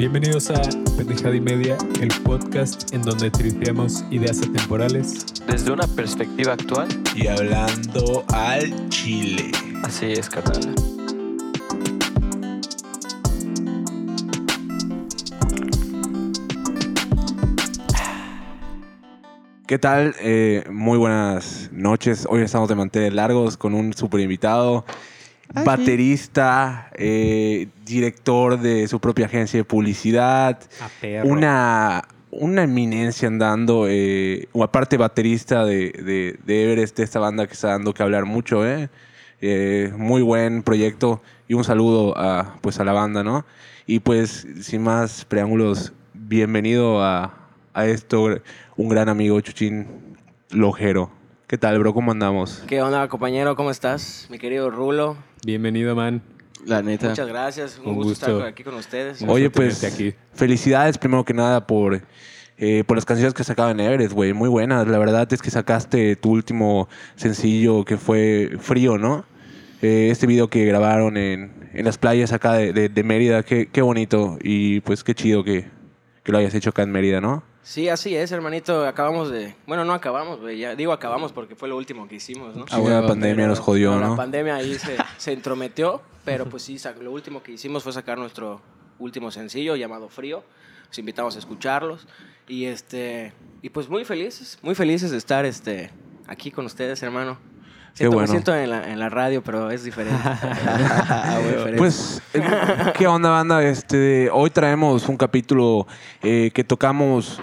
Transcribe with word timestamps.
Bienvenidos 0.00 0.50
a 0.50 0.62
Pendejada 0.96 1.36
y 1.36 1.42
Media, 1.42 1.76
el 2.00 2.08
podcast 2.22 2.94
en 2.94 3.02
donde 3.02 3.30
tripeamos 3.30 4.02
ideas 4.10 4.40
atemporales. 4.40 5.26
Desde 5.46 5.70
una 5.72 5.86
perspectiva 5.88 6.54
actual, 6.54 6.88
y 7.14 7.26
hablando 7.26 8.24
al 8.32 8.88
chile. 8.88 9.52
así 9.84 10.06
es, 10.06 10.30
carnal. 10.30 10.74
¿Qué 19.66 19.78
tal? 19.78 20.14
Eh, 20.20 20.64
muy 20.70 20.96
buenas 20.96 21.68
noches. 21.72 22.26
Hoy 22.30 22.40
estamos 22.40 22.70
de 22.70 22.74
mantener 22.74 23.12
largos 23.12 23.58
con 23.58 23.74
un 23.74 23.92
super 23.92 24.20
invitado, 24.20 24.86
baterista, 25.52 26.90
eh, 26.94 27.68
director 27.84 28.58
de 28.60 28.86
su 28.88 29.00
propia 29.00 29.26
agencia 29.26 29.58
de 29.58 29.64
publicidad, 29.64 30.60
una, 31.24 32.06
una 32.30 32.62
eminencia 32.62 33.28
andando, 33.28 33.86
eh, 33.88 34.48
o 34.52 34.62
aparte 34.62 34.96
baterista 34.96 35.64
de, 35.64 35.90
de, 35.92 36.38
de 36.44 36.64
Everest, 36.64 36.96
de 36.96 37.04
esta 37.04 37.18
banda 37.18 37.46
que 37.46 37.54
está 37.54 37.68
dando 37.68 37.92
que 37.94 38.02
hablar 38.02 38.24
mucho, 38.24 38.66
¿eh? 38.66 38.88
Eh, 39.42 39.90
muy 39.96 40.20
buen 40.20 40.62
proyecto 40.62 41.22
y 41.48 41.54
un 41.54 41.64
saludo 41.64 42.16
a, 42.16 42.58
pues, 42.60 42.78
a 42.78 42.84
la 42.84 42.92
banda, 42.92 43.24
¿no? 43.24 43.46
Y 43.86 44.00
pues, 44.00 44.46
sin 44.60 44.82
más 44.82 45.24
preámbulos, 45.24 45.94
bienvenido 46.12 47.02
a, 47.02 47.34
a 47.72 47.86
esto, 47.86 48.40
un 48.76 48.88
gran 48.88 49.08
amigo, 49.08 49.40
Chuchín 49.40 49.86
Lojero. 50.50 51.19
¿Qué 51.50 51.58
tal, 51.58 51.80
bro? 51.80 51.92
¿Cómo 51.92 52.12
andamos? 52.12 52.62
¿Qué 52.68 52.80
onda, 52.80 53.08
compañero? 53.08 53.56
¿Cómo 53.56 53.72
estás? 53.72 54.28
Mi 54.30 54.38
querido 54.38 54.70
Rulo. 54.70 55.16
Bienvenido, 55.44 55.96
man. 55.96 56.22
La 56.64 56.80
neta. 56.80 57.08
Muchas 57.08 57.26
gracias. 57.26 57.78
Un, 57.82 57.88
Un 57.88 57.94
gusto, 57.96 58.08
gusto. 58.10 58.32
estar 58.36 58.48
aquí 58.48 58.62
con 58.62 58.74
ustedes. 58.74 59.20
Un 59.20 59.30
Oye, 59.30 59.50
pues, 59.50 59.82
aquí. 59.82 60.14
felicidades 60.32 60.96
primero 60.96 61.24
que 61.24 61.34
nada 61.34 61.66
por, 61.66 62.02
eh, 62.56 62.84
por 62.86 62.96
las 62.96 63.04
canciones 63.04 63.34
que 63.34 63.42
sacaban 63.42 63.80
en 63.80 63.86
Everest, 63.86 64.12
güey. 64.12 64.32
Muy 64.32 64.48
buenas. 64.48 64.86
La 64.86 64.98
verdad 64.98 65.26
es 65.32 65.42
que 65.42 65.50
sacaste 65.50 66.14
tu 66.14 66.30
último 66.30 66.88
sencillo 67.16 67.84
que 67.84 67.96
fue 67.96 68.52
Frío, 68.60 68.96
¿no? 68.96 69.24
Eh, 69.82 70.10
este 70.12 70.28
video 70.28 70.48
que 70.50 70.64
grabaron 70.66 71.16
en, 71.16 71.68
en 71.72 71.84
las 71.84 71.98
playas 71.98 72.32
acá 72.32 72.52
de, 72.52 72.72
de- 72.72 72.88
de 72.90 73.02
Mérida. 73.02 73.42
Qué, 73.42 73.66
qué 73.72 73.82
bonito. 73.82 74.38
Y 74.40 74.80
pues 74.82 75.02
qué 75.02 75.16
chido 75.16 75.42
que, 75.42 75.68
que 76.22 76.30
lo 76.30 76.38
hayas 76.38 76.54
hecho 76.54 76.70
acá 76.70 76.82
en 76.84 76.92
Mérida, 76.92 77.20
¿no? 77.20 77.42
Sí, 77.62 77.88
así 77.88 78.16
es, 78.16 78.32
hermanito. 78.32 78.86
Acabamos 78.86 79.30
de... 79.30 79.54
Bueno, 79.66 79.84
no 79.84 79.92
acabamos, 79.92 80.40
güey. 80.40 80.58
Ya 80.58 80.74
digo 80.74 80.92
acabamos 80.92 81.32
porque 81.32 81.54
fue 81.54 81.68
lo 81.68 81.76
último 81.76 82.08
que 82.08 82.16
hicimos, 82.16 82.56
¿no? 82.56 82.66
Sí, 82.66 82.76
la 82.82 83.06
pandemia 83.06 83.46
nos 83.46 83.60
jodió, 83.60 83.92
Pero 83.92 84.04
¿no? 84.04 84.10
La 84.10 84.16
pandemia 84.16 84.56
ahí 84.56 84.74
se, 84.74 84.96
se 85.18 85.32
entrometió, 85.32 86.00
pero 86.24 86.46
pues 86.46 86.62
sí, 86.62 86.78
lo 87.00 87.12
último 87.12 87.42
que 87.42 87.52
hicimos 87.52 87.82
fue 87.82 87.92
sacar 87.92 88.18
nuestro 88.18 88.60
último 88.98 89.30
sencillo 89.30 89.76
llamado 89.76 90.08
Frío. 90.08 90.42
Los 90.88 90.98
invitamos 90.98 91.36
a 91.36 91.38
escucharlos. 91.38 92.06
Y 92.48 92.64
este... 92.64 93.32
Y 93.62 93.68
pues 93.68 93.88
muy 93.88 94.04
felices, 94.04 94.58
muy 94.62 94.74
felices 94.74 95.10
de 95.10 95.18
estar 95.18 95.44
este, 95.44 95.90
aquí 96.26 96.50
con 96.50 96.64
ustedes, 96.64 97.02
hermano. 97.02 97.38
Siento, 97.94 98.14
bueno. 98.14 98.28
Me 98.28 98.28
siento 98.28 98.54
en 98.54 98.70
la, 98.70 98.90
en 98.90 98.98
la 98.98 99.08
radio, 99.08 99.42
pero 99.42 99.70
es 99.70 99.84
diferente. 99.84 100.22
Diferente. 101.48 101.76
Pues, 101.76 102.22
eh, 102.34 102.42
¿qué 102.96 103.06
onda, 103.06 103.30
banda? 103.30 103.62
Este, 103.62 104.30
hoy 104.30 104.50
traemos 104.50 105.08
un 105.08 105.16
capítulo 105.16 105.86
eh, 106.22 106.50
que 106.54 106.64
tocamos 106.64 107.40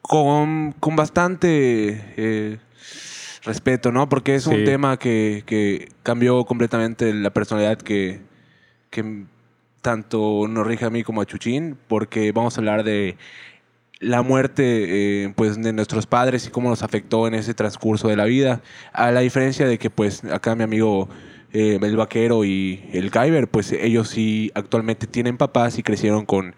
con, 0.00 0.72
con 0.80 0.96
bastante 0.96 2.14
eh, 2.16 2.58
respeto, 3.44 3.92
¿no? 3.92 4.08
Porque 4.08 4.34
es 4.34 4.46
un 4.46 4.64
tema 4.64 4.98
que, 4.98 5.42
que 5.46 5.88
cambió 6.02 6.44
completamente 6.44 7.12
la 7.12 7.30
personalidad 7.30 7.78
que, 7.78 8.20
que 8.90 9.24
tanto 9.82 10.46
nos 10.48 10.66
rige 10.66 10.84
a 10.84 10.90
mí 10.90 11.02
como 11.02 11.20
a 11.20 11.26
Chuchín, 11.26 11.78
porque 11.88 12.32
vamos 12.32 12.56
a 12.56 12.60
hablar 12.60 12.84
de 12.84 13.16
la 14.00 14.22
muerte 14.22 15.24
eh, 15.24 15.32
pues 15.34 15.60
de 15.60 15.72
nuestros 15.72 16.06
padres 16.06 16.46
y 16.46 16.50
cómo 16.50 16.70
nos 16.70 16.82
afectó 16.82 17.26
en 17.26 17.34
ese 17.34 17.54
transcurso 17.54 18.08
de 18.08 18.16
la 18.16 18.24
vida. 18.24 18.62
A 18.92 19.10
la 19.10 19.20
diferencia 19.20 19.66
de 19.66 19.78
que 19.78 19.90
pues 19.90 20.24
acá 20.24 20.54
mi 20.54 20.64
amigo 20.64 21.08
eh, 21.52 21.78
el 21.80 21.96
vaquero 21.96 22.44
y 22.44 22.88
el 22.92 23.10
Kyber, 23.10 23.48
pues 23.48 23.72
ellos 23.72 24.08
sí 24.08 24.50
actualmente 24.54 25.06
tienen 25.06 25.38
papás 25.38 25.78
y 25.78 25.82
crecieron 25.82 26.26
con 26.26 26.54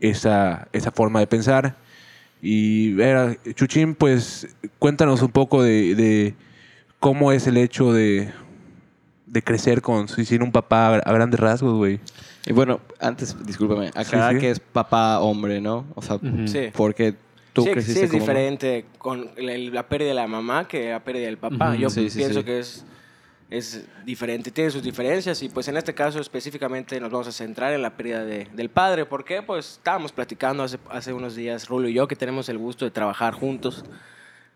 esa, 0.00 0.68
esa 0.72 0.92
forma 0.92 1.20
de 1.20 1.26
pensar. 1.26 1.76
Y 2.42 2.92
ver, 2.92 3.40
Chuchín, 3.54 3.94
pues 3.94 4.54
cuéntanos 4.78 5.22
un 5.22 5.30
poco 5.30 5.62
de, 5.62 5.94
de 5.94 6.34
cómo 7.00 7.32
es 7.32 7.46
el 7.46 7.56
hecho 7.56 7.92
de, 7.92 8.32
de 9.26 9.42
crecer 9.42 9.82
con 9.82 10.08
sin 10.08 10.42
un 10.42 10.52
papá 10.52 10.96
a, 10.96 11.12
grandes 11.12 11.40
rasgos, 11.40 11.74
güey. 11.74 12.00
Y 12.46 12.52
bueno, 12.52 12.80
antes, 13.00 13.34
discúlpame, 13.46 13.90
aclarar 13.94 14.34
sí. 14.34 14.40
que 14.40 14.50
es 14.50 14.60
papá 14.60 15.20
hombre, 15.20 15.60
¿no? 15.60 15.86
O 15.94 16.02
sea. 16.02 16.18
Sí. 16.46 16.70
porque 16.74 17.14
tú 17.52 17.62
sí, 17.64 17.70
creciste 17.70 18.00
sí 18.00 18.04
es 18.06 18.10
como- 18.10 18.20
diferente 18.20 18.84
con 18.98 19.30
la, 19.36 19.86
pérdida 19.88 20.08
de 20.10 20.14
la 20.14 20.26
mamá 20.26 20.68
que 20.68 20.90
la 20.90 21.02
pérdida 21.02 21.26
del 21.26 21.38
papá. 21.38 21.74
Yo 21.76 21.88
Sí, 21.90 22.10
sí, 22.10 22.18
pienso 22.18 22.40
sí. 22.40 22.44
que 22.44 22.58
es, 22.58 22.84
es 23.50 23.84
diferente, 24.04 24.50
tiene 24.50 24.70
sus 24.70 24.82
diferencias 24.82 25.42
y 25.42 25.48
pues 25.48 25.68
en 25.68 25.76
este 25.76 25.94
caso 25.94 26.18
específicamente 26.20 26.98
nos 27.00 27.10
vamos 27.10 27.28
a 27.28 27.32
centrar 27.32 27.72
en 27.72 27.80
la 27.82 27.90
pérdida 27.96 28.24
de- 28.24 28.46
del 28.52 28.68
padre. 28.68 29.06
¿Por 29.06 29.24
qué? 29.24 29.40
Pues 29.42 29.72
estábamos 29.78 30.12
platicando 30.12 30.64
hace, 30.64 30.78
hace 30.90 31.12
unos 31.12 31.34
días, 31.36 31.68
Rulo 31.68 31.88
y 31.88 31.94
yo, 31.94 32.06
que 32.08 32.16
tenemos 32.16 32.48
el 32.50 32.58
gusto 32.58 32.84
de 32.84 32.90
trabajar 32.90 33.32
juntos. 33.34 33.84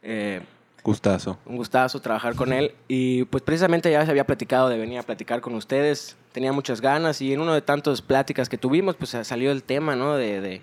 Eh, 0.02 0.40
Gustazo. 0.88 1.38
un 1.44 1.56
gustazo 1.56 2.00
trabajar 2.00 2.34
con 2.34 2.52
él. 2.52 2.74
Y 2.88 3.24
pues 3.24 3.42
precisamente 3.42 3.90
ya 3.90 4.04
se 4.04 4.10
había 4.10 4.26
platicado 4.26 4.68
de 4.68 4.78
venir 4.78 4.98
a 4.98 5.02
platicar 5.02 5.40
con 5.40 5.54
ustedes. 5.54 6.16
Tenía 6.32 6.52
muchas 6.52 6.80
ganas 6.80 7.20
y 7.20 7.32
en 7.32 7.40
una 7.40 7.54
de 7.54 7.60
tantas 7.62 8.00
pláticas 8.00 8.48
que 8.48 8.56
tuvimos, 8.56 8.96
pues 8.96 9.10
salió 9.22 9.50
el 9.50 9.62
tema, 9.62 9.96
¿no? 9.96 10.16
De, 10.16 10.40
de, 10.40 10.62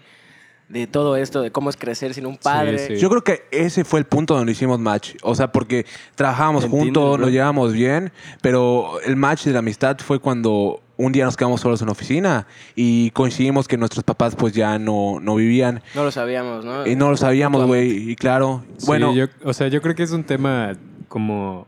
de 0.70 0.88
todo 0.88 1.16
esto, 1.16 1.42
de 1.42 1.52
cómo 1.52 1.70
es 1.70 1.78
crecer 1.78 2.14
sin 2.14 2.26
un 2.26 2.38
padre. 2.38 2.80
sí. 2.80 2.98
Yo 2.98 3.10
creo 3.10 3.24
que 3.24 3.44
ese 3.52 3.84
fue 3.84 4.00
el 4.00 4.06
punto 4.06 4.36
donde 4.36 4.52
hicimos 4.52 4.80
match. 4.80 5.16
O 5.22 5.36
sea, 5.36 5.52
porque 5.52 5.86
trabajábamos 6.16 6.66
juntos, 6.66 7.20
nos 7.20 7.30
llevábamos 7.30 7.74
bien, 7.74 8.12
pero 8.42 9.00
el 9.06 9.16
match 9.16 9.46
de 9.46 9.54
la 9.54 9.60
amistad 9.60 9.98
fue 10.00 10.20
cuando 10.20 10.82
un 10.98 11.12
día 11.12 11.26
nos 11.26 11.36
quedamos 11.38 11.62
solos 11.62 11.82
en 11.82 11.88
la 11.88 11.92
oficina 11.92 12.48
y 12.76 13.12
coincidimos 13.12 13.68
que 13.68 13.78
nuestros 13.78 14.04
papás 14.04 14.36
pues 14.36 14.54
ya 14.54 14.80
no, 14.80 15.20
no 15.22 15.36
vivían. 15.36 15.82
No 15.94 16.04
lo 16.04 16.12
sabíamos, 16.12 16.64
¿no? 16.66 16.88
Y 16.88 16.96
no 16.96 17.10
lo 17.12 17.18
sabíamos, 17.18 17.66
güey. 17.66 18.12
Y 18.12 18.16
claro, 18.16 18.64
Sí, 18.78 18.86
bueno, 18.88 19.14
yo- 19.14 19.28
o 19.44 19.54
sea, 19.54 19.68
yo 19.68 19.82
creo 19.82 19.96
que 19.96 20.04
es 20.04 20.12
un 20.12 20.24
tema 20.24 20.74
como... 21.08 21.68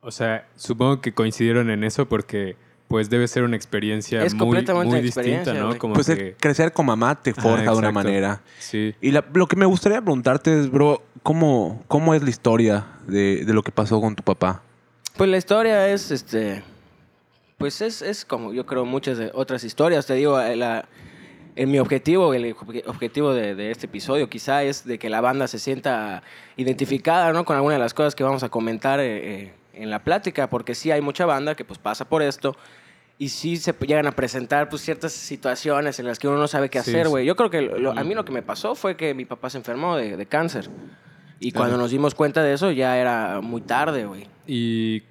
O 0.00 0.10
sea, 0.10 0.46
supongo 0.56 1.00
que 1.00 1.12
coincidieron 1.12 1.70
en 1.70 1.82
eso 1.82 2.06
porque 2.06 2.56
pues 2.88 3.10
debe 3.10 3.26
ser 3.26 3.42
una 3.42 3.56
experiencia 3.56 4.22
Es 4.22 4.32
muy, 4.34 4.38
completamente 4.46 4.94
muy 4.94 5.02
distinta, 5.02 5.28
experiencia, 5.40 5.54
¿no? 5.64 5.76
Como 5.76 5.94
pues 5.94 6.08
el 6.08 6.18
que... 6.18 6.34
crecer 6.38 6.72
con 6.72 6.86
mamá 6.86 7.20
te 7.20 7.34
forja 7.34 7.72
de 7.72 7.76
una 7.76 7.90
manera. 7.90 8.42
Sí. 8.60 8.94
Y 9.00 9.10
la- 9.10 9.24
lo 9.34 9.48
que 9.48 9.56
me 9.56 9.66
gustaría 9.66 10.00
preguntarte 10.00 10.60
es, 10.60 10.70
bro, 10.70 11.02
¿cómo, 11.24 11.82
cómo 11.88 12.14
es 12.14 12.22
la 12.22 12.30
historia 12.30 12.86
de, 13.08 13.44
de 13.44 13.52
lo 13.52 13.64
que 13.64 13.72
pasó 13.72 14.00
con 14.00 14.14
tu 14.14 14.22
papá? 14.22 14.62
Pues 15.16 15.28
la 15.28 15.36
historia 15.38 15.88
es, 15.88 16.12
este, 16.12 16.62
pues 17.58 17.80
es, 17.80 18.02
es 18.02 18.24
como 18.24 18.52
yo 18.52 18.66
creo 18.66 18.84
muchas 18.84 19.18
de 19.18 19.30
otras 19.34 19.64
historias. 19.64 20.06
Te 20.06 20.14
digo, 20.14 20.40
eh, 20.40 20.56
la, 20.56 20.88
en 21.54 21.70
mi 21.70 21.78
objetivo, 21.78 22.34
el 22.34 22.54
obje- 22.54 22.82
objetivo 22.86 23.32
de, 23.32 23.54
de 23.54 23.70
este 23.70 23.86
episodio 23.86 24.28
quizá 24.28 24.62
es 24.62 24.84
de 24.84 24.98
que 24.98 25.08
la 25.08 25.20
banda 25.20 25.46
se 25.48 25.58
sienta 25.58 26.22
identificada, 26.56 27.32
¿no? 27.32 27.44
Con 27.44 27.56
alguna 27.56 27.74
de 27.74 27.80
las 27.80 27.94
cosas 27.94 28.14
que 28.14 28.24
vamos 28.24 28.42
a 28.42 28.48
comentar 28.48 29.00
eh, 29.00 29.44
eh, 29.44 29.54
en 29.74 29.90
la 29.90 30.02
plática, 30.04 30.48
porque 30.50 30.74
sí 30.74 30.90
hay 30.90 31.00
mucha 31.00 31.24
banda 31.26 31.54
que 31.54 31.64
pues 31.64 31.78
pasa 31.78 32.06
por 32.08 32.22
esto 32.22 32.56
y 33.18 33.30
sí 33.30 33.56
se 33.56 33.72
llegan 33.86 34.06
a 34.06 34.12
presentar 34.12 34.68
pues 34.68 34.82
ciertas 34.82 35.12
situaciones 35.12 35.98
en 35.98 36.06
las 36.06 36.18
que 36.18 36.28
uno 36.28 36.36
no 36.36 36.48
sabe 36.48 36.68
qué 36.68 36.82
Sí, 36.82 36.90
hacer, 36.90 37.06
sí. 37.06 37.10
güey. 37.10 37.24
Yo 37.24 37.36
creo 37.36 37.48
que 37.48 37.62
lo- 37.62 37.92
a 37.92 38.04
mí 38.04 38.14
lo 38.14 38.24
que 38.26 38.32
me 38.32 38.42
pasó 38.42 38.74
fue 38.74 38.96
que 38.96 39.14
mi 39.14 39.24
papá 39.24 39.48
se 39.48 39.56
enfermó 39.58 39.96
de, 39.96 40.16
de 40.18 40.26
cáncer. 40.26 40.68
Y 41.40 41.52
cuando 41.52 41.76
nos 41.78 41.90
dimos 41.90 42.14
cuenta 42.14 42.42
de 42.42 42.52
eso 42.54 42.70
ya 42.70 42.98
era 42.98 43.40
muy 43.42 43.60
tarde, 43.62 44.04
güey. 44.06 44.26
¿Y 44.46 45.02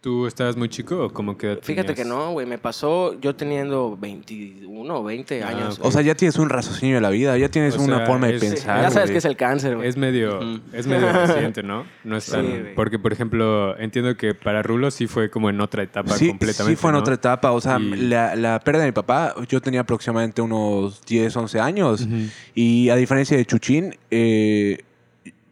tú 0.00 0.26
estabas 0.26 0.56
muy 0.56 0.70
chico 0.70 1.04
o 1.04 1.12
como 1.12 1.36
que... 1.36 1.58
Fíjate 1.60 1.94
que 1.94 2.06
no, 2.06 2.32
güey. 2.32 2.46
Me 2.46 2.56
pasó 2.56 3.20
yo 3.20 3.36
teniendo 3.36 3.98
21 4.00 4.94
o 4.98 5.04
20 5.04 5.42
Ah, 5.42 5.48
años. 5.48 5.78
O 5.82 5.90
sea, 5.90 6.00
ya 6.00 6.14
tienes 6.14 6.36
un 6.38 6.48
raciocinio 6.48 6.94
de 6.94 7.00
la 7.02 7.10
vida, 7.10 7.36
ya 7.36 7.50
tienes 7.50 7.76
O 7.76 7.82
una 7.82 7.98
sea, 7.98 8.06
forma 8.06 8.28
de 8.28 8.36
es- 8.36 8.40
pensar. 8.40 8.80
ya 8.80 8.90
sabes 8.90 9.10
que 9.10 9.18
es 9.18 9.24
el 9.26 9.36
cáncer, 9.36 9.76
güey. 9.76 9.86
Es 9.88 9.98
medio, 9.98 10.40
es 10.72 10.86
medio 10.86 11.12
reciente, 11.12 11.62
¿no? 11.62 11.84
No 12.04 12.16
es 12.16 12.24
Sí, 12.24 12.32
tan... 12.32 12.68
porque, 12.74 12.98
por 12.98 13.12
ejemplo, 13.12 13.76
entiendo 13.78 14.16
que 14.16 14.34
para 14.34 14.62
Rulo 14.62 14.90
sí 14.90 15.06
fue 15.06 15.28
como 15.30 15.50
en 15.50 15.60
otra 15.60 15.82
etapa 15.82 16.16
Sí, 16.16 16.28
completamente, 16.28 16.76
sí 16.76 16.80
fue 16.80 16.90
en 16.90 16.94
¿no? 16.94 17.00
otra 17.00 17.14
etapa. 17.14 17.52
O 17.52 17.60
sea, 17.60 17.78
Y- 17.78 17.96
la, 18.08 18.34
la 18.36 18.58
pérdida 18.60 18.84
de 18.84 18.88
mi 18.88 18.92
papá, 18.92 19.34
yo 19.48 19.60
tenía 19.60 19.80
aproximadamente 19.80 20.40
unos 20.40 21.04
10, 21.04 21.36
11 21.36 21.60
años. 21.60 22.08
Y 22.54 22.88
a 22.88 22.96
diferencia 22.96 23.36
de 23.36 23.44
Chuchín, 23.44 23.94
eh, 24.10 24.78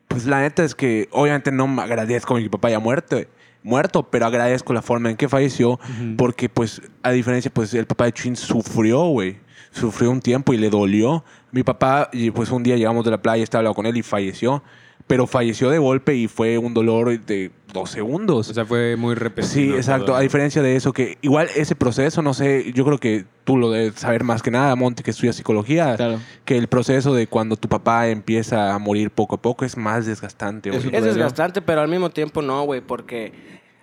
pues 0.08 0.24
la 0.24 0.40
neta 0.40 0.64
es 0.64 0.74
que 0.74 1.06
obviamente 1.12 1.52
no 1.52 1.66
me 1.68 1.82
agradezco 1.82 2.34
que 2.34 2.40
mi 2.40 2.48
papá 2.48 2.68
haya 2.68 2.78
muerto, 2.78 3.20
muerto, 3.62 4.04
pero 4.10 4.26
agradezco 4.26 4.72
la 4.72 4.82
forma 4.82 5.10
en 5.10 5.16
que 5.16 5.28
falleció. 5.28 5.78
Porque, 6.16 6.48
pues, 6.48 6.82
a 7.02 7.10
diferencia, 7.10 7.50
pues 7.52 7.74
el 7.74 7.86
papá 7.86 8.06
de 8.06 8.12
Chuchín 8.12 8.36
sufrió, 8.36 9.04
güey. 9.06 9.38
Sufrió 9.70 10.10
un 10.10 10.20
tiempo 10.20 10.52
y 10.52 10.56
le 10.56 10.70
dolió. 10.70 11.24
Mi 11.52 11.62
papá, 11.62 12.08
y 12.12 12.30
pues 12.30 12.50
un 12.50 12.62
día 12.62 12.76
llegamos 12.76 13.04
de 13.04 13.10
la 13.10 13.22
playa, 13.22 13.42
estaba 13.42 13.60
hablando 13.60 13.74
con 13.74 13.86
él 13.86 13.96
y 13.96 14.02
falleció. 14.02 14.62
Pero 15.08 15.26
falleció 15.26 15.70
de 15.70 15.78
golpe 15.78 16.14
y 16.14 16.28
fue 16.28 16.58
un 16.58 16.74
dolor 16.74 17.18
de 17.18 17.50
dos 17.72 17.90
segundos. 17.90 18.48
O 18.50 18.54
sea, 18.54 18.64
fue 18.64 18.94
muy 18.96 19.14
repentino. 19.14 19.52
Sí, 19.52 19.74
exacto. 19.74 20.06
todo, 20.06 20.16
A 20.16 20.20
diferencia 20.20 20.62
de 20.62 20.76
eso, 20.76 20.92
que 20.92 21.18
igual 21.22 21.48
ese 21.56 21.74
proceso, 21.74 22.22
no 22.22 22.34
sé, 22.34 22.72
yo 22.74 22.84
creo 22.84 22.98
que 22.98 23.24
tú 23.44 23.56
lo 23.56 23.70
debes 23.70 23.94
saber 24.00 24.22
más 24.22 24.42
que 24.42 24.50
nada, 24.50 24.76
Monte, 24.76 25.02
que 25.02 25.10
estudia 25.10 25.32
psicología, 25.32 25.96
Claro. 25.96 26.20
que 26.44 26.56
el 26.58 26.68
proceso 26.68 27.14
de 27.14 27.26
cuando 27.26 27.56
tu 27.56 27.68
papá 27.68 28.08
empieza 28.08 28.74
a 28.74 28.78
morir 28.78 29.10
poco 29.10 29.34
a 29.36 29.42
poco 29.42 29.64
es 29.64 29.76
más 29.76 30.06
desgastante. 30.06 30.70
Es 30.70 30.84
desgastante, 30.84 31.62
pero 31.62 31.80
al 31.80 31.88
mismo 31.88 32.10
tiempo 32.10 32.42
no, 32.42 32.62
güey, 32.64 32.80
porque 32.82 33.32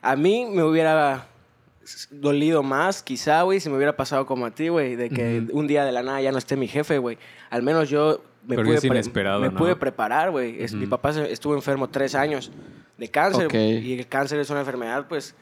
a 0.01 0.15
mí 0.15 0.47
me 0.51 0.63
hubiera 0.63 1.27
dolido 2.11 2.63
más, 2.63 3.03
quizá, 3.03 3.41
güey, 3.43 3.59
si 3.59 3.69
me 3.69 3.75
hubiera 3.75 3.95
pasado 3.95 4.25
como 4.25 4.45
a 4.45 4.51
ti, 4.51 4.69
güey, 4.69 4.95
de 4.95 5.09
que 5.09 5.43
un 5.51 5.67
día 5.67 5.85
de 5.85 5.91
la 5.91 6.01
nada 6.03 6.21
ya 6.21 6.31
no 6.31 6.37
esté 6.37 6.55
mi 6.55 6.67
jefe, 6.67 6.97
güey. 6.97 7.17
Al 7.49 7.61
menos 7.63 7.89
yo 7.89 8.21
me, 8.47 8.55
Pero 8.55 8.67
pude, 8.67 8.77
es 8.77 8.83
inesperado, 8.83 9.39
me 9.41 9.49
¿no? 9.49 9.55
pude 9.57 9.75
preparar, 9.75 10.31
güey. 10.31 10.61
Es- 10.61 10.73
Mi 10.73 10.81
Ujú. 10.83 10.89
papá 10.91 11.11
estuvo 11.11 11.55
enfermo 11.55 11.89
tres 11.89 12.15
años 12.15 12.51
de 12.97 13.07
cáncer, 13.09 13.47
Ok. 13.47 13.53
y 13.53 13.99
el 13.99 14.07
cáncer 14.07 14.39
es 14.39 14.49
una 14.49 14.59
enfermedad, 14.61 15.07
pues... 15.07 15.35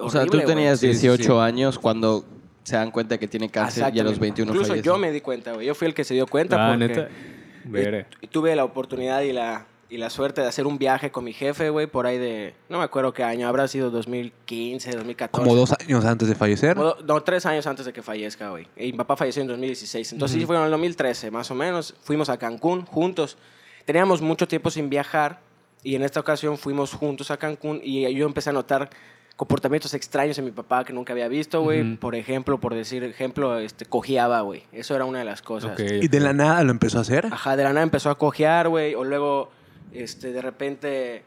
O 0.00 0.10
sea, 0.10 0.24
tú 0.26 0.38
tenías 0.40 0.78
Sí, 0.80 0.86
sí, 0.94 1.08
18 1.08 1.22
sí. 1.24 1.30
años 1.40 1.78
cuando 1.78 2.24
se 2.62 2.76
dan 2.76 2.90
cuenta 2.90 3.18
que 3.18 3.26
tiene 3.26 3.48
cáncer 3.50 3.80
y 3.94 3.98
a 4.00 4.02
los 4.04 4.12
Exactamente. 4.12 4.20
21 4.20 4.50
Incluso 4.52 4.68
fallece. 4.68 4.86
yo 4.86 4.98
me 4.98 5.10
di 5.10 5.20
cuenta, 5.20 5.52
güey. 5.54 5.66
Yo 5.66 5.74
fui 5.74 5.88
el 5.88 5.94
que 5.94 6.04
se 6.04 6.14
dio 6.14 6.26
cuenta 6.26 6.56
Ah, 6.56 6.76
porque... 6.78 6.88
neta. 6.88 8.06
Y 8.20 8.26
tuve 8.28 8.54
la 8.54 8.64
oportunidad 8.64 9.22
y 9.22 9.32
la, 9.32 9.66
y 9.90 9.96
la 9.96 10.10
suerte 10.10 10.42
de 10.42 10.46
hacer 10.48 10.66
un 10.66 10.76
viaje 10.78 11.10
con 11.10 11.24
mi 11.24 11.32
jefe, 11.32 11.70
güey, 11.70 11.86
por 11.86 12.06
ahí 12.06 12.18
de... 12.18 12.54
No 12.68 12.78
me 12.78 12.84
acuerdo 12.84 13.12
qué 13.14 13.24
año, 13.24 13.48
habrá 13.48 13.66
sido 13.68 13.90
2015, 13.90 14.90
2014. 14.92 15.42
Como 15.44 15.56
dos 15.58 15.72
años 15.80 16.04
antes 16.04 16.28
de 16.28 16.34
fallecer. 16.34 16.76
Do- 16.76 16.98
no, 17.06 17.22
tres 17.22 17.46
años 17.46 17.66
antes 17.66 17.86
de 17.86 17.92
que 17.92 18.02
fallezca, 18.02 18.50
güey. 18.50 18.66
Y 18.76 18.92
mi 18.92 18.98
papá 18.98 19.16
falleció 19.16 19.40
en 19.42 19.48
2016. 19.48 20.12
Entonces 20.12 20.38
sí 20.38 20.46
fue 20.46 20.56
en 20.56 20.62
el 20.64 20.70
2013, 20.70 21.30
más 21.30 21.50
o 21.50 21.54
menos. 21.54 21.94
Fuimos 22.02 22.28
a 22.28 22.36
Cancún 22.36 22.84
juntos. 22.84 23.38
Teníamos 23.86 24.20
mucho 24.20 24.46
tiempo 24.46 24.70
sin 24.70 24.90
viajar 24.90 25.40
y 25.82 25.94
en 25.94 26.02
esta 26.02 26.20
ocasión 26.20 26.58
fuimos 26.58 26.92
juntos 26.92 27.30
a 27.30 27.36
Cancún 27.38 27.80
y 27.82 28.12
yo 28.14 28.26
empecé 28.26 28.50
a 28.50 28.52
notar 28.52 28.90
comportamientos 29.36 29.94
extraños 29.94 30.36
en 30.38 30.44
mi 30.46 30.50
papá 30.50 30.84
que 30.84 30.92
nunca 30.92 31.12
había 31.12 31.28
visto, 31.28 31.62
güey. 31.62 31.92
Ujú. 31.92 32.00
Por 32.00 32.14
ejemplo, 32.16 32.58
por 32.58 32.74
decir 32.74 33.04
ejemplo, 33.04 33.58
este, 33.58 33.86
cojeaba, 33.86 34.40
güey. 34.40 34.64
Eso 34.72 34.94
era 34.96 35.04
una 35.04 35.20
de 35.20 35.24
las 35.24 35.40
cosas. 35.42 35.78
Y 35.78 36.08
de 36.08 36.20
la 36.20 36.32
nada 36.32 36.62
lo 36.64 36.72
empezó 36.72 36.98
a 36.98 37.02
hacer. 37.02 37.26
Ajá, 37.26 37.56
de 37.56 37.62
la 37.62 37.70
nada 37.72 37.82
empezó 37.84 38.10
a 38.10 38.18
cojear, 38.18 38.68
güey. 38.68 38.94
O 38.96 39.04
luego, 39.04 39.50
este, 39.92 40.32
de 40.32 40.42
repente, 40.42 41.22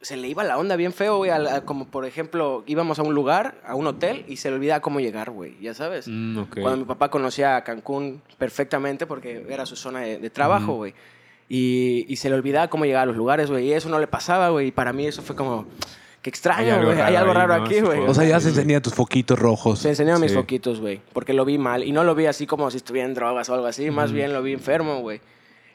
se 0.00 0.16
le 0.16 0.28
iba 0.28 0.44
la 0.44 0.58
onda 0.58 0.76
bien 0.76 0.92
feo, 0.92 1.18
güey. 1.18 1.30
a 1.30 1.62
Como, 1.64 1.86
por 1.88 2.04
ejemplo, 2.04 2.62
íbamos 2.66 2.98
a 2.98 3.02
un 3.02 3.14
lugar, 3.14 3.60
a 3.66 3.74
un 3.74 3.86
hotel, 3.86 4.24
y 4.28 4.36
se 4.36 4.50
le 4.50 4.56
olvidaba 4.56 4.80
cómo 4.80 5.00
llegar, 5.00 5.30
güey. 5.30 5.56
Ya 5.60 5.74
sabes. 5.74 6.06
Mm, 6.08 6.38
ok. 6.38 6.58
Cuando 6.60 6.76
mi 6.78 6.84
papá 6.84 7.10
conocía 7.10 7.56
a 7.56 7.64
Cancún 7.64 8.22
perfectamente 8.38 9.06
porque 9.06 9.46
era 9.48 9.66
su 9.66 9.76
zona 9.76 10.00
de, 10.00 10.18
de 10.18 10.30
trabajo, 10.30 10.72
Ujú. 10.72 10.76
güey. 10.76 10.94
Y, 11.48 12.04
y 12.08 12.16
se 12.16 12.28
le 12.28 12.34
olvidaba 12.34 12.68
cómo 12.68 12.84
llegar 12.86 13.02
a 13.04 13.06
los 13.06 13.16
lugares, 13.16 13.50
güey. 13.50 13.66
Y 13.68 13.72
eso 13.72 13.88
no 13.88 13.98
le 14.00 14.06
pasaba, 14.08 14.48
güey. 14.50 14.68
Y 14.68 14.72
para 14.72 14.92
mí 14.92 15.06
eso 15.06 15.22
fue 15.22 15.36
como, 15.36 15.66
qué 16.20 16.28
extraño, 16.28 16.76
güey. 16.84 17.00
Hay 17.00 17.14
raro 17.14 17.18
algo 17.18 17.34
raro 17.34 17.54
aquí, 17.64 17.80
güey. 17.80 18.00
O 18.00 18.12
sea, 18.14 18.24
ya 18.24 18.40
se 18.40 18.48
enseñan 18.48 18.82
tus 18.82 18.94
foquitos 18.94 19.38
rojos. 19.38 19.78
Se 19.78 19.90
enseñaron 19.90 20.20
mis 20.20 20.32
Sí. 20.32 20.36
foquitos, 20.36 20.80
güey. 20.80 21.00
Porque 21.12 21.32
lo 21.34 21.44
vi 21.44 21.56
mal. 21.56 21.84
Y 21.84 21.92
no 21.92 22.02
lo 22.02 22.16
vi 22.16 22.26
así 22.26 22.46
como 22.48 22.68
si 22.72 22.78
estuviera 22.78 23.06
en 23.06 23.14
drogas 23.14 23.48
o 23.48 23.54
algo 23.54 23.66
así. 23.66 23.90
Más 23.92 24.10
bien 24.12 24.32
lo 24.32 24.42
vi 24.42 24.52
enfermo, 24.54 24.98
güey. 25.02 25.20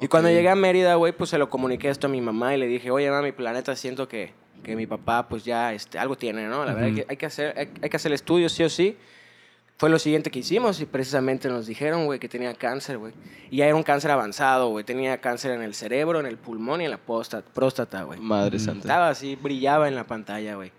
Y 0.01 0.07
cuando 0.07 0.29
llegué 0.29 0.49
a 0.49 0.55
Mérida, 0.55 0.95
güey, 0.95 1.13
pues 1.13 1.29
se 1.29 1.37
lo 1.37 1.49
comuniqué 1.49 1.89
esto 1.89 2.07
a 2.07 2.09
mi 2.09 2.19
mamá 2.21 2.55
y 2.55 2.57
le 2.59 2.67
dije, 2.67 2.89
oye, 2.91 3.09
mami, 3.11 3.31
planeta, 3.31 3.75
siento 3.75 4.07
que, 4.07 4.33
que 4.63 4.75
mi 4.75 4.87
papá, 4.87 5.27
pues 5.29 5.45
ya 5.45 5.73
este, 5.73 5.99
algo 5.99 6.17
tiene, 6.17 6.47
¿no? 6.47 6.65
La 6.65 6.73
verdad 6.73 6.89
hay 6.89 6.95
que, 6.95 7.05
hay, 7.07 7.17
que 7.17 7.25
hacer, 7.27 7.53
hay, 7.57 7.69
hay 7.81 7.89
que 7.89 7.95
hacer 7.97 8.09
el 8.11 8.15
estudio, 8.15 8.49
sí 8.49 8.63
o 8.63 8.69
sí. 8.69 8.97
Fue 9.77 9.89
lo 9.89 9.97
siguiente 9.97 10.29
que 10.29 10.39
hicimos 10.39 10.79
y 10.79 10.85
precisamente 10.85 11.47
nos 11.49 11.65
dijeron, 11.65 12.05
güey, 12.05 12.19
que 12.19 12.29
tenía 12.29 12.53
cáncer, 12.53 12.99
güey. 12.99 13.13
Y 13.49 13.57
ya 13.57 13.65
era 13.65 13.75
un 13.75 13.81
cáncer 13.83 14.11
avanzado, 14.11 14.69
güey. 14.69 14.83
Tenía 14.83 15.19
cáncer 15.19 15.51
en 15.51 15.63
el 15.63 15.73
cerebro, 15.73 16.19
en 16.19 16.27
el 16.27 16.37
pulmón 16.37 16.81
y 16.81 16.85
en 16.85 16.91
la 16.91 16.97
posta- 16.97 17.41
próstata, 17.41 18.03
güey. 18.03 18.19
Madre 18.19 18.59
santa. 18.59 18.81
Estaba 18.81 19.09
así, 19.09 19.35
brillaba 19.35 19.87
en 19.87 19.95
la 19.95 20.05
pantalla, 20.05 20.53
güey. 20.55 20.71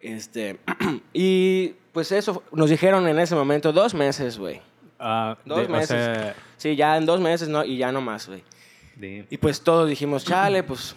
Este, 0.00 0.58
y 1.12 1.74
pues 1.92 2.12
eso, 2.12 2.44
nos 2.52 2.70
dijeron 2.70 3.08
en 3.08 3.18
ese 3.18 3.34
momento 3.34 3.72
dos 3.72 3.92
meses, 3.94 4.38
güey. 4.38 4.60
Ah, 5.04 5.36
Dos 5.44 5.58
de- 5.58 5.64
o 5.64 5.68
meses. 5.68 5.88
sea, 5.88 6.34
Sí, 6.56 6.76
ya 6.76 6.96
en 6.96 7.06
dos 7.06 7.18
meses, 7.20 7.48
¿no? 7.48 7.64
Y 7.64 7.76
ya 7.76 7.90
no 7.90 8.00
más, 8.00 8.28
güey. 8.28 8.44
de- 8.96 9.26
Y 9.30 9.36
pues 9.38 9.60
todos 9.62 9.88
dijimos, 9.88 10.24
chale, 10.24 10.62
pues 10.62 10.94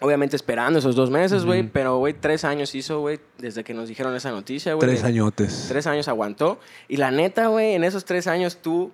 obviamente 0.00 0.36
esperando 0.36 0.78
esos 0.78 0.94
dos 0.94 1.10
meses, 1.10 1.44
güey. 1.46 1.60
Ujú. 1.62 1.70
Pero, 1.72 1.96
güey, 1.98 2.12
tres 2.12 2.44
años 2.44 2.74
hizo, 2.74 3.00
güey, 3.00 3.18
desde 3.38 3.64
que 3.64 3.72
nos 3.72 3.88
dijeron 3.88 4.14
esa 4.14 4.30
noticia, 4.30 4.74
güey. 4.74 4.86
Tres 4.88 5.04
añotes. 5.04 5.66
Tres 5.68 5.86
años 5.86 6.08
aguantó. 6.08 6.60
Y 6.88 6.98
la 6.98 7.10
neta, 7.10 7.46
güey, 7.46 7.74
en 7.74 7.84
esos 7.84 8.04
tres 8.04 8.26
años 8.26 8.58
tú, 8.60 8.92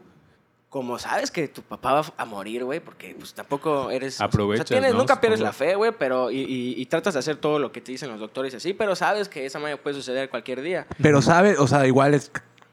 como 0.69 1.01
sabes 1.01 1.33
que 1.33 1.49
tu 1.49 1.63
papá 1.63 1.95
va 1.95 2.05
a 2.17 2.25
morir, 2.25 2.63
güey, 2.65 2.79
porque 2.79 3.17
pues 3.19 3.35
tampoco 3.35 3.91
eres... 3.91 4.21
Aprovechas, 4.21 4.67
o 4.67 4.69
sea, 4.69 4.77
tienes- 4.79 4.93
¿no? 4.93 4.99
Nunca 5.01 5.21
pierdes 5.21 5.41
la 5.41 5.53
fe, 5.53 5.75
güey, 5.75 5.91
pero... 5.99 6.31
Y, 6.31 6.39
y- 6.43 6.75
y 6.81 6.87
tratas 6.87 7.15
de 7.15 7.19
hacer 7.21 7.37
todo 7.39 7.59
lo 7.59 7.73
que 7.73 7.81
te 7.81 7.91
dicen 7.91 8.09
los 8.11 8.21
doctores 8.21 8.55
y 8.55 8.59
así, 8.59 8.73
pero 8.75 8.95
sabes 8.95 9.29
que 9.29 9.45
esa 9.47 9.59
manera 9.59 9.83
puede 9.83 9.97
suceder 9.97 10.31
cualquier 10.31 10.63
día. 10.63 10.87
Pero 11.03 11.23
sabe, 11.23 11.57
o 11.59 11.67
sea, 11.67 11.89
igual 11.89 12.15
es 12.15 12.31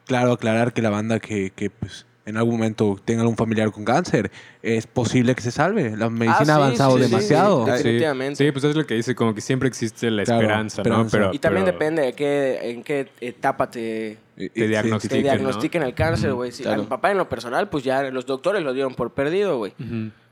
claro 0.08 0.32
aclarar 0.34 0.74
que 0.74 0.82
la 0.82 0.90
banda 0.90 1.20
que, 1.20 1.52
que, 1.52 1.70
pues, 1.70 2.06
en 2.26 2.36
algún 2.36 2.56
momento 2.56 3.00
tenga 3.06 3.22
algún 3.22 3.38
familiar 3.38 3.72
con 3.72 3.86
cáncer, 3.86 4.32
es 4.62 4.86
posible 4.86 5.34
que 5.34 5.42
se 5.42 5.52
salve. 5.52 5.96
La 5.96 6.10
medicina 6.10 6.36
Ah, 6.42 6.46
sí, 6.46 6.52
ha 6.52 6.56
avanzado 6.56 6.98
sí, 6.98 7.04
sí, 7.04 7.10
demasiado. 7.10 7.66
sí. 7.66 7.72
Sí, 7.72 7.78
Definitivamente. 7.78 8.36
Sí, 8.46 8.52
pues 8.52 8.64
es 8.66 8.76
lo 8.76 8.86
que 8.86 8.96
dice, 8.96 9.16
como 9.16 9.34
que 9.34 9.40
siempre 9.40 9.70
existe 9.70 10.12
la 10.12 10.24
Claro, 10.26 10.42
esperanza, 10.42 10.82
esperanza. 10.82 11.04
¿no? 11.04 11.10
Pero, 11.24 11.34
Y 11.34 11.40
también 11.40 11.64
pero- 11.66 11.78
depende 11.78 12.02
de 12.02 12.14
qué, 12.14 12.60
en 12.72 12.84
qué 12.84 13.08
etapa 13.22 13.72
te, 13.72 14.18
Te 14.36 14.68
diagnostican. 14.68 15.18
te 15.18 15.24
¿no? 15.24 15.30
diagnostiquen 15.32 15.84
el 15.84 15.94
cáncer, 15.94 16.34
güey. 16.34 16.52
Sí, 16.52 16.64
claro. 16.64 16.82
A 16.82 16.84
mi 16.84 16.90
papá 16.90 17.12
en 17.12 17.18
lo 17.18 17.30
personal, 17.30 17.70
pues 17.70 17.86
ya 17.86 18.04
los 18.12 18.26
doctores 18.26 18.62
lo 18.62 18.74
dieron 18.74 18.94
por 18.94 19.14
perdido, 19.14 19.58
güey. 19.58 19.74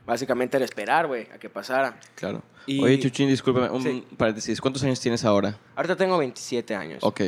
Básicamente 0.06 0.58
era 0.58 0.64
esperar, 0.66 1.06
güey, 1.06 1.26
a 1.34 1.38
que 1.38 1.48
pasara. 1.48 1.98
Claro. 2.14 2.42
Y- 2.66 2.82
Oye, 2.82 2.98
Chuchín, 3.00 3.28
discúlpame, 3.28 3.70
un 3.70 3.82
Sí. 3.82 4.04
paréntesis. 4.18 4.60
¿Cuántos 4.60 4.82
años 4.84 5.00
tienes 5.00 5.24
ahora? 5.24 5.56
Ahorita 5.74 5.96
tengo 5.96 6.18
27 6.18 6.74
años. 6.76 6.98
Ok. 7.02 7.22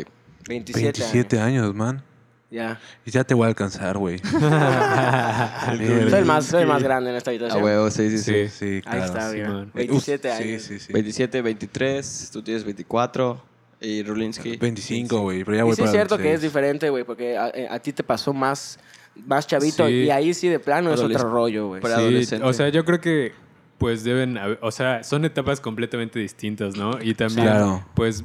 27, 0.47 0.83
27 1.01 1.41
años, 1.41 1.75
man. 1.75 2.03
Ya. 2.51 2.81
Y 3.05 3.11
ya 3.11 3.25
te 3.25 3.35
voy 3.35 3.45
a 3.45 3.49
alcanzar, 3.49 3.99
güey. 3.99 4.19
Soy 4.23 6.15
el 6.19 6.25
más, 6.25 6.47
soy 6.47 6.63
el 6.63 6.69
más 6.69 6.83
grande 6.83 7.11
en 7.11 7.17
esta 7.17 7.31
A 7.31 7.33
habitación. 7.33 7.63
huevo, 7.63 7.91
sí, 7.91 8.11
sí, 8.11 8.19
sí. 8.19 8.33
Sí. 8.33 8.49
Sí, 8.49 8.65
Ahí 8.77 8.81
claro. 8.83 9.05
está. 9.05 9.31
Simón. 9.33 9.71
27 9.75 10.29
Uf, 10.29 10.35
años. 10.35 10.63
Sí, 10.63 10.79
sí, 10.79 10.87
sí. 10.87 10.93
27, 10.93 11.43
23, 11.43 12.31
tú 12.33 12.43
tienes 12.43 12.65
24 12.65 13.43
y 13.81 14.03
Rulinsky. 14.03 14.57
25, 14.57 15.21
güey, 15.21 15.45
pero 15.45 15.57
ya 15.57 15.61
Y 15.63 15.65
voy 15.67 15.77
sí 15.77 15.83
es 15.83 15.91
cierto 15.91 16.17
que 16.17 16.23
es 16.35 16.41
26. 16.41 16.43
diferente, 16.53 16.91
güey, 16.91 17.05
porque 17.05 17.37
a, 17.37 17.49
eh, 17.51 17.69
a 17.71 17.79
ti 17.79 17.93
te 17.93 18.03
pasó 18.03 18.33
más, 18.33 18.79
más 19.27 19.47
chavito 19.47 19.87
Sí. 19.87 19.93
y 20.05 20.11
ahí 20.11 20.33
sí 20.35 20.49
de 20.49 20.59
plano 20.59 20.93
es 20.93 21.01
Adolesc- 21.01 21.17
otro 21.17 21.31
rollo, 21.31 21.69
güey. 21.69 21.83
Sí, 21.83 21.89
adolescente. 21.93 22.47
o 22.47 22.53
sea, 22.53 22.69
yo 22.71 22.85
creo 22.85 23.01
que 23.01 23.33
pues 23.79 24.03
deben, 24.03 24.37
haber- 24.39 24.59
o 24.61 24.73
sea, 24.73 25.05
son 25.05 25.25
etapas 25.25 25.61
completamente 25.61 26.19
distintas, 26.19 26.77
¿no? 26.77 26.93
Y 27.01 27.15
también, 27.15 27.47
Claro. 27.47 27.85
pues, 27.95 28.25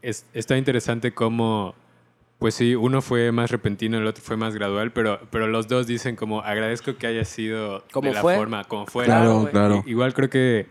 es- 0.00 0.24
está 0.32 0.56
interesante 0.56 1.12
cómo, 1.12 1.74
pues 2.42 2.56
sí, 2.56 2.74
uno 2.74 3.00
fue 3.02 3.30
más 3.30 3.52
repentino, 3.52 3.98
el 3.98 4.06
otro 4.06 4.20
fue 4.20 4.36
más 4.36 4.52
gradual, 4.52 4.92
pero, 4.92 5.20
pero 5.30 5.46
los 5.46 5.68
dos 5.68 5.86
dicen 5.86 6.16
como, 6.16 6.40
agradezco 6.40 6.96
que 6.96 7.06
haya 7.06 7.24
sido 7.24 7.84
Como 7.92 8.08
de 8.08 8.14
la 8.14 8.20
forma 8.20 8.64
como 8.64 8.84
fue. 8.86 9.04
Claro, 9.04 9.48
claro. 9.48 9.84
Igual 9.86 10.12
creo 10.12 10.28
que, 10.28 10.66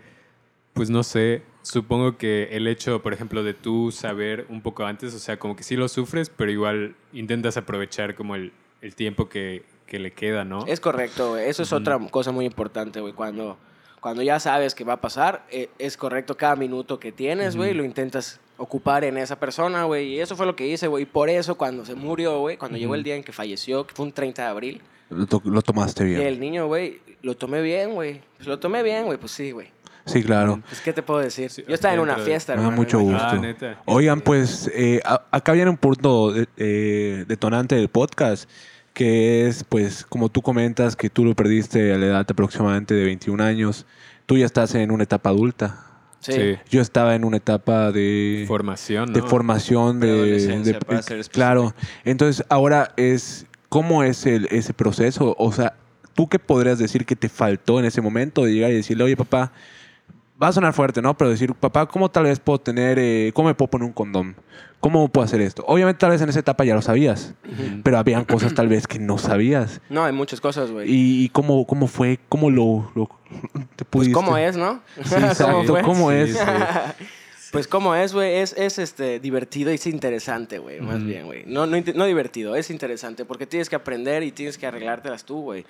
pues 0.73 0.89
no 0.89 1.01
sé, 1.01 1.43
supongo 1.61 2.17
que 2.17 2.49
el 2.51 2.67
hecho, 2.67 3.01
por 3.01 3.13
ejemplo, 3.13 3.41
de 3.41 3.53
tú 3.53 3.93
saber 3.93 4.47
un 4.49 4.61
poco 4.61 4.83
antes, 4.85 5.13
o 5.13 5.19
sea, 5.19 5.39
como 5.39 5.55
que 5.55 5.63
sí 5.63 5.77
lo 5.77 5.87
sufres, 5.87 6.29
pero 6.29 6.51
igual 6.51 6.93
intentas 7.13 7.55
aprovechar 7.55 8.15
como 8.15 8.35
el, 8.35 8.51
el 8.81 8.93
tiempo 8.93 9.29
que, 9.29 9.63
que 9.87 9.97
le 9.97 10.11
queda, 10.11 10.43
¿no? 10.43 10.65
Es 10.67 10.81
correcto. 10.81 11.37
Eso 11.37 11.63
es 11.63 11.71
otra 11.71 11.97
cosa 12.09 12.33
muy 12.33 12.43
importante, 12.43 12.99
güey. 12.99 13.13
Cuando, 13.13 13.57
cuando 14.01 14.21
ya 14.23 14.41
sabes 14.41 14.75
que 14.75 14.83
va 14.83 14.93
a 14.95 15.01
pasar, 15.01 15.45
eh, 15.49 15.69
es 15.79 15.95
correcto 15.95 16.35
cada 16.35 16.57
minuto 16.57 16.99
que 16.99 17.13
tienes, 17.13 17.55
güey, 17.55 17.73
lo 17.73 17.85
intentas 17.85 18.41
ocupar 18.61 19.03
en 19.03 19.17
esa 19.17 19.39
persona, 19.39 19.83
güey. 19.85 20.13
Y 20.15 20.19
eso 20.19 20.35
fue 20.35 20.45
lo 20.45 20.55
que 20.55 20.67
hice, 20.67 20.87
güey. 20.87 21.03
Y 21.03 21.05
por 21.05 21.29
eso 21.29 21.55
cuando 21.55 21.85
se 21.85 21.95
murió, 21.95 22.39
güey, 22.39 22.57
cuando 22.57 22.77
llegó 22.77 22.95
el 22.95 23.03
día 23.03 23.15
en 23.15 23.23
que 23.23 23.31
falleció, 23.31 23.85
que 23.87 23.93
fue 23.95 24.05
un 24.05 24.11
30 24.11 24.41
de 24.43 24.47
abril, 24.47 24.81
Lo, 25.09 25.25
to- 25.25 25.41
lo 25.45 25.61
tomaste 25.61 26.03
y 26.03 26.07
bien. 26.07 26.21
el 26.21 26.39
niño, 26.39 26.67
güey, 26.67 26.99
lo 27.21 27.35
tomé 27.35 27.61
bien, 27.61 27.93
güey. 27.93 28.21
Pues 28.37 28.47
lo 28.47 28.59
tomé 28.59 28.83
bien, 28.83 29.05
güey, 29.05 29.17
pues 29.17 29.31
sí, 29.31 29.51
güey. 29.51 29.67
Sí, 30.05 30.23
claro. 30.23 30.61
Pues, 30.67 30.81
¿qué 30.81 30.93
te 30.93 31.03
puedo 31.03 31.19
decir? 31.19 31.49
Sí, 31.51 31.63
Yo 31.67 31.75
estaba 31.75 31.93
en 31.93 31.99
una 31.99 32.17
fiesta, 32.17 32.53
Me 32.53 32.61
da 32.61 32.67
hermano. 32.69 32.81
mucho 32.81 32.99
imagínate. 33.01 33.35
gusto. 33.37 33.65
Ah, 33.65 33.67
neta. 33.69 33.81
Oigan, 33.85 34.21
pues 34.21 34.71
eh, 34.73 34.99
acá 35.31 35.51
viene 35.51 35.69
un 35.69 35.77
punto 35.77 36.31
de- 36.31 36.47
eh, 36.57 37.25
detonante 37.27 37.75
del 37.75 37.87
podcast, 37.89 38.49
que 38.93 39.47
es, 39.47 39.63
pues, 39.63 40.03
como 40.05 40.29
tú 40.29 40.41
comentas, 40.41 40.95
que 40.95 41.09
tú 41.09 41.23
lo 41.23 41.35
perdiste 41.35 41.93
a 41.93 41.97
la 41.97 42.05
edad 42.07 42.25
aproximadamente 42.29 42.93
de 42.95 43.03
21 43.05 43.41
años. 43.43 43.85
Tú 44.25 44.37
ya 44.37 44.45
estás 44.45 44.73
en 44.75 44.91
una 44.91 45.03
etapa 45.03 45.29
adulta. 45.29 45.85
Sí. 46.21 46.31
Sí. 46.33 46.55
Yo 46.69 46.81
estaba 46.81 47.15
en 47.15 47.25
una 47.25 47.37
etapa 47.37 47.91
de, 47.91 48.45
Formación, 48.47 49.07
¿no? 49.07 49.13
de 49.13 49.21
formación, 49.21 49.99
de, 49.99 50.07
de- 50.63 50.73
para 50.75 51.01
ser 51.01 51.19
específico. 51.19 51.33
Claro. 51.33 51.75
Entonces, 52.05 52.45
ahora 52.47 52.93
es, 52.95 53.45
¿cómo 53.69 54.03
es 54.03 54.25
el, 54.25 54.47
ese 54.51 54.73
proceso? 54.73 55.35
O 55.37 55.51
sea, 55.51 55.73
¿tú 56.13 56.29
qué 56.29 56.37
podrías 56.39 56.77
decir 56.79 57.05
que 57.05 57.15
te 57.15 57.27
faltó 57.27 57.79
en 57.79 57.85
ese 57.85 58.01
momento 58.01 58.45
de 58.45 58.53
llegar 58.53 58.71
y 58.71 58.75
decirle, 58.75 59.03
oye, 59.03 59.17
papá, 59.17 59.51
va 60.41 60.47
a 60.47 60.51
sonar 60.51 60.73
fuerte, 60.73 61.01
¿no? 61.01 61.15
Pero 61.17 61.29
decir, 61.29 61.53
papá, 61.53 61.85
¿cómo 61.85 62.09
tal 62.09 62.23
vez 62.23 62.39
puedo 62.39 62.59
tener, 62.59 62.97
eh, 62.99 63.31
cómo 63.33 63.49
me 63.49 63.53
puedo 63.55 63.69
poner 63.69 63.85
un 63.87 63.93
condón? 63.93 64.35
¿Cómo 64.79 65.07
puedo 65.09 65.23
hacer 65.25 65.41
esto? 65.41 65.63
Obviamente 65.67 65.99
tal 65.99 66.09
vez 66.09 66.21
en 66.23 66.29
esa 66.29 66.39
etapa 66.39 66.63
ya 66.65 66.73
lo 66.73 66.81
sabías, 66.81 67.35
pero 67.83 67.99
habían 67.99 68.25
cosas 68.25 68.55
tal 68.55 68.67
vez 68.67 68.87
que 68.87 68.97
no 68.97 69.19
sabías. 69.19 69.79
No, 69.89 70.03
hay 70.03 70.11
muchas 70.11 70.41
cosas, 70.41 70.71
güey. 70.71 70.87
¿Y, 70.89 71.29
cómo, 71.29 71.67
cómo 71.67 71.85
fue? 71.85 72.19
¿Cómo 72.29 72.49
lo, 72.49 72.89
lo- 72.95 73.09
te 73.75 73.85
Pues 73.85 74.09
cómo 74.09 74.35
es, 74.37 74.57
¿no? 74.57 74.81
Sí, 75.03 75.13
exacto. 75.15 75.77
¿Cómo 75.83 76.09
Sí, 76.09 76.15
es? 76.17 76.33
sí. 76.37 76.39
Pues 77.51 77.67
cómo 77.67 77.95
es, 77.95 78.13
güey, 78.13 78.35
es, 78.35 78.53
es 78.57 78.79
este, 78.79 79.19
divertido 79.19 79.71
y 79.71 79.75
es 79.75 79.85
interesante, 79.85 80.57
güey, 80.57 80.79
más 80.79 81.03
bien, 81.03 81.25
güey. 81.25 81.43
No, 81.45 81.65
no, 81.65 81.75
no 81.95 82.05
divertido, 82.05 82.55
es 82.55 82.69
interesante 82.69 83.25
porque 83.25 83.45
tienes 83.45 83.69
que 83.69 83.75
aprender 83.75 84.23
y 84.23 84.31
tienes 84.31 84.57
que 84.57 84.67
arreglártelas 84.67 85.25
tú, 85.25 85.41
güey. 85.41 85.65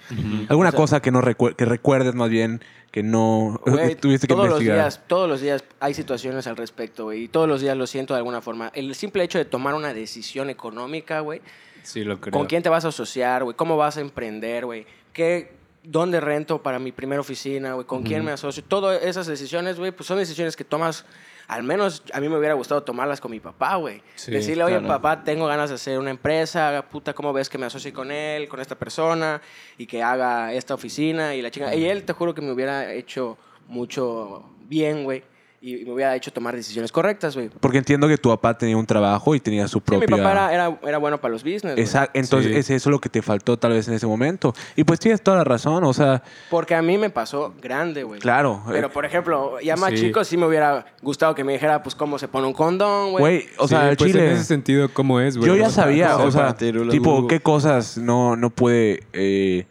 ¿Alguna 0.48 0.70
O 0.70 0.72
sea- 0.72 0.78
cosa 0.80 1.02
que 1.02 1.10
no 1.10 1.22
recue- 1.22 1.56
que 1.56 1.66
recuerdes 1.66 2.14
más 2.14 2.30
bien 2.30 2.62
que 2.92 3.02
no 3.04 3.60
tuviste 4.00 4.28
que 4.28 4.34
todos 4.36 4.48
los 4.50 4.60
días, 4.60 5.02
todos 5.08 5.28
los 5.28 5.42
días 5.42 5.64
hay 5.80 5.94
situaciones 5.96 6.46
al 6.46 6.56
respecto, 6.58 7.06
güey, 7.06 7.24
y 7.24 7.28
todos 7.30 7.48
los 7.48 7.62
días 7.62 7.76
lo 7.76 7.88
siento 7.88 8.14
de 8.14 8.20
alguna 8.20 8.42
forma. 8.42 8.72
El 8.76 8.94
simple 8.94 9.24
hecho 9.24 9.40
de 9.40 9.46
tomar 9.46 9.74
una 9.74 9.92
decisión 9.94 10.50
económica, 10.52 11.22
güey, 11.22 11.42
Sí, 11.84 12.04
lo 12.04 12.22
creo. 12.22 12.32
con 12.32 12.46
quién 12.46 12.62
te 12.62 12.70
vas 12.70 12.86
a 12.86 12.90
asociar, 12.90 13.44
güey, 13.44 13.56
cómo 13.56 13.76
vas 13.76 13.98
a 13.98 14.02
emprender, 14.02 14.66
güey, 14.66 14.86
qué, 15.14 15.54
dónde 15.84 16.20
rento 16.20 16.62
para 16.62 16.78
mi 16.78 16.92
primera 16.92 17.22
oficina, 17.22 17.74
güey, 17.74 17.88
con 17.88 18.04
quién 18.04 18.24
me 18.24 18.32
asocio, 18.32 18.64
todas 18.64 19.02
esas 19.02 19.26
decisiones, 19.26 19.80
güey, 19.80 19.92
pues 19.92 20.06
son 20.06 20.20
decisiones 20.20 20.56
que 20.56 20.64
tomas. 20.64 21.06
Al 21.48 21.64
menos 21.64 22.04
a 22.14 22.20
mí 22.20 22.30
me 22.30 22.38
hubiera 22.38 22.54
gustado 22.54 22.84
tomarlas 22.84 23.20
con 23.20 23.32
mi 23.32 23.40
papá, 23.40 23.76
güey. 23.76 24.02
Sí, 24.16 24.32
Decirle, 24.32 24.64
oye, 24.64 24.80
claro. 24.80 25.02
papá, 25.02 25.24
tengo 25.24 25.48
ganas 25.48 25.70
de 25.70 25.76
hacer 25.76 26.00
una 26.00 26.12
empresa, 26.12 26.86
puta, 26.90 27.14
¿cómo 27.14 27.34
ves 27.34 27.50
que 27.50 27.58
me 27.58 27.66
asocie 27.66 27.92
con 27.92 28.12
él, 28.12 28.48
con 28.48 28.60
esta 28.60 28.76
persona 28.76 29.42
y 29.78 29.86
que 29.86 30.02
haga 30.02 30.54
esta 30.54 30.74
oficina 30.74 31.36
y 31.36 31.42
la 31.42 31.52
chinga? 31.52 31.76
Y 31.76 31.86
él, 31.86 32.04
te 32.04 32.14
juro 32.14 32.34
que 32.34 32.42
me 32.42 32.52
hubiera 32.52 32.92
hecho 32.94 33.38
mucho 33.68 34.50
bien, 34.68 35.04
güey, 35.04 35.24
y 35.64 35.86
me 35.86 35.94
hubiera 35.94 36.16
hecho 36.16 36.34
tomar 36.34 36.56
decisiones 36.56 36.92
correctas, 36.92 37.36
güey. 37.36 37.50
Porque 37.60 37.78
entiendo 37.78 38.08
que 38.08 38.18
tu 38.18 38.30
papá 38.30 38.58
tenía 38.58 38.76
un 38.76 38.86
trabajo 38.88 39.36
y 39.36 39.40
tenía 39.40 39.68
su 39.68 39.78
Sí, 39.78 39.84
propia... 39.86 40.08
mi 40.08 40.18
papá 40.24 40.32
era, 40.32 40.54
era, 40.54 40.80
era 40.88 40.98
bueno 40.98 41.22
para 41.22 41.32
los 41.34 41.44
business. 41.44 41.78
Exacto. 41.78 42.18
Entonces 42.20 42.52
Sí. 42.52 42.58
es 42.58 42.70
eso 42.72 42.90
lo 42.90 43.00
que 43.00 43.10
te 43.10 43.22
faltó 43.22 43.58
tal 43.60 43.74
vez 43.74 43.88
en 43.88 43.94
ese 43.94 44.08
momento. 44.08 44.54
Y 44.76 44.84
pues 44.84 45.00
tienes 45.00 45.22
toda 45.22 45.38
la 45.38 45.44
razón, 45.44 45.84
o 45.84 45.94
sea, 45.94 46.24
Porque 46.50 46.74
a 46.74 46.82
mí 46.82 46.98
me 46.98 47.12
pasó 47.12 47.54
grande, 47.62 48.02
güey. 48.02 48.20
claro. 48.20 48.64
Pero, 48.68 48.88
eh, 48.88 48.90
por 48.90 49.06
ejemplo, 49.06 49.60
ya 49.62 49.76
más 49.76 49.92
Sí. 49.92 49.98
chico 50.08 50.24
sí 50.24 50.36
me 50.36 50.48
hubiera 50.48 50.84
gustado 51.04 51.36
que 51.36 51.44
me 51.44 51.54
dijera, 51.54 51.84
pues, 51.84 51.94
cómo 51.94 52.18
se 52.18 52.28
pone 52.28 52.48
un 52.48 52.54
condón, 52.54 53.12
güey. 53.12 53.22
Güey, 53.22 53.46
o 53.60 53.68
Sí, 53.68 53.76
sea, 53.76 53.90
el 53.92 53.98
pues 53.98 54.10
en 54.10 54.18
Chile... 54.18 54.32
ese 54.34 54.44
sentido, 54.46 54.90
¿cómo 54.92 55.20
es, 55.20 55.38
güey? 55.38 55.48
Yo 55.48 55.56
ya 55.56 55.68
O 55.68 55.70
sea, 55.70 55.84
sabía, 55.84 56.14
¿cómo 56.14 56.24
o 56.26 56.32
se 56.32 56.40
sea, 56.40 56.56
tipo, 56.90 57.28
qué 57.28 57.40
cosas 57.40 58.00
no, 58.00 58.36
no 58.36 58.50
pude, 58.50 59.04
eh, 59.14 59.68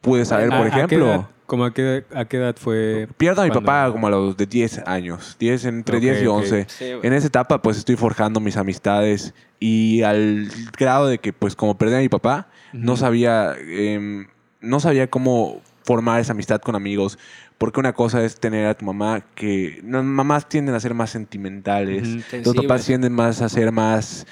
pude 0.00 0.24
saber, 0.24 0.50
¿a- 0.54 0.56
por 0.56 0.66
a 0.68 0.70
qué 0.70 0.76
ejemplo. 0.76 1.28
¿Cómo 1.46 1.64
a 1.66 1.74
qué, 1.74 2.04
a 2.14 2.24
qué 2.24 2.38
edad 2.38 2.56
fue? 2.58 3.06
Pierdo 3.18 3.42
a 3.42 3.44
mi 3.44 3.50
cuando- 3.50 3.66
papá 3.66 3.92
como 3.92 4.06
a 4.06 4.10
los 4.10 4.36
de 4.36 4.46
10 4.46 4.78
años, 4.86 5.36
10, 5.38 5.64
entre 5.66 5.96
Ok, 5.98 6.02
10 6.02 6.22
y 6.22 6.26
ok. 6.26 6.34
11. 6.38 6.66
Sí, 6.68 6.84
güey. 6.94 7.00
en 7.06 7.12
esa 7.12 7.26
etapa 7.26 7.60
pues 7.60 7.76
estoy 7.76 7.96
forjando 7.96 8.40
mis 8.40 8.56
amistades 8.56 9.34
y 9.60 10.02
al 10.02 10.48
grado 10.78 11.06
de 11.08 11.18
que 11.18 11.32
pues 11.32 11.54
como 11.54 11.76
perdí 11.76 11.94
a 11.96 11.98
mi 11.98 12.08
papá, 12.08 12.48
no 12.72 12.96
sabía 12.96 13.54
em, 13.60 14.26
no 14.60 14.80
sabía 14.80 15.08
cómo 15.08 15.60
formar 15.84 16.20
esa 16.20 16.32
amistad 16.32 16.60
con 16.60 16.74
amigos. 16.76 17.18
Porque 17.58 17.78
una 17.78 17.92
cosa 17.92 18.24
es 18.24 18.40
tener 18.40 18.66
a 18.66 18.74
tu 18.74 18.84
mamá 18.84 19.22
que... 19.36 19.80
No, 19.84 20.02
mamás 20.02 20.48
tienden 20.48 20.74
a 20.74 20.80
ser 20.80 20.92
más 20.92 21.10
sentimentales. 21.10 22.08
Ujú. 22.08 22.42
Los 22.44 22.54
papás 22.56 22.84
tienden 22.84 23.12
más 23.12 23.40
a 23.42 23.48
ser 23.48 23.70
más... 23.70 24.26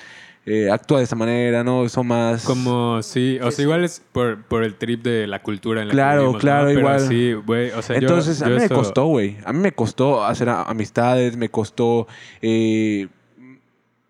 Eh, 0.45 0.71
actúa 0.73 0.99
de 0.99 1.05
esa 1.05 1.15
manera, 1.15 1.63
¿no? 1.63 1.89
Son 1.89 2.07
más... 2.07 2.45
Como, 2.45 3.01
sí, 3.03 3.39
o 3.41 3.51
sea, 3.53 3.63
igual 3.63 3.85
es 3.85 4.03
por, 4.11 4.43
por 4.43 4.65
el 4.65 4.75
trip 4.75 5.03
de 5.05 5.29
la 5.29 5.41
cultura 5.41 5.83
en 5.83 5.89
la 5.89 5.95
Claro, 5.95 6.13
que 6.13 6.19
vivimos, 6.19 6.35
¿no? 6.35 6.41
claro, 6.41 6.67
Pero 6.67 6.81
igual. 6.81 7.01
sí, 7.01 7.33
güey, 7.35 7.71
o 7.71 7.83
sea, 7.83 7.97
Entonces, 7.97 8.41
yo 8.41 8.47
a 8.47 8.49
mí 8.49 8.57
me 8.57 8.69
costó, 8.69 9.05
güey. 9.07 9.37
A 9.45 9.53
mí 9.53 9.61
me 9.61 9.73
costó 9.73 10.25
hacer 10.25 10.49
amistades, 10.49 11.37
me 11.37 11.49
costó. 11.49 12.09
eh, 12.41 13.07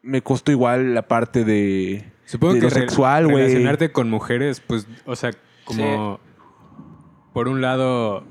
me 0.02 0.20
costó 0.22 0.50
igual 0.50 0.94
la 0.94 1.06
parte 1.06 1.44
de. 1.44 2.04
Supongo 2.24 2.54
de 2.54 2.60
que 2.60 2.64
lo 2.66 2.70
sexual, 2.70 3.26
güey. 3.26 3.44
Relacionarte 3.44 3.92
con 3.92 4.10
mujeres, 4.10 4.60
pues, 4.60 4.86
o 5.04 5.14
sea, 5.16 5.30
como... 5.64 6.18
Por 7.32 7.48
un 7.48 7.62
lado, 7.62 8.24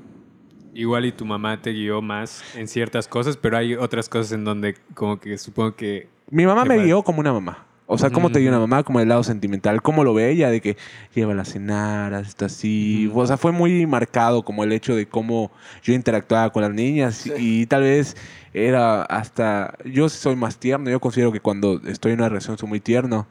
igual 0.74 1.06
y 1.06 1.12
tu 1.12 1.24
mamá 1.24 1.60
te 1.60 1.72
guió 1.72 2.02
más 2.02 2.44
en 2.56 2.68
ciertas 2.68 3.08
cosas, 3.08 3.36
pero 3.36 3.56
hay 3.56 3.74
otras 3.74 4.08
cosas 4.08 4.32
en 4.32 4.44
donde 4.44 4.76
como 4.94 5.18
que 5.18 5.38
supongo 5.38 5.74
que... 5.74 6.08
Mi 6.30 6.46
mamá 6.46 6.64
me 6.64 6.78
guió 6.78 7.02
como 7.02 7.20
una 7.20 7.32
mamá. 7.32 7.66
O 7.92 7.98
sea, 7.98 8.08
¿cómo 8.08 8.30
te 8.30 8.40
guió 8.40 8.48
una 8.48 8.58
mamá? 8.58 8.82
Como 8.84 9.00
el 9.00 9.08
lado 9.08 9.22
sentimental. 9.22 9.82
¿Cómo 9.82 10.02
lo 10.02 10.14
ve 10.14 10.30
ella? 10.30 10.48
De 10.48 10.62
que 10.62 10.78
lleva 11.14 11.38
a 11.38 11.44
cenar, 11.44 12.14
está 12.14 12.46
así. 12.46 13.10
O 13.12 13.26
sea, 13.26 13.36
fue 13.36 13.52
muy 13.52 13.84
marcado 13.86 14.42
como 14.42 14.64
el 14.64 14.72
hecho 14.72 14.96
de 14.96 15.04
cómo 15.06 15.52
yo 15.82 15.92
interactuaba 15.92 16.50
con 16.50 16.62
las 16.62 16.72
niñas. 16.72 17.16
Sí. 17.16 17.32
Y 17.36 17.66
tal 17.66 17.82
vez 17.82 18.16
era 18.54 19.02
hasta... 19.02 19.74
Yo 19.84 20.08
soy 20.08 20.36
más 20.36 20.56
tierno. 20.56 20.88
Yo 20.88 21.00
considero 21.00 21.32
que 21.32 21.40
cuando 21.40 21.82
estoy 21.86 22.12
en 22.12 22.20
una 22.20 22.30
relación 22.30 22.56
soy 22.56 22.66
muy 22.66 22.80
tierno. 22.80 23.26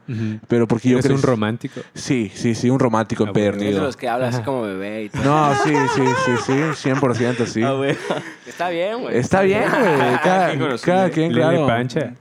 Pero 0.46 0.68
porque 0.68 0.90
yo 0.90 0.98
¿Eres 0.98 1.10
un 1.10 1.22
romántico? 1.22 1.80
Sí, 1.94 2.30
sí, 2.32 2.54
sí. 2.54 2.70
Un 2.70 2.78
romántico 2.78 3.24
Ah, 3.24 3.32
bueno. 3.32 3.40
Es 3.40 3.44
de 3.44 3.56
empedernido. 3.56 3.82
los 3.84 3.96
que 3.96 4.08
habla 4.08 4.28
así 4.28 4.42
como 4.42 4.62
bebé 4.62 5.04
y 5.04 5.08
todo. 5.08 5.24
No, 5.24 5.54
sí, 5.64 5.74
sí, 5.96 6.02
sí, 6.24 6.32
sí, 6.46 6.88
100% 6.90 7.46
sí. 7.46 7.62
Ah. 7.64 8.22
Está 8.46 8.68
bien, 8.68 9.00
güey. 9.00 9.16
Está 9.16 9.42
bien, 9.42 9.64
güey. 9.68 10.18
Cada, 10.22 10.78
cada 10.78 11.06
¿eh? 11.08 11.10
quien, 11.10 11.32
claro. 11.32 11.66
Pancha. 11.66 12.14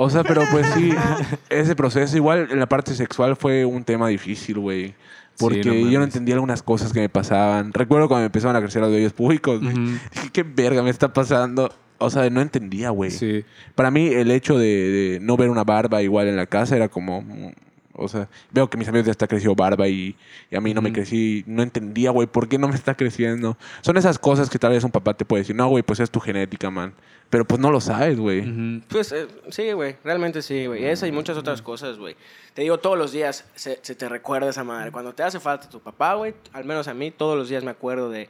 O 0.00 0.08
sea, 0.10 0.22
pero 0.22 0.42
pues 0.52 0.64
sí, 0.74 0.92
ese 1.50 1.74
proceso, 1.74 2.16
igual 2.16 2.46
en 2.52 2.60
la 2.60 2.68
parte 2.68 2.94
sexual 2.94 3.34
fue 3.34 3.64
un 3.64 3.82
tema 3.82 4.06
difícil, 4.06 4.60
güey. 4.60 4.94
Porque 5.36 5.64
no 5.64 5.90
yo 5.90 5.98
no 5.98 6.04
entendía 6.04 6.36
algunas 6.36 6.62
cosas 6.62 6.92
que 6.92 7.00
me 7.00 7.08
pasaban. 7.08 7.72
Recuerdo 7.72 8.06
cuando 8.06 8.20
me 8.20 8.26
empezaron 8.26 8.54
a 8.54 8.60
crecer 8.60 8.80
los 8.80 8.92
vellos 8.92 9.12
públicos, 9.12 9.60
güey. 9.60 9.74
Dije, 9.74 10.30
¿qué 10.32 10.44
verga 10.44 10.84
me 10.84 10.90
está 10.90 11.12
pasando? 11.12 11.74
O 11.98 12.10
sea, 12.10 12.30
no 12.30 12.40
entendía, 12.40 12.90
güey. 12.90 13.10
Sí. 13.10 13.44
Para 13.74 13.90
mí, 13.90 14.06
el 14.06 14.30
hecho 14.30 14.56
de, 14.56 14.66
de 14.66 15.18
no 15.20 15.36
ver 15.36 15.50
una 15.50 15.64
barba 15.64 16.00
igual 16.00 16.28
en 16.28 16.36
la 16.36 16.46
casa 16.46 16.76
era 16.76 16.88
como. 16.88 17.24
O 17.92 18.06
sea, 18.06 18.28
veo 18.52 18.70
que 18.70 18.78
mis 18.78 18.86
amigos 18.86 19.06
ya 19.06 19.10
está 19.10 19.26
crecido 19.26 19.56
barba 19.56 19.88
y, 19.88 20.14
y 20.48 20.56
a 20.56 20.60
mí 20.60 20.74
no 20.74 20.80
me 20.80 20.92
crecí. 20.92 21.42
No 21.48 21.64
entendía, 21.64 22.12
güey, 22.12 22.28
por 22.28 22.48
qué 22.48 22.56
no 22.56 22.68
me 22.68 22.76
está 22.76 22.94
creciendo. 22.94 23.58
Son 23.80 23.96
esas 23.96 24.20
cosas 24.20 24.48
que 24.48 24.60
tal 24.60 24.70
vez 24.70 24.84
un 24.84 24.92
papá 24.92 25.14
te 25.14 25.24
puede 25.24 25.42
decir, 25.42 25.56
no, 25.56 25.66
güey, 25.66 25.82
pues 25.82 25.98
es 25.98 26.08
tu 26.08 26.20
genética, 26.20 26.70
man. 26.70 26.94
Pero 27.30 27.44
pues 27.44 27.60
no 27.60 27.70
lo 27.70 27.80
sabes, 27.80 28.18
güey. 28.18 28.80
Pues 28.88 29.12
eh, 29.12 29.26
sí, 29.50 29.72
güey, 29.72 29.96
realmente 30.02 30.40
sí, 30.40 30.66
güey. 30.66 30.86
Esa 30.86 31.06
y 31.06 31.12
muchas 31.12 31.36
otras 31.36 31.60
cosas, 31.60 31.98
güey. 31.98 32.16
Te 32.54 32.62
digo, 32.62 32.78
todos 32.78 32.96
los 32.96 33.12
días 33.12 33.44
se, 33.54 33.78
se 33.82 33.94
te 33.94 34.08
recuerda 34.08 34.48
esa 34.48 34.64
madre. 34.64 34.90
Cuando 34.90 35.12
te 35.14 35.22
hace 35.22 35.38
falta 35.38 35.68
tu 35.68 35.80
papá, 35.80 36.14
güey, 36.14 36.34
al 36.52 36.64
menos 36.64 36.88
a 36.88 36.94
mí, 36.94 37.10
todos 37.10 37.36
los 37.36 37.48
días 37.50 37.64
me 37.64 37.70
acuerdo 37.70 38.08
de, 38.08 38.28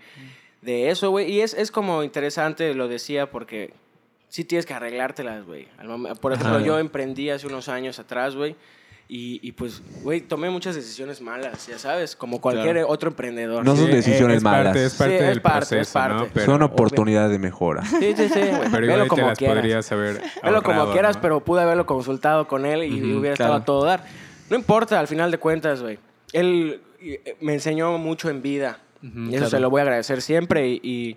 de 0.62 0.90
eso, 0.90 1.10
güey. 1.10 1.30
Y 1.30 1.40
es, 1.42 1.54
es 1.54 1.70
como 1.70 2.02
interesante, 2.02 2.74
lo 2.74 2.88
decía, 2.88 3.30
porque 3.30 3.72
sí 4.28 4.44
tienes 4.44 4.66
que 4.66 4.74
arreglártelas, 4.74 5.44
güey. 5.46 5.68
Por 6.20 6.32
ejemplo, 6.32 6.56
Ajá. 6.56 6.66
yo 6.66 6.78
emprendí 6.80 7.30
hace 7.30 7.46
unos 7.46 7.68
años 7.68 7.98
atrás, 8.00 8.34
güey. 8.34 8.56
Y, 9.10 9.40
y 9.42 9.52
pues, 9.52 9.82
güey, 10.02 10.20
tomé 10.20 10.50
muchas 10.50 10.74
decisiones 10.74 11.22
malas, 11.22 11.66
ya 11.66 11.78
sabes, 11.78 12.14
como 12.14 12.42
cualquier 12.42 12.74
Claro. 12.74 12.88
otro 12.90 13.08
emprendedor. 13.08 13.64
No 13.64 13.74
son 13.74 13.90
decisiones 13.90 14.36
es 14.38 14.42
parte, 14.44 14.58
malas. 14.64 14.76
Es 14.76 14.94
parte 14.96 15.16
Sí, 15.18 15.22
es 15.24 15.28
del 15.30 15.40
parte, 15.40 15.58
es 15.60 15.68
proceso, 15.90 15.98
¿no? 16.08 16.16
parte. 16.18 16.30
Pero, 16.34 16.46
Son 16.46 16.62
oportunidades 16.62 17.30
de 17.30 17.38
mejora. 17.38 17.84
Sí, 17.86 18.12
sí, 18.14 18.28
sí, 18.28 18.40
güey. 18.40 18.68
pero 18.70 18.84
igual 18.84 19.08
como 19.08 19.28
las 19.28 19.38
quieras. 19.38 19.56
podrías 19.56 19.92
haber 19.92 20.20
Velo 20.42 20.62
como 20.62 20.92
quieras, 20.92 21.16
¿no? 21.16 21.22
pero 21.22 21.40
pude 21.42 21.62
haberlo 21.62 21.86
consultado 21.86 22.46
con 22.46 22.66
él 22.66 22.84
y 22.84 23.14
hubiera 23.14 23.32
estado 23.32 23.54
a 23.54 23.64
todo 23.64 23.84
dar. 23.86 24.04
No 24.50 24.56
importa, 24.56 25.00
al 25.00 25.08
final 25.08 25.30
de 25.30 25.38
cuentas, 25.38 25.80
güey. 25.80 25.98
Él 26.34 26.82
eh, 27.00 27.36
me 27.40 27.54
enseñó 27.54 27.96
mucho 27.96 28.28
en 28.28 28.42
vida. 28.42 28.80
Y 29.00 29.28
eso 29.28 29.36
claro. 29.36 29.50
se 29.50 29.60
lo 29.60 29.70
voy 29.70 29.78
a 29.80 29.82
agradecer 29.84 30.20
siempre. 30.20 30.68
Y, 30.68 30.80
y, 30.82 31.16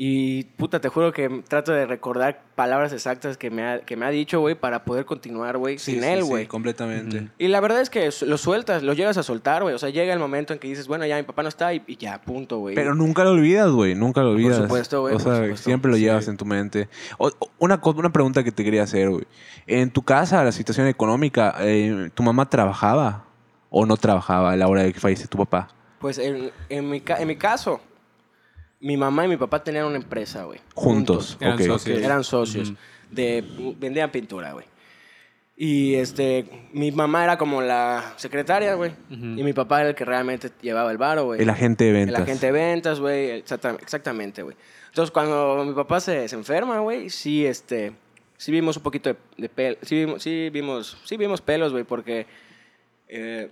y, 0.00 0.44
puta, 0.44 0.80
te 0.80 0.88
juro 0.88 1.12
que 1.12 1.42
trato 1.48 1.72
de 1.72 1.84
recordar 1.84 2.40
palabras 2.54 2.92
exactas 2.92 3.36
que 3.36 3.50
me 3.50 3.64
ha, 3.66 3.80
que 3.80 3.96
me 3.96 4.06
ha 4.06 4.10
dicho, 4.10 4.38
güey, 4.38 4.54
para 4.54 4.84
poder 4.84 5.04
continuar, 5.04 5.56
güey, 5.58 5.76
sin 5.78 6.04
él, 6.04 6.22
güey. 6.22 6.46
completamente. 6.46 7.16
Ujú. 7.18 7.26
Y 7.36 7.48
la 7.48 7.58
verdad 7.60 7.80
es 7.80 7.90
que 7.90 8.08
lo 8.24 8.38
sueltas, 8.38 8.84
lo 8.84 8.92
llegas 8.92 9.16
a 9.18 9.24
soltar, 9.24 9.62
güey. 9.62 9.74
O 9.74 9.78
sea, 9.80 9.90
llega 9.90 10.12
el 10.12 10.20
momento 10.20 10.52
en 10.52 10.60
que 10.60 10.68
dices, 10.68 10.86
bueno, 10.86 11.04
ya 11.04 11.16
mi 11.16 11.24
papá 11.24 11.42
no 11.42 11.48
está 11.48 11.74
y, 11.74 11.82
y 11.88 11.96
ya, 11.96 12.20
punto, 12.22 12.58
güey. 12.58 12.76
Pero 12.76 12.94
nunca 12.94 13.24
lo 13.24 13.30
olvidas, 13.32 13.72
güey. 13.72 13.96
Nunca 13.96 14.20
lo 14.22 14.30
olvidas. 14.30 14.58
supuesto, 14.58 15.00
güey, 15.00 15.14
O 15.14 15.18
por 15.18 15.24
sea, 15.32 15.42
supuesto. 15.42 15.64
siempre 15.64 15.90
lo 15.90 15.96
Sí. 15.96 16.04
llevas 16.04 16.28
en 16.28 16.36
tu 16.36 16.44
mente. 16.44 16.88
O- 17.18 17.32
una, 17.58 17.80
una 17.82 18.12
pregunta 18.12 18.44
que 18.44 18.52
te 18.52 18.62
quería 18.62 18.84
hacer, 18.84 19.10
güey. 19.10 19.24
En 19.66 19.90
tu 19.90 20.02
casa, 20.02 20.44
la 20.44 20.52
situación 20.52 20.86
económica, 20.86 21.56
eh, 21.58 22.10
¿tu 22.14 22.22
mamá 22.22 22.48
trabajaba 22.48 23.24
o 23.68 23.84
no 23.84 23.96
trabajaba 23.96 24.52
a 24.52 24.56
la 24.56 24.68
hora 24.68 24.84
de 24.84 24.92
que 24.92 25.00
fallece 25.00 25.26
tu 25.26 25.38
papá? 25.38 25.68
Pues 25.98 26.18
en, 26.18 26.52
en, 26.68 26.88
mi, 26.88 27.00
ca- 27.00 27.16
en 27.20 27.26
mi 27.26 27.34
caso, 27.34 27.80
mi 28.80 28.96
mamá 28.96 29.24
y 29.24 29.28
mi 29.28 29.36
papá 29.36 29.62
tenían 29.62 29.86
una 29.86 29.96
empresa, 29.96 30.44
güey. 30.44 30.60
Juntos. 30.74 31.36
Eran 31.40 31.54
ok. 31.54 31.60
socios. 31.62 31.98
Eran 32.02 32.24
socios. 32.24 32.68
Ujú. 32.70 32.78
de, 33.10 33.44
vendían 33.78 34.10
pintura, 34.10 34.52
güey. 34.52 34.66
Y 35.60 35.94
este, 35.96 36.68
mi 36.72 36.92
mamá 36.92 37.24
era 37.24 37.36
como 37.36 37.60
la 37.62 38.12
secretaria, 38.16 38.74
güey. 38.74 38.92
Y 39.10 39.42
mi 39.42 39.52
papá 39.52 39.80
era 39.80 39.88
el 39.88 39.94
que 39.96 40.04
realmente 40.04 40.50
llevaba 40.62 40.92
el 40.92 40.98
varo, 40.98 41.24
güey. 41.24 41.42
El 41.42 41.50
agente 41.50 41.82
de 41.84 41.90
El 41.90 41.96
ventas. 42.06 42.22
agente 42.22 42.46
de 42.46 42.52
ventas, 42.52 43.00
güey. 43.00 43.30
exacta- 43.42 43.76
Exactamente, 43.82 44.42
güey. 44.44 44.56
Entonces, 44.88 45.10
cuando 45.10 45.64
mi 45.66 45.74
papá 45.74 45.98
se, 45.98 46.28
se 46.28 46.36
enferma, 46.36 46.78
güey, 46.78 47.10
sí, 47.10 47.44
este, 47.44 47.92
sí 48.36 48.52
vimos 48.52 48.76
un 48.76 48.84
poquito 48.84 49.10
de, 49.10 49.16
de 49.36 49.48
pelo. 49.48 49.76
Sí 49.82 49.96
vimos, 49.96 50.22
sí 50.22 50.48
vimos, 50.52 50.96
sí 51.04 51.16
vimos 51.16 51.40
pelos, 51.40 51.72
güey, 51.72 51.82
porque 51.82 52.26
eh, 53.08 53.48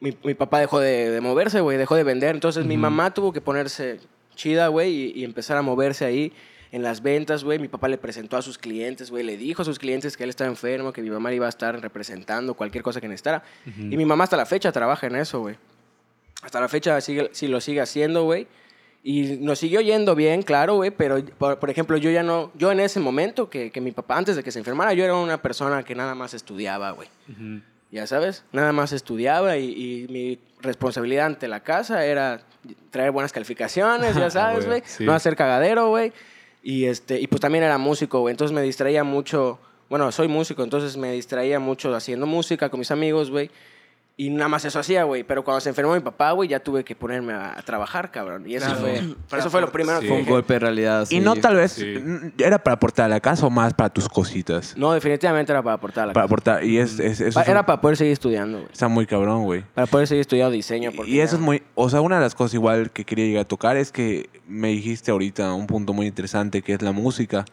mi, 0.00 0.14
mi 0.24 0.34
papá 0.34 0.60
dejó 0.60 0.78
de, 0.78 1.10
de 1.10 1.20
moverse, 1.22 1.60
güey, 1.60 1.78
dejó 1.78 1.94
de 1.96 2.04
vender. 2.04 2.34
Entonces, 2.34 2.66
mi 2.66 2.76
mamá 2.76 3.14
tuvo 3.14 3.32
que 3.32 3.40
ponerse 3.40 3.98
chida, 4.36 4.68
güey, 4.68 4.92
y, 4.94 5.12
y 5.20 5.24
empezar 5.24 5.56
a 5.56 5.62
moverse 5.62 6.04
ahí. 6.04 6.32
en 6.72 6.82
las 6.82 7.00
ventas, 7.00 7.42
güey. 7.44 7.58
Mi 7.58 7.68
papá 7.68 7.88
le 7.88 7.96
presentó 7.96 8.36
a 8.36 8.42
sus 8.42 8.58
clientes, 8.58 9.10
güey. 9.10 9.24
Le 9.24 9.36
dijo 9.36 9.62
a 9.62 9.64
sus 9.64 9.78
clientes 9.78 10.16
que 10.16 10.24
él 10.24 10.30
estaba 10.30 10.50
enfermo, 10.50 10.92
que 10.92 11.00
mi 11.00 11.10
mamá 11.10 11.30
le 11.30 11.36
iba 11.36 11.46
a 11.46 11.48
estar 11.48 11.80
representando 11.80 12.54
cualquier 12.54 12.82
cosa 12.82 13.00
que 13.00 13.08
necesitara. 13.08 13.42
Y 13.78 13.96
mi 13.96 14.04
mamá 14.04 14.24
hasta 14.24 14.36
la 14.36 14.44
fecha 14.46 14.70
trabaja 14.72 15.06
en 15.06 15.16
eso, 15.16 15.40
güey. 15.40 15.56
Hasta 16.42 16.60
la 16.60 16.68
fecha 16.68 17.00
sigue, 17.00 17.30
sí 17.32 17.48
lo 17.48 17.60
sigue 17.60 17.80
haciendo, 17.80 18.24
güey. 18.24 18.46
Y 19.02 19.38
nos 19.40 19.60
siguió 19.60 19.80
yendo 19.80 20.16
bien, 20.16 20.42
claro, 20.42 20.74
güey, 20.74 20.90
pero 20.90 21.24
por, 21.38 21.60
por 21.60 21.70
ejemplo, 21.70 21.96
yo 21.96 22.10
ya 22.10 22.24
no, 22.24 22.50
yo 22.56 22.72
en 22.72 22.80
ese 22.80 22.98
momento 22.98 23.48
que, 23.48 23.70
que 23.70 23.80
mi 23.80 23.92
papá, 23.92 24.18
antes 24.18 24.34
de 24.34 24.42
que 24.42 24.50
se 24.50 24.58
enfermara, 24.58 24.92
yo 24.94 25.04
era 25.04 25.14
una 25.14 25.40
persona 25.40 25.84
que 25.84 25.94
nada 25.94 26.16
más 26.16 26.34
estudiaba, 26.34 26.90
güey. 26.90 27.08
Ya 27.92 28.06
sabes, 28.08 28.44
nada 28.52 28.72
más 28.72 28.92
estudiaba 28.92 29.56
y, 29.56 29.70
y 29.70 30.06
mi 30.12 30.38
responsabilidad 30.60 31.26
ante 31.26 31.46
la 31.46 31.60
casa 31.62 32.04
era 32.04 32.42
traer 32.90 33.10
buenas 33.10 33.32
calificaciones, 33.32 34.14
ya 34.14 34.30
sabes, 34.30 34.66
güey, 34.66 34.80
güey. 34.80 34.82
sí. 34.84 35.04
No 35.04 35.12
hacer 35.12 35.36
cagadero, 35.36 35.88
güey. 35.88 36.12
Y, 36.62 36.86
este, 36.86 37.20
y 37.20 37.26
pues 37.26 37.40
también 37.40 37.64
era 37.64 37.78
músico, 37.78 38.20
güey. 38.20 38.32
Entonces 38.32 38.54
me 38.54 38.62
distraía 38.62 39.04
mucho. 39.04 39.58
Bueno, 39.88 40.10
soy 40.10 40.26
músico, 40.26 40.64
entonces 40.64 40.96
me 40.96 41.12
distraía 41.12 41.60
mucho 41.60 41.94
haciendo 41.94 42.26
música 42.26 42.68
con 42.70 42.80
mis 42.80 42.90
amigos, 42.90 43.30
güey. 43.30 43.50
Y 44.18 44.30
nada 44.30 44.48
más 44.48 44.64
eso 44.64 44.78
hacía, 44.78 45.04
güey. 45.04 45.24
Pero 45.24 45.44
cuando 45.44 45.60
se 45.60 45.68
enfermó 45.68 45.92
mi 45.92 46.00
papá, 46.00 46.32
güey, 46.32 46.48
ya 46.48 46.58
tuve 46.60 46.84
que 46.84 46.96
ponerme 46.96 47.34
a, 47.34 47.58
a 47.58 47.60
trabajar, 47.62 48.10
cabrón. 48.10 48.48
Y 48.48 48.54
eso 48.54 48.64
Claro. 48.64 48.80
fue, 49.28 49.38
eso 49.38 49.50
fue 49.50 49.60
lo 49.60 49.70
primero 49.70 49.98
Sí. 50.00 50.04
que 50.04 50.08
Fue 50.08 50.18
un 50.22 50.24
golpe 50.26 50.54
de 50.54 50.58
realidad. 50.60 51.02
Y 51.02 51.16
sí. 51.16 51.20
no 51.20 51.36
tal 51.36 51.56
vez 51.56 51.72
Sí. 51.72 51.84
n- 51.96 52.32
era 52.38 52.58
para 52.58 52.76
aportar 52.76 53.04
a 53.04 53.08
la 53.10 53.20
casa 53.20 53.44
o 53.44 53.50
más 53.50 53.74
para 53.74 53.90
tus 53.90 54.08
cositas. 54.08 54.74
No, 54.74 54.92
definitivamente 54.94 55.52
era 55.52 55.62
para 55.62 55.74
aportar 55.74 56.04
a 56.04 56.06
la 56.06 56.12
Para 56.14 56.24
casa. 56.24 56.32
aportar. 56.32 56.64
Y 56.64 56.78
es, 56.78 56.98
es- 56.98 57.20
eso 57.20 57.40
Era 57.42 57.60
un- 57.60 57.66
para 57.66 57.78
poder 57.82 57.98
seguir 57.98 58.14
estudiando, 58.14 58.56
güey. 58.60 58.72
está 58.72 58.88
muy 58.88 59.04
cabrón, 59.04 59.44
güey. 59.44 59.64
Para 59.74 59.86
poder 59.86 60.06
seguir 60.06 60.22
estudiando 60.22 60.52
diseño. 60.52 60.92
porque 60.96 61.10
Y 61.10 61.20
eso 61.20 61.32
ya- 61.32 61.36
es 61.36 61.44
muy... 61.44 61.62
O 61.74 61.90
sea, 61.90 62.00
una 62.00 62.14
de 62.16 62.22
las 62.22 62.34
cosas 62.34 62.54
igual 62.54 62.90
que 62.92 63.04
quería 63.04 63.26
llegar 63.26 63.42
a 63.42 63.48
tocar 63.48 63.76
es 63.76 63.92
que 63.92 64.30
me 64.48 64.68
dijiste 64.68 65.10
ahorita 65.10 65.52
un 65.52 65.66
punto 65.66 65.92
muy 65.92 66.06
interesante 66.06 66.62
que 66.62 66.72
es 66.72 66.80
la 66.80 66.92
música. 66.92 67.44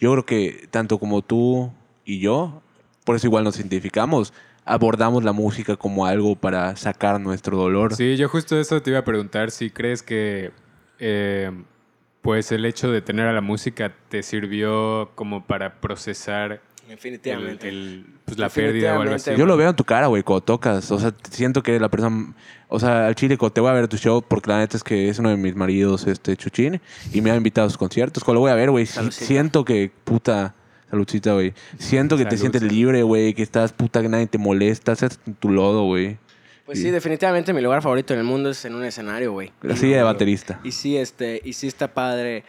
Yo 0.00 0.10
creo 0.10 0.26
que 0.26 0.66
tanto 0.72 0.98
como 0.98 1.22
tú 1.22 1.72
y 2.04 2.18
yo, 2.18 2.60
por 3.04 3.14
eso 3.14 3.28
igual 3.28 3.44
nos 3.44 3.56
identificamos, 3.60 4.32
abordamos 4.68 5.24
la 5.24 5.32
música 5.32 5.76
como 5.76 6.06
algo 6.06 6.36
para 6.36 6.76
sacar 6.76 7.20
nuestro 7.20 7.56
dolor. 7.56 7.94
Sí, 7.94 8.16
yo 8.16 8.28
justo 8.28 8.58
eso 8.60 8.80
te 8.82 8.90
iba 8.90 9.00
a 9.00 9.04
preguntar, 9.04 9.50
si 9.50 9.70
crees 9.70 10.02
que 10.02 10.50
eh, 10.98 11.50
pues 12.22 12.52
el 12.52 12.64
hecho 12.64 12.90
de 12.90 13.00
tener 13.00 13.26
a 13.26 13.32
la 13.32 13.40
música 13.40 13.94
te 14.08 14.22
sirvió 14.22 15.10
como 15.14 15.44
para 15.46 15.80
procesar 15.80 16.52
el- 16.52 16.60
Definitivamente. 16.88 17.68
el- 17.68 18.06
pues, 18.24 18.38
la 18.38 18.48
pérdida 18.48 18.98
o 18.98 19.02
algo 19.02 19.14
así. 19.14 19.30
Yo 19.36 19.46
lo 19.46 19.56
veo 19.56 19.70
en 19.70 19.76
tu 19.76 19.84
cara, 19.84 20.06
güey, 20.08 20.22
cuando 20.22 20.42
tocas. 20.42 20.90
O 20.90 20.98
sea, 20.98 21.12
siento 21.30 21.62
que 21.62 21.70
eres 21.72 21.80
la 21.82 21.88
persona. 21.88 22.34
O 22.68 22.78
sea, 22.80 23.06
al 23.06 23.14
chile, 23.14 23.36
cuando 23.38 23.52
te 23.54 23.60
voy 23.60 23.70
a 23.70 23.74
ver 23.74 23.88
tu 23.88 23.96
show, 23.96 24.22
porque 24.26 24.50
la 24.50 24.58
neta 24.58 24.76
es 24.76 24.82
que 24.82 25.08
es 25.08 25.18
uno 25.18 25.28
de 25.30 25.36
mis 25.36 25.54
maridos, 25.54 26.06
este, 26.06 26.36
Chuchín, 26.36 26.80
y 27.12 27.20
me 27.20 27.30
ha 27.30 27.36
invitado 27.36 27.66
a 27.66 27.70
sus 27.70 27.78
conciertos. 27.78 28.24
Cuando 28.24 28.36
lo 28.36 28.40
voy 28.40 28.50
a 28.50 28.54
ver, 28.54 28.70
güey, 28.70 28.86
siento 28.86 29.64
que, 29.64 29.90
puta. 30.04 30.54
Saludcita, 30.90 31.32
güey. 31.34 31.52
Siento 31.78 32.16
que 32.16 32.24
te 32.24 32.36
sientes 32.38 32.62
libre, 32.62 33.02
güey, 33.02 33.34
que 33.34 33.42
estás, 33.42 33.72
puta, 33.72 34.00
que 34.02 34.08
nadie 34.08 34.26
te 34.26 34.38
molesta, 34.38 34.92
estás 34.92 35.18
en 35.26 35.34
tu 35.34 35.50
lodo, 35.50 35.84
güey. 35.84 36.16
Pues 36.64 36.80
sí, 36.80 36.90
definitivamente 36.90 37.52
mi 37.52 37.60
lugar 37.62 37.80
favorito 37.82 38.12
en 38.14 38.20
el 38.20 38.26
mundo 38.26 38.50
es 38.50 38.64
en 38.64 38.74
un 38.74 38.84
escenario, 38.84 39.32
güey. 39.32 39.52
La 39.62 39.74
silla 39.76 39.96
de 39.98 40.02
baterista. 40.02 40.60
Y 40.64 40.72
sí, 40.72 40.96
este, 40.96 41.40
y 41.44 41.54
sí 41.54 41.66
está 41.66 41.88
padre. 41.94 42.44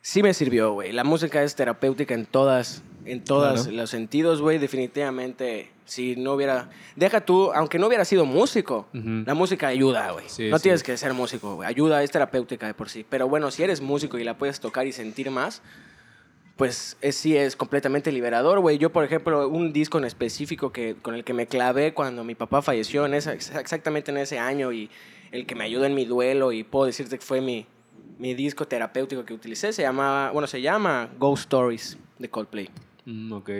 Sí 0.00 0.22
me 0.22 0.34
sirvió, 0.34 0.72
güey. 0.72 0.92
La 0.92 1.04
música 1.04 1.42
es 1.42 1.54
terapéutica 1.56 2.14
en 2.14 2.26
todas, 2.26 2.82
en 3.04 3.22
todos 3.24 3.62
Claro. 3.64 3.76
los 3.76 3.90
sentidos, 3.90 4.40
güey. 4.40 4.58
Definitivamente, 4.58 5.70
si 5.84 6.16
no 6.16 6.32
hubiera... 6.34 6.70
Deja 6.96 7.20
tú, 7.20 7.52
aunque 7.52 7.78
no 7.78 7.86
hubiera 7.88 8.04
sido 8.04 8.24
músico, 8.24 8.88
Ujú. 8.94 9.22
la 9.26 9.34
música 9.34 9.68
ayuda, 9.68 10.10
güey. 10.12 10.24
Sí, 10.28 10.48
no 10.48 10.58
sí. 10.58 10.64
tienes 10.64 10.82
que 10.82 10.96
ser 10.96 11.12
músico, 11.14 11.56
güey. 11.56 11.68
Ayuda, 11.68 12.02
es 12.02 12.10
terapéutica 12.10 12.66
de 12.66 12.74
por 12.74 12.88
sí. 12.88 13.04
Pero 13.08 13.28
bueno, 13.28 13.50
si 13.52 13.62
eres 13.62 13.80
músico 13.80 14.18
y 14.18 14.24
la 14.24 14.38
puedes 14.38 14.58
tocar 14.60 14.86
y 14.88 14.92
sentir 14.92 15.30
más, 15.30 15.62
pues 16.56 16.96
es, 17.02 17.16
sí 17.16 17.36
es 17.36 17.54
completamente 17.54 18.10
liberador, 18.12 18.60
güey. 18.60 18.78
Yo, 18.78 18.90
por 18.90 19.04
ejemplo, 19.04 19.48
un 19.48 19.72
disco 19.72 19.98
en 19.98 20.04
específico 20.04 20.72
que, 20.72 20.96
con 21.02 21.14
el 21.14 21.22
que 21.22 21.34
me 21.34 21.46
clavé 21.46 21.92
cuando 21.92 22.24
mi 22.24 22.34
papá 22.34 22.62
falleció, 22.62 23.04
en 23.06 23.14
esa, 23.14 23.34
ex- 23.34 23.54
exactamente 23.54 24.10
en 24.10 24.16
ese 24.16 24.38
año, 24.38 24.72
y 24.72 24.88
el 25.32 25.44
que 25.46 25.54
me 25.54 25.64
ayudó 25.64 25.84
en 25.84 25.94
mi 25.94 26.04
duelo, 26.06 26.52
y 26.52 26.64
puedo 26.64 26.86
decirte 26.86 27.18
que 27.18 27.24
fue 27.24 27.40
mi, 27.40 27.66
mi 28.18 28.34
disco 28.34 28.66
terapéutico 28.66 29.24
que 29.24 29.34
utilicé, 29.34 29.72
se 29.72 29.82
llamaba, 29.82 30.30
bueno, 30.30 30.46
se 30.46 30.62
llama 30.62 31.10
Ghost 31.18 31.42
Stories 31.42 31.98
de 32.18 32.30
Coldplay. 32.30 32.70
Mm, 33.04 33.32
ok. 33.32 33.50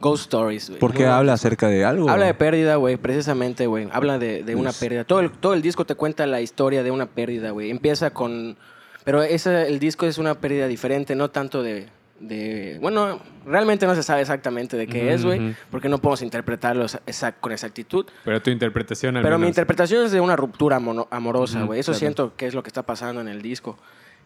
Ghost 0.00 0.24
Stories, 0.24 0.68
güey. 0.68 0.78
Porque 0.80 1.06
habla 1.06 1.32
acerca 1.32 1.66
de 1.68 1.84
algo. 1.84 2.08
Habla 2.08 2.26
de 2.26 2.34
pérdida, 2.34 2.76
güey, 2.76 2.96
precisamente, 2.98 3.66
güey. 3.66 3.88
Habla 3.90 4.18
de, 4.18 4.44
de 4.44 4.54
una 4.54 4.70
pérdida. 4.72 5.02
Todo 5.04 5.20
el, 5.20 5.30
todo 5.32 5.54
el 5.54 5.62
disco 5.62 5.84
te 5.86 5.96
cuenta 5.96 6.24
la 6.26 6.40
historia 6.40 6.84
de 6.84 6.90
una 6.92 7.06
pérdida, 7.06 7.50
güey. 7.50 7.70
Empieza 7.70 8.10
con... 8.10 8.56
Pero 9.02 9.22
ese, 9.22 9.66
el 9.66 9.78
disco 9.80 10.06
es 10.06 10.18
una 10.18 10.34
pérdida 10.36 10.68
diferente, 10.68 11.16
no 11.16 11.30
tanto 11.30 11.62
de... 11.64 11.88
de 12.20 12.78
bueno, 12.80 13.20
realmente 13.46 13.86
no 13.86 13.94
se 13.94 14.02
sabe 14.02 14.22
exactamente 14.22 14.76
de 14.76 14.86
qué 14.86 15.02
Ujú, 15.06 15.08
es, 15.14 15.24
güey, 15.24 15.38
ujú. 15.40 15.54
porque 15.70 15.88
no 15.88 15.98
podemos 15.98 16.22
interpretarlo 16.22 16.84
exact- 16.86 17.36
con 17.40 17.52
exactitud. 17.52 18.06
Pero 18.24 18.42
tu 18.42 18.50
interpretación 18.50 19.16
al 19.16 19.22
Pero 19.22 19.36
mi 19.38 19.42
menos- 19.42 19.50
interpretación 19.52 20.04
es 20.06 20.12
de 20.12 20.20
una 20.20 20.34
ruptura 20.36 20.76
amorosa, 21.10 21.62
güey. 21.62 21.80
Eso 21.80 21.92
claro. 21.92 21.98
siento 21.98 22.32
que 22.36 22.46
es 22.46 22.54
lo 22.54 22.62
que 22.62 22.68
está 22.68 22.82
pasando 22.82 23.20
en 23.20 23.28
el 23.28 23.40
disco. 23.42 23.78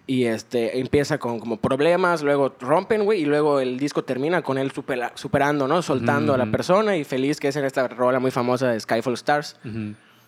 Y 0.05 0.25
este, 0.25 0.81
empieza 0.81 1.19
con 1.19 1.39
como 1.39 1.59
problemas, 1.59 2.23
luego 2.23 2.57
rompen, 2.61 3.05
güey, 3.05 3.21
y 3.23 3.25
luego 3.25 3.61
el 3.61 3.79
disco 3.79 4.03
termina 4.03 4.43
con 4.43 4.59
él 4.59 4.73
supera- 4.73 5.13
superando, 5.15 5.69
¿no? 5.69 5.81
Soltando 5.81 6.35
a 6.35 6.39
la 6.39 6.47
persona 6.47 6.97
y 6.97 7.05
feliz, 7.05 7.39
que 7.39 7.49
es 7.49 7.57
en 7.57 7.65
esta 7.65 7.87
rola 7.87 8.19
muy 8.19 8.33
famosa 8.33 8.69
de 8.73 8.81
Skyfall 8.81 9.15
Stars. 9.15 9.57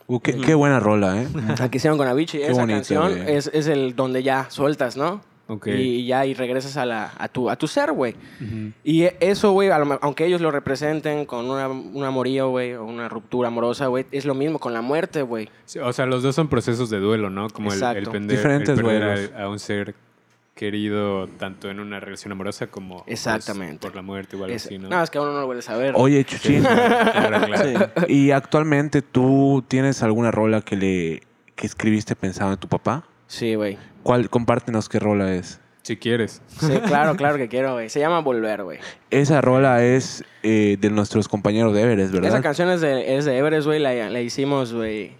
Uh, 0.07 0.21
qué, 0.21 0.37
qué 0.37 0.55
buena 0.55 0.79
rola, 0.79 1.23
¿eh? 1.23 1.27
La 1.59 1.71
que 1.71 1.79
hicieron 1.79 1.97
con 1.99 2.07
Avicii. 2.07 2.43
Esa 2.43 2.53
bonito, 2.53 2.77
canción 2.77 3.19
es, 3.27 3.51
es 3.53 3.67
el 3.67 3.97
donde 3.97 4.23
ya 4.23 4.47
sueltas, 4.51 4.97
¿no? 4.97 5.23
Ok. 5.47 5.67
Y 5.67 6.07
ya 6.07 6.25
y 6.25 6.33
regresas 6.33 6.77
a, 6.79 6.87
la, 6.87 7.13
a, 7.19 7.29
tu, 7.29 7.51
a 7.51 7.57
tu 7.57 7.67
ser, 7.69 7.93
güey. 7.93 8.15
Y 8.83 9.03
eso, 9.21 9.53
güey, 9.53 9.69
aunque 10.01 10.25
ellos 10.25 10.41
lo 10.41 10.51
representen 10.51 11.27
con 11.27 11.51
una, 11.51 11.69
un 11.69 12.03
amorío, 12.03 12.49
güey, 12.49 12.73
o 12.75 12.85
una 12.85 13.09
ruptura 13.11 13.49
amorosa, 13.49 13.89
güey, 13.89 14.07
es 14.11 14.25
lo 14.25 14.35
mismo 14.35 14.59
con 14.59 14.73
la 14.73 14.81
muerte, 14.81 15.21
güey. 15.23 15.51
Sí, 15.67 15.79
o 15.79 15.93
sea, 15.93 16.07
los 16.07 16.23
dos 16.23 16.35
son 16.35 16.49
procesos 16.49 16.89
de 16.89 16.99
duelo, 16.99 17.29
¿no? 17.29 17.51
Como 17.51 17.73
el, 17.73 17.77
el, 17.83 17.83
Exacto. 17.83 18.13
pender- 18.13 18.27
Diferentes 18.37 18.79
el 18.79 18.85
perder 18.85 19.03
duelos. 19.19 19.33
a, 19.37 19.43
a 19.43 19.49
un 19.51 19.59
ser 19.59 19.95
querido 20.55 21.27
tanto 21.27 21.69
en 21.69 21.81
una 21.81 21.99
relación 22.01 22.31
amorosa 22.33 22.69
como 22.69 22.99
pues, 23.05 23.13
Exactamente. 23.13 23.87
por 23.87 23.97
la 23.97 24.03
muerte 24.03 24.37
o 24.37 24.45
algo 24.45 24.55
Es- 24.55 24.67
así, 24.67 24.79
¿no? 24.79 24.89
No, 24.89 25.03
es 25.03 25.11
que 25.11 25.19
a 25.19 25.23
uno 25.23 25.33
no 25.33 25.41
lo 25.41 25.47
vuelve 25.47 25.61
a 25.61 25.63
saber. 25.63 25.95
Oye, 25.97 26.25
Chuchín. 26.25 26.63
Claro, 26.65 27.47
claro. 27.47 27.91
¿Y 28.09 28.31
actualmente 28.31 29.03
tú 29.03 29.65
tienes 29.69 30.03
alguna 30.03 30.31
rola 30.31 30.61
que 30.63 30.77
le 30.77 31.23
que 31.57 31.67
escribiste 31.67 32.17
pensando 32.17 32.53
en 32.55 32.59
tu 32.59 32.69
papá? 32.69 33.05
Sí, 33.27 33.55
güey. 33.57 33.79
¿Cuál? 34.05 34.31
Compártenos 34.31 34.89
qué 34.89 35.01
rola 35.01 35.35
es. 35.35 35.61
Si 35.83 35.97
quieres. 35.97 36.41
Sí, 36.61 36.73
claro, 36.87 37.17
claro 37.17 37.37
que 37.37 37.49
quiero, 37.49 37.75
güey. 37.75 37.89
Se 37.91 38.01
llama 38.01 38.21
Volver, 38.21 38.63
güey. 38.63 38.79
Esa 39.11 39.41
rola 39.41 39.85
es 39.85 40.25
eh, 40.43 40.79
de 40.81 40.91
nuestros 40.91 41.29
compañeros 41.29 41.75
de 41.75 41.83
Everest, 41.83 42.13
¿verdad? 42.13 42.31
Esa 42.31 42.41
canción 42.41 42.71
es 42.71 42.81
de, 42.81 43.17
es 43.17 43.25
de 43.27 43.37
Everest, 43.37 43.67
güey. 43.67 43.81
La, 43.81 43.93
la 44.09 44.21
hicimos, 44.23 44.73
güey, 44.73 45.13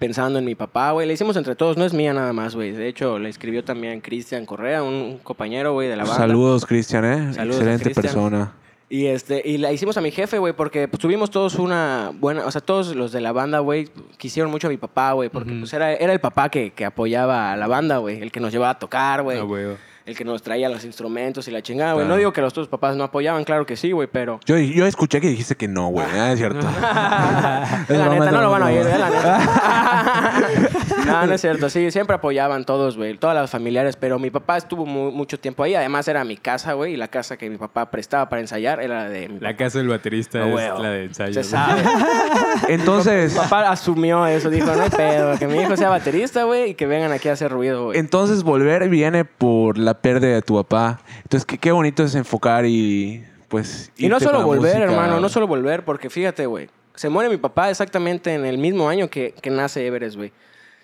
pensando 0.00 0.38
en 0.40 0.44
mi 0.44 0.54
papá, 0.56 0.90
güey. 0.92 1.06
La 1.06 1.12
hicimos 1.12 1.36
entre 1.36 1.54
todos. 1.54 1.76
No 1.76 1.84
es 1.84 1.92
mía 1.92 2.12
nada 2.12 2.32
más, 2.32 2.56
güey. 2.56 2.72
De 2.72 2.88
hecho, 2.88 3.18
la 3.20 3.28
escribió 3.28 3.62
también 3.62 4.00
Cristian 4.00 4.46
Correa, 4.46 4.82
un, 4.82 4.94
un 4.94 5.18
compañero, 5.18 5.74
güey, 5.74 5.88
de 5.88 5.96
la 5.96 6.02
banda. 6.02 6.16
Saludos, 6.16 6.66
Cristian, 6.66 7.04
¿eh? 7.04 7.34
Saludos 7.34 7.60
Excelente 7.60 7.90
persona. 7.90 8.52
Y, 8.92 9.06
este, 9.06 9.40
y 9.44 9.58
la 9.58 9.70
hicimos 9.70 9.96
a 9.98 10.00
mi 10.00 10.10
jefe, 10.10 10.38
güey, 10.38 10.52
porque 10.52 10.88
pues, 10.88 11.00
tuvimos 11.00 11.30
todos 11.30 11.54
una 11.54 12.10
buena... 12.12 12.44
O 12.44 12.50
sea, 12.50 12.60
todos 12.60 12.96
los 12.96 13.12
de 13.12 13.20
la 13.20 13.30
banda, 13.30 13.60
güey, 13.60 13.88
quisieron 14.18 14.50
mucho 14.50 14.66
a 14.66 14.70
mi 14.70 14.78
papá, 14.78 15.12
güey. 15.12 15.28
Porque 15.28 15.52
pues, 15.52 15.72
era, 15.72 15.92
era 15.94 16.12
el 16.12 16.18
papá 16.18 16.48
que, 16.48 16.72
que 16.72 16.84
apoyaba 16.84 17.52
a 17.52 17.56
la 17.56 17.68
banda, 17.68 17.98
güey. 17.98 18.20
El 18.20 18.32
que 18.32 18.40
nos 18.40 18.50
llevaba 18.50 18.72
a 18.72 18.78
tocar, 18.80 19.22
güey. 19.22 19.38
Ah, 19.38 19.44
huevo. 19.44 19.76
el 20.06 20.16
que 20.16 20.24
nos 20.24 20.42
traía 20.42 20.68
los 20.68 20.84
instrumentos 20.84 21.46
y 21.46 21.52
la 21.52 21.62
chingada, 21.62 21.92
güey. 21.92 22.04
Claro. 22.04 22.16
No 22.16 22.18
digo 22.18 22.32
que 22.32 22.40
los 22.40 22.52
otros 22.52 22.66
papás 22.66 22.96
no 22.96 23.04
apoyaban, 23.04 23.44
claro 23.44 23.64
que 23.64 23.76
sí, 23.76 23.92
güey, 23.92 24.08
pero... 24.10 24.40
Yo, 24.44 24.58
yo 24.58 24.84
escuché 24.86 25.20
que 25.20 25.28
dijiste 25.28 25.54
que 25.54 25.68
no, 25.68 25.86
güey. 25.86 26.08
Ah, 26.12 26.32
es 26.32 26.40
cierto. 26.40 26.58
Es 27.88 27.96
la 27.96 28.08
neta, 28.08 28.30
no 28.32 28.40
lo 28.40 28.50
van 28.50 28.62
a 28.64 28.66
oír, 28.66 28.84
la 28.84 29.10
neta. 29.10 30.68
no, 31.06 31.26
no 31.26 31.34
es 31.34 31.40
cierto. 31.40 31.68
Sí, 31.70 31.90
siempre 31.90 32.16
apoyaban 32.16 32.64
todos, 32.64 32.96
güey. 32.96 33.16
Todas 33.16 33.34
las 33.36 33.50
familiares. 33.50 33.96
Pero 33.96 34.18
mi 34.18 34.30
papá 34.30 34.56
estuvo 34.56 34.86
mu- 34.86 35.10
mucho 35.10 35.38
tiempo 35.38 35.62
ahí. 35.62 35.74
Además, 35.74 36.06
era 36.08 36.24
mi 36.24 36.36
casa, 36.36 36.72
güey. 36.74 36.94
Y 36.94 36.96
la 36.96 37.08
casa 37.08 37.36
que 37.36 37.48
mi 37.50 37.56
papá 37.56 37.90
prestaba 37.90 38.28
para 38.28 38.40
ensayar 38.40 38.80
era 38.80 39.04
la 39.04 39.08
de 39.08 39.28
mi 39.28 39.40
La 39.40 39.56
casa 39.56 39.78
del 39.78 39.88
baterista 39.88 40.46
es 40.48 40.54
la 40.54 40.90
de 40.90 41.04
ensayo. 41.04 41.34
Se 41.34 41.44
sabe. 41.44 41.82
Entonces, 42.68 43.32
Mi 43.32 43.38
papá 43.38 43.70
asumió 43.70 44.26
eso. 44.26 44.50
Dijo, 44.50 44.66
no 44.74 44.82
hay 44.82 44.90
pedo. 44.90 45.38
Que 45.38 45.46
mi 45.46 45.58
hijo 45.60 45.76
sea 45.76 45.88
baterista, 45.88 46.44
güey. 46.44 46.70
Y 46.70 46.74
que 46.74 46.86
vengan 46.86 47.12
aquí 47.12 47.28
a 47.28 47.32
hacer 47.32 47.50
ruido, 47.50 47.86
güey. 47.86 47.98
entonces 47.98 48.42
volver 48.42 48.88
viene 48.88 49.24
por 49.24 49.78
la 49.78 49.94
pérdida 49.94 50.34
de 50.34 50.42
tu 50.42 50.54
papá. 50.56 51.00
Entonces, 51.22 51.44
qué, 51.44 51.58
qué 51.58 51.72
bonito 51.72 52.02
es 52.02 52.14
enfocar 52.14 52.64
y 52.66 53.24
pues. 53.48 53.90
Y 53.96 54.08
no 54.08 54.20
solo 54.20 54.42
volver, 54.44 54.76
música. 54.76 54.84
hermano. 54.92 55.20
No 55.20 55.28
solo 55.28 55.46
volver. 55.46 55.84
Porque 55.84 56.10
fíjate, 56.10 56.46
güey. 56.46 56.68
Se 56.94 57.08
muere 57.08 57.30
mi 57.30 57.38
papá 57.38 57.70
exactamente 57.70 58.34
en 58.34 58.44
el 58.44 58.58
mismo 58.58 58.88
año 58.88 59.08
que, 59.08 59.32
que 59.40 59.48
nace 59.48 59.86
Everest, 59.86 60.16
güey. 60.16 60.32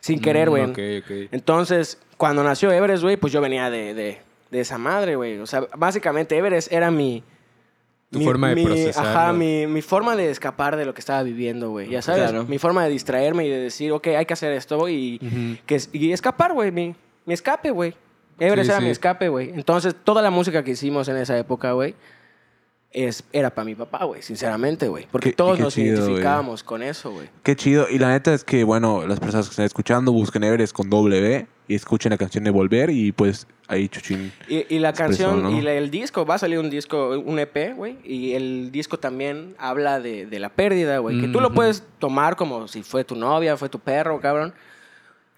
Sin 0.06 0.20
querer, 0.20 0.48
Mm, 0.48 0.50
güey. 0.50 0.62
ok, 0.64 0.78
ok. 1.04 1.10
Entonces, 1.32 1.98
cuando 2.16 2.42
nació 2.44 2.70
Everest, 2.72 3.02
güey, 3.02 3.16
pues 3.16 3.32
yo 3.32 3.40
venía 3.40 3.70
de, 3.70 3.92
de, 3.94 4.18
de 4.50 4.60
esa 4.60 4.78
madre, 4.78 5.16
güey. 5.16 5.38
O 5.38 5.46
sea, 5.46 5.66
básicamente 5.76 6.36
Everest 6.36 6.72
era 6.72 6.90
mi... 6.90 7.22
Tu 8.10 8.20
forma 8.20 8.50
de 8.50 8.54
mi-. 8.54 8.86
Ajá, 8.94 9.32
mi, 9.32 9.66
mi 9.66 9.82
forma 9.82 10.14
de 10.14 10.30
escapar 10.30 10.76
de 10.76 10.84
lo 10.86 10.94
que 10.94 11.00
estaba 11.00 11.22
viviendo, 11.24 11.70
güey. 11.70 11.88
Ya 11.90 12.02
sabes, 12.02 12.22
Claro. 12.30 12.44
mi 12.44 12.58
forma 12.58 12.84
de 12.84 12.90
distraerme 12.90 13.46
y 13.46 13.50
de 13.50 13.58
decir, 13.58 13.90
ok, 13.90 14.06
hay 14.08 14.24
que 14.26 14.32
hacer 14.32 14.52
esto, 14.52 14.78
güey, 14.78 15.18
y, 15.20 15.60
que, 15.66 15.80
y 15.92 16.12
escapar, 16.12 16.52
güey, 16.52 16.70
mi, 16.70 16.94
mi 17.24 17.34
escape, 17.34 17.70
güey. 17.72 17.94
Everest 18.38 18.66
Sí, 18.66 18.70
era 18.70 18.78
sí. 18.78 18.84
mi 18.84 18.90
escape, 18.90 19.28
güey. 19.28 19.50
Entonces, 19.50 19.96
toda 20.04 20.22
la 20.22 20.30
música 20.30 20.62
que 20.62 20.70
hicimos 20.70 21.08
en 21.08 21.16
esa 21.16 21.36
época, 21.36 21.72
güey, 21.72 21.96
es, 22.92 23.24
era 23.32 23.50
para 23.54 23.64
mi 23.66 23.74
papá, 23.74 24.04
güey, 24.04 24.22
sinceramente, 24.22 24.88
güey. 24.88 25.06
Porque 25.10 25.30
Qué- 25.30 25.36
todos 25.36 25.56
qué 25.58 25.62
nos 25.64 25.74
chido, 25.74 25.98
identificábamos 26.04 26.62
con 26.62 26.82
eso, 26.82 27.10
güey. 27.12 27.28
Qué 27.42 27.54
chido. 27.56 27.86
Y 27.90 27.98
la 27.98 28.08
neta 28.10 28.32
es 28.32 28.42
que, 28.44 28.64
bueno, 28.64 29.06
las 29.06 29.20
personas 29.20 29.46
que 29.46 29.50
están 29.50 29.66
escuchando 29.66 30.12
busquen 30.12 30.44
Everest 30.44 30.72
con 30.74 30.88
W 30.88 31.46
y 31.68 31.74
escuchen 31.74 32.10
la 32.10 32.16
canción 32.16 32.44
de 32.44 32.50
Volver 32.50 32.90
y 32.90 33.12
pues 33.12 33.46
ahí 33.68 33.88
Chuchín. 33.88 34.32
Y, 34.48 34.64
y 34.74 34.78
la 34.78 34.90
Expresó, 34.90 35.24
canción, 35.24 35.42
¿no? 35.42 35.50
y 35.50 35.60
la- 35.60 35.74
el 35.74 35.90
disco, 35.90 36.24
va 36.24 36.36
a 36.36 36.38
salir 36.38 36.58
un 36.58 36.70
disco, 36.70 37.18
un 37.18 37.38
EP, 37.38 37.74
güey. 37.74 37.98
Y 38.04 38.32
el 38.32 38.70
disco 38.72 38.98
también 38.98 39.54
habla 39.58 40.00
de, 40.00 40.26
de 40.26 40.38
la 40.38 40.48
pérdida, 40.48 40.98
güey. 40.98 41.20
Que 41.20 41.28
tú 41.28 41.40
lo 41.40 41.52
puedes 41.52 41.82
tomar 41.98 42.36
como 42.36 42.66
si 42.68 42.82
fue 42.82 43.04
tu 43.04 43.14
novia, 43.16 43.56
fue 43.56 43.68
tu 43.68 43.78
perro, 43.80 44.20
cabrón. 44.20 44.54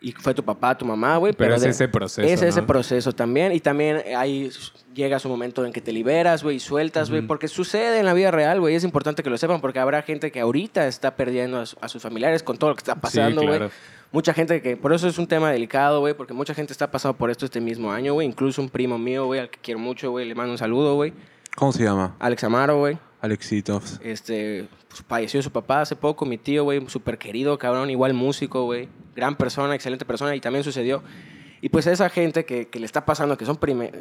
Y 0.00 0.12
fue 0.12 0.32
tu 0.32 0.44
papá, 0.44 0.78
tu 0.78 0.84
mamá, 0.84 1.16
güey. 1.16 1.32
Pero 1.32 1.56
es 1.56 1.62
de- 1.62 1.70
ese 1.70 1.88
proceso, 1.88 2.22
Es 2.28 2.40
ese 2.40 2.62
proceso 2.62 3.12
también. 3.12 3.50
Y 3.52 3.58
también 3.58 4.00
ahí 4.16 4.48
llega 4.94 5.18
su 5.18 5.28
momento 5.28 5.64
en 5.64 5.72
que 5.72 5.80
te 5.80 5.90
liberas, 5.92 6.44
güey, 6.44 6.56
y 6.56 6.60
sueltas, 6.60 7.10
güey. 7.10 7.22
Porque 7.22 7.48
sucede 7.48 7.98
en 7.98 8.06
la 8.06 8.14
vida 8.14 8.30
real, 8.30 8.60
güey. 8.60 8.76
Es 8.76 8.84
importante 8.84 9.24
que 9.24 9.30
lo 9.30 9.36
sepan 9.38 9.60
porque 9.60 9.80
habrá 9.80 10.02
gente 10.02 10.30
que 10.30 10.38
ahorita 10.38 10.86
está 10.86 11.16
perdiendo 11.16 11.58
a, 11.58 11.66
su- 11.66 11.76
a 11.80 11.88
sus 11.88 12.00
familiares 12.00 12.44
con 12.44 12.58
todo 12.58 12.70
lo 12.70 12.76
que 12.76 12.80
está 12.82 12.94
pasando, 12.94 13.42
güey. 13.42 13.56
claro. 13.58 13.72
Mucha 14.12 14.32
gente 14.32 14.62
que... 14.62 14.76
Por 14.76 14.92
eso 14.92 15.08
es 15.08 15.18
un 15.18 15.26
tema 15.26 15.50
delicado, 15.50 15.98
güey. 16.00 16.14
Porque 16.14 16.32
mucha 16.32 16.54
gente 16.54 16.72
está 16.72 16.90
pasando 16.90 17.18
por 17.18 17.28
esto 17.30 17.44
este 17.44 17.60
mismo 17.60 17.90
año, 17.90 18.14
güey. 18.14 18.26
Incluso 18.28 18.62
un 18.62 18.70
primo 18.70 18.98
mío, 18.98 19.26
güey, 19.26 19.40
al 19.40 19.50
que 19.50 19.58
quiero 19.60 19.80
mucho, 19.80 20.12
güey. 20.12 20.26
Le 20.28 20.34
mando 20.36 20.52
un 20.52 20.58
saludo, 20.58 20.94
güey. 20.94 21.12
¿Cómo 21.56 21.72
se 21.72 21.82
llama? 21.82 22.14
Alex 22.20 22.44
Amaro, 22.44 22.78
güey. 22.78 22.96
Alexitos. 23.20 23.98
Este, 24.02 24.68
pues, 24.88 25.02
falleció 25.06 25.42
su 25.42 25.50
papá 25.50 25.82
hace 25.82 25.96
poco, 25.96 26.24
mi 26.26 26.38
tío, 26.38 26.64
güey, 26.64 26.82
súper 26.88 27.18
querido, 27.18 27.58
cabrón, 27.58 27.90
igual 27.90 28.14
músico, 28.14 28.64
güey. 28.64 28.88
Gran 29.14 29.36
persona, 29.36 29.74
excelente 29.74 30.04
persona, 30.04 30.34
y 30.34 30.40
también 30.40 30.64
sucedió. 30.64 31.02
Y 31.60 31.70
pues 31.70 31.86
esa 31.88 32.08
gente 32.08 32.44
que, 32.44 32.68
que 32.68 32.78
le 32.78 32.86
está 32.86 33.04
pasando, 33.04 33.36
que 33.36 33.44
son 33.44 33.58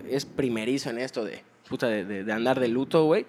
es 0.09 0.25
primerizo 0.25 0.89
en 0.91 0.99
esto 0.99 1.25
de, 1.25 1.43
puta, 1.67 1.87
de, 1.87 2.05
de- 2.05 2.23
de 2.23 2.31
andar 2.33 2.59
de 2.59 2.67
luto, 2.67 3.05
güey. 3.05 3.25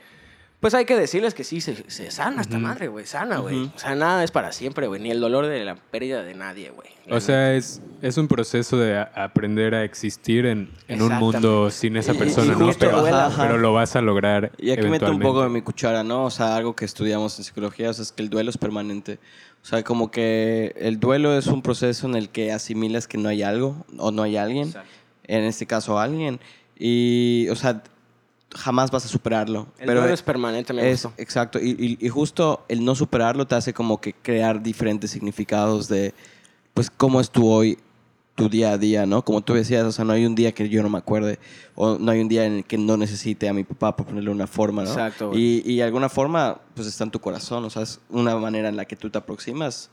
Pues 0.60 0.74
hay 0.74 0.86
que 0.86 0.96
decirles 0.96 1.34
que 1.34 1.44
sí, 1.44 1.60
se, 1.60 1.88
se 1.88 2.10
sana 2.10 2.42
esta 2.42 2.58
madre, 2.58 2.88
güey, 2.88 3.06
sana, 3.06 3.38
güey. 3.38 3.66
O 3.76 3.78
sea, 3.78 3.94
nada 3.94 4.24
es 4.24 4.32
para 4.32 4.50
siempre, 4.50 4.88
güey, 4.88 5.00
ni 5.00 5.08
el 5.12 5.20
dolor 5.20 5.46
de 5.46 5.64
la 5.64 5.76
pérdida 5.76 6.24
de 6.24 6.34
nadie, 6.34 6.70
güey. 6.70 6.88
O 7.10 7.20
sea, 7.20 7.54
es, 7.54 7.80
es 8.02 8.16
un 8.18 8.26
proceso 8.26 8.76
de 8.76 8.98
a- 8.98 9.04
aprender 9.14 9.72
a 9.76 9.84
existir 9.84 10.46
en, 10.46 10.68
en 10.88 11.00
un 11.00 11.12
mundo 11.14 11.70
sin 11.70 11.96
esa 11.96 12.12
Y- 12.12 12.16
y 12.16 12.18
persona, 12.18 12.54
¿no? 12.56 12.72
Pero. 12.76 13.06
Ajá. 13.06 13.40
pero 13.44 13.56
lo 13.58 13.72
vas 13.72 13.94
a 13.94 14.00
lograr. 14.00 14.50
Y 14.58 14.72
aquí 14.72 14.88
meto 14.88 15.08
un 15.12 15.20
poco 15.20 15.44
de 15.44 15.48
mi 15.48 15.62
cuchara, 15.62 16.02
¿no? 16.02 16.24
O 16.24 16.30
sea, 16.30 16.56
algo 16.56 16.74
que 16.74 16.84
estudiamos 16.84 17.38
en 17.38 17.44
psicología, 17.44 17.90
o 17.90 17.92
sea, 17.92 18.02
es 18.02 18.10
que 18.10 18.24
el 18.24 18.28
duelo 18.28 18.50
es 18.50 18.58
permanente. 18.58 19.20
O 19.62 19.64
sea, 19.64 19.84
como 19.84 20.10
que 20.10 20.74
el 20.76 20.98
duelo 20.98 21.38
es 21.38 21.46
un 21.46 21.62
proceso 21.62 22.08
en 22.08 22.16
el 22.16 22.30
que 22.30 22.50
asimilas 22.50 23.06
que 23.06 23.16
no 23.16 23.28
hay 23.28 23.44
algo 23.44 23.86
o 23.96 24.10
no 24.10 24.22
hay 24.24 24.36
alguien, 24.36 24.68
Exacto. 24.68 24.90
en 25.24 25.44
este 25.44 25.66
caso 25.66 26.00
alguien, 26.00 26.40
y, 26.76 27.48
o 27.50 27.54
sea, 27.56 27.82
jamás 28.54 28.90
vas 28.90 29.04
a 29.04 29.08
superarlo. 29.08 29.66
El 29.78 29.86
pero 29.86 30.06
es 30.06 30.22
permanente, 30.22 30.72
me 30.72 30.90
es, 30.90 31.02
gustó. 31.04 31.20
exacto, 31.22 31.58
y, 31.58 31.70
y- 32.00 32.04
y 32.04 32.08
justo 32.08 32.64
el 32.68 32.84
no 32.84 32.94
superarlo 32.94 33.46
te 33.46 33.54
hace 33.54 33.72
como 33.72 34.00
que 34.00 34.12
crear 34.14 34.62
diferentes 34.62 35.10
significados 35.10 35.88
de, 35.88 36.14
pues, 36.74 36.90
cómo 36.90 37.20
es 37.20 37.30
tu 37.30 37.48
hoy, 37.48 37.78
tu 38.34 38.48
día 38.48 38.70
a 38.72 38.78
día, 38.78 39.04
¿no? 39.04 39.22
Como 39.24 39.40
tú 39.40 39.54
decías, 39.54 39.84
o 39.84 39.90
sea, 39.92 40.04
no 40.04 40.12
hay 40.12 40.24
un 40.24 40.34
día 40.36 40.52
que 40.52 40.68
yo 40.68 40.80
no 40.82 40.88
me 40.88 40.98
acuerde, 40.98 41.38
o 41.74 41.98
no 41.98 42.10
hay 42.12 42.20
un 42.20 42.28
día 42.28 42.44
en 42.46 42.52
el 42.58 42.64
que 42.64 42.78
no 42.78 42.96
necesite 42.96 43.48
a 43.48 43.52
mi 43.52 43.64
papá, 43.64 43.96
por 43.96 44.06
ponerle 44.06 44.30
una 44.30 44.46
forma, 44.46 44.84
¿no? 44.84 44.90
Exacto. 44.90 45.32
Y, 45.34 45.62
y 45.70 45.80
alguna 45.80 46.08
forma, 46.08 46.60
pues 46.74 46.86
está 46.86 47.02
en 47.04 47.10
tu 47.10 47.18
corazón, 47.20 47.64
o 47.64 47.70
sea, 47.70 47.82
es 47.82 47.98
una 48.08 48.36
manera 48.36 48.68
en 48.68 48.76
la 48.76 48.84
que 48.84 48.94
tú 48.96 49.10
te 49.10 49.18
aproximas, 49.18 49.90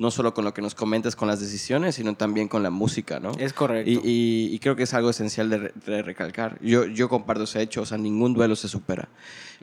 no 0.00 0.10
solo 0.10 0.32
con 0.32 0.44
lo 0.46 0.54
que 0.54 0.62
nos 0.62 0.74
comentas 0.74 1.14
con 1.14 1.28
las 1.28 1.40
decisiones, 1.40 1.94
sino 1.96 2.14
también 2.14 2.48
con 2.48 2.62
la 2.62 2.70
música, 2.70 3.20
¿no? 3.20 3.32
Es 3.38 3.52
correcto. 3.52 3.90
Y, 3.90 3.96
y- 4.02 4.54
y 4.54 4.58
creo 4.58 4.74
que 4.74 4.84
es 4.84 4.94
algo 4.94 5.10
esencial 5.10 5.50
de, 5.50 5.72
de 5.86 6.02
recalcar. 6.02 6.58
Yo, 6.62 6.86
yo 6.86 7.08
comparto 7.10 7.44
ese 7.44 7.60
hecho, 7.60 7.82
o 7.82 7.86
sea, 7.86 7.98
ningún 7.98 8.32
duelo 8.32 8.56
se 8.56 8.66
supera. 8.66 9.10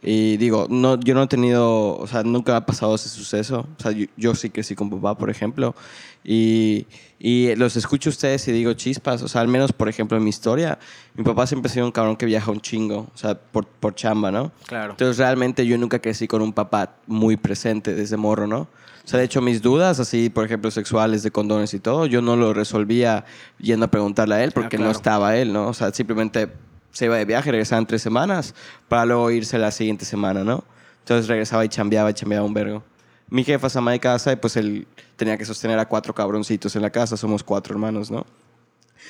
Y 0.01 0.37
digo, 0.37 0.67
no, 0.69 0.99
yo 0.99 1.15
no 1.15 1.23
he 1.23 1.27
tenido, 1.27 1.97
o 1.97 2.05
sea, 2.05 2.21
nunca 2.23 2.55
ha 2.55 2.65
pasado 2.65 2.95
ese 2.95 3.09
suceso. 3.09 3.67
O 3.79 3.81
sea, 3.81 3.91
yo, 3.91 4.05
yo 4.15 4.35
sí 4.35 4.49
crecí 4.49 4.75
con 4.75 4.89
papá, 4.89 5.17
por 5.17 5.29
ejemplo. 5.29 5.75
Y, 6.23 6.85
y 7.19 7.55
los 7.55 7.75
escucho 7.77 8.09
a 8.09 8.11
ustedes 8.11 8.47
y 8.47 8.51
digo 8.51 8.73
chispas. 8.73 9.23
O 9.23 9.27
sea, 9.27 9.41
al 9.41 9.47
menos, 9.47 9.73
por 9.73 9.89
ejemplo, 9.89 10.17
en 10.17 10.23
mi 10.23 10.29
historia, 10.29 10.77
mi 11.15 11.23
papá 11.23 11.47
siempre 11.47 11.71
ha 11.71 11.73
sido 11.73 11.85
un 11.85 11.91
cabrón 11.91 12.15
que 12.15 12.27
viaja 12.27 12.51
un 12.51 12.61
chingo, 12.61 13.07
o 13.13 13.17
sea, 13.17 13.35
por, 13.35 13.65
por 13.65 13.95
chamba, 13.95 14.29
¿no? 14.29 14.51
Claro. 14.67 14.91
Entonces, 14.91 15.17
realmente 15.17 15.65
yo 15.65 15.77
nunca 15.77 15.99
crecí 15.99 16.27
con 16.27 16.41
un 16.41 16.53
papá 16.53 16.95
muy 17.07 17.37
presente 17.37 17.95
desde 17.95 18.17
morro, 18.17 18.45
¿no? 18.45 18.67
O 19.07 19.09
sea, 19.09 19.19
de 19.19 19.25
hecho, 19.25 19.41
mis 19.41 19.61
dudas, 19.61 20.01
así, 20.01 20.29
por 20.29 20.45
ejemplo, 20.45 20.69
sexuales, 20.69 21.23
de 21.23 21.31
condones 21.31 21.73
y 21.73 21.79
todo, 21.79 22.05
yo 22.07 22.21
no 22.21 22.35
lo 22.35 22.53
resolvía 22.53 23.23
yendo 23.57 23.85
a 23.85 23.89
preguntarle 23.89 24.35
a 24.35 24.43
él 24.43 24.51
porque 24.51 24.77
no 24.77 24.83
claro. 24.83 24.97
estaba 24.97 25.37
él, 25.37 25.53
¿no? 25.53 25.69
O 25.69 25.73
sea, 25.73 25.93
simplemente 25.93 26.49
se 26.97 27.05
iba 27.05 27.15
de 27.15 27.25
viaje, 27.25 27.51
regresaba 27.51 27.77
en 27.77 27.85
tres 27.85 28.01
semanas 28.01 28.55
para 28.87 29.05
luego 29.05 29.29
irse 29.29 29.55
la 29.59 29.69
siguiente 29.69 30.03
semana, 30.03 30.43
¿no? 30.43 30.63
Entonces 31.01 31.27
regresaba 31.27 31.63
y 31.63 31.69
chambeaba 31.69 32.09
y 32.09 32.13
chambeaba 32.15 32.43
un 32.43 32.55
vergo. 32.55 32.83
Mi 33.29 33.43
jefa 33.43 33.69
se 33.69 33.77
ama 33.77 33.91
de 33.91 33.99
casa 33.99 34.31
y 34.31 34.35
pues 34.35 34.57
él 34.57 34.87
tenía 35.15 35.37
que 35.37 35.45
sostener 35.45 35.77
a 35.77 35.87
cuatro 35.87 36.15
cabroncitos 36.15 36.75
en 36.75 36.81
la 36.81 36.89
casa, 36.89 37.15
somos 37.15 37.43
cuatro 37.43 37.75
hermanos, 37.75 38.09
¿no? 38.09 38.25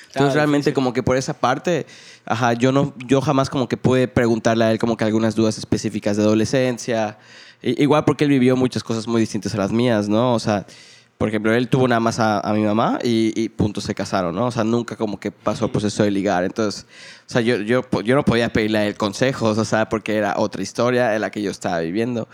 Entonces 0.07 0.33
realmente 0.33 0.65
difícil. 0.65 0.73
como 0.73 0.91
que 0.91 1.01
por 1.01 1.15
esa 1.15 1.33
parte, 1.33 1.85
ajá, 2.25 2.51
yo 2.53 2.73
no, 2.73 2.93
yo 3.05 3.21
jamás 3.21 3.49
como 3.49 3.69
que 3.69 3.77
pude 3.77 4.09
preguntarle 4.09 4.65
a 4.65 4.71
él 4.71 4.79
como 4.79 4.97
que 4.97 5.05
algunas 5.05 5.33
dudas 5.33 5.57
específicas 5.57 6.17
de 6.17 6.23
adolescencia. 6.23 7.17
Igual 7.61 8.03
porque 8.03 8.25
él 8.25 8.31
vivió 8.31 8.57
muchas 8.57 8.83
cosas 8.83 9.07
muy 9.07 9.21
distintas 9.21 9.55
a 9.55 9.59
las 9.59 9.71
mías, 9.71 10.09
¿no? 10.09 10.33
O 10.33 10.39
sea, 10.39 10.65
por 11.17 11.29
ejemplo, 11.29 11.53
él 11.53 11.67
tuvo 11.67 11.87
nada 11.87 11.99
más 11.99 12.19
a, 12.19 12.39
a 12.39 12.53
mi 12.53 12.61
mamá 12.61 12.99
y, 13.03 13.33
y 13.35 13.49
punto, 13.49 13.81
se 13.81 13.95
casaron, 13.95 14.35
¿no? 14.35 14.47
O 14.47 14.51
sea, 14.51 14.63
nunca 14.63 14.95
como 14.95 15.19
que 15.19 15.31
pasó 15.31 15.65
el 15.65 15.71
proceso 15.71 16.03
de 16.03 16.11
ligar. 16.11 16.43
Entonces, 16.43 16.85
o 17.25 17.29
sea, 17.29 17.41
yo, 17.41 17.57
yo, 17.57 17.81
yo 18.03 18.15
no 18.15 18.23
podía 18.23 18.49
pedirle 18.49 18.77
a 18.77 18.85
él 18.87 18.95
consejos, 18.95 19.57
o 19.57 19.65
sea, 19.65 19.89
porque 19.89 20.15
era 20.15 20.35
otra 20.37 20.61
historia 20.61 21.15
en 21.15 21.21
la 21.21 21.31
que 21.31 21.41
yo 21.41 21.49
estaba 21.49 21.79
viviendo. 21.79 22.27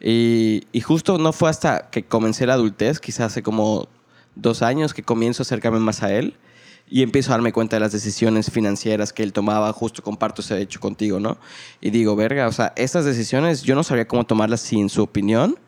Y, 0.00 0.64
y 0.72 0.80
justo 0.80 1.18
no 1.18 1.32
fue 1.32 1.50
hasta 1.50 1.90
que 1.90 2.02
comencé 2.02 2.46
la 2.46 2.54
adultez, 2.54 2.98
quizás 2.98 3.26
hace 3.32 3.42
como 3.42 3.88
dos 4.36 4.62
años, 4.62 4.94
que 4.94 5.02
comienzo 5.02 5.42
a 5.42 5.44
acercarme 5.44 5.80
más 5.80 6.02
a 6.02 6.12
él 6.12 6.34
y 6.88 7.02
empiezo 7.02 7.30
a 7.30 7.34
darme 7.34 7.52
cuenta 7.52 7.76
de 7.76 7.80
las 7.80 7.92
decisiones 7.92 8.50
financieras 8.50 9.12
que 9.12 9.22
él 9.22 9.32
tomaba, 9.32 9.72
justo 9.72 10.02
comparto 10.02 10.42
ese 10.42 10.60
hecho 10.60 10.80
contigo, 10.80 11.20
¿no? 11.20 11.38
Y 11.80 11.90
digo, 11.90 12.16
verga, 12.16 12.48
o 12.48 12.52
sea, 12.52 12.72
estas 12.74 13.04
decisiones 13.04 13.62
yo 13.62 13.76
no 13.76 13.84
sabía 13.84 14.08
cómo 14.08 14.24
tomarlas 14.24 14.60
sin 14.60 14.88
su 14.88 15.02
opinión, 15.02 15.58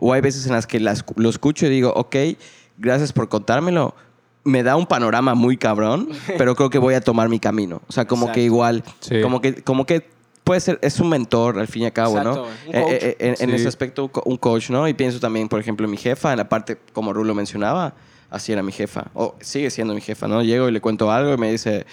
o 0.00 0.12
hay 0.12 0.20
veces 0.20 0.46
en 0.46 0.52
las 0.52 0.66
que 0.66 0.80
las, 0.80 1.04
lo 1.16 1.28
escucho 1.28 1.66
y 1.66 1.68
digo, 1.68 1.92
ok, 1.94 2.16
gracias 2.78 3.12
por 3.12 3.28
contármelo, 3.28 3.94
me 4.42 4.62
da 4.62 4.74
un 4.76 4.86
panorama 4.86 5.34
muy 5.34 5.56
cabrón, 5.56 6.08
pero 6.38 6.56
creo 6.56 6.70
que 6.70 6.78
voy 6.78 6.94
a 6.94 7.00
tomar 7.00 7.28
mi 7.28 7.38
camino, 7.38 7.82
o 7.86 7.92
sea, 7.92 8.06
como 8.06 8.22
Exacto. 8.26 8.34
que 8.36 8.42
igual, 8.44 8.82
Sí. 9.00 9.20
como 9.20 9.40
que, 9.40 9.62
como 9.62 9.84
que 9.86 10.08
puede 10.42 10.60
ser, 10.60 10.78
es 10.82 10.98
un 10.98 11.10
mentor 11.10 11.58
al 11.58 11.68
fin 11.68 11.82
y 11.82 11.86
al 11.86 11.92
cabo, 11.92 12.16
Exacto, 12.18 12.46
¿no? 12.46 12.70
un 12.70 12.74
Eh, 12.74 12.82
coach. 12.82 12.92
eh, 13.02 13.16
en, 13.20 13.28
en 13.28 13.36
Sí. 13.50 13.54
ese 13.56 13.68
aspecto, 13.68 14.10
un 14.24 14.36
coach, 14.38 14.70
¿no? 14.70 14.88
Y 14.88 14.94
pienso 14.94 15.20
también, 15.20 15.48
por 15.48 15.60
ejemplo, 15.60 15.84
en 15.84 15.90
mi 15.90 15.96
jefa, 15.98 16.32
en 16.32 16.38
la 16.38 16.48
parte, 16.48 16.78
como 16.92 17.12
Rulo 17.12 17.34
mencionaba, 17.34 17.94
así 18.30 18.50
era 18.52 18.62
mi 18.62 18.72
jefa, 18.72 19.06
o 19.14 19.34
sigue 19.40 19.70
siendo 19.70 19.92
mi 19.94 20.00
jefa, 20.00 20.26
¿no? 20.26 20.42
Llego 20.42 20.68
y 20.68 20.72
le 20.72 20.80
cuento 20.80 21.10
algo 21.12 21.34
y 21.34 21.36
me 21.36 21.50
dice, 21.52 21.84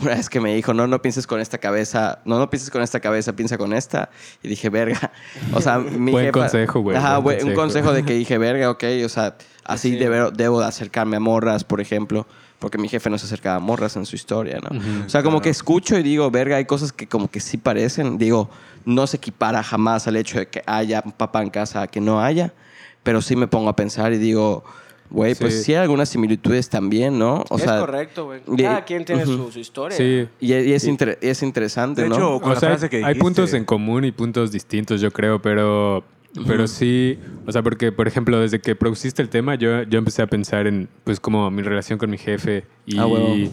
una 0.00 0.14
vez 0.14 0.28
que 0.28 0.40
me 0.40 0.54
dijo, 0.54 0.74
no, 0.74 0.86
no 0.86 1.00
pienses 1.02 1.26
con 1.26 1.40
esta 1.40 1.58
cabeza, 1.58 2.20
no, 2.24 2.38
no 2.38 2.50
pienses 2.50 2.70
con 2.70 2.82
esta 2.82 3.00
cabeza, 3.00 3.32
piensa 3.34 3.56
con 3.58 3.72
esta. 3.72 4.10
Y 4.42 4.48
dije, 4.48 4.68
verga. 4.70 5.12
O 5.52 5.60
sea, 5.60 5.78
mi 5.78 6.12
Buen 6.12 6.26
jefa- 6.26 6.32
consejo, 6.32 6.80
güey, 6.80 6.96
Ajá, 6.96 7.18
buen 7.18 7.44
un 7.46 7.54
consejo. 7.54 7.92
de 7.92 8.04
que 8.04 8.12
dije, 8.18 8.38
verga, 8.38 8.70
ok, 8.70 8.84
o 9.04 9.08
sea, 9.08 9.36
así 9.64 9.92
Sí. 9.92 9.96
debo, 9.96 10.30
debo 10.30 10.60
de 10.60 10.66
acercarme 10.66 11.16
a 11.16 11.20
morras, 11.20 11.64
por 11.64 11.80
ejemplo. 11.80 12.26
Porque 12.58 12.78
mi 12.78 12.88
jefe 12.88 13.10
no 13.10 13.18
se 13.18 13.26
acercaba 13.26 13.56
a 13.56 13.60
morras 13.60 13.96
en 13.96 14.06
su 14.06 14.16
historia, 14.16 14.58
¿no? 14.62 15.04
o 15.04 15.08
sea, 15.10 15.22
como 15.22 15.42
que 15.42 15.50
escucho 15.50 15.98
y 15.98 16.02
digo, 16.02 16.30
verga, 16.30 16.56
hay 16.56 16.64
cosas 16.64 16.90
que 16.90 17.06
como 17.06 17.30
que 17.30 17.38
sí 17.38 17.58
parecen. 17.58 18.16
Digo, 18.16 18.48
no 18.86 19.06
se 19.06 19.18
equipara 19.18 19.62
jamás 19.62 20.06
al 20.08 20.16
hecho 20.16 20.38
de 20.38 20.48
que 20.48 20.62
haya 20.66 21.02
un 21.04 21.12
papá 21.12 21.42
en 21.42 21.50
casa 21.50 21.82
a 21.82 21.86
que 21.86 22.00
no 22.00 22.22
haya. 22.22 22.54
Pero 23.02 23.20
sí 23.20 23.36
me 23.36 23.46
pongo 23.46 23.68
a 23.68 23.76
pensar 23.76 24.14
y 24.14 24.18
digo, 24.18 24.64
güey, 25.10 25.34
pues 25.34 25.64
Sí. 25.64 25.72
hay 25.74 25.82
algunas 25.82 26.08
similitudes 26.08 26.68
también, 26.68 27.18
¿no? 27.18 27.44
O 27.48 27.56
es 27.56 27.62
sea, 27.62 27.80
correcto, 27.80 28.24
güey. 28.26 28.40
y- 28.56 28.62
Cada 28.62 28.84
quien 28.84 29.04
tiene 29.04 29.24
su, 29.24 29.50
su 29.52 29.58
historia. 29.58 29.96
Sí. 29.96 30.28
Y, 30.40 30.54
y 30.54 30.72
es, 30.72 30.84
inter- 30.84 31.18
es 31.20 31.42
interesante, 31.42 32.02
De 32.02 32.08
¿no? 32.08 32.14
hecho, 32.16 32.40
con 32.40 32.50
O 32.50 32.54
la 32.54 32.60
sea, 32.60 32.68
frase 32.70 32.88
que 32.90 33.04
hay 33.04 33.14
puntos 33.14 33.52
en 33.54 33.64
común 33.64 34.04
y 34.04 34.12
puntos 34.12 34.52
distintos, 34.52 35.00
yo 35.00 35.10
creo, 35.10 35.40
pero, 35.40 36.04
pero 36.46 36.66
sí, 36.66 37.18
o 37.46 37.52
sea, 37.52 37.62
porque, 37.62 37.92
por 37.92 38.08
ejemplo, 38.08 38.38
desde 38.40 38.60
que 38.60 38.74
propusiste 38.76 39.22
el 39.22 39.28
tema, 39.28 39.54
yo, 39.54 39.82
yo 39.84 39.98
empecé 39.98 40.22
a 40.22 40.26
pensar 40.26 40.66
en, 40.66 40.88
pues, 41.04 41.20
como 41.20 41.50
mi 41.50 41.62
relación 41.62 41.98
con 41.98 42.10
mi 42.10 42.18
jefe 42.18 42.64
y 42.86 42.98
Ah. 42.98 43.04
De 43.06 43.44
eso 43.44 43.52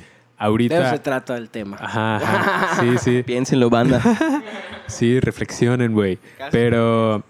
ahorita... 0.52 0.89
se 0.92 1.00
trata 1.00 1.38
el 1.38 1.50
tema. 1.50 1.78
Ajá, 1.80 2.18
ajá, 2.18 2.82
sí, 2.82 2.98
sí. 2.98 3.24
Piénsenlo, 3.26 3.70
banda. 3.70 4.02
Sí, 4.88 5.20
reflexionen, 5.22 5.94
güey. 5.94 6.20
Pero, 6.52 7.24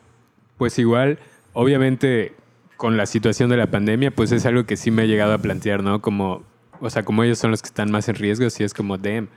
pues 0.57 0.79
igual, 0.79 1.19
obviamente, 1.53 2.33
con 2.77 2.97
la 2.97 3.05
situación 3.05 3.49
de 3.49 3.57
la 3.57 3.67
pandemia, 3.67 4.11
pues 4.11 4.31
es 4.31 4.45
algo 4.45 4.65
que 4.65 4.77
sí 4.77 4.91
me 4.91 5.03
he 5.03 5.07
llegado 5.07 5.33
a 5.33 5.37
plantear, 5.37 5.83
¿no? 5.83 6.01
Como, 6.01 6.43
o 6.81 6.89
sea, 6.89 7.03
como 7.03 7.23
ellos 7.23 7.37
son 7.39 7.51
los 7.51 7.61
que 7.61 7.67
están 7.67 7.91
más 7.91 8.09
en 8.09 8.15
riesgo, 8.15 8.49
sí 8.49 8.63
es 8.63 8.73
como, 8.73 8.97
damn. 8.97 9.29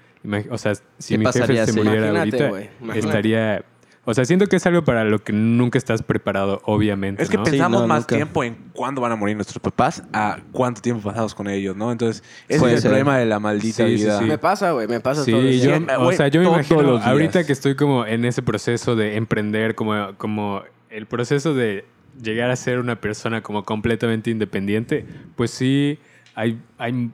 O 0.51 0.59
sea, 0.59 0.75
si 0.99 1.15
¿Qué 1.15 1.19
mi 1.19 1.27
jefe 1.27 1.67
se 1.67 1.73
si- 1.73 1.79
muriera 1.79 2.09
Imagínate, 2.11 2.45
ahorita, 2.47 2.99
estaría... 2.99 3.65
O 4.09 4.15
sea, 4.15 4.25
siento 4.25 4.47
que 4.47 4.55
es 4.55 4.65
algo 4.67 4.85
para 4.85 5.03
lo 5.05 5.19
que 5.25 5.33
nunca 5.33 5.79
estás 5.79 6.01
preparado, 6.05 6.63
obviamente. 6.65 7.21
Es 7.25 7.29
que 7.29 7.37
¿no? 7.39 7.45
Sí, 7.45 7.51
pensamos 7.51 7.83
no, 7.83 7.89
más 7.89 8.03
nunca. 8.03 8.15
tiempo 8.15 8.45
en 8.45 8.57
cuándo 8.73 9.01
van 9.01 9.11
a 9.11 9.17
morir 9.17 9.35
nuestros 9.35 9.61
papás 9.61 10.05
a 10.13 10.39
cuánto 10.53 10.81
tiempo 10.81 11.03
pasamos 11.03 11.35
con 11.35 11.49
ellos, 11.49 11.77
¿no? 11.77 11.91
Entonces, 11.91 12.23
ese 12.49 12.61
Puede 12.61 12.75
es 12.75 12.85
el 12.85 12.91
problema 12.91 13.19
de 13.19 13.27
la 13.27 13.41
maldita 13.41 13.85
Sí, 13.85 13.95
vida. 13.95 14.21
sí. 14.21 14.25
Me 14.27 14.39
pasa, 14.39 14.71
güey, 14.71 14.87
me 14.87 15.01
pasa 15.01 15.25
Sí, 15.25 15.33
todo 15.33 15.41
el 15.41 15.61
yo, 15.61 15.73
o 15.99 16.13
sea, 16.13 16.29
yo 16.29 16.41
me 16.41 16.47
imagino 16.47 16.83
los 16.83 17.01
días. 17.01 17.07
ahorita 17.09 17.45
que 17.47 17.53
estoy 17.53 17.75
como 17.75 18.07
en 18.07 18.25
ese 18.25 18.43
proceso 18.43 18.95
de 18.95 19.17
emprender, 19.17 19.75
como, 19.75 20.15
como 20.19 20.63
el 20.89 21.07
proceso 21.07 21.53
de 21.55 21.85
llegar 22.23 22.51
a 22.51 22.57
ser 22.57 22.79
una 22.79 23.01
persona 23.01 23.43
como 23.43 23.65
completamente 23.65 24.31
independiente, 24.31 25.05
pues 25.37 25.51
sí, 25.51 25.99
hay, 26.35 26.61
hay, 26.79 27.11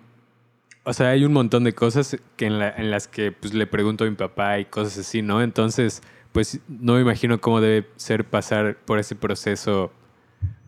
o 0.85 0.93
sea, 0.93 1.11
hay 1.11 1.25
un 1.25 1.33
montón 1.33 1.65
de 1.65 1.75
cosas 1.75 2.17
que 2.37 2.47
en, 2.47 2.59
la- 2.59 2.71
en 2.71 2.91
las 2.91 3.09
que 3.09 3.33
pues, 3.33 3.55
le 3.55 3.67
pregunto 3.67 4.05
a 4.05 4.09
mi 4.11 4.17
papá 4.17 4.59
y 4.59 4.65
cosas 4.65 4.99
así, 4.99 5.23
¿no? 5.23 5.43
Entonces, 5.43 6.03
pues 6.33 6.61
no 6.69 6.95
me 6.95 7.01
imagino 7.03 7.41
cómo 7.41 7.61
debe 7.61 7.87
ser 7.97 8.25
pasar 8.25 8.77
por 8.85 8.99
ese 8.99 9.15
proceso, 9.15 9.93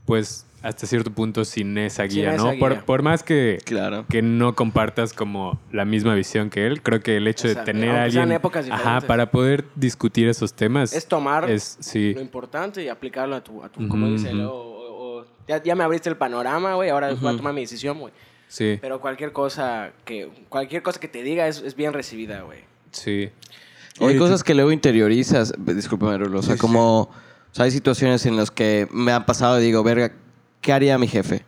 pues 0.06 0.46
hasta 0.64 0.86
cierto 0.86 1.10
punto 1.12 1.44
sin 1.44 1.76
esa 1.78 2.04
Sin 2.08 2.22
guía, 2.22 2.34
esa 2.34 2.42
¿no? 2.44 2.50
guía. 2.52 2.58
Por, 2.60 2.84
por 2.84 3.02
más 3.02 3.22
que 3.22 3.58
Claro. 3.64 4.04
que 4.08 4.22
no 4.22 4.54
compartas 4.54 5.12
como 5.12 5.60
la 5.70 5.84
misma 5.84 6.14
visión 6.14 6.50
que 6.50 6.66
él. 6.66 6.82
Creo 6.82 7.00
que 7.00 7.16
el 7.18 7.28
hecho 7.28 7.46
Exacto, 7.48 7.66
de 7.70 7.72
tener 7.72 7.90
a 7.90 8.02
aunque 8.04 8.18
alguien 8.18 8.32
épocas 8.32 8.66
ajá, 8.70 9.00
para 9.02 9.30
poder 9.30 9.64
discutir 9.74 10.28
esos 10.28 10.54
temas 10.54 10.92
Es 10.92 11.06
tomar 11.06 11.48
es 11.50 11.76
sí, 11.80 12.14
lo 12.14 12.20
importante 12.20 12.82
y 12.82 12.88
aplicarlo 12.88 13.36
a 13.36 13.44
tu, 13.44 13.62
a 13.62 13.68
tu 13.68 13.86
como 13.88 14.08
dice, 14.08 14.32
o- 14.34 14.50
o- 14.50 15.18
o- 15.20 15.26
ya, 15.46 15.62
ya 15.62 15.74
me 15.74 15.84
abriste 15.84 16.08
el 16.08 16.16
panorama, 16.16 16.74
güey, 16.74 16.88
ahora 16.90 17.12
voy 17.14 17.34
a 17.34 17.36
tomar 17.36 17.52
mi 17.52 17.60
decisión, 17.60 17.98
güey. 18.00 18.12
sí, 18.48 18.78
Pero 18.80 19.00
cualquier 19.00 19.32
cosa 19.32 19.92
que 20.04 20.30
cualquier 20.48 20.82
cosa 20.82 20.98
que 20.98 21.08
te 21.08 21.22
diga 21.22 21.46
es, 21.46 21.60
es 21.60 21.76
bien 21.76 21.92
recibida, 21.92 22.40
güey. 22.42 22.60
sí. 22.90 23.28
O 24.00 24.06
hay 24.06 24.10
Oye, 24.14 24.18
cosas 24.18 24.42
que 24.42 24.54
luego 24.54 24.72
interiorizas, 24.72 25.52
discúlpame, 25.58 26.18
Rulo, 26.18 26.40
o 26.40 26.42
sea, 26.42 26.54
Sí, 26.54 26.60
como, 26.60 27.02
o 27.02 27.10
sea, 27.52 27.66
hay 27.66 27.70
situaciones 27.70 28.26
en 28.26 28.36
las 28.36 28.50
que 28.50 28.88
me 28.90 29.12
han 29.12 29.24
pasado 29.24 29.60
y 29.60 29.64
digo, 29.64 29.84
verga, 29.84 30.10
¿qué 30.64 30.72
haría 30.72 30.96
mi 30.98 31.06
jefe? 31.06 31.44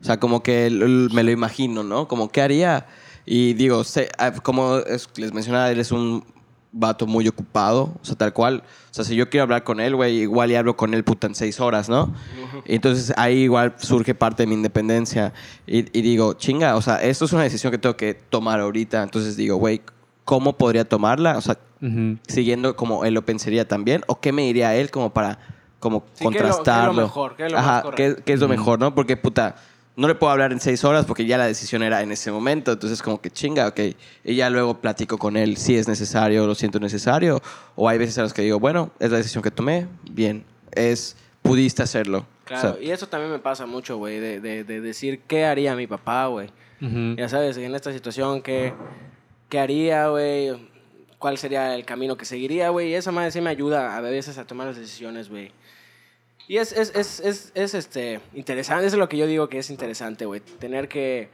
O 0.00 0.04
sea, 0.04 0.18
como 0.18 0.42
que 0.42 0.68
me 1.12 1.22
lo 1.22 1.30
imagino, 1.30 1.84
¿no? 1.84 2.08
Como, 2.08 2.28
¿qué 2.28 2.42
haría? 2.42 2.86
Y 3.24 3.54
digo, 3.54 3.82
ah, 4.18 4.32
como 4.42 4.78
es- 4.78 5.08
les 5.16 5.32
mencionaba, 5.32 5.70
él 5.70 5.78
es 5.78 5.92
un 5.92 6.24
vato 6.72 7.06
muy 7.06 7.26
ocupado, 7.28 7.94
o 8.02 8.04
sea, 8.04 8.16
tal 8.16 8.32
cual. 8.32 8.62
O 8.90 8.94
sea, 8.94 9.04
si 9.04 9.14
yo 9.14 9.30
quiero 9.30 9.44
hablar 9.44 9.62
con 9.64 9.78
él, 9.80 9.94
güey, 9.96 10.18
igual 10.22 10.50
y 10.50 10.56
hablo 10.56 10.76
con 10.76 10.92
él, 10.92 11.04
puta, 11.04 11.26
en 11.28 11.34
seis 11.34 11.60
horas, 11.60 11.88
¿no? 11.88 12.12
Entonces 12.64 13.12
ahí 13.16 13.38
igual 13.44 13.74
surge 13.78 14.14
parte 14.14 14.42
de 14.42 14.46
mi 14.48 14.54
independencia. 14.54 15.32
Y, 15.66 15.78
y 15.98 16.02
digo, 16.02 16.34
chinga, 16.34 16.74
o 16.76 16.82
sea, 16.82 16.96
esto 17.02 17.24
es 17.24 17.32
una 17.32 17.44
decisión 17.44 17.70
que 17.70 17.78
tengo 17.78 17.96
que 17.96 18.14
tomar 18.14 18.60
ahorita. 18.60 19.02
Entonces 19.02 19.36
digo, 19.36 19.56
güey, 19.56 19.80
¿cómo 20.24 20.56
podría 20.58 20.84
tomarla? 20.84 21.38
O 21.38 21.40
sea, 21.40 21.58
Ujú. 21.80 22.18
siguiendo 22.26 22.74
como 22.76 23.04
él 23.04 23.14
lo 23.14 23.24
pensaría 23.24 23.66
también, 23.68 24.02
o 24.08 24.20
qué 24.20 24.32
me 24.32 24.42
diría 24.42 24.74
él 24.74 24.90
como 24.90 25.12
para 25.14 25.38
como 25.80 26.04
Sí, 26.14 26.24
¿qué 26.30 26.38
es 26.38 26.40
lo- 26.40 26.40
qué 26.40 26.40
es 26.40 26.42
lo 26.42 26.54
contrastarlo. 26.56 27.02
mejor? 27.02 27.36
¿Qué 27.36 27.46
es 27.46 27.52
lo 27.52 27.58
Ajá, 27.58 27.82
correcto? 27.82 28.16
¿qué, 28.16 28.22
qué 28.24 28.32
es 28.32 28.40
lo 28.40 28.48
mejor, 28.48 28.78
no? 28.80 28.94
Porque 28.94 29.16
puta, 29.16 29.56
no 29.96 30.06
le 30.08 30.14
puedo 30.14 30.32
hablar 30.32 30.52
en 30.52 30.60
seis 30.60 30.84
horas 30.84 31.04
porque 31.06 31.26
ya 31.26 31.36
la 31.38 31.46
decisión 31.46 31.82
era 31.82 32.02
en 32.02 32.12
ese 32.12 32.30
momento, 32.30 32.72
entonces 32.72 33.02
como 33.02 33.20
que 33.20 33.30
chinga, 33.30 33.66
ok. 33.68 33.80
Y 34.24 34.36
ya 34.36 34.48
luego 34.50 34.78
platico 34.80 35.18
con 35.18 35.36
él 35.36 35.56
si 35.56 35.76
es 35.76 35.88
necesario, 35.88 36.46
lo 36.46 36.54
siento 36.54 36.78
necesario, 36.80 37.40
o 37.74 37.88
hay 37.88 37.98
veces 37.98 38.16
en 38.18 38.24
las 38.24 38.32
que 38.32 38.42
digo, 38.42 38.58
bueno, 38.60 38.90
es 39.00 39.10
la 39.10 39.16
decisión 39.16 39.42
que 39.42 39.50
tomé, 39.50 39.86
bien, 40.10 40.44
es, 40.72 41.16
pudiste 41.42 41.82
hacerlo. 41.82 42.26
Claro, 42.44 42.70
O 42.70 42.74
sea, 42.74 42.82
y 42.82 42.90
eso 42.90 43.08
también 43.08 43.30
me 43.32 43.38
pasa 43.40 43.66
mucho, 43.66 43.96
güey, 43.98 44.18
de, 44.20 44.40
de, 44.40 44.64
de 44.64 44.80
decir 44.80 45.20
qué 45.26 45.44
haría 45.44 45.74
mi 45.74 45.86
papá, 45.86 46.26
güey. 46.26 46.48
Ujú. 46.80 47.16
Ya 47.16 47.28
sabes, 47.28 47.56
en 47.56 47.74
esta 47.74 47.92
situación, 47.92 48.40
¿qué, 48.40 48.72
qué 49.48 49.58
haría, 49.58 50.08
güey? 50.08 50.68
¿Cuál 51.18 51.36
sería 51.38 51.74
el 51.74 51.84
camino 51.84 52.16
que 52.16 52.24
seguiría, 52.24 52.68
güey? 52.70 52.90
Y 52.90 52.94
esa 52.94 53.10
madre 53.10 53.32
sí 53.32 53.40
me 53.40 53.50
ayuda 53.50 53.96
a 53.96 54.00
veces 54.00 54.38
a 54.38 54.46
tomar 54.46 54.68
las 54.68 54.76
decisiones, 54.76 55.28
güey. 55.28 55.50
Y 56.48 56.56
es, 56.56 56.72
es, 56.72 56.92
es, 56.96 57.20
es, 57.20 57.52
es, 57.54 57.74
este, 57.74 58.20
interesante, 58.32 58.86
eso 58.86 58.96
es 58.96 58.98
lo 58.98 59.08
que 59.08 59.18
yo 59.18 59.26
digo 59.26 59.50
que 59.50 59.58
es 59.58 59.68
interesante, 59.68 60.24
güey. 60.24 60.40
Tener 60.40 60.88
que 60.88 61.28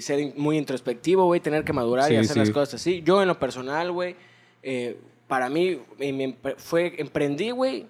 ser 0.00 0.32
muy 0.34 0.56
introspectivo, 0.56 1.26
güey, 1.26 1.40
tener 1.40 1.62
que 1.62 1.74
madurar 1.74 2.10
y 2.10 2.16
hacer 2.16 2.32
sí. 2.32 2.38
las 2.38 2.50
cosas 2.50 2.74
así. 2.80 3.02
Yo 3.02 3.20
en 3.20 3.28
lo 3.28 3.38
personal, 3.38 3.92
güey, 3.92 4.16
eh, 4.62 4.98
para 5.28 5.50
mí 5.50 5.78
me 5.98 6.38
fue, 6.56 6.94
emprendí, 6.96 7.50
güey, 7.50 7.86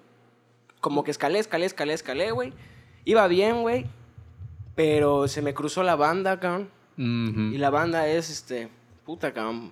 como 0.81 1.05
que 1.05 1.11
escalé, 1.11 1.39
escalé, 1.39 1.65
escalé, 1.65 1.93
escalé, 1.93 2.31
güey. 2.31 2.51
Iba 3.05 3.25
bien, 3.29 3.61
güey, 3.61 3.85
pero 4.75 5.29
se 5.29 5.41
me 5.41 5.53
cruzó 5.53 5.83
la 5.83 5.95
banda, 5.95 6.37
cabrón. 6.41 6.69
Y 6.97 7.57
la 7.59 7.69
banda 7.69 8.09
es, 8.09 8.29
este, 8.29 8.67
puta, 9.05 9.33
cabrón. 9.33 9.71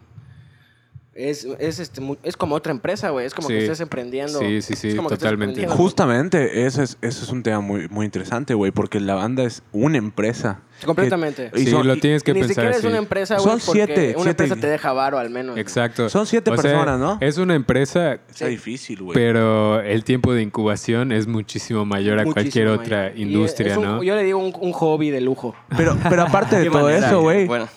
Es, 1.16 1.48
es, 1.60 1.80
este, 1.80 2.02
mu- 2.02 2.18
es 2.24 2.36
como 2.36 2.56
otra 2.56 2.74
empresa, 2.74 3.10
güey. 3.10 3.26
Es 3.26 3.34
como 3.34 3.48
que 3.48 3.58
estés 3.60 3.80
emprendiendo. 3.80 4.38
Sí, 4.40 4.62
sí, 4.62 4.76
sí, 4.76 4.90
Es 4.90 4.96
como 4.96 5.08
que 5.08 5.14
estés 5.16 5.24
totalmente. 5.24 5.52
emprendiendo. 5.62 5.76
Justamente, 5.82 6.66
eso 6.66 6.84
es, 6.84 6.98
eso 7.02 7.24
es 7.24 7.30
un 7.32 7.42
tema 7.42 7.62
muy, 7.62 7.88
muy 7.88 8.06
interesante, 8.06 8.54
güey, 8.54 8.72
porque 8.72 9.00
la 9.00 9.16
banda 9.16 9.44
es 9.46 9.64
una 9.72 9.98
empresa. 9.98 10.60
Completamente. 10.84 11.50
Que- 11.54 11.62
y 11.62 11.66
Sí, 11.66 11.72
son- 11.72 11.88
lo 11.88 11.96
tienes 11.98 12.22
que 12.24 12.34
Ni 12.34 12.40
pensar 12.42 12.56
siquiera 12.56 12.78
es 12.78 12.84
una 12.84 12.98
empresa, 12.98 13.36
güey, 13.36 13.46
Son 13.48 13.60
porque 13.66 13.86
siete, 13.86 14.14
una 14.16 14.24
siete- 14.26 14.44
empresa 14.44 14.56
te 14.62 14.68
deja 14.68 14.94
varo 14.94 15.18
al 15.18 15.30
menos. 15.30 15.52
güey. 15.52 15.62
Exacto. 15.62 16.10
Son 16.10 16.26
siete 16.26 16.52
O 16.52 16.56
sea, 16.58 16.62
personas, 16.64 17.00
¿no? 17.00 17.18
Es 17.22 17.38
una 17.38 17.56
empresa, 17.56 18.14
Está 18.30 18.48
difícil, 18.48 19.02
güey. 19.02 19.14
pero 19.14 19.80
el 19.82 20.04
tiempo 20.04 20.34
de 20.34 20.42
incubación 20.42 21.12
es 21.12 21.28
muchísimo 21.28 21.86
mayor 21.86 22.20
a 22.20 22.24
Muchísimo 22.24 22.34
cualquier 22.34 22.66
mayor. 22.68 22.80
otra 22.82 23.12
Y 23.16 23.22
industria, 23.24 23.72
es 23.72 23.78
un- 23.78 23.84
¿no? 23.86 24.04
Yo 24.04 24.16
le 24.16 24.24
digo 24.24 24.40
un, 24.40 24.54
un 24.60 24.74
hobby 24.74 25.10
de 25.12 25.22
lujo. 25.22 25.56
Pero, 25.78 25.98
pero 26.10 26.24
aparte 26.24 26.58
de 26.60 26.70
todo 26.70 26.84
manera, 26.84 27.08
eso, 27.08 27.22
güey, 27.22 27.46
Bueno. 27.48 27.68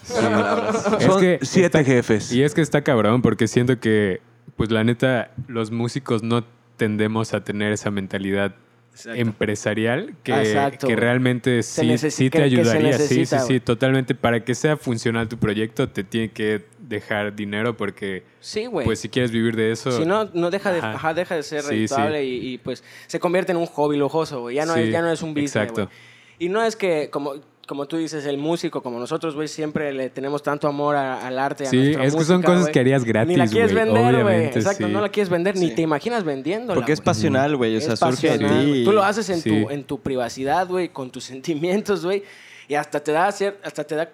Es 0.99 1.05
son 1.05 1.21
que 1.21 1.39
siete 1.43 1.79
está- 1.81 1.85
jefes. 1.85 2.33
Y 2.33 2.43
es 2.43 2.55
que 2.55 2.61
está 2.63 2.83
cabrón, 2.83 3.23
porque 3.23 3.47
siento 3.49 3.79
que, 3.81 4.21
pues 4.57 4.71
la 4.71 4.83
neta, 4.85 5.31
los 5.47 5.71
músicos 5.71 6.23
no 6.23 6.45
tendemos 6.77 7.35
a 7.35 7.43
tener 7.45 7.73
esa 7.73 7.91
mentalidad 7.91 8.55
Exacto. 8.99 9.21
empresarial 9.21 10.15
que, 10.25 10.73
que 10.87 10.97
realmente 10.97 11.63
sí, 11.63 11.97
sí 11.99 12.31
te 12.31 12.43
ayudaría. 12.43 12.99
sí, 12.99 13.25
sí, 13.27 13.37
sí, 13.47 13.61
totalmente. 13.61 14.15
Para 14.15 14.45
que 14.45 14.55
sea 14.55 14.77
funcional 14.77 15.29
tu 15.29 15.39
proyecto, 15.39 15.89
te 15.89 16.03
tiene 16.03 16.31
que 16.31 16.65
dejar 16.81 17.35
dinero 17.37 17.77
porque, 17.77 18.25
Sí, 18.41 18.67
güey. 18.67 18.85
pues 18.85 18.99
si 18.99 19.09
quieres 19.09 19.31
vivir 19.31 19.55
de 19.55 19.71
eso... 19.73 19.93
Si 19.93 20.05
no, 20.05 20.25
no 20.35 20.51
deja 20.51 20.73
de, 20.73 20.79
Ajá. 20.81 20.93
ajá, 20.95 21.15
deja 21.15 21.37
de 21.37 21.43
ser 21.45 21.63
Sí, 21.63 21.69
rentable 21.87 22.25
y, 22.25 22.55
y, 22.55 22.59
pues 22.59 22.83
se 23.07 23.21
convierte 23.21 23.53
en 23.53 23.59
un 23.59 23.67
hobby 23.67 23.97
lujoso, 23.97 24.41
güey. 24.41 24.57
Ya, 24.57 24.67
no 24.67 24.75
Sí, 24.75 24.81
es, 24.81 24.91
ya 24.91 25.01
no 25.03 25.13
es 25.13 25.23
un 25.23 25.31
business, 25.31 25.57
exacto. 25.57 25.85
güey. 25.85 25.97
Y 26.41 26.49
no 26.49 26.63
es 26.63 26.75
que, 26.77 27.09
como, 27.11 27.35
como 27.69 27.87
tú 27.87 27.99
dices, 27.99 28.25
el 28.27 28.39
músico, 28.39 28.83
como 28.83 28.99
nosotros, 28.99 29.35
güey, 29.37 29.47
siempre 29.47 29.93
le 29.93 30.09
tenemos 30.11 30.43
tanto 30.43 30.67
amor 30.67 30.97
a- 30.97 31.25
al 31.25 31.39
arte, 31.39 31.67
a 31.67 31.71
Sí, 31.71 31.77
nuestra 31.77 32.05
es 32.05 32.15
que 32.17 32.25
son 32.25 32.43
cosas 32.43 32.69
que 32.71 32.81
harías 32.81 33.03
Ni 33.03 33.13
la 33.13 33.23
gratis, 33.25 33.51
quieres 33.53 33.75
vender, 33.75 34.03
güey. 34.03 34.15
obviamente, 34.15 34.59
Exacto, 34.59 34.87
sí. 34.87 34.93
no 34.93 35.01
la 35.01 35.09
quieres 35.11 35.29
vender, 35.29 35.55
ni 35.57 35.71
te 35.75 35.83
imaginas 35.83 36.25
vendiéndola. 36.25 36.75
Porque 36.75 36.93
es 36.93 37.01
pasional, 37.01 37.57
güey, 37.57 37.77
o 37.77 37.81
sea, 37.81 37.93
Es 37.93 38.01
surge 38.01 38.27
de 38.27 38.33
pasional, 38.39 38.65
ti. 38.65 38.69
güey. 38.71 38.85
Tú 38.85 38.93
lo 38.93 39.05
haces 39.05 39.29
en, 39.31 39.41
Sí. 39.43 39.51
tu, 39.51 39.71
en 39.71 39.85
tu 39.85 40.01
privacidad, 40.01 40.67
güey, 40.67 40.89
con 40.89 41.11
tus 41.11 41.25
sentimientos, 41.33 42.05
güey. 42.05 42.25
Y 42.67 42.75
hasta 42.75 43.01
te 43.01 43.13
da, 43.13 43.29
cier- 43.29 43.55
hasta 43.63 43.85
te 43.85 43.95
da, 43.95 44.11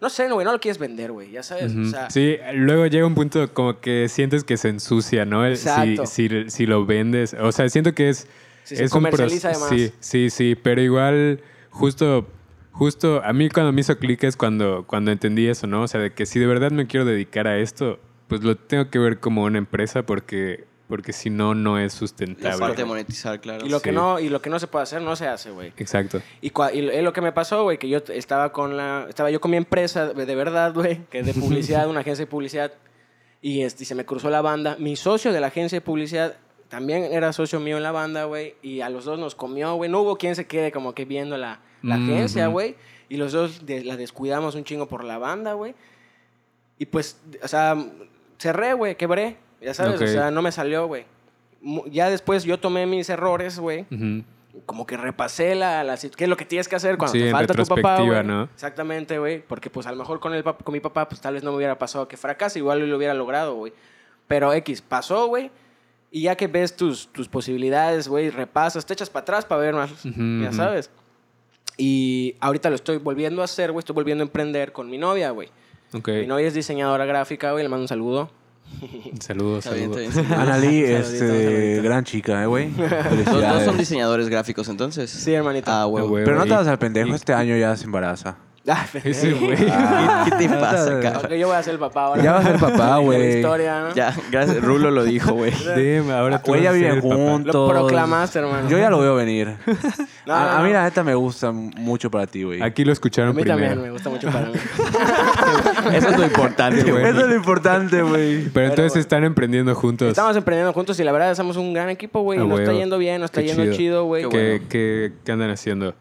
no 0.00 0.08
sé, 0.08 0.28
güey, 0.30 0.44
no 0.44 0.52
lo 0.52 0.60
quieres 0.60 0.78
vender, 0.78 1.12
güey, 1.12 1.30
ya 1.32 1.42
sabes. 1.42 1.72
Ujú. 1.72 1.82
O 1.82 1.90
sea, 1.90 2.08
sí, 2.10 2.36
luego 2.54 2.86
llega 2.86 3.06
un 3.06 3.14
punto 3.14 3.52
como 3.52 3.80
que 3.80 4.08
sientes 4.08 4.44
que 4.44 4.56
se 4.56 4.68
ensucia, 4.68 5.24
¿no? 5.24 5.44
El- 5.44 5.56
Si, 5.56 5.68
Exacto. 5.68 6.06
si, 6.06 6.28
si 6.50 6.66
lo 6.66 6.86
vendes. 6.86 7.34
O 7.34 7.50
sea, 7.52 7.68
siento 7.68 7.92
que 7.94 8.08
es. 8.10 8.26
Se 8.64 8.74
es 8.76 8.92
un 8.92 8.98
comercializa 9.02 9.50
proce- 9.50 9.54
de 9.54 9.60
más. 9.60 9.68
Sí, 9.70 9.92
sí, 9.98 10.30
sí. 10.30 10.54
Pero 10.54 10.80
igual, 10.80 11.40
justo. 11.70 12.28
Justo 12.72 13.22
a 13.24 13.32
mí 13.32 13.48
cuando 13.50 13.72
me 13.72 13.82
hizo 13.82 13.96
clic 13.98 14.24
es 14.24 14.36
cuando, 14.36 14.84
cuando 14.86 15.10
entendí 15.12 15.46
eso, 15.46 15.66
¿no? 15.66 15.82
O 15.82 15.88
sea, 15.88 16.00
de 16.00 16.12
que 16.12 16.26
si 16.26 16.38
de 16.40 16.46
verdad 16.46 16.70
me 16.70 16.86
quiero 16.86 17.04
dedicar 17.04 17.46
a 17.46 17.58
esto, 17.58 17.98
pues 18.28 18.42
lo 18.42 18.56
tengo 18.56 18.88
que 18.90 18.98
ver 18.98 19.20
como 19.20 19.44
una 19.44 19.58
empresa 19.58 20.04
porque, 20.06 20.64
porque 20.88 21.12
si 21.12 21.28
no, 21.28 21.54
no 21.54 21.78
es 21.78 21.92
La 21.94 21.98
sustentable. 21.98 22.58
parte 22.58 22.76
de 22.82 22.84
monetizar, 22.86 23.40
claro. 23.40 23.66
y 23.66 23.68
lo 23.68 23.80
que 23.80 23.90
sí. 23.90 23.94
no 23.96 24.18
y 24.18 24.30
lo 24.30 24.40
que 24.40 24.48
no 24.50 24.58
se 24.58 24.66
puede 24.68 24.84
hacer 24.84 25.02
no 25.02 25.16
se 25.16 25.28
hace, 25.28 25.50
güey. 25.50 25.72
Exacto. 25.76 26.22
Y, 26.40 26.50
cua- 26.50 26.74
y 26.74 26.80
lo- 26.82 26.92
es 26.92 27.04
lo 27.04 27.12
que 27.12 27.20
me 27.20 27.32
pasó, 27.32 27.62
güey, 27.62 27.76
que 27.78 27.88
yo 27.90 27.98
estaba 28.08 28.52
con 28.52 28.76
la 28.76 29.06
estaba 29.08 29.30
yo 29.30 29.40
con 29.40 29.50
mi 29.50 29.58
empresa 29.58 30.12
de, 30.14 30.24
de 30.26 30.34
verdad, 30.34 30.72
güey, 30.74 31.04
que 31.10 31.18
es 31.20 31.26
de 31.26 31.34
publicidad, 31.34 31.88
una 31.88 32.00
agencia 32.00 32.24
de 32.24 32.30
publicidad 32.30 32.72
y, 33.42 33.62
este, 33.62 33.82
y 33.82 33.86
se 33.86 33.94
me 33.94 34.06
cruzó 34.06 34.30
la 34.30 34.40
banda. 34.40 34.76
Mi 34.78 34.96
socio 34.96 35.30
de 35.32 35.40
la 35.40 35.48
agencia 35.48 35.76
de 35.76 35.82
publicidad 35.82 36.36
también 36.68 37.04
era 37.04 37.34
socio 37.34 37.60
mío 37.60 37.76
en 37.76 37.82
la 37.82 37.92
banda, 37.92 38.24
güey, 38.24 38.54
y 38.62 38.80
a 38.80 38.88
los 38.88 39.04
dos 39.04 39.18
nos 39.18 39.34
comió, 39.34 39.74
güey. 39.74 39.90
No 39.90 40.00
hubo 40.00 40.16
quien 40.16 40.34
se 40.36 40.46
quede 40.46 40.72
como 40.72 40.94
que 40.94 41.04
viendo 41.04 41.36
la, 41.36 41.60
la 41.82 41.96
agencia, 41.96 42.46
güey, 42.48 42.76
y 43.08 43.16
los 43.16 43.32
dos 43.32 43.66
de- 43.66 43.84
la 43.84 43.96
descuidamos 43.96 44.54
un 44.54 44.64
chingo 44.64 44.86
por 44.88 45.04
la 45.04 45.18
banda, 45.18 45.52
güey. 45.54 45.74
Y 46.78 46.86
pues, 46.86 47.20
o 47.42 47.48
sea, 47.48 47.76
cerré, 48.38 48.74
güey, 48.74 48.96
quebré, 48.96 49.36
ya 49.60 49.74
sabes, 49.74 49.96
Ok. 49.96 50.02
o 50.02 50.06
sea, 50.06 50.30
no 50.30 50.42
me 50.42 50.50
salió, 50.52 50.86
güey. 50.86 51.04
Ya 51.90 52.10
después 52.10 52.42
yo 52.44 52.58
tomé 52.58 52.86
mis 52.86 53.08
errores, 53.08 53.58
güey 53.60 53.86
Ujú. 53.92 54.24
como 54.66 54.84
que 54.84 54.96
repasé 54.96 55.54
la, 55.54 55.84
la 55.84 55.96
qué 55.96 56.24
es 56.24 56.28
lo 56.28 56.36
que 56.36 56.44
tienes 56.44 56.66
que 56.68 56.74
hacer 56.74 56.98
cuando 56.98 57.12
Sí, 57.12 57.20
te 57.20 57.26
en 57.28 57.32
falta 57.32 57.54
tu 57.54 57.64
papá, 57.64 58.00
güey. 58.02 58.24
¿no? 58.24 58.44
Exactamente, 58.52 59.18
güey, 59.18 59.40
porque 59.46 59.70
pues 59.70 59.86
a 59.86 59.92
lo 59.92 59.96
mejor 59.96 60.18
con 60.18 60.34
el 60.34 60.42
con 60.42 60.72
mi 60.72 60.80
papá 60.80 61.08
pues 61.08 61.20
tal 61.20 61.34
vez 61.34 61.44
no 61.44 61.52
me 61.52 61.58
hubiera 61.58 61.78
pasado 61.78 62.08
que 62.08 62.16
fracase, 62.16 62.58
igual 62.58 62.80
lo 62.88 62.96
hubiera 62.96 63.14
logrado, 63.14 63.54
güey. 63.54 63.72
Pero 64.26 64.52
X 64.52 64.82
pasó, 64.82 65.26
güey. 65.28 65.50
Y 66.10 66.22
ya 66.22 66.36
que 66.36 66.46
ves 66.48 66.74
tus, 66.76 67.06
tus 67.12 67.28
posibilidades, 67.28 68.08
güey, 68.08 68.28
repasas, 68.30 68.84
te 68.84 68.92
echas 68.92 69.08
para 69.08 69.22
atrás 69.22 69.44
para 69.46 69.60
ver 69.60 69.74
más, 69.74 69.90
Ujú, 70.04 70.20
ya 70.42 70.48
ujú. 70.48 70.56
sabes. 70.56 70.90
Y 71.76 72.36
ahorita 72.40 72.68
lo 72.70 72.76
estoy 72.76 72.98
volviendo 72.98 73.42
a 73.42 73.46
hacer, 73.46 73.72
güey, 73.72 73.80
estoy 73.80 73.94
volviendo 73.94 74.22
a 74.22 74.26
emprender 74.26 74.72
con 74.72 74.90
mi 74.90 74.98
novia, 74.98 75.30
güey. 75.30 75.48
Ok. 75.92 76.08
Mi 76.08 76.26
novia 76.26 76.48
es 76.48 76.54
diseñadora 76.54 77.04
gráfica, 77.04 77.52
güey, 77.52 77.62
le 77.62 77.68
mando 77.68 77.84
un 77.84 77.88
saludo. 77.88 78.30
Saludos, 79.20 79.64
saludos. 79.64 80.16
Analí, 80.16 80.80
este, 80.82 81.80
gran 81.82 82.04
chica, 82.04 82.42
eh, 82.42 82.46
güey. 82.46 82.70
Los 82.70 83.26
dos 83.26 83.64
son 83.64 83.76
diseñadores 83.76 84.28
gráficos, 84.28 84.68
entonces. 84.68 85.10
Sí, 85.10 85.32
hermanito. 85.32 85.70
Ah, 85.70 85.86
huevo. 85.86 86.14
Pero 86.14 86.36
no 86.36 86.44
te 86.44 86.50
vas 86.50 86.66
al 86.66 86.78
pendejo, 86.78 87.14
este 87.14 87.32
año 87.34 87.56
ya 87.56 87.76
se 87.76 87.84
embaraza. 87.84 88.36
Ah, 88.68 88.86
Ese 89.04 89.32
güey. 89.32 89.56
¿Qué 89.56 90.30
te 90.38 90.48
pasa, 90.48 90.98
Ah, 90.98 91.00
cabrón? 91.02 91.24
Ok, 91.26 91.32
yo 91.32 91.48
voy 91.48 91.56
a 91.56 91.62
ser 91.64 91.74
el 91.74 91.80
papá 91.80 92.04
ahora. 92.04 92.22
Ya 92.22 92.32
vas 92.34 92.46
a 92.46 92.50
ser 92.50 92.60
papá, 92.60 92.96
güey. 92.98 93.36
historia, 93.38 93.80
¿no? 93.80 93.94
Ya, 93.94 94.14
gracias. 94.30 94.62
Rulo 94.62 94.92
lo 94.92 95.02
dijo, 95.02 95.32
güey. 95.32 95.50
Damn, 95.66 96.10
ahora 96.12 96.40
tú 96.40 96.52
Güey, 96.52 96.62
ya 96.62 96.70
a 96.70 96.72
viven 96.72 97.00
juntos. 97.00 97.54
Lo 97.54 97.68
proclamaste, 97.68 98.38
hermano. 98.38 98.68
Yo 98.68 98.78
ya 98.78 98.88
lo 98.88 99.00
veo 99.00 99.16
venir. 99.16 99.56
No, 100.26 100.34
a, 100.34 100.44
no, 100.44 100.50
a 100.52 100.62
mí 100.62 100.68
no. 100.68 100.74
la 100.74 100.84
neta 100.84 101.02
me 101.02 101.14
gusta 101.16 101.50
mucho 101.50 102.08
para 102.08 102.28
ti, 102.28 102.44
güey. 102.44 102.62
Aquí 102.62 102.84
lo 102.84 102.90
A 102.90 102.92
escucharon 102.92 103.34
mí 103.34 103.42
primero. 103.42 103.58
también 103.66 103.82
me 103.84 103.90
gusta 103.90 104.10
mucho 104.10 104.30
para 104.30 104.46
mí. 104.46 104.52
Eso 105.96 106.08
es 106.10 106.18
lo 106.18 106.24
importante, 106.24 106.90
güey. 106.90 107.04
Eso 107.04 107.20
es 107.20 107.26
lo 107.28 107.34
importante, 107.34 108.02
güey. 108.02 108.48
Pero 108.50 108.68
entonces 108.68 108.96
están 109.00 109.24
emprendiendo 109.24 109.74
juntos. 109.74 110.08
Estamos 110.08 110.36
emprendiendo 110.36 110.72
juntos 110.72 110.98
y 111.00 111.04
la 111.04 111.10
verdad 111.10 111.34
somos 111.34 111.56
un 111.56 111.72
gran 111.74 111.88
equipo, 111.88 112.20
güey. 112.22 112.38
Ah, 112.38 112.44
Nos 112.44 112.60
está 112.60 112.72
yendo 112.72 112.98
bien, 112.98 113.20
nos 113.20 113.28
está 113.30 113.40
Qué 113.40 113.48
yendo 113.48 113.62
chido. 113.64 113.74
chido, 113.76 114.04
güey. 114.04 114.28
¿Qué, 114.28 114.62
qué, 114.68 115.12
qué 115.24 115.32
andan 115.32 115.50
haciendo? 115.50 115.94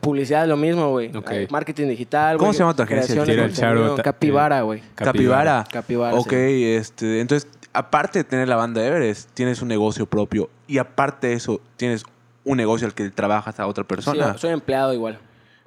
Publicidad 0.00 0.42
es 0.44 0.48
lo 0.48 0.56
mismo, 0.56 0.90
güey. 0.90 1.14
Ok. 1.16 1.30
Hay 1.30 1.46
Marketing 1.50 1.88
digital, 1.88 2.36
¿Cómo 2.38 2.52
se 2.52 2.60
llama 2.60 2.74
tu 2.74 2.82
agencia? 2.82 3.22
el 3.22 3.52
charo, 3.52 3.96
Capivara, 3.96 4.62
güey. 4.62 4.82
Capivara. 4.94 5.64
Capivara, 5.70 6.14
Ok, 6.16 6.30
sí. 6.30 6.64
este, 6.74 7.20
entonces, 7.20 7.48
aparte 7.72 8.20
de 8.20 8.24
tener 8.24 8.48
la 8.48 8.56
banda 8.56 8.84
Everest, 8.84 9.30
tienes 9.34 9.60
un 9.62 9.68
negocio 9.68 10.06
propio. 10.06 10.48
Y 10.66 10.78
aparte 10.78 11.28
de 11.28 11.32
eso, 11.34 11.60
tienes 11.76 12.04
un 12.44 12.56
negocio 12.56 12.86
al 12.86 12.94
que 12.94 13.10
trabajas 13.10 13.58
a 13.60 13.66
otra 13.66 13.84
persona. 13.84 14.32
Sí, 14.34 14.38
soy 14.40 14.50
empleado 14.52 14.92
igual. 14.94 15.18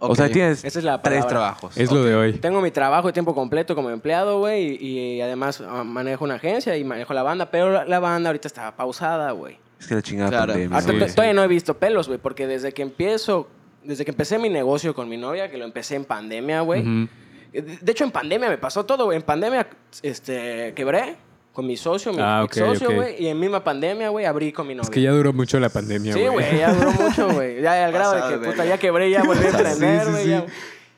O 0.02 0.16
sea, 0.16 0.28
Ok. 0.28 0.32
tienes 0.32 0.64
Esa 0.64 0.80
es 0.80 0.86
la 0.86 1.02
tres 1.02 1.28
trabajos. 1.28 1.76
Es 1.78 1.92
lo 1.92 2.04
de 2.06 2.16
hoy. 2.16 2.34
Tengo 2.34 2.62
mi 2.62 2.72
trabajo 2.72 3.08
de 3.08 3.14
tiempo 3.14 3.36
completo 3.36 3.76
como 3.76 3.90
empleado, 3.90 4.40
güey, 4.40 4.78
y, 4.82 5.16
y 5.18 5.22
además 5.22 5.62
ah, 5.68 5.84
manejo 5.84 6.24
una 6.24 6.36
agencia 6.36 6.78
y 6.78 6.86
manejo 6.86 7.14
la 7.14 7.22
banda, 7.22 7.52
pero 7.52 7.70
la, 7.70 7.84
la 7.86 8.00
banda 8.00 8.30
ahorita 8.30 8.48
está 8.48 8.74
pausada, 8.78 9.32
güey. 9.32 9.58
Es 9.78 9.88
que 9.88 9.96
la 9.96 10.02
chingada 10.02 10.30
Claro. 10.30 10.54
pandemia, 10.54 10.82
sí. 10.82 11.16
Todavía 11.16 11.34
no 11.34 11.44
he 11.44 11.48
visto 11.50 11.74
pelos, 11.74 12.08
güey, 12.08 12.18
porque 12.18 12.48
desde 12.48 12.72
que 12.74 12.82
empiezo, 12.82 13.50
desde 13.84 14.06
que 14.06 14.12
empecé 14.12 14.38
mi 14.40 14.50
negocio 14.50 14.94
con 14.94 15.08
mi 15.10 15.18
novia, 15.18 15.50
que 15.50 15.58
lo 15.58 15.66
empecé 15.66 15.96
en 15.96 16.06
pandemia, 16.06 16.62
güey. 16.62 16.82
Ujú. 16.82 17.08
De 17.52 17.62
de 17.82 17.92
hecho, 17.92 18.04
en 18.04 18.12
pandemia 18.12 18.50
me 18.50 18.58
pasó 18.58 18.86
todo, 18.86 19.06
güey. 19.06 19.18
En 19.18 19.24
pandemia, 19.24 19.68
este, 20.04 20.74
quebré 20.76 21.16
con 21.54 21.66
mi 21.66 21.76
socio, 21.76 22.14
mi 22.14 22.20
Ah, 22.22 22.44
ex 22.46 22.58
ok, 22.62 22.68
socio, 22.68 22.94
güey. 22.94 23.22
Y 23.24 23.28
en 23.28 23.40
misma 23.40 23.64
pandemia, 23.64 24.10
güey, 24.10 24.26
abrí 24.26 24.52
con 24.52 24.68
mi 24.68 24.76
novia. 24.76 24.84
Es 24.84 24.90
que 24.92 25.02
ya 25.02 25.12
duró 25.12 25.34
mucho 25.34 25.60
la 25.60 25.70
pandemia, 25.70 26.14
Sí, 26.14 26.28
güey, 26.28 26.60
ya 26.60 26.74
duró 26.74 26.92
mucho, 26.92 27.30
güey. 27.34 27.62
Ya 27.62 27.86
al 27.86 27.92
grado 27.92 28.16
de 28.16 28.22
que, 28.34 28.38
de 28.40 28.52
puta, 28.52 28.66
ya 28.66 28.78
quebré, 28.78 29.10
ya 29.10 29.24
volví 29.24 29.44
a 29.46 29.50
emprender, 29.50 30.04
sí, 30.06 30.12
güey. 30.12 30.24
sí. 30.24 30.30
ya. 30.30 30.46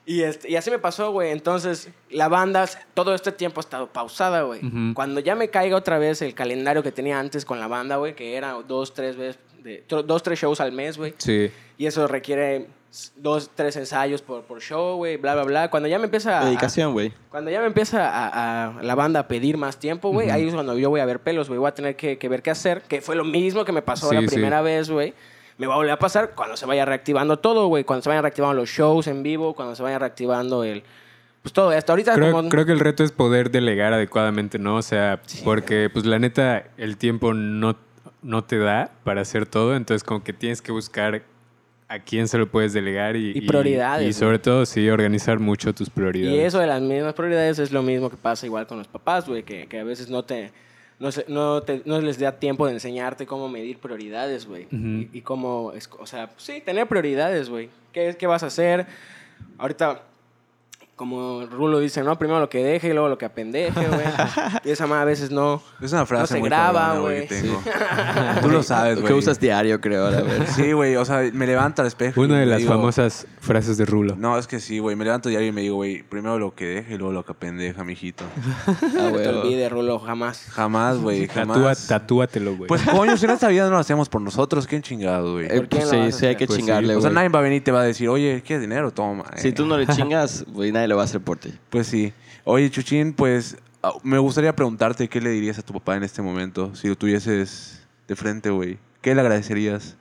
Y, 0.03 0.23
este, 0.23 0.51
y 0.51 0.55
así 0.55 0.69
me 0.71 0.79
pasó, 0.79 1.11
güey. 1.11 1.31
Entonces, 1.31 1.89
la 2.09 2.27
banda, 2.27 2.67
todo 2.93 3.13
este 3.15 3.31
tiempo 3.31 3.59
ha 3.59 3.63
estado 3.63 3.87
pausada, 3.87 4.41
güey. 4.41 4.59
Ujú. 4.65 4.93
Cuando 4.93 5.21
ya 5.21 5.35
me 5.35 5.49
caiga 5.49 5.77
otra 5.77 5.99
vez 5.99 6.21
el 6.21 6.33
calendario 6.33 6.83
que 6.83 6.91
tenía 6.91 7.17
antes 7.19 7.45
con 7.45 7.59
la 7.59 7.67
banda, 7.67 7.95
güey, 7.97 8.13
que 8.15 8.35
era 8.35 8.53
dos, 8.67 8.93
tres 8.93 9.15
veces, 9.15 9.39
de, 9.63 9.83
dos, 9.87 10.23
tres 10.23 10.39
shows 10.39 10.59
al 10.59 10.71
mes, 10.73 10.97
güey. 10.97 11.13
Sí. 11.17 11.49
Y 11.81 11.87
eso 11.87 12.07
requiere 12.07 12.67
dos, 13.15 13.49
tres 13.55 13.75
ensayos 13.75 14.21
por, 14.21 14.43
por 14.43 14.61
show, 14.61 14.97
güey, 14.97 15.17
bla, 15.17 15.33
bla, 15.33 15.43
bla. 15.45 15.69
Cuando 15.71 15.89
ya 15.89 15.97
me 15.97 16.05
empieza 16.05 16.39
a... 16.39 16.45
Dedicación, 16.45 16.93
güey. 16.93 17.11
Cuando 17.31 17.49
ya 17.49 17.59
me 17.59 17.65
empieza 17.65 18.07
a, 18.07 18.67
a- 18.77 18.83
la 18.83 18.93
banda 18.93 19.21
a 19.21 19.27
pedir 19.27 19.57
más 19.57 19.77
tiempo, 19.79 20.11
güey, 20.11 20.29
ahí 20.29 20.47
es 20.47 20.53
cuando 20.53 20.77
yo 20.77 20.91
voy 20.91 20.99
a 20.99 21.05
ver 21.05 21.21
pelos, 21.21 21.47
güey. 21.47 21.57
Voy 21.59 21.69
a 21.69 21.73
tener 21.73 21.95
que, 21.95 22.19
que 22.19 22.29
ver 22.29 22.43
qué 22.43 22.51
hacer, 22.51 22.83
que 22.83 23.01
fue 23.01 23.15
lo 23.15 23.23
mismo 23.23 23.65
que 23.65 23.71
me 23.71 23.81
pasó 23.81 24.09
Sí, 24.09 24.15
la 24.15 24.21
sí. 24.21 24.27
primera 24.27 24.61
vez, 24.61 24.91
güey. 24.91 25.15
Me 25.57 25.65
va 25.65 25.73
a 25.73 25.77
volver 25.77 25.93
a 25.93 25.97
pasar 25.97 26.33
cuando 26.35 26.55
se 26.55 26.67
vaya 26.67 26.85
reactivando 26.85 27.39
todo, 27.39 27.65
güey. 27.65 27.83
Cuando 27.83 28.03
se 28.03 28.09
vayan 28.09 28.23
reactivando 28.23 28.53
los 28.53 28.69
shows 28.69 29.07
en 29.07 29.23
vivo, 29.23 29.55
cuando 29.55 29.75
se 29.75 29.81
vaya 29.81 29.97
reactivando 29.97 30.63
el... 30.63 30.83
Pues 31.41 31.53
todo, 31.53 31.71
hasta 31.71 31.93
ahorita 31.93 32.13
Creo, 32.13 32.31
como... 32.31 32.49
creo 32.49 32.67
que 32.67 32.71
el 32.73 32.79
reto 32.79 33.03
es 33.03 33.11
poder 33.11 33.49
delegar 33.49 33.93
adecuadamente, 33.93 34.59
¿no? 34.59 34.75
O 34.75 34.81
sea, 34.83 35.19
porque 35.43 35.89
pues 35.91 36.05
la 36.05 36.19
neta 36.19 36.65
el 36.77 36.97
tiempo 36.97 37.33
no, 37.33 37.75
no 38.21 38.43
te 38.43 38.59
da 38.59 38.91
para 39.03 39.21
hacer 39.21 39.47
todo, 39.47 39.75
entonces 39.75 40.03
como 40.03 40.23
que 40.23 40.33
tienes 40.33 40.61
que 40.61 40.71
buscar 40.71 41.23
a 41.91 41.99
quién 41.99 42.27
se 42.27 42.37
lo 42.37 42.47
puedes 42.49 42.71
delegar 42.73 43.15
y, 43.17 43.31
Y 43.35 43.41
prioridades, 43.41 44.07
Y, 44.07 44.13
sobre 44.13 44.39
todo, 44.39 44.65
sí, 44.65 44.89
organizar 44.89 45.39
mucho 45.39 45.73
tus 45.73 45.89
prioridades. 45.89 46.35
Y 46.35 46.39
eso 46.39 46.59
de 46.59 46.67
las 46.67 46.81
mismas 46.81 47.13
prioridades 47.13 47.59
es 47.59 47.71
lo 47.71 47.83
mismo 47.83 48.09
que 48.09 48.15
pasa 48.17 48.45
igual 48.45 48.65
con 48.65 48.77
los 48.77 48.87
papás, 48.87 49.27
güey, 49.27 49.43
que, 49.43 49.67
que 49.67 49.79
a 49.79 49.83
veces 49.83 50.09
no 50.09 50.23
te... 50.23 50.51
No, 50.99 51.11
se- 51.11 51.25
no, 51.27 51.61
te- 51.63 51.81
no 51.85 51.99
les 51.99 52.19
da 52.19 52.31
tiempo 52.33 52.67
de 52.67 52.73
enseñarte 52.73 53.25
cómo 53.25 53.49
medir 53.49 53.77
prioridades, 53.79 54.45
güey. 54.45 54.67
Y, 54.71 55.09
y 55.11 55.21
cómo, 55.21 55.73
es- 55.75 55.89
o 55.99 56.05
sea, 56.05 56.29
sí, 56.37 56.61
tener 56.63 56.87
prioridades, 56.87 57.49
güey. 57.49 57.69
¿Qué, 57.91 58.15
¿Qué 58.17 58.27
vas 58.27 58.43
a 58.43 58.45
hacer? 58.47 58.85
Ahorita, 59.57 60.03
como 61.01 61.47
Rulo 61.47 61.79
dice, 61.79 62.03
¿no? 62.03 62.15
Primero 62.19 62.39
lo 62.39 62.47
que 62.47 62.63
deje 62.63 62.89
y 62.89 62.93
luego 62.93 63.09
lo 63.09 63.17
que 63.17 63.25
apendeje, 63.25 63.87
güey. 63.87 64.05
y 64.63 64.69
esa 64.69 64.85
más 64.85 65.01
a 65.01 65.05
veces 65.05 65.31
no... 65.31 65.59
Es 65.81 65.91
una 65.93 66.05
frase 66.05 66.21
No 66.21 66.27
se 66.27 66.39
muy 66.41 66.49
graba, 66.49 66.99
güey. 66.99 67.27
que 67.27 67.41
tengo. 67.41 67.59
Tú 68.43 68.49
lo 68.49 68.61
sabes, 68.61 68.95
güey. 69.01 69.07
que 69.07 69.13
usas 69.15 69.39
diario, 69.39 69.81
creo, 69.81 70.05
a 70.05 70.09
ver. 70.11 70.45
Sí, 70.47 70.73
güey. 70.73 70.95
O 70.97 71.03
sea, 71.03 71.27
me 71.33 71.47
levanto 71.47 71.81
al 71.81 71.87
espejo. 71.87 72.21
Una 72.21 72.39
de 72.39 72.45
las 72.45 72.59
digo- 72.59 72.73
famosas 72.73 73.25
frases 73.39 73.77
de 73.77 73.85
Rulo. 73.85 74.15
No, 74.15 74.37
es 74.37 74.45
que 74.45 74.59
sí, 74.59 74.77
güey. 74.77 74.95
Me 74.95 75.03
levanto 75.03 75.27
diario 75.29 75.47
y 75.47 75.51
me 75.51 75.61
digo, 75.61 75.77
güey, 75.77 76.03
primero 76.03 76.37
lo 76.37 76.53
que 76.53 76.65
deje 76.67 76.93
y 76.93 76.97
luego 76.99 77.13
lo 77.13 77.25
que 77.25 77.33
pendeja, 77.33 77.83
mijito. 77.83 78.23
Ah, 78.67 79.09
No 79.11 79.17
te 79.17 79.27
olvides, 79.29 79.71
Rulo, 79.71 79.97
jamás. 79.97 80.45
Jamás, 80.51 80.99
güey. 80.99 81.25
Tatúa, 81.27 81.55
Jamás. 81.55 81.87
tatúatelo, 81.87 82.55
güey. 82.57 82.67
Pues 82.67 82.83
coño, 82.83 83.17
si 83.17 83.25
en 83.25 83.31
esta 83.31 83.47
vida 83.47 83.65
no 83.65 83.71
lo 83.71 83.77
hacemos 83.79 84.07
por 84.07 84.21
nosotros, 84.21 84.67
¿quién 84.67 84.83
chingado, 84.83 85.33
güey? 85.33 85.45
Eh, 85.47 85.57
¿Por 85.57 85.67
quién 85.69 85.81
pues 85.87 85.93
lo 85.93 86.05
sí, 86.11 86.19
sí 86.19 86.25
hay 86.27 86.35
que 86.35 86.45
Pues 86.45 86.57
sí. 86.57 86.61
chingarle, 86.61 86.93
o 86.93 86.97
güey. 86.99 87.01
sea, 87.01 87.09
nadie 87.11 87.29
va 87.29 87.39
a 87.39 87.41
venir 87.41 87.57
y 87.57 87.61
te 87.61 87.71
va 87.71 87.81
a 87.81 87.83
decir, 87.85 88.07
oye, 88.09 88.43
¿quieres 88.45 88.61
dinero? 88.61 88.91
Toma. 88.91 89.23
eh. 89.35 89.39
Si 89.39 89.51
tú 89.51 89.65
no 89.65 89.77
le 89.77 89.87
chingas, 89.87 90.45
güey, 90.49 90.71
nadie 90.71 90.87
lo 90.91 90.97
va 90.97 91.03
a 91.03 91.05
hacer 91.05 91.21
por 91.21 91.37
ti. 91.37 91.53
Pues 91.69 91.87
sí. 91.87 92.13
Oye, 92.43 92.69
Chuchín, 92.69 93.13
pues 93.13 93.57
ah, 93.81 93.93
me 94.03 94.19
gustaría 94.19 94.55
preguntarte 94.55 95.07
qué 95.07 95.21
le 95.21 95.29
dirías 95.29 95.57
a 95.57 95.61
tu 95.61 95.73
papá 95.73 95.95
en 95.95 96.03
este 96.03 96.21
momento 96.21 96.75
si 96.75 96.87
lo 96.87 96.95
tuvieses 96.95 97.81
de 98.07 98.15
frente, 98.15 98.49
güey. 98.49 98.77
¿Qué 99.01 99.15
le 99.15 99.21
agradecerías? 99.21 99.95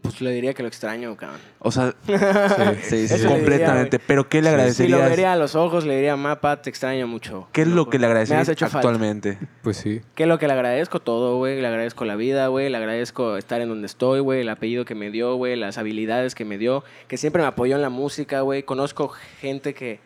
Pues 0.00 0.22
le 0.22 0.30
diría 0.30 0.54
que 0.54 0.62
lo 0.62 0.68
extraño, 0.68 1.14
cabrón. 1.16 1.38
O 1.58 1.70
sea, 1.70 1.94
Sí, 2.82 3.06
sí, 3.08 3.26
completamente. 3.26 3.98
Pero 3.98 4.26
¿qué 4.26 4.38
le 4.40 4.44
Si 4.44 4.48
lo 4.48 4.54
agradecerías? 4.56 5.10
vería 5.10 5.32
a 5.34 5.36
los 5.36 5.54
ojos, 5.54 5.84
le 5.84 5.96
diría, 5.96 6.16
Mapa, 6.16 6.62
te 6.62 6.70
extraño 6.70 7.06
mucho. 7.06 7.46
¿Qué 7.52 7.62
es 7.62 7.68
lo 7.68 7.90
que 7.90 7.98
le 7.98 8.06
agradecerías 8.06 8.46
falta. 8.58 8.78
actualmente? 8.78 9.38
Pues 9.62 9.76
sí. 9.76 10.00
¿Qué 10.14 10.22
es 10.22 10.28
lo 10.30 10.38
que 10.38 10.46
le 10.46 10.54
agradezco? 10.54 11.00
Todo, 11.00 11.36
güey. 11.36 11.60
Le 11.60 11.66
agradezco 11.66 12.06
la 12.06 12.16
vida, 12.16 12.46
güey. 12.46 12.70
Le 12.70 12.76
agradezco 12.78 13.36
estar 13.36 13.60
en 13.60 13.68
donde 13.68 13.84
estoy, 13.86 14.20
güey. 14.20 14.40
El 14.40 14.48
apellido 14.48 14.86
que 14.86 14.94
me 14.94 15.10
dio, 15.10 15.34
güey. 15.34 15.56
Las 15.56 15.76
habilidades 15.76 16.34
que 16.34 16.46
me 16.46 16.56
dio. 16.56 16.84
Que 17.06 17.18
siempre 17.18 17.42
me 17.42 17.48
apoyó 17.48 17.76
en 17.76 17.82
la 17.82 17.90
música, 17.90 18.40
güey. 18.40 18.62
Conozco 18.62 19.10
gente 19.40 19.74
que... 19.74 20.00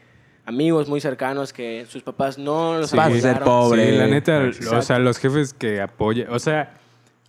Amigos 0.46 0.88
muy 0.88 1.00
cercanos 1.00 1.52
que 1.52 1.86
sus 1.88 2.02
papás 2.04 2.38
no 2.38 2.78
los 2.78 2.90
Sí. 2.90 2.96
Ser 2.96 3.02
apoyaron. 3.36 3.44
pobre. 3.44 3.90
Sí, 3.90 3.96
la 3.98 4.06
neta, 4.08 4.44
Exacto. 4.44 4.78
o 4.78 4.82
sea, 4.82 4.98
los 5.00 5.18
jefes 5.18 5.52
que 5.54 5.80
apoyan, 5.80 6.28
o 6.32 6.38
sea, 6.38 6.74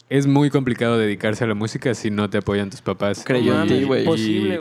es 0.09 0.25
muy 0.25 0.49
complicado 0.49 0.97
dedicarse 0.97 1.43
a 1.43 1.47
la 1.47 1.53
música 1.53 1.93
si 1.93 2.09
no 2.09 2.29
te 2.29 2.37
apoyan 2.37 2.69
tus 2.69 2.81
papás. 2.81 3.23
Creyó 3.25 3.61
en 3.61 3.67
ti, 3.67 3.83
güey. 3.83 4.05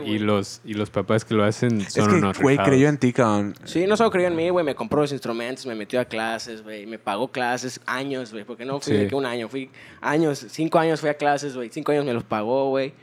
y- 0.05 0.19
los, 0.19 0.59
y 0.65 0.73
los 0.73 0.89
papás 0.89 1.23
que 1.23 1.33
lo 1.35 1.43
hacen 1.45 1.79
Es 1.81 1.93
son 1.93 2.09
que, 2.09 2.15
unos 2.15 2.39
güey, 2.39 2.57
creyó 2.57 2.89
en 2.89 2.97
ti, 2.97 3.13
cabrón. 3.13 3.53
Sí, 3.63 3.87
no 3.87 3.95
solo 3.95 4.11
creyó 4.11 4.27
en 4.27 4.35
mí, 4.35 4.49
güey. 4.49 4.65
Me 4.65 4.75
compró 4.75 5.01
los 5.01 5.11
instrumentos, 5.13 5.65
me 5.65 5.73
metió 5.75 6.01
a 6.01 6.05
clases, 6.05 6.63
güey. 6.63 6.85
Me 6.85 6.99
pagó 6.99 7.29
clases 7.31 7.79
años, 7.85 8.31
güey. 8.33 8.43
Porque 8.43 8.65
no 8.65 8.79
fui 8.81 8.93
Sí. 8.93 8.99
de 8.99 9.07
que 9.07 9.15
un 9.15 9.25
año. 9.25 9.47
Fui 9.47 9.69
años, 10.01 10.45
cinco 10.49 10.79
años 10.79 10.99
fui 10.99 11.09
a 11.09 11.13
clases, 11.13 11.55
güey. 11.55 11.69
Cinco 11.71 11.91
años 11.93 12.03
me 12.03 12.13
los 12.13 12.23
pagó, 12.23 12.69
güey. 12.69 12.93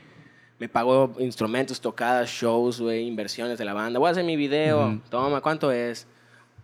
Me 0.59 0.69
pagó 0.69 1.13
instrumentos, 1.19 1.81
tocadas, 1.81 2.29
shows, 2.29 2.79
güey. 2.79 3.07
Inversiones 3.07 3.57
de 3.57 3.65
la 3.65 3.73
banda. 3.73 3.97
Voy 3.99 4.07
a 4.07 4.11
hacer 4.11 4.23
mi 4.23 4.35
video. 4.35 5.01
Toma, 5.09 5.41
¿cuánto 5.41 5.71
es? 5.71 6.07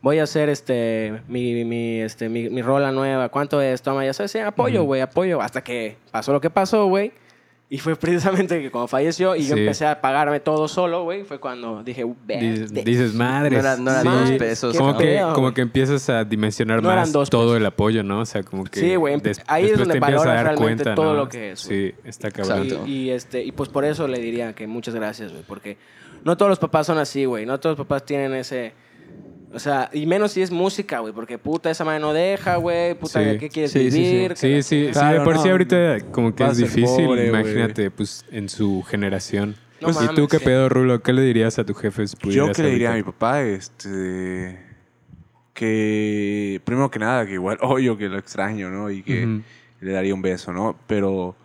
Voy 0.02 0.18
a 0.20 0.24
hacer 0.24 0.50
este 0.50 1.22
mi, 1.28 1.64
mi, 1.64 2.00
este, 2.02 2.28
mi, 2.28 2.50
mi 2.50 2.62
rola 2.62 2.92
nueva. 2.92 3.30
¿Cuánto 3.30 3.62
es? 3.62 3.82
Toma, 3.84 4.04
ya 4.06 4.14
sabes, 4.14 4.32
sí, 4.32 4.40
apoyo, 4.40 4.84
güey, 4.84 5.02
apoyo. 5.02 5.42
Hasta 5.42 5.64
que 5.64 5.98
pasó 6.12 6.34
lo 6.34 6.42
que 6.42 6.50
pasó, 6.50 6.88
güey. 6.88 7.12
Y 7.70 7.78
fue 7.78 7.96
precisamente 8.46 8.62
que 8.62 8.70
cuando 8.72 8.88
falleció 8.88 9.36
y 9.36 9.46
yo 9.46 9.54
Sí. 9.56 9.62
empecé 9.62 9.86
a 9.86 10.02
pagarme 10.02 10.40
todo 10.42 10.68
solo, 10.68 11.04
güey, 11.04 11.24
fue 11.24 11.40
cuando 11.40 11.84
dije, 11.84 12.04
Dices, 12.28 12.72
"Vete". 12.74 12.90
dices, 12.90 13.14
madre. 13.14 13.52
No 13.52 13.60
era- 13.60 13.78
no 13.78 13.92
eran 13.92 14.04
dos 14.04 14.32
pesos, 14.32 14.76
Como 14.76 14.92
¿no? 14.94 14.98
que, 14.98 15.06
pedo, 15.06 15.34
como 15.34 15.54
que 15.54 15.62
empiezas 15.62 16.10
a 16.10 16.24
dimensionar 16.26 16.82
No 16.82 16.90
más 16.90 17.12
dos 17.14 17.30
todo 17.30 17.44
pesos. 17.50 17.58
el 17.58 17.66
apoyo, 17.68 18.04
¿no? 18.04 18.22
O 18.22 18.26
sea, 18.26 18.42
como 18.44 18.64
que. 18.66 18.80
Sí, 18.80 18.96
güey, 18.96 19.22
ahí 19.48 19.66
es 19.68 19.78
donde 19.78 19.94
te 19.94 19.98
empiezas 20.00 20.26
a 20.26 20.26
valoras 20.26 20.26
dar 20.26 20.46
realmente 20.58 20.84
cuenta, 20.84 20.96
todo 20.96 21.14
¿no? 21.14 21.20
lo 21.20 21.30
que 21.30 21.52
es, 21.52 21.60
Sí, 21.62 21.94
está 22.04 22.30
cabrón. 22.32 22.68
Y, 22.88 22.92
y, 22.92 23.10
este, 23.12 23.44
y 23.44 23.52
pues 23.54 23.70
por 23.70 23.86
eso 23.86 24.08
le 24.08 24.20
diría 24.20 24.52
que 24.54 24.66
muchas 24.68 24.96
gracias, 24.96 25.32
güey, 25.32 25.44
porque 25.48 25.78
no 26.26 26.36
todos 26.36 26.50
los 26.50 26.60
papás 26.60 26.88
son 26.88 26.98
así, 26.98 27.24
güey, 27.26 27.46
no 27.46 27.60
todos 27.60 27.78
los 27.78 27.86
papás 27.88 28.04
tienen 28.04 28.34
ese... 28.34 28.74
O 29.54 29.60
sea, 29.60 29.90
y 29.92 30.06
menos 30.06 30.32
si 30.32 30.42
es 30.42 30.50
música, 30.50 31.00
güey, 31.00 31.14
porque 31.14 31.38
puta, 31.38 31.70
esa 31.70 31.84
madre 31.84 32.00
no 32.00 32.14
deja, 32.14 32.56
güey, 32.56 32.94
puta, 32.94 33.20
Sí. 33.20 33.26
¿de 33.26 33.38
qué 33.38 33.50
quieres 33.50 33.72
Sí, 33.72 33.92
sí, 33.92 33.92
sí. 33.92 33.98
vivir? 34.02 34.34
Sí, 34.38 34.64
sí, 34.64 34.86
sí, 34.88 34.92
Claro, 34.94 35.20
de 35.20 35.26
por 35.26 35.38
sí 35.40 35.46
no. 35.46 35.52
ahorita 35.52 36.00
como 36.12 36.34
que 36.34 36.44
Va 36.44 36.50
a 36.50 36.52
es 36.54 36.58
ser 36.60 36.68
difícil, 36.68 37.06
pobre, 37.06 37.30
güey. 37.30 37.42
imagínate, 37.42 37.92
pues 37.92 38.26
en 38.32 38.48
su 38.48 38.82
generación. 38.84 39.56
No 39.82 39.90
¿Y 39.90 39.94
mames, 39.94 40.16
tú 40.16 40.28
qué 40.28 40.38
sí. 40.40 40.46
pedo, 40.46 40.70
Rulo? 40.70 41.02
¿Qué 41.02 41.12
le 41.12 41.22
dirías 41.24 41.58
a 41.60 41.66
tu 41.66 41.74
jefe 41.74 42.08
si 42.08 42.14
Yo 42.16 42.20
pudieras 42.22 42.56
qué 42.56 42.64
le 42.64 42.70
diría 42.70 42.90
a 42.90 42.94
mi 42.94 43.00
ahorita? 43.00 43.12
papá, 43.12 43.42
este... 43.44 44.60
Que, 45.54 46.62
primero 46.64 46.90
que 46.90 47.00
nada, 47.00 47.26
que 47.26 47.34
igual, 47.34 47.58
obvio 47.62 47.97
que 47.97 48.08
lo 48.10 48.18
extraño, 48.18 48.70
¿no? 48.70 48.89
Y 48.89 49.04
que 49.04 49.26
Ujú. 49.26 49.41
le 49.82 49.91
daría 49.91 50.14
un 50.14 50.22
beso, 50.22 50.54
¿no? 50.54 50.78
Pero 50.88 51.36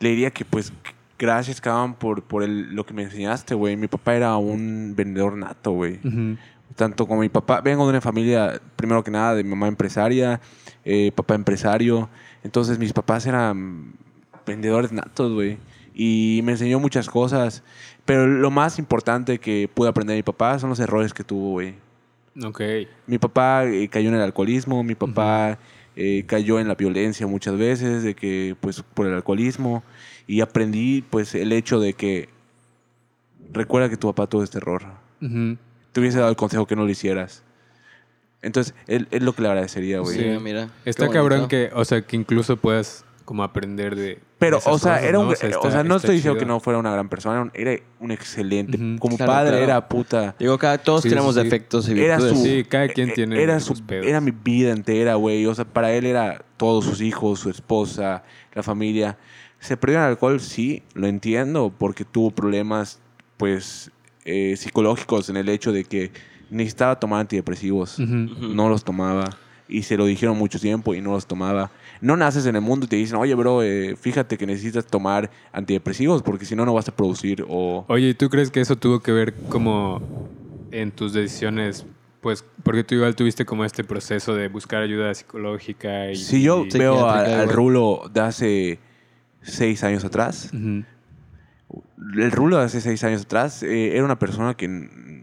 le 0.00 0.08
diría 0.10 0.30
que, 0.30 0.44
pues, 0.44 0.72
gracias, 1.18 1.60
cabrón, 1.60 1.94
por, 1.94 2.22
por 2.24 2.42
el- 2.42 2.74
lo 2.74 2.84
que 2.84 2.92
me 2.92 3.02
enseñaste, 3.04 3.54
güey. 3.54 3.76
Mi 3.76 3.86
papá 3.88 4.16
era 4.16 4.36
un 4.36 4.94
vendedor 4.96 5.36
nato, 5.36 5.70
güey. 5.72 6.00
Ujú. 6.04 6.36
Tanto 6.76 7.06
con 7.06 7.18
mi 7.18 7.28
papá. 7.28 7.60
Vengo 7.60 7.84
de 7.84 7.90
una 7.90 8.00
familia, 8.00 8.60
primero 8.76 9.02
que 9.02 9.10
nada, 9.10 9.34
de 9.34 9.44
mi 9.44 9.50
mamá 9.50 9.68
empresaria, 9.68 10.40
eh, 10.84 11.12
papá 11.14 11.34
empresario. 11.34 12.08
Entonces 12.42 12.78
mis 12.78 12.92
papás 12.92 13.26
eran 13.26 13.92
vendedores 14.46 14.92
natos, 14.92 15.32
güey. 15.32 15.58
Y 15.94 16.40
me 16.44 16.52
enseñó 16.52 16.80
muchas 16.80 17.08
cosas. 17.08 17.62
Pero 18.04 18.26
lo 18.26 18.50
más 18.50 18.78
importante 18.78 19.38
que 19.38 19.68
pude 19.72 19.88
aprender 19.88 20.14
de 20.14 20.18
mi 20.18 20.22
papá 20.22 20.58
son 20.58 20.70
los 20.70 20.80
errores 20.80 21.14
que 21.14 21.24
tuvo, 21.24 21.50
güey. 21.52 21.74
Ok. 22.42 22.60
Mi 23.06 23.18
papá 23.18 23.64
eh, 23.64 23.88
cayó 23.88 24.08
en 24.08 24.16
el 24.16 24.22
alcoholismo, 24.22 24.82
mi 24.82 24.94
papá 24.94 25.58
eh, 25.94 26.24
cayó 26.26 26.58
en 26.58 26.66
la 26.66 26.74
violencia 26.74 27.26
muchas 27.26 27.56
veces, 27.56 28.02
de 28.02 28.14
que, 28.14 28.56
pues, 28.60 28.82
por 28.82 29.06
el 29.06 29.14
alcoholismo. 29.14 29.84
Y 30.26 30.40
aprendí, 30.40 31.02
pues, 31.02 31.34
el 31.34 31.52
hecho 31.52 31.78
de 31.78 31.92
que 31.92 32.28
recuerda 33.52 33.90
que 33.90 33.96
tu 33.96 34.08
papá 34.08 34.26
tuvo 34.26 34.42
este 34.42 34.58
error. 34.58 34.82
Ujú. 35.20 35.58
Te 35.92 36.00
hubiese 36.00 36.18
dado 36.18 36.30
el 36.30 36.36
consejo 36.36 36.66
que 36.66 36.74
no 36.76 36.84
lo 36.84 36.90
hicieras. 36.90 37.42
Entonces, 38.40 38.74
él- 38.86 39.06
es 39.10 39.22
lo 39.22 39.34
que 39.34 39.42
le 39.42 39.48
agradecería, 39.48 40.00
güey. 40.00 40.18
Sí, 40.18 40.24
mira. 40.42 40.68
Está 40.84 41.08
cabrón 41.08 41.48
que, 41.48 41.70
o 41.74 41.84
sea, 41.84 42.02
que 42.02 42.16
incluso 42.16 42.56
puedas 42.56 43.04
como 43.24 43.44
aprender 43.44 43.94
de. 43.94 44.18
Pero, 44.40 44.56
de 44.56 44.60
esas 44.62 44.72
o 44.74 44.78
sea, 44.80 44.92
cosas, 44.94 45.08
era 45.08 45.18
un, 45.20 45.26
¿no? 45.26 45.30
o 45.30 45.32
O 45.32 45.36
sea, 45.36 45.48
sea, 45.50 45.58
está- 45.68 45.84
no 45.84 45.96
estoy 45.96 46.16
diciendo 46.16 46.38
que 46.40 46.44
no 46.44 46.58
fuera 46.58 46.80
una 46.80 46.90
gran 46.90 47.08
persona, 47.08 47.36
era 47.36 47.42
un- 47.44 47.52
era 47.54 47.80
un 48.00 48.10
excelente. 48.10 48.76
Ujú. 48.76 48.98
Como 48.98 49.16
Claro, 49.16 49.30
padre 49.32 49.50
claro. 49.50 49.64
era 49.64 49.88
puta. 49.88 50.34
Digo, 50.40 50.58
cada, 50.58 50.78
todos 50.78 51.02
Sí, 51.02 51.08
tenemos 51.08 51.36
sí, 51.36 51.42
defectos 51.44 51.88
y 51.88 51.92
Era 51.92 52.16
virtudes. 52.16 52.38
su, 52.38 52.44
Sí, 52.44 52.64
cada 52.68 52.88
quien 52.88 53.10
eh, 53.10 53.12
tiene 53.14 53.40
era 53.40 53.60
sus 53.60 53.78
su, 53.78 53.86
pedos. 53.86 54.06
Era 54.06 54.20
mi 54.20 54.32
vida 54.32 54.72
entera, 54.72 55.14
güey. 55.14 55.46
O 55.46 55.54
sea, 55.54 55.64
para 55.64 55.92
él 55.92 56.04
era 56.04 56.44
todos 56.56 56.84
sus 56.84 57.00
hijos, 57.00 57.38
su 57.38 57.48
esposa, 57.48 58.24
la 58.54 58.62
familia. 58.64 59.16
Se 59.60 59.76
perdió 59.76 59.98
el 59.98 60.04
alcohol, 60.06 60.40
sí, 60.40 60.82
lo 60.94 61.06
entiendo, 61.06 61.72
porque 61.78 62.04
tuvo 62.04 62.32
problemas, 62.32 62.98
pues, 63.36 63.92
eh, 64.24 64.56
psicológicos 64.56 65.28
en 65.28 65.36
el 65.36 65.48
hecho 65.48 65.72
de 65.72 65.84
que 65.84 66.10
necesitaba 66.50 66.98
tomar 66.98 67.20
antidepresivos. 67.20 67.98
No 67.98 68.68
los 68.68 68.84
tomaba. 68.84 69.36
Y 69.68 69.84
se 69.84 69.96
lo 69.96 70.04
dijeron 70.04 70.36
mucho 70.36 70.58
tiempo 70.60 70.94
y 70.94 71.00
no 71.00 71.12
los 71.12 71.26
tomaba. 71.26 71.70
No 72.02 72.16
naces 72.16 72.44
en 72.46 72.56
el 72.56 72.60
mundo 72.62 72.84
y 72.84 72.88
te 72.88 72.96
dicen, 72.96 73.16
oye, 73.16 73.34
bro, 73.34 73.62
eh, 73.62 73.96
fíjate 73.96 74.36
que 74.36 74.44
necesitas 74.46 74.86
tomar 74.86 75.30
antidepresivos 75.52 76.22
porque 76.22 76.44
si 76.44 76.54
no, 76.54 76.66
no 76.66 76.74
vas 76.74 76.88
a 76.88 76.94
producir. 76.94 77.44
O... 77.48 77.84
Oye, 77.88 78.10
¿y 78.10 78.14
tú 78.14 78.28
crees 78.28 78.50
que 78.50 78.60
eso 78.60 78.76
tuvo 78.76 79.00
que 79.00 79.12
ver 79.12 79.32
como 79.48 80.02
en 80.70 80.90
tus 80.90 81.14
decisiones? 81.14 81.86
Pues 82.20 82.44
porque 82.62 82.84
tú 82.84 82.96
igual 82.96 83.16
tuviste 83.16 83.46
como 83.46 83.64
este 83.64 83.82
proceso 83.82 84.34
de 84.34 84.48
buscar 84.48 84.82
ayuda 84.82 85.14
psicológica 85.14 86.10
y... 86.10 86.16
Si 86.16 86.42
yo 86.42 86.66
y- 86.66 86.76
veo 86.76 87.08
al. 87.08 87.48
Rulo 87.48 88.10
de 88.12 88.20
hace 88.20 88.78
seis 89.40 89.82
años 89.84 90.04
atrás. 90.04 90.52
El 92.16 92.30
Rulo 92.30 92.58
de 92.58 92.64
hace 92.64 92.80
seis 92.80 93.02
años 93.04 93.22
atrás 93.22 93.62
eh, 93.62 93.94
era 93.94 94.04
una 94.04 94.18
persona 94.18 94.54
que 94.54 95.22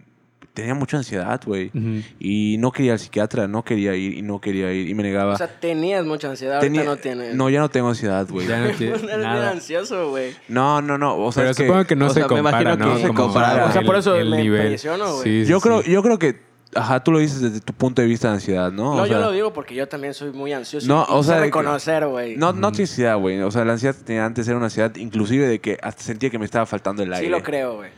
tenía 0.53 0.73
mucha 0.73 0.97
ansiedad, 0.97 1.39
güey. 1.45 1.67
Ujú. 1.73 2.01
Y 2.19 2.57
no 2.59 2.71
quería 2.71 2.93
al 2.93 2.99
psiquiatra, 2.99 3.47
no 3.47 3.63
quería 3.63 3.95
ir 3.95 4.13
y 4.17 4.21
no 4.21 4.41
quería 4.41 4.73
ir 4.73 4.89
y 4.89 4.93
me 4.95 5.03
negaba. 5.03 5.33
O 5.33 5.37
sea, 5.37 5.47
tenías 5.47 6.05
mucha 6.05 6.29
ansiedad, 6.29 6.59
Tenía- 6.59 6.81
ahorita 6.81 6.95
no 6.95 7.01
tienes. 7.01 7.35
No, 7.35 7.49
ya 7.49 7.59
no 7.61 7.69
tengo 7.69 7.87
ansiedad, 7.89 8.27
güey. 8.29 8.47
Ya 8.47 8.59
no 8.59 8.69
tiene 8.77 8.93
Eres 8.95 9.05
bien 9.07 9.21
nada. 9.21 9.51
ansioso, 9.51 10.09
güey. 10.09 10.33
No, 10.49 10.81
no, 10.81 10.97
no. 10.97 11.17
O 11.17 11.31
sea, 11.31 11.43
Pero 11.43 11.51
es 11.51 11.57
que 11.57 11.63
supongo 11.65 11.85
que 11.85 11.95
no 11.95 12.07
o 12.07 12.09
se 12.09 12.15
sea, 12.15 12.23
me 12.23 12.27
compara, 12.35 12.61
imagino 12.61 12.77
¿no? 12.77 12.95
que 12.95 13.01
no 13.01 13.07
se 13.07 13.13
compara. 13.13 13.65
O 13.65 13.71
sea, 13.71 13.81
por 13.83 13.95
eso 13.95 14.15
el 14.15 14.29
me 14.29 14.37
nivel. 14.37 14.61
impresiono, 14.63 15.13
güey. 15.13 15.23
Sí, 15.23 15.45
sí, 15.45 15.49
yo 15.51 15.61
creo, 15.61 15.81
sí. 15.81 15.91
yo 15.91 16.03
creo 16.03 16.19
que, 16.19 16.41
ajá, 16.75 17.03
tú 17.03 17.11
lo 17.11 17.19
dices 17.19 17.41
desde 17.41 17.59
tu 17.61 17.73
punto 17.73 18.01
de 18.01 18.07
vista 18.07 18.27
de 18.29 18.35
ansiedad, 18.35 18.71
¿no? 18.71 18.95
No, 18.95 19.03
O 19.03 19.05
yo 19.05 19.13
sea, 19.13 19.19
lo 19.19 19.31
digo 19.31 19.51
porque 19.53 19.73
yo 19.75 19.87
también 19.87 20.13
soy 20.13 20.31
muy 20.31 20.53
ansioso. 20.53 20.87
No, 20.87 21.01
y 21.09 21.13
o 21.13 21.23
sea, 21.23 21.39
reconocer, 21.39 22.05
güey. 22.07 22.37
No, 22.37 22.53
no 22.53 22.71
tienes 22.71 22.97
idea, 22.99 23.15
güey. 23.15 23.41
O 23.41 23.51
sea, 23.51 23.65
la 23.65 23.73
ansiedad 23.73 23.95
tenía 24.05 24.25
antes 24.25 24.47
era 24.47 24.57
una 24.57 24.67
ansiedad 24.67 24.95
inclusive 24.95 25.47
de 25.47 25.59
que 25.59 25.77
hasta 25.81 26.03
sentía 26.03 26.29
que 26.29 26.37
me 26.39 26.45
estaba 26.45 26.65
faltando 26.65 27.03
el 27.03 27.11
aire. 27.13 27.25
sí 27.27 27.31
lo 27.31 27.41
creo, 27.43 27.77
güey. 27.77 27.89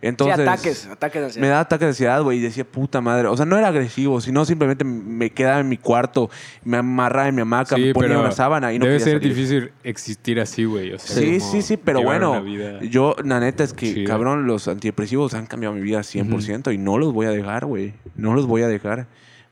Entonces, 0.00 0.36
sí, 0.36 0.42
ataques, 0.42 0.86
ataques 0.86 1.20
de 1.20 1.26
ansiedad. 1.26 1.42
Me 1.42 1.48
daba 1.48 1.60
ataques 1.60 1.80
de 1.86 1.88
ansiedad, 1.88 2.22
güey, 2.22 2.38
y 2.38 2.40
decía, 2.42 2.64
puta 2.64 3.00
madre. 3.00 3.28
O 3.28 3.36
sea, 3.36 3.46
no 3.46 3.58
era 3.58 3.68
agresivo, 3.68 4.20
sino 4.20 4.44
simplemente 4.44 4.84
me 4.84 5.30
quedaba 5.30 5.60
en 5.60 5.68
mi 5.68 5.76
cuarto, 5.76 6.30
me 6.64 6.76
amarraba 6.76 7.28
en 7.28 7.34
mi 7.34 7.42
hamaca, 7.42 7.76
me 7.76 7.86
Sí, 7.88 7.92
ponía 7.92 8.08
pero 8.10 8.20
una 8.20 8.32
sábana 8.32 8.72
y 8.72 8.78
no 8.78 8.84
debe 8.86 8.98
quería 8.98 9.12
ser 9.12 9.20
salir. 9.22 9.34
difícil 9.34 9.72
existir 9.84 10.40
así, 10.40 10.64
güey. 10.64 10.92
O 10.92 10.98
sea, 10.98 11.16
Sí, 11.16 11.40
sí, 11.40 11.62
sí, 11.62 11.76
pero 11.76 12.02
bueno, 12.02 12.44
yo, 12.82 13.16
la 13.24 13.40
neta 13.40 13.64
es 13.64 13.72
que, 13.72 13.92
chida. 13.94 14.06
cabrón, 14.08 14.46
los 14.46 14.68
antidepresivos 14.68 15.34
han 15.34 15.46
cambiado 15.46 15.74
mi 15.74 15.80
vida 15.80 16.00
100% 16.00 16.72
y 16.72 16.78
no 16.78 16.98
los 16.98 17.12
voy 17.12 17.26
a 17.26 17.30
dejar, 17.30 17.66
güey. 17.66 17.92
No 18.20 18.34
los 18.34 18.46
voy 18.46 18.62
a 18.62 18.68
dejar. 18.68 19.06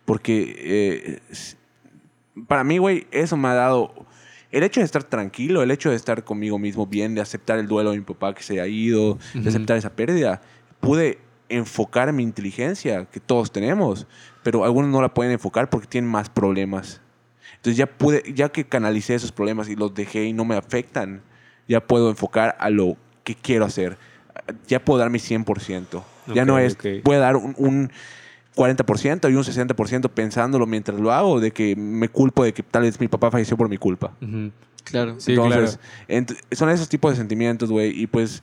Porque 0.05 0.55
eh, 0.59 1.21
para 2.47 2.65
mí, 2.65 2.79
güey, 2.79 3.07
eso 3.11 3.37
me 3.37 3.49
ha 3.49 3.55
dado... 3.55 3.93
El 4.51 4.63
hecho 4.63 4.81
de 4.81 4.87
estar 4.87 5.05
tranquilo, 5.05 5.63
el 5.63 5.71
hecho 5.71 5.91
de 5.91 5.97
estar 5.97 6.25
conmigo 6.25 6.59
mismo 6.59 6.87
bien, 6.87 7.15
de 7.15 7.21
aceptar 7.21 7.59
el 7.59 7.67
duelo 7.67 7.91
de 7.91 7.99
mi 7.99 8.05
papá 8.05 8.35
que 8.35 8.43
se 8.43 8.63
ha 8.63 8.67
ido, 8.67 9.19
de 9.35 9.47
aceptar 9.47 9.77
esa 9.77 9.95
pérdida, 9.95 10.41
pude 10.81 11.19
enfocar 11.51 12.13
mi 12.15 12.23
inteligencia, 12.23 13.05
que 13.07 13.21
todos 13.21 13.53
tenemos, 13.53 14.07
pero 14.43 14.65
algunos 14.65 14.91
no 14.91 15.03
la 15.03 15.13
pueden 15.13 15.33
enfocar 15.33 15.69
porque 15.69 15.87
tienen 15.87 16.11
más 16.11 16.31
problemas. 16.31 17.01
Entonces 17.57 17.77
ya 17.77 17.87
pude, 17.87 18.23
ya 18.35 18.49
que 18.51 18.65
canalicé 18.65 19.15
esos 19.15 19.33
problemas 19.33 19.69
y 19.69 19.77
los 19.77 19.95
dejé 19.95 20.25
y 20.25 20.33
no 20.33 20.45
me 20.45 20.57
afectan, 20.57 21.23
ya 21.67 21.81
puedo 21.81 22.09
enfocar 22.09 22.57
a 22.61 22.71
lo 22.71 22.97
que 23.25 23.35
quiero 23.35 23.65
hacer. 23.65 23.99
Ya 24.67 24.83
puedo 24.83 24.99
dar 25.01 25.11
mi 25.11 25.19
100%. 25.19 26.03
ya 26.35 26.45
no 26.45 26.59
es, 26.59 26.75
ok. 26.75 26.87
voy 27.05 27.17
a 27.17 27.19
dar 27.19 27.37
un, 27.37 27.55
un 27.59 27.91
40% 28.59 29.31
y 29.31 29.35
un 29.37 29.45
60% 29.45 30.11
pensándolo 30.11 30.67
mientras 30.67 30.99
lo 30.99 31.13
hago, 31.13 31.39
de 31.39 31.53
que 31.53 31.77
me 31.77 32.09
culpo 32.09 32.43
de 32.43 32.53
que 32.53 32.65
tal 32.65 32.83
vez 32.83 32.99
mi 33.01 33.07
papá 33.07 33.31
falleció 33.31 33.57
por 33.57 33.69
mi 33.69 33.79
culpa. 33.79 34.13
Claro. 34.83 35.21
Sí, 35.21 35.33
Entonces, 35.35 35.79
claro. 36.09 36.25
ent- 36.27 36.37
son 36.57 36.69
esos 36.71 36.89
tipos 36.89 37.13
de 37.13 37.17
sentimientos, 37.19 37.71
güey. 37.71 37.91
Y 38.01 38.07
pues, 38.09 38.43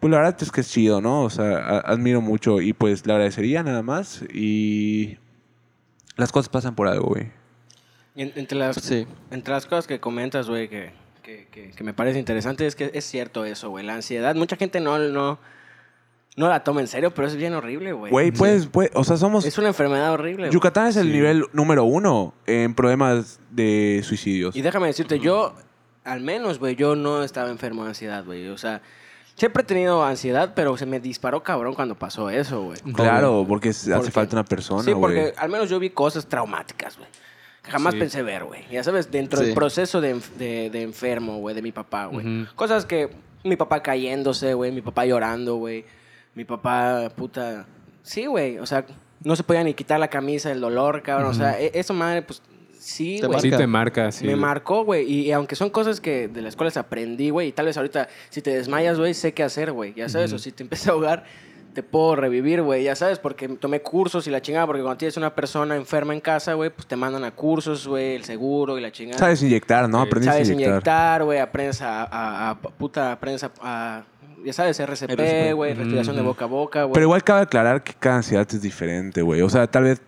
pues 0.00 0.10
la 0.10 0.18
verdad 0.18 0.36
es 0.42 0.52
que 0.52 0.60
es 0.60 0.70
chido, 0.70 1.00
¿no? 1.00 1.22
O 1.22 1.30
sea, 1.30 1.78
admiro 1.78 2.20
mucho 2.20 2.60
y 2.60 2.72
pues 2.74 3.06
le 3.06 3.12
agradecería 3.14 3.62
nada 3.62 3.82
más. 3.82 4.22
Y 4.34 5.16
las 6.16 6.32
cosas 6.32 6.48
pasan 6.50 6.74
por 6.74 6.88
algo, 6.88 7.06
güey. 7.08 7.30
En- 8.16 8.32
entre, 8.36 8.58
las, 8.58 8.76
Sí. 8.76 9.06
entre 9.30 9.54
las 9.54 9.64
cosas 9.66 9.86
que 9.86 10.00
comentas, 10.00 10.48
güey, 10.48 10.68
que, 10.68 10.90
que, 11.22 11.46
que- 11.50 11.70
que 11.70 11.84
me 11.84 11.94
parece 11.94 12.18
interesante, 12.18 12.66
es 12.66 12.74
que 12.76 12.90
es 12.92 13.04
cierto 13.04 13.44
eso, 13.44 13.70
güey. 13.70 13.84
La 13.86 13.94
ansiedad, 13.94 14.34
mucha 14.34 14.56
gente 14.56 14.80
no, 14.80 14.98
no, 14.98 15.38
no 16.36 16.48
la 16.48 16.62
toma 16.62 16.80
en 16.82 16.86
serio, 16.86 17.12
pero 17.12 17.26
es 17.26 17.34
bien 17.36 17.54
horrible, 17.54 17.92
güey. 17.92 18.10
Güey, 18.12 18.30
pues, 18.30 18.66
pues, 18.66 18.90
o 18.94 19.02
sea, 19.04 19.16
somos... 19.16 19.44
Es 19.46 19.56
una 19.58 19.68
enfermedad 19.68 20.12
horrible. 20.12 20.44
güey. 20.44 20.52
Yucatán 20.52 20.88
es 20.88 20.96
el 20.96 21.06
Sí. 21.06 21.12
nivel 21.12 21.46
número 21.52 21.84
uno 21.84 22.34
en 22.46 22.74
problemas 22.74 23.40
de 23.50 24.02
suicidios. 24.04 24.54
Y 24.54 24.60
déjame 24.62 24.86
decirte, 24.88 25.18
yo, 25.18 25.54
al 26.04 26.20
menos, 26.20 26.58
güey, 26.58 26.76
yo 26.76 26.94
no 26.94 27.22
estaba 27.22 27.48
enfermo 27.50 27.82
de 27.84 27.88
ansiedad, 27.90 28.24
güey. 28.24 28.48
O 28.48 28.58
sea, 28.58 28.82
siempre 29.34 29.62
he 29.62 29.66
tenido 29.66 30.04
ansiedad, 30.04 30.52
pero 30.54 30.76
se 30.76 30.84
me 30.86 31.00
disparó 31.00 31.42
cabrón 31.42 31.74
cuando 31.74 31.94
pasó 31.94 32.28
eso, 32.28 32.62
güey. 32.64 32.78
Claro, 32.94 33.44
porque 33.48 33.70
hace 33.70 33.92
Porque- 33.94 34.10
falta 34.10 34.36
una 34.36 34.44
persona, 34.44 34.82
Sí, 34.82 34.92
porque 34.94 35.20
güey. 35.20 35.32
al 35.38 35.48
menos 35.48 35.70
yo 35.70 35.78
vi 35.78 35.90
cosas 35.90 36.26
traumáticas, 36.26 36.96
güey. 36.98 37.08
que 37.62 37.72
Jamás 37.72 37.94
Sí. 37.94 37.98
pensé 37.98 38.22
ver, 38.22 38.44
güey. 38.44 38.62
Ya 38.70 38.84
sabes, 38.84 39.10
dentro 39.10 39.40
Sí. 39.40 39.46
del 39.46 39.54
proceso 39.54 40.00
de, 40.00 40.20
de- 40.38 40.70
de 40.70 40.82
enfermo, 40.82 41.38
güey, 41.38 41.52
de 41.54 41.62
mi 41.62 41.72
papá, 41.72 42.06
güey. 42.06 42.46
Cosas 42.54 42.84
que 42.86 43.10
mi 43.42 43.56
papá 43.56 43.82
cayéndose, 43.82 44.54
güey, 44.54 44.70
mi 44.70 44.82
papá 44.82 45.04
llorando, 45.06 45.56
güey. 45.56 45.84
Mi 46.36 46.44
papá, 46.44 47.10
puta... 47.16 47.66
Sí, 48.02 48.26
güey, 48.26 48.58
o 48.58 48.66
sea, 48.66 48.84
no 49.24 49.34
se 49.34 49.42
podía 49.42 49.64
ni 49.64 49.74
quitar 49.74 49.98
la 49.98 50.06
camisa 50.08 50.48
del 50.50 50.60
dolor, 50.60 51.02
cabrón. 51.02 51.30
O 51.30 51.34
sea, 51.34 51.58
e- 51.60 51.72
eso, 51.74 51.92
madre, 51.92 52.22
pues, 52.22 52.40
sí, 52.78 53.18
Te 53.20 53.26
güey. 53.26 53.40
Sí 53.40 53.48
marca. 53.48 53.58
te 53.58 53.66
marca, 53.66 54.12
sí. 54.12 54.26
Me 54.26 54.36
marcó, 54.36 54.84
güey. 54.84 55.10
Y, 55.10 55.20
y 55.22 55.32
aunque 55.32 55.56
son 55.56 55.70
cosas 55.70 56.00
que 56.00 56.28
de 56.28 56.42
las 56.42 56.54
cuales 56.54 56.76
aprendí, 56.76 57.30
güey, 57.30 57.48
y 57.48 57.52
tal 57.52 57.66
vez 57.66 57.76
ahorita, 57.76 58.06
si 58.30 58.42
te 58.42 58.50
desmayas, 58.54 58.96
güey, 58.98 59.12
sé 59.14 59.32
qué 59.34 59.42
hacer, 59.42 59.72
güey. 59.72 59.92
Ya 59.94 60.08
sabes, 60.08 60.32
o 60.32 60.38
si 60.38 60.52
te 60.52 60.62
empieza 60.62 60.90
a 60.90 60.92
ahogar, 60.92 61.24
te 61.74 61.82
puedo 61.82 62.14
revivir, 62.14 62.62
güey. 62.62 62.84
Ya 62.84 62.94
sabes, 62.94 63.18
porque 63.18 63.48
tomé 63.48 63.80
cursos 63.82 64.26
y 64.28 64.30
la 64.30 64.40
chingada, 64.40 64.66
porque 64.66 64.82
cuando 64.82 64.98
tienes 64.98 65.16
una 65.16 65.34
persona 65.34 65.74
enferma 65.74 66.14
en 66.14 66.20
casa, 66.20 66.54
güey, 66.54 66.70
pues 66.70 66.86
te 66.86 66.94
mandan 66.96 67.24
a 67.24 67.32
cursos, 67.32 67.88
güey, 67.88 68.14
el 68.14 68.24
seguro 68.24 68.78
y 68.78 68.82
la 68.82 68.92
chingada. 68.92 69.18
Sabes 69.18 69.42
inyectar, 69.42 69.88
¿no? 69.88 70.02
Sí. 70.02 70.06
Aprendiste 70.06 70.30
a 70.30 70.32
Sabes 70.34 70.50
inyectar. 70.50 70.70
inyectar, 70.74 71.24
güey, 71.24 71.38
aprendes 71.40 71.82
a, 71.82 72.04
a- 72.04 72.50
a- 72.50 72.54
puta, 72.60 73.12
aprendes 73.12 73.42
a, 73.42 73.50
a- 73.62 74.04
ya 74.44 74.52
sabes, 74.52 74.78
RCP, 74.78 75.52
güey, 75.54 75.74
respiración 75.74 76.16
de 76.16 76.22
boca 76.22 76.44
a 76.44 76.48
boca, 76.48 76.82
güey. 76.84 76.94
Pero 76.94 77.04
igual 77.04 77.24
cabe 77.24 77.42
aclarar 77.42 77.82
que 77.82 77.94
cada 77.94 78.16
ansiedad 78.16 78.46
es 78.50 78.62
diferente, 78.62 79.22
güey. 79.22 79.42
O 79.42 79.48
sea, 79.48 79.66
tal 79.66 79.84
vez 79.84 80.00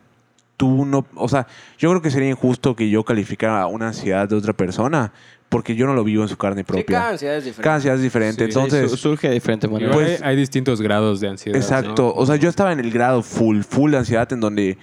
tú 0.56 0.84
no... 0.84 1.06
O 1.14 1.28
sea, 1.28 1.46
yo 1.78 1.88
creo 1.90 2.02
que 2.02 2.10
sería 2.10 2.28
injusto 2.28 2.76
que 2.76 2.90
yo 2.90 3.04
calificara 3.04 3.66
una 3.66 3.88
ansiedad 3.88 4.28
de 4.28 4.36
otra 4.36 4.52
persona 4.52 5.12
porque 5.48 5.74
yo 5.74 5.86
no 5.86 5.94
lo 5.94 6.04
vivo 6.04 6.22
en 6.22 6.28
su 6.28 6.36
carne 6.36 6.60
sí, 6.60 6.64
propia. 6.64 6.98
cada 6.98 7.10
ansiedad 7.10 7.36
es 7.36 7.44
diferente. 7.44 7.62
Cada 7.62 7.76
ansiedad 7.76 7.96
es 7.96 8.02
diferente. 8.02 8.44
Sí. 8.44 8.52
Sí, 8.52 8.58
Entonces, 8.58 8.90
su- 8.90 8.96
surge 8.98 9.28
de 9.28 9.34
diferente 9.34 9.66
manera. 9.66 9.92
Pues- 9.92 10.20
hay, 10.20 10.30
hay 10.30 10.36
distintos 10.36 10.82
grados 10.82 11.20
de 11.20 11.28
ansiedad. 11.28 11.56
exacto. 11.56 12.12
¿no? 12.14 12.20
O 12.20 12.26
sea, 12.26 12.36
yo 12.36 12.48
estaba 12.48 12.72
en 12.72 12.80
el 12.80 12.90
grado 12.90 13.22
full, 13.22 13.62
full 13.62 13.92
de 13.92 13.98
ansiedad 13.98 14.30
en 14.32 14.40
donde... 14.40 14.76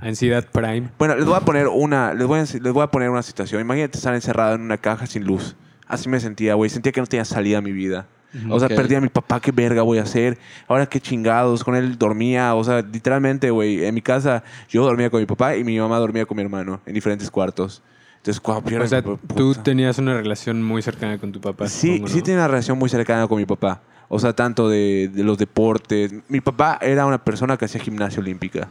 Ansiedad 0.00 0.46
prime. 0.50 0.90
Bueno, 0.98 1.16
les 1.16 1.26
voy 1.26 1.34
a 1.34 1.40
poner 1.40 1.66
una... 1.66 2.14
Les 2.14 2.26
voy 2.26 2.38
a, 2.38 2.42
les 2.42 2.72
voy 2.72 2.82
a 2.82 2.86
poner 2.90 3.10
una 3.10 3.22
situación. 3.22 3.60
Imagínate 3.60 3.98
estar 3.98 4.14
encerrado 4.14 4.54
en 4.54 4.60
una 4.60 4.78
caja 4.78 5.06
sin 5.06 5.24
luz. 5.24 5.56
Así 5.88 6.08
me 6.08 6.20
sentía, 6.20 6.54
güey. 6.54 6.70
Sentía 6.70 6.92
que 6.92 7.00
no 7.00 7.06
tenía 7.06 7.24
salida 7.24 7.58
a 7.58 7.60
mi 7.60 7.72
vida. 7.72 8.06
O 8.50 8.58
sea, 8.58 8.68
Ok. 8.68 8.74
perdí 8.76 8.94
a 8.94 9.00
mi 9.00 9.08
papá, 9.08 9.40
qué 9.40 9.50
verga 9.52 9.80
voy 9.82 9.96
a 9.98 10.02
hacer. 10.02 10.36
Ahora 10.68 10.84
qué 10.86 11.00
chingados, 11.00 11.64
con 11.64 11.74
él 11.74 11.96
dormía. 11.98 12.54
O 12.54 12.62
sea, 12.62 12.82
literalmente, 12.82 13.50
güey, 13.50 13.84
en 13.86 13.94
mi 13.94 14.02
casa 14.02 14.44
yo 14.68 14.84
dormía 14.84 15.08
con 15.08 15.18
mi 15.20 15.26
papá 15.26 15.56
y 15.56 15.64
mi 15.64 15.78
mamá 15.78 15.98
dormía 15.98 16.26
con 16.26 16.36
mi 16.36 16.42
hermano 16.42 16.80
en 16.84 16.92
diferentes 16.94 17.30
cuartos. 17.30 17.82
Entonces, 18.18 18.40
cuando 18.40 18.60
O 18.60 18.64
pierdes 18.68 18.90
sea, 18.90 19.02
tú 19.02 19.54
tenías 19.54 19.96
una 19.98 20.14
relación 20.14 20.62
muy 20.62 20.82
cercana 20.82 21.16
con 21.18 21.32
tu 21.32 21.40
papá. 21.40 21.68
Sí, 21.68 21.94
supongo, 21.94 22.08
sí 22.08 22.20
tenía 22.20 22.40
una 22.40 22.48
relación 22.48 22.78
muy 22.78 22.90
cercana 22.90 23.26
con 23.26 23.38
mi 23.38 23.46
papá. 23.46 23.80
O 24.08 24.18
sea, 24.18 24.34
tanto 24.34 24.68
de, 24.68 25.08
de 25.12 25.22
los 25.24 25.38
deportes. 25.38 26.12
Mi 26.28 26.40
papá 26.42 26.78
era 26.82 27.06
una 27.06 27.24
persona 27.24 27.56
que 27.56 27.64
hacía 27.64 27.80
gimnasia 27.80 28.20
olímpica. 28.20 28.68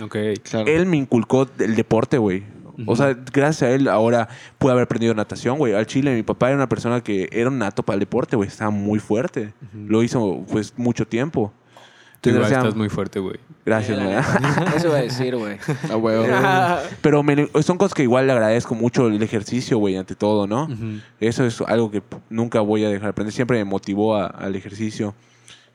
Ok. 0.00 0.16
Claro. 0.42 0.66
Él 0.66 0.86
me 0.86 0.96
inculcó 0.96 1.46
el 1.58 1.74
deporte, 1.76 2.16
güey. 2.18 2.42
O 2.86 2.96
sea, 2.96 3.16
gracias 3.32 3.62
a 3.62 3.74
él 3.74 3.88
ahora 3.88 4.28
pude 4.58 4.72
haber 4.72 4.84
aprendido 4.84 5.14
natación, 5.14 5.58
güey. 5.58 5.74
Al 5.74 5.86
Chile, 5.86 6.14
mi 6.14 6.22
papá 6.22 6.48
era 6.48 6.56
una 6.56 6.68
persona 6.68 7.00
que 7.02 7.28
era 7.32 7.48
un 7.50 7.58
nato 7.58 7.82
para 7.82 7.94
el 7.94 8.00
deporte, 8.00 8.36
güey. 8.36 8.48
Estaba 8.48 8.70
muy 8.70 8.98
fuerte. 8.98 9.54
Lo 9.74 10.02
hizo, 10.02 10.44
pues, 10.50 10.74
mucho 10.76 11.06
tiempo. 11.06 11.52
Tú 12.20 12.30
igual 12.30 12.44
estás 12.64 12.74
muy 12.76 12.88
fuerte, 12.88 13.20
güey. 13.20 13.36
Gracias, 13.66 13.98
güey. 14.02 14.14
Eso 14.76 14.88
iba 14.88 14.96
a 14.96 15.02
decir, 15.02 15.36
güey. 15.36 15.58
A 15.90 15.96
huevo. 15.96 16.24
Pero 17.02 17.22
me- 17.22 17.48
son 17.62 17.76
cosas 17.76 17.92
que 17.94 18.02
igual 18.02 18.26
le 18.26 18.32
agradezco 18.32 18.74
mucho 18.74 19.08
el 19.08 19.22
ejercicio, 19.22 19.76
güey, 19.78 19.96
ante 19.96 20.14
todo, 20.14 20.46
¿no? 20.46 20.68
Eso 21.20 21.44
es 21.44 21.60
algo 21.62 21.90
que 21.90 22.02
nunca 22.30 22.60
voy 22.60 22.82
a 22.84 22.88
dejar 22.88 23.02
de 23.04 23.08
aprender. 23.10 23.32
Siempre 23.34 23.58
me 23.58 23.64
motivó 23.64 24.16
a- 24.16 24.26
al 24.28 24.56
ejercicio. 24.56 25.14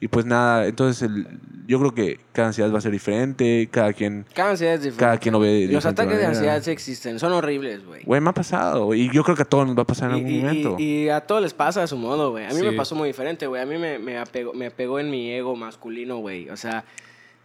Y 0.01 0.07
pues 0.07 0.25
nada, 0.25 0.65
entonces 0.65 1.01
el- 1.03 1.27
yo 1.67 1.77
creo 1.79 1.93
que 1.93 2.19
cada 2.31 2.47
ansiedad 2.47 2.73
va 2.73 2.77
a 2.77 2.81
ser 2.81 2.91
diferente, 2.93 3.67
cada 3.69 3.91
quien... 3.93 4.25
Cada 4.33 4.51
ansiedad 4.51 4.75
es 4.75 4.79
diferente. 4.81 4.99
Cada 5.03 5.17
quien 5.17 5.33
lo 5.33 5.39
ve 5.41 5.67
de 5.67 5.73
Los 5.73 5.85
ataques 5.85 6.17
de 6.17 6.25
ansiedad 6.25 6.61
sí 6.63 6.71
existen. 6.71 7.19
Son 7.19 7.33
horribles, 7.33 7.85
güey. 7.85 8.03
Güey, 8.05 8.21
me 8.21 8.29
ha 8.29 8.33
pasado, 8.33 8.85
güey, 8.85 9.01
y 9.01 9.11
yo 9.11 9.23
creo 9.25 9.35
que 9.35 9.41
a 9.43 9.45
todos 9.45 9.67
nos 9.67 9.77
va 9.77 9.81
a 9.83 9.85
pasar 9.85 10.11
en 10.11 10.17
Y, 10.17 10.19
algún 10.19 10.31
y- 10.33 10.41
momento. 10.63 10.75
y- 10.79 10.83
y 11.03 11.09
a 11.09 11.21
todos 11.21 11.41
les 11.41 11.53
pasa 11.53 11.83
a 11.83 11.87
su 11.87 11.97
modo, 11.97 12.31
güey. 12.31 12.45
A 12.45 12.49
mí 12.49 12.55
Sí. 12.55 12.61
me 12.65 12.71
pasó 12.73 12.95
muy 12.95 13.07
diferente, 13.09 13.45
güey. 13.45 13.61
A 13.61 13.65
mí 13.65 13.77
me, 13.77 13.99
me, 13.99 14.17
apegó, 14.17 14.53
me 14.53 14.67
apegó 14.67 14.99
en 14.99 15.11
mi 15.11 15.31
ego 15.31 15.55
masculino, 15.57 16.17
güey. 16.19 16.49
O 16.49 16.55
sea, 16.57 16.85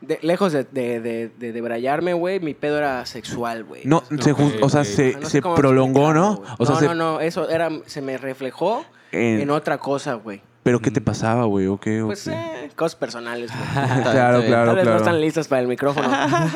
de- 0.00 0.20
lejos 0.22 0.52
de, 0.52 0.62
de, 0.64 1.00
de, 1.00 1.28
de 1.36 1.52
debrayarme, 1.52 2.14
güey, 2.14 2.38
mi 2.38 2.54
pedo 2.54 2.78
era 2.78 3.04
sexual, 3.06 3.64
güey. 3.64 3.82
no, 3.84 4.04
se 4.20 4.32
o 4.32 4.68
sea, 4.68 4.84
se, 4.84 5.14
Ah, 5.16 5.18
no 5.22 5.28
se 5.28 5.42
prolongó, 5.42 6.14
¿no? 6.14 6.40
O 6.58 6.64
sea, 6.66 6.74
no, 6.76 6.80
se- 6.80 6.86
no, 6.86 6.94
no, 6.94 7.20
eso 7.20 7.50
era, 7.50 7.68
se 7.86 8.00
me 8.00 8.16
reflejó 8.16 8.84
en- 9.12 9.40
en 9.40 9.50
otra 9.50 9.78
cosa, 9.78 10.14
güey. 10.14 10.40
¿Pero 10.64 10.80
qué 10.80 10.90
te 10.90 11.00
pasaba, 11.00 11.44
güey? 11.44 11.66
¿O 11.68 11.78
qué? 11.78 12.02
¿O 12.02 12.06
Pues, 12.06 12.24
qué? 12.24 12.32
eh, 12.32 12.70
cosas 12.74 12.96
personales, 12.96 13.50
güey. 13.52 14.02
claro, 14.02 14.38
bien. 14.38 14.50
claro, 14.50 14.66
Tal 14.68 14.74
vez 14.76 14.84
no 14.84 14.90
claro. 14.90 14.96
están 14.96 15.20
listas 15.20 15.46
para 15.46 15.60
el 15.62 15.68
micrófono. 15.68 16.08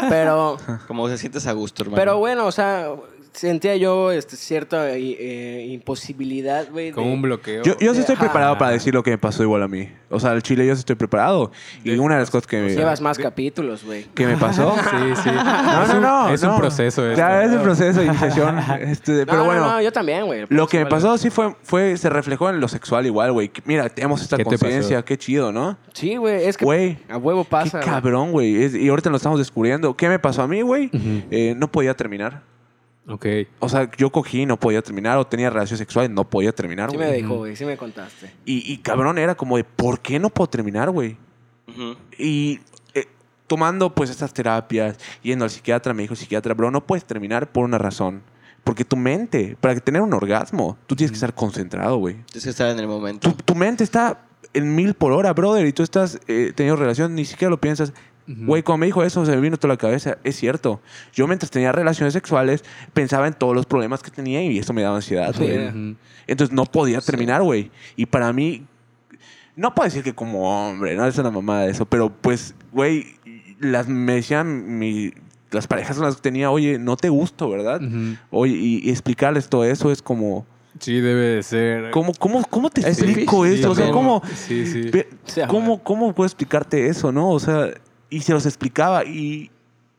Pero, 0.08 0.56
Como 0.88 1.08
te 1.08 1.16
sientes 1.18 1.46
a 1.46 1.52
gusto, 1.52 1.82
hermano. 1.84 1.96
pero 2.00 2.18
bueno, 2.18 2.46
o 2.46 2.52
sea, 2.52 2.88
sentía 3.38 3.76
yo 3.76 4.10
este, 4.12 4.36
cierta 4.36 4.90
eh, 4.96 5.66
imposibilidad, 5.70 6.68
güey. 6.70 6.92
Como 6.92 7.06
de- 7.08 7.12
un 7.14 7.22
bloqueo. 7.22 7.62
Yo, 7.62 7.78
yo 7.78 7.94
sí 7.94 8.00
estoy 8.00 8.14
Ajá. 8.14 8.24
preparado 8.24 8.58
para 8.58 8.72
decir 8.72 8.94
lo 8.94 9.02
que 9.02 9.10
me 9.10 9.18
pasó 9.18 9.42
igual 9.42 9.62
a 9.62 9.68
mí. 9.68 9.88
O 10.10 10.18
sea, 10.20 10.30
al 10.30 10.42
chile 10.42 10.66
yo 10.66 10.74
sí 10.74 10.80
estoy 10.80 10.96
preparado. 10.96 11.50
Y 11.84 11.90
De- 11.90 11.98
una 12.00 12.14
de 12.14 12.20
las 12.20 12.30
cosas 12.30 12.46
que 12.46 12.60
me, 12.60 12.70
Llevas 12.74 13.00
más 13.00 13.18
capítulos, 13.18 13.84
güey. 13.84 14.04
que 14.14 14.26
me 14.26 14.36
pasó... 14.36 14.74
Sí, 14.88 15.22
sí. 15.22 15.30
No, 15.30 15.82
es 15.82 15.88
no, 15.90 15.94
un, 15.96 16.02
no. 16.02 16.28
Es 16.30 16.42
un 16.42 16.48
no. 16.50 16.56
proceso 16.58 17.04
esto. 17.06 17.14
Claro, 17.14 17.48
es 17.48 17.56
un 17.56 17.62
proceso 17.62 18.00
de 18.00 18.06
iniciación. 18.06 18.58
Este, 18.80 19.26
pero 19.26 19.38
no, 19.38 19.44
bueno, 19.44 19.60
no, 19.62 19.70
no, 19.74 19.82
yo 19.82 19.92
también, 19.92 20.24
güey. 20.26 20.44
lo 20.48 20.66
que 20.66 20.78
me 20.78 20.86
pasó 20.86 21.16
sí 21.18 21.30
fue, 21.30 21.54
fue, 21.62 21.96
se 21.96 22.08
reflejó 22.10 22.48
en 22.50 22.60
lo 22.60 22.68
sexual 22.68 23.06
igual, 23.06 23.32
güey. 23.32 23.50
Mira, 23.64 23.88
tenemos 23.88 24.22
esta 24.22 24.36
¿Qué 24.36 24.44
te 24.44 24.50
conciencia, 24.50 24.96
pasó? 24.98 25.04
qué 25.04 25.18
chido, 25.18 25.52
¿no? 25.52 25.78
Sí, 25.92 26.16
güey, 26.16 26.44
es 26.46 26.56
que 26.56 26.64
Güey, 26.64 26.98
a 27.08 27.16
huevo 27.18 27.44
pasa. 27.44 27.80
qué 27.80 27.86
cabrón, 27.86 28.32
güey. 28.32 28.76
Y 28.84 28.88
ahorita 28.88 29.10
lo 29.10 29.16
estamos 29.16 29.38
descubriendo. 29.38 29.94
¿Qué 29.96 30.08
me 30.08 30.18
pasó 30.18 30.42
a 30.42 30.48
mí, 30.48 30.62
güey? 30.62 30.86
Ujú. 30.86 31.22
Eh, 31.30 31.54
no 31.56 31.70
podía 31.70 31.94
terminar. 31.94 32.42
Ok. 33.08 33.26
O 33.60 33.68
sea, 33.68 33.90
yo 33.96 34.10
cogí 34.10 34.42
y 34.42 34.46
no 34.46 34.58
podía 34.60 34.82
terminar, 34.82 35.16
o 35.18 35.26
tenía 35.26 35.48
relaciones 35.48 35.78
sexuales, 35.78 36.10
no 36.10 36.28
podía 36.28 36.52
terminar, 36.52 36.90
Sí 36.90 36.98
me 36.98 37.06
güey. 37.06 37.22
dijo, 37.22 37.36
güey, 37.36 37.56
sí 37.56 37.64
me 37.64 37.76
contaste. 37.76 38.30
Y, 38.44 38.70
y 38.70 38.78
cabrón, 38.78 39.16
era 39.18 39.34
como 39.34 39.56
de, 39.56 39.64
¿por 39.64 40.00
qué 40.00 40.18
no 40.18 40.28
puedo 40.30 40.48
terminar, 40.48 40.90
güey? 40.90 41.16
Y 42.18 42.60
eh, 42.94 43.06
tomando 43.46 43.94
pues 43.94 44.10
estas 44.10 44.32
terapias, 44.32 44.98
yendo 45.22 45.44
al 45.44 45.50
psiquiatra, 45.50 45.94
me 45.94 46.02
dijo 46.02 46.14
el 46.14 46.18
psiquiatra, 46.18 46.54
bro, 46.54 46.70
no 46.70 46.84
puedes 46.86 47.04
terminar 47.04 47.50
por 47.50 47.64
una 47.64 47.78
razón. 47.78 48.22
Porque 48.64 48.84
tu 48.84 48.96
mente, 48.96 49.56
para 49.60 49.74
que 49.74 49.80
tener 49.80 50.02
un 50.02 50.12
orgasmo, 50.12 50.76
tú 50.86 50.94
tienes 50.96 51.10
que 51.10 51.16
estar 51.16 51.34
concentrado, 51.34 51.96
güey. 51.96 52.16
Tienes 52.26 52.44
que 52.44 52.50
estar 52.50 52.68
en 52.68 52.78
el 52.78 52.88
momento. 52.88 53.30
Tu, 53.30 53.42
tu 53.42 53.54
mente 53.54 53.84
está 53.84 54.20
en 54.52 54.74
mil 54.74 54.94
por 54.94 55.12
hora, 55.12 55.32
brother, 55.32 55.66
y 55.66 55.72
tú 55.72 55.82
estás 55.82 56.20
eh, 56.26 56.52
teniendo 56.54 56.76
relación, 56.80 57.14
ni 57.14 57.24
siquiera 57.24 57.50
lo 57.50 57.60
piensas. 57.60 57.92
Güey, 58.30 58.62
cuando 58.62 58.80
me 58.80 58.86
dijo 58.86 59.02
eso, 59.02 59.24
se 59.24 59.32
me 59.34 59.40
vino 59.40 59.56
toda 59.56 59.72
la 59.72 59.78
cabeza. 59.78 60.18
Es 60.22 60.36
cierto. 60.36 60.82
Yo 61.14 61.26
mientras 61.26 61.50
tenía 61.50 61.72
relaciones 61.72 62.12
sexuales, 62.12 62.62
pensaba 62.92 63.26
en 63.26 63.32
todos 63.32 63.54
los 63.56 63.64
problemas 63.64 64.02
que 64.02 64.10
tenía 64.10 64.42
y 64.42 64.58
eso 64.58 64.74
me 64.74 64.82
daba 64.82 64.96
ansiedad, 64.96 65.34
Sí. 65.34 65.44
güey. 65.44 65.96
Entonces 66.26 66.54
no 66.54 66.66
podía 66.66 67.00
terminar, 67.00 67.42
güey. 67.42 67.70
Y 67.96 68.04
para 68.06 68.30
mí, 68.34 68.66
no 69.56 69.74
puedo 69.74 69.86
decir 69.86 70.02
que 70.02 70.14
como 70.14 70.68
hombre, 70.68 70.94
no 70.94 71.06
es 71.06 71.16
una 71.16 71.30
mamada 71.30 71.62
de 71.62 71.70
eso, 71.70 71.86
pero 71.86 72.10
pues, 72.10 72.54
güey, 72.70 73.16
las, 73.60 73.88
me 73.88 74.12
decían 74.16 74.78
mi- 74.78 75.12
las 75.50 75.66
parejas 75.66 75.96
con 75.96 76.04
las 76.04 76.16
que 76.16 76.20
tenía, 76.22 76.50
oye, 76.50 76.78
no 76.78 76.96
te 76.98 77.08
gusto, 77.08 77.48
¿verdad? 77.48 77.80
Oye, 78.30 78.52
y, 78.54 78.86
y 78.86 78.90
explicarles 78.90 79.48
todo 79.48 79.64
eso 79.64 79.90
es 79.90 80.02
como, 80.02 80.44
Sí, 80.80 81.00
debe 81.00 81.36
de 81.36 81.42
ser. 81.42 81.90
¿cómo, 81.90 82.12
cómo, 82.18 82.44
cómo 82.44 82.70
te 82.70 82.82
Es 82.82 82.86
explico 82.88 83.42
difícil 83.44 83.54
esto? 83.64 83.70
O 83.72 83.74
sea. 83.74 83.90
¿cómo, 83.90 84.22
Sí, 84.36 84.64
sí. 84.66 84.90
Sí, 85.24 85.40
¿cómo, 85.48 85.82
¿cómo 85.82 86.12
puedo 86.12 86.26
explicarte 86.26 86.86
eso, 86.86 87.10
no? 87.10 87.30
O 87.30 87.40
sea, 87.40 87.70
y 88.10 88.20
se 88.20 88.32
los 88.32 88.46
explicaba 88.46 89.04
y, 89.04 89.50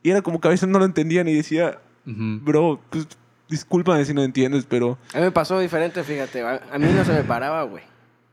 y 0.03 0.09
era 0.09 0.21
como 0.21 0.39
que 0.41 0.47
a 0.47 0.51
veces 0.51 0.67
no 0.69 0.79
lo 0.79 0.85
entendían 0.85 1.27
y 1.27 1.33
decía, 1.33 1.79
bro, 2.05 2.79
pues 2.89 3.07
discúlpame 3.47 4.05
si 4.05 4.13
no 4.13 4.23
entiendes, 4.23 4.65
pero... 4.67 4.97
A 5.13 5.17
mí 5.17 5.23
me 5.23 5.31
pasó 5.31 5.59
diferente, 5.59 6.03
fíjate. 6.03 6.41
A, 6.43 6.77
mí 6.77 6.87
no 6.95 7.03
se 7.05 7.13
me 7.13 7.23
paraba, 7.23 7.63
güey. 7.63 7.83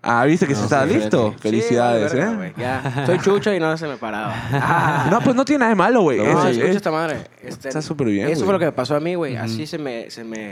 Ah, 0.03 0.24
viste 0.24 0.47
que 0.47 0.53
No, 0.53 0.59
se 0.59 0.64
estaba 0.64 0.87
listo. 0.87 1.35
Felicidades, 1.41 2.14
¿eh? 2.14 2.27
güey, 2.37 2.53
Ya, 2.57 3.05
soy 3.07 3.18
chucho 3.18 3.53
y 3.53 3.59
no 3.59 3.77
se 3.77 3.89
me 3.89 3.97
paraba. 3.97 5.07
No, 5.11 5.20
pues 5.20 5.35
no 5.35 5.45
tiene 5.45 5.61
nada 5.61 5.70
de 5.70 5.74
malo, 5.74 6.03
güey. 6.03 6.18
No, 6.18 6.24
Es- 6.24 6.35
No, 6.35 6.49
es- 6.49 6.57
escucha 6.59 6.77
esta 6.77 6.91
madre. 6.93 7.24
Este, 7.43 7.68
Está 7.68 7.83
súper 7.83 8.07
bien, 8.09 8.27
Eso 8.29 8.37
güey. 8.41 8.45
fue 8.45 8.53
lo 8.53 8.59
que 8.59 8.64
me 8.66 8.72
pasó 8.72 8.95
a 8.95 9.01
mí, 9.01 9.14
güey. 9.14 9.37
Así 9.37 9.66
se 9.66 9.79
me, 9.79 10.11
se 10.11 10.22
me 10.22 10.51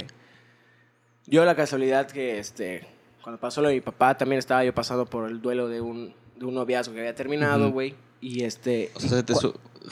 dio 1.27 1.45
la 1.45 1.55
casualidad 1.55 2.07
que, 2.09 2.39
este, 2.39 2.87
cuando 3.23 3.39
pasó 3.41 3.63
lo 3.63 3.69
de 3.69 3.75
mi 3.75 3.81
papá, 3.81 4.17
también 4.17 4.39
estaba 4.39 4.65
yo 4.65 4.75
pasando 4.75 5.07
por 5.07 5.29
el 5.31 5.41
duelo 5.41 5.69
de 5.69 5.81
un, 5.81 6.15
de 6.37 6.45
un 6.47 6.55
noviazgo 6.55 6.95
que 6.95 7.01
había 7.01 7.15
terminado, 7.15 7.71
güey. 7.71 7.95
Y 8.21 8.45
este... 8.45 8.91
O 8.95 9.01
sea, 9.01 9.09
se 9.11 9.23
te, 9.23 9.35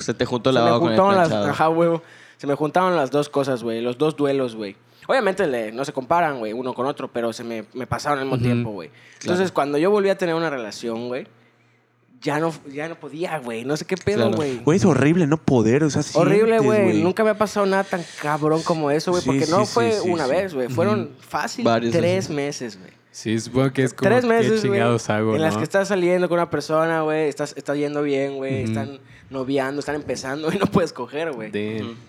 se 0.01 0.15
te 0.15 0.25
juntó 0.25 0.51
se 0.51 0.55
la 0.55 0.61
me 0.61 0.67
baba 0.71 0.81
con 0.81 0.93
el 0.93 0.99
juntaron 0.99 1.31
las, 1.31 1.49
ajá, 1.51 1.69
huevo. 1.69 2.03
Se 2.39 2.47
me 2.47 2.55
juntaron 2.55 2.97
las 2.97 3.11
dos 3.11 3.29
cosas, 3.29 3.63
güey. 3.63 3.81
Los 3.81 3.99
dos 3.99 4.17
duelos, 4.17 4.57
güey. 4.57 4.75
Obviamente 5.07 5.47
le- 5.47 5.73
no 5.73 5.85
se 5.85 5.93
comparan, 5.93 6.39
güey, 6.39 6.53
uno 6.53 6.75
con 6.75 6.87
otro, 6.87 7.09
pero 7.13 7.33
se 7.33 7.43
me, 7.45 7.65
me 7.75 7.87
pasaron 7.87 8.21
al 8.21 8.25
mismo 8.27 8.39
tiempo, 8.39 8.71
güey. 8.71 8.91
Entonces, 9.21 9.51
cuando 9.53 9.77
yo 9.79 9.91
volví 9.91 10.09
a 10.09 10.17
tener 10.17 10.35
una 10.35 10.49
relación, 10.49 11.09
güey, 11.09 11.27
ya 12.21 12.39
no, 12.39 12.53
ya 12.73 12.89
no 12.89 12.95
podía, 12.95 13.39
güey. 13.41 13.65
No 13.65 13.77
sé 13.77 13.85
qué 13.85 13.97
pedo, 13.97 14.23
Claro. 14.29 14.37
güey. 14.37 14.59
Güey, 14.59 14.77
es 14.79 14.85
horrible 14.85 15.27
no 15.27 15.39
poder, 15.39 15.83
o 15.83 15.91
sea, 15.91 16.03
Horrible, 16.15 16.61
güey. 16.61 17.03
Nunca 17.03 17.25
me 17.25 17.31
ha 17.31 17.35
pasado 17.37 17.67
nada 17.67 17.83
tan 17.83 18.05
cabrón 18.23 18.63
como 18.63 18.91
eso, 18.93 19.11
güey. 19.11 19.23
Sí, 19.23 19.29
Porque 19.29 19.47
no 19.47 19.67
sí, 19.67 19.73
fue 19.75 20.01
una 20.03 20.27
sí. 20.27 20.31
vez, 20.31 20.55
güey. 20.55 20.69
Fueron 20.69 21.11
fácil 21.19 21.67
tres 21.91 22.31
meses, 22.31 22.79
güey. 22.79 22.93
Sí, 23.13 23.39
supongo 23.39 23.73
que 23.73 23.85
es 23.85 23.95
como. 23.95 24.11
Tres 24.11 24.25
meses, 24.25 24.45
¿Qué 24.63 24.69
güey. 24.69 24.79
chingados 24.81 25.09
hago, 25.11 25.37
En 25.37 25.43
las 25.43 25.57
que 25.57 25.63
estás 25.63 25.89
saliendo 25.89 26.29
con 26.29 26.39
una 26.39 26.51
persona, 26.51 27.03
güey. 27.03 27.29
Estás, 27.29 27.55
estás 27.57 27.77
yendo 27.77 28.03
bien, 28.03 28.37
güey. 28.37 28.63
Están 28.65 28.99
noviando, 29.31 29.81
están 29.81 29.95
empezando 29.95 30.51
y 30.53 30.57
no 30.59 30.67
puedes 30.67 30.93
coger, 30.93 31.33
güey. 31.33 31.53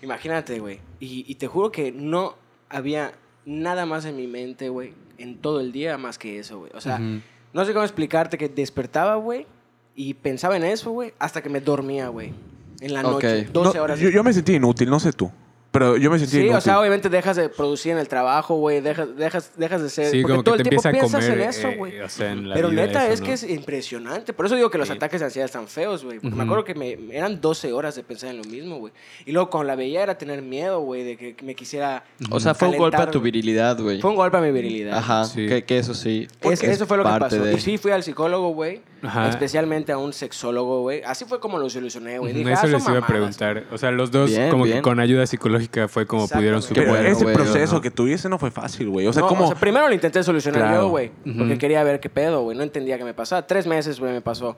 Imagínate, 0.02 0.58
güey. 0.58 0.80
Y, 1.00 1.24
y 1.28 1.34
te 1.36 1.46
juro 1.46 1.70
que 1.70 1.92
no 1.92 2.34
había 2.68 3.12
nada 3.44 3.86
más 3.86 4.04
en 4.06 4.16
mi 4.16 4.26
mente, 4.26 4.68
güey, 4.70 4.92
en 5.18 5.36
todo 5.38 5.60
el 5.60 5.70
día 5.72 5.98
más 5.98 6.18
que 6.18 6.38
eso, 6.38 6.58
güey. 6.60 6.72
O 6.74 6.80
sea, 6.80 6.98
no 6.98 7.64
sé 7.64 7.72
cómo 7.72 7.84
explicarte 7.84 8.38
que 8.38 8.48
despertaba, 8.48 9.16
güey, 9.16 9.46
y 9.94 10.14
pensaba 10.14 10.56
en 10.56 10.64
eso, 10.64 10.90
güey, 10.90 11.12
hasta 11.18 11.42
que 11.42 11.48
me 11.50 11.60
dormía, 11.60 12.08
güey. 12.08 12.32
En 12.80 12.92
la 12.92 13.02
noche, 13.02 13.44
No, 13.54 13.64
12 13.64 13.80
horas. 13.80 14.00
yo, 14.00 14.08
yo 14.10 14.24
me 14.24 14.32
sentí 14.32 14.54
inútil, 14.54 14.90
no 14.90 14.98
sé 14.98 15.12
tú. 15.12 15.30
Pero 15.74 15.96
yo 15.96 16.08
me 16.08 16.20
sentí 16.20 16.30
Sí, 16.36 16.38
inútil. 16.42 16.56
o 16.56 16.60
sea, 16.60 16.78
obviamente 16.78 17.08
dejas 17.08 17.34
de 17.36 17.48
producir 17.48 17.90
en 17.92 17.98
el 17.98 18.06
trabajo, 18.06 18.54
güey, 18.54 18.80
dejas, 18.80 19.16
dejas, 19.16 19.50
dejas 19.56 19.82
de 19.82 19.90
ser... 19.90 20.06
Sí, 20.12 20.22
porque 20.22 20.32
como 20.34 20.44
todo 20.44 20.56
que 20.56 20.62
te 20.62 20.68
el 20.68 20.80
tiempo 20.80 20.88
empieza 20.88 20.88
a 20.88 20.92
piensas 21.10 21.24
comer. 21.24 21.40
en 21.40 21.48
eso, 21.50 21.68
eh, 21.68 21.76
güey. 21.76 22.00
o 22.00 22.08
sea, 22.08 22.36
Pero 22.54 22.68
vida 22.70 22.86
neta, 22.86 23.04
eso, 23.06 23.12
es 23.14 23.20
¿no? 23.20 23.26
que 23.26 23.32
es 23.32 23.42
impresionante. 23.50 24.32
Por 24.32 24.46
eso 24.46 24.54
digo 24.54 24.70
que 24.70 24.78
los 24.78 24.86
Sí. 24.86 24.94
ataques 24.94 25.18
de 25.20 25.26
ansiedad 25.26 25.46
están 25.46 25.66
feos, 25.66 26.04
güey. 26.04 26.20
Porque 26.20 26.28
me 26.36 26.44
Ujú. 26.44 26.52
acuerdo 26.52 26.64
que 26.64 26.74
me, 26.76 26.96
eran 27.16 27.40
12 27.40 27.72
horas 27.72 27.96
de 27.96 28.04
pensar 28.04 28.30
en 28.30 28.36
lo 28.38 28.44
mismo, 28.44 28.78
güey. 28.78 28.92
Y 29.26 29.32
luego 29.32 29.50
cuando 29.50 29.66
la 29.66 29.74
veía 29.74 30.04
era 30.04 30.16
tener 30.16 30.42
miedo, 30.42 30.78
güey, 30.80 31.02
de 31.02 31.16
que 31.16 31.36
me 31.42 31.56
quisiera... 31.56 32.04
O 32.30 32.38
sea, 32.38 32.54
fue 32.54 32.68
un 32.68 32.76
golpe 32.76 32.96
a 32.96 33.10
tu 33.10 33.20
virilidad, 33.20 33.76
güey. 33.80 34.00
Fue 34.00 34.10
un 34.10 34.16
golpe 34.16 34.36
a 34.36 34.40
mi 34.40 34.52
virilidad. 34.52 34.96
Ajá, 34.96 35.24
Sí. 35.24 35.46
que, 35.48 35.64
que 35.64 35.78
eso 35.78 35.92
sí. 35.92 36.28
Es- 36.42 36.62
eso 36.62 36.86
fue 36.86 36.98
lo 36.98 37.02
que 37.02 37.18
pasó. 37.18 37.42
de- 37.42 37.54
Y 37.54 37.58
sí, 37.58 37.78
fui 37.78 37.90
al 37.90 38.04
psicólogo, 38.04 38.50
güey. 38.50 38.80
Ajá. 39.04 39.28
Especialmente 39.28 39.92
a 39.92 39.98
un 39.98 40.12
sexólogo, 40.12 40.80
güey. 40.80 41.02
Así 41.04 41.24
fue 41.24 41.38
como 41.40 41.58
lo 41.58 41.68
solucioné, 41.68 42.18
güey. 42.18 42.32
Dije, 42.32 42.52
Eso 42.52 42.62
ah, 42.64 42.66
les 42.66 42.88
iba 42.88 42.98
a 42.98 43.06
preguntar. 43.06 43.64
O 43.70 43.78
sea, 43.78 43.90
los 43.90 44.10
dos, 44.10 44.30
Bien, 44.30 44.50
como 44.50 44.64
bien. 44.64 44.78
que 44.78 44.82
con 44.82 44.98
ayuda 45.00 45.26
psicológica 45.26 45.88
fue 45.88 46.06
como 46.06 46.26
pudieron 46.28 46.60
güey. 46.60 46.72
Pero 46.74 46.96
ese 46.96 47.24
güey, 47.24 47.34
proceso 47.36 47.74
¿no? 47.74 47.80
que 47.80 47.90
tuviste 47.90 48.28
no 48.28 48.38
fue 48.38 48.50
fácil, 48.50 48.88
güey. 48.88 49.06
O 49.06 49.12
sea, 49.12 49.22
No, 49.22 49.28
como... 49.28 49.44
o 49.44 49.48
sea, 49.48 49.56
primero 49.56 49.86
lo 49.88 49.94
intenté 49.94 50.22
solucionar 50.22 50.62
Claro. 50.62 50.82
yo, 50.82 50.88
güey. 50.88 51.10
Porque 51.24 51.42
Ujú. 51.52 51.58
quería 51.58 51.82
ver 51.84 52.00
qué 52.00 52.08
pedo, 52.08 52.42
güey. 52.42 52.56
No 52.56 52.62
entendía 52.62 52.96
qué 52.98 53.04
me 53.04 53.14
pasaba. 53.14 53.46
Tres 53.46 53.66
meses, 53.66 54.00
güey, 54.00 54.12
me 54.12 54.20
pasó. 54.20 54.56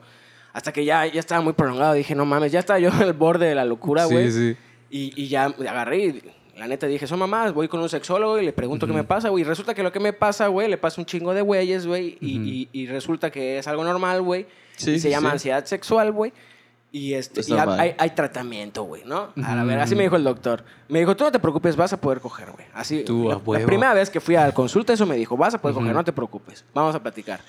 Hasta 0.53 0.71
que 0.71 0.85
ya, 0.85 1.05
ya 1.05 1.19
estaba 1.19 1.41
muy 1.41 1.53
prolongado. 1.53 1.93
Dije, 1.93 2.15
no 2.15 2.25
mames, 2.25 2.51
ya 2.51 2.59
estaba 2.59 2.79
yo 2.79 2.89
en 2.93 3.01
el 3.01 3.13
borde 3.13 3.47
de 3.47 3.55
la 3.55 3.65
locura, 3.65 4.05
güey. 4.05 4.31
Sí, 4.31 4.53
sí. 4.53 4.57
Y, 4.89 5.21
y 5.23 5.27
ya 5.27 5.45
agarré 5.45 5.97
y 6.05 6.21
la 6.57 6.67
neta 6.67 6.87
dije, 6.87 7.07
son 7.07 7.19
mamás, 7.19 7.53
voy 7.53 7.67
con 7.67 7.79
un 7.79 7.89
sexólogo 7.89 8.39
y 8.39 8.45
le 8.45 8.53
pregunto 8.53 8.85
qué 8.87 8.93
me 8.93 9.03
pasa, 9.03 9.29
güey. 9.29 9.41
Y 9.43 9.45
resulta 9.45 9.73
que 9.73 9.83
lo 9.83 9.91
que 9.91 9.99
me 9.99 10.13
pasa, 10.13 10.47
güey, 10.47 10.67
le 10.69 10.77
pasa 10.77 10.99
un 10.99 11.05
chingo 11.05 11.33
de 11.33 11.41
güeyes, 11.41 11.85
güey. 11.87 12.17
y, 12.21 12.37
y- 12.37 12.69
y 12.73 12.87
resulta 12.87 13.29
que 13.31 13.57
es 13.59 13.67
algo 13.67 13.83
normal, 13.83 14.21
güey. 14.21 14.45
Sí, 14.75 14.93
se 14.95 14.99
sí, 14.99 15.09
llama 15.09 15.31
ansiedad 15.31 15.65
sexual, 15.65 16.11
güey. 16.11 16.33
Y, 16.91 17.13
este, 17.13 17.41
Es 17.41 17.49
y 17.49 17.53
ha- 17.53 17.57
normal. 17.57 17.79
hay, 17.79 17.95
hay 17.97 18.09
tratamiento, 18.11 18.83
güey, 18.83 19.03
¿no? 19.05 19.33
A 19.43 19.55
la 19.55 19.61
Ujú. 19.61 19.67
ver, 19.67 19.79
así 19.79 19.93
me 19.95 20.03
dijo 20.03 20.15
el 20.15 20.23
doctor. 20.23 20.63
Me 20.87 20.99
dijo, 20.99 21.15
tú 21.15 21.25
no 21.25 21.31
te 21.31 21.39
preocupes, 21.39 21.75
vas 21.75 21.91
a 21.93 21.99
poder 21.99 22.21
coger, 22.21 22.49
güey. 22.51 22.65
Así, 22.73 23.03
Tú, 23.03 23.27
la, 23.29 23.59
primera 23.65 23.93
vez 23.93 24.09
que 24.09 24.19
fui 24.21 24.35
a 24.35 24.45
la 24.47 24.51
consulta, 24.53 24.93
eso 24.93 25.05
me 25.05 25.15
dijo, 25.17 25.35
vas 25.35 25.53
a 25.53 25.61
poder 25.61 25.75
coger, 25.75 25.93
no 25.93 26.03
te 26.03 26.13
preocupes. 26.13 26.63
Vamos 26.73 26.95
a 26.95 27.01
platicar. 27.03 27.39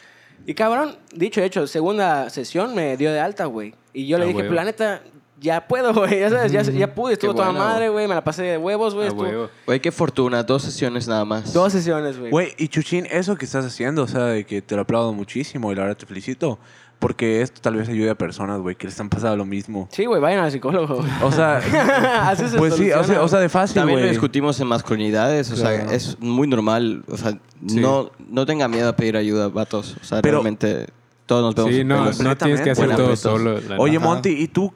Y 0.47 0.55
cabrón, 0.55 0.97
dicho 1.15 1.41
hecho, 1.43 1.67
segunda 1.67 2.31
sesión 2.31 2.75
me 2.75 2.97
dio 2.97 3.13
de 3.13 3.21
alta, 3.21 3.45
güey. 3.47 3.75
Y 3.93 4.07
yo 4.07 4.19
le 4.19 4.27
dije, 4.27 4.39
huevo. 4.39 4.51
planeta, 4.51 5.03
ya 5.41 5.66
puedo, 5.66 5.93
güey. 5.95 6.20
Ya, 6.20 6.30
sabes, 6.30 6.53
ya, 6.53 6.62
ya 6.62 6.95
pude, 6.95 7.14
estuvo 7.14 7.34
toda 7.34 7.51
bueno. 7.51 7.64
madre, 7.64 7.89
güey. 7.89 8.07
Me 8.09 8.14
la 8.14 8.24
pasé 8.24 8.43
de 8.43 8.59
huevos, 8.59 8.95
güey. 8.95 9.09
Estuvo-. 9.09 9.49
Güey, 9.66 9.80
qué 9.80 9.93
fortuna. 9.93 10.43
Dos 10.43 10.62
sesiones 10.62 11.07
nada 11.09 11.24
más. 11.24 11.53
Dos 11.53 11.72
sesiones, 11.72 12.18
güey. 12.18 12.30
Güey, 12.30 12.55
y 12.59 12.68
Chuchín, 12.68 13.07
eso 13.11 13.36
que 13.36 13.45
estás 13.45 13.64
haciendo, 13.64 14.03
o 14.03 14.09
sea, 14.09 14.24
de 14.24 14.45
que 14.45 14.62
te 14.62 14.74
lo 14.76 14.82
aplaudo 14.82 15.12
muchísimo 15.12 15.70
y 15.72 15.74
la 15.74 15.82
verdad 15.82 15.97
te 15.97 16.07
felicito. 16.07 16.59
Porque 16.99 17.43
esto 17.43 17.61
tal 17.61 17.76
vez 17.76 17.89
ayude 17.89 18.11
a 18.11 18.16
personas, 18.16 18.59
güey, 18.61 18.74
que 18.74 18.89
les 18.89 18.99
han 18.99 19.09
pasado 19.09 19.36
lo 19.36 19.45
mismo. 19.45 19.89
Sí, 19.93 20.05
güey, 20.07 20.20
vayan 20.20 20.41
al 20.43 20.51
psicólogo. 20.51 21.05
O 21.22 21.30
sea, 21.30 21.59
Así 22.28 22.49
se 22.49 22.59
pues 22.59 22.74
sí, 22.74 22.86
o 22.86 22.86
sea, 22.86 22.95
soluciona. 22.97 23.22
o 23.22 23.28
sea, 23.28 23.39
de 23.39 23.49
fácil, 23.49 23.74
También 23.76 24.01
lo 24.01 24.03
güey. 24.03 24.11
discutimos 24.11 24.59
en 24.59 24.66
masculinidades, 24.66 25.53
o 25.53 25.55
Claro. 25.55 25.86
sea, 25.86 25.95
es 25.95 26.18
muy 26.18 26.49
normal, 26.49 27.05
o 27.09 27.16
sea, 27.16 27.39
Sí. 27.68 27.78
no, 27.78 28.11
no 28.28 28.45
tenga 28.47 28.66
miedo 28.66 28.89
a 28.89 28.97
pedir 28.97 29.16
ayuda, 29.16 29.47
vatos, 29.47 29.97
o 30.03 30.05
sea, 30.05 30.22
Pero- 30.22 30.39
realmente 30.39 30.86
todos 31.26 31.43
nos 31.45 31.55
vemos 31.55 31.72
Sí, 31.72 31.84
no, 31.84 32.11
no 32.28 32.36
tienes 32.36 32.62
que 32.62 32.70
hacer 32.72 32.97
todo 32.97 33.14
solo. 33.14 33.61
Oye. 33.78 34.01
Monty, 34.01 34.30
¿y 34.30 34.49
tú 34.49 34.72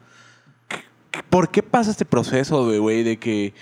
por 1.30 1.50
qué 1.50 1.62
pasa 1.62 1.90
este 1.90 2.04
proceso, 2.04 2.68
de, 2.70 2.78
güey, 2.78 3.02
de 3.02 3.18
que 3.18 3.54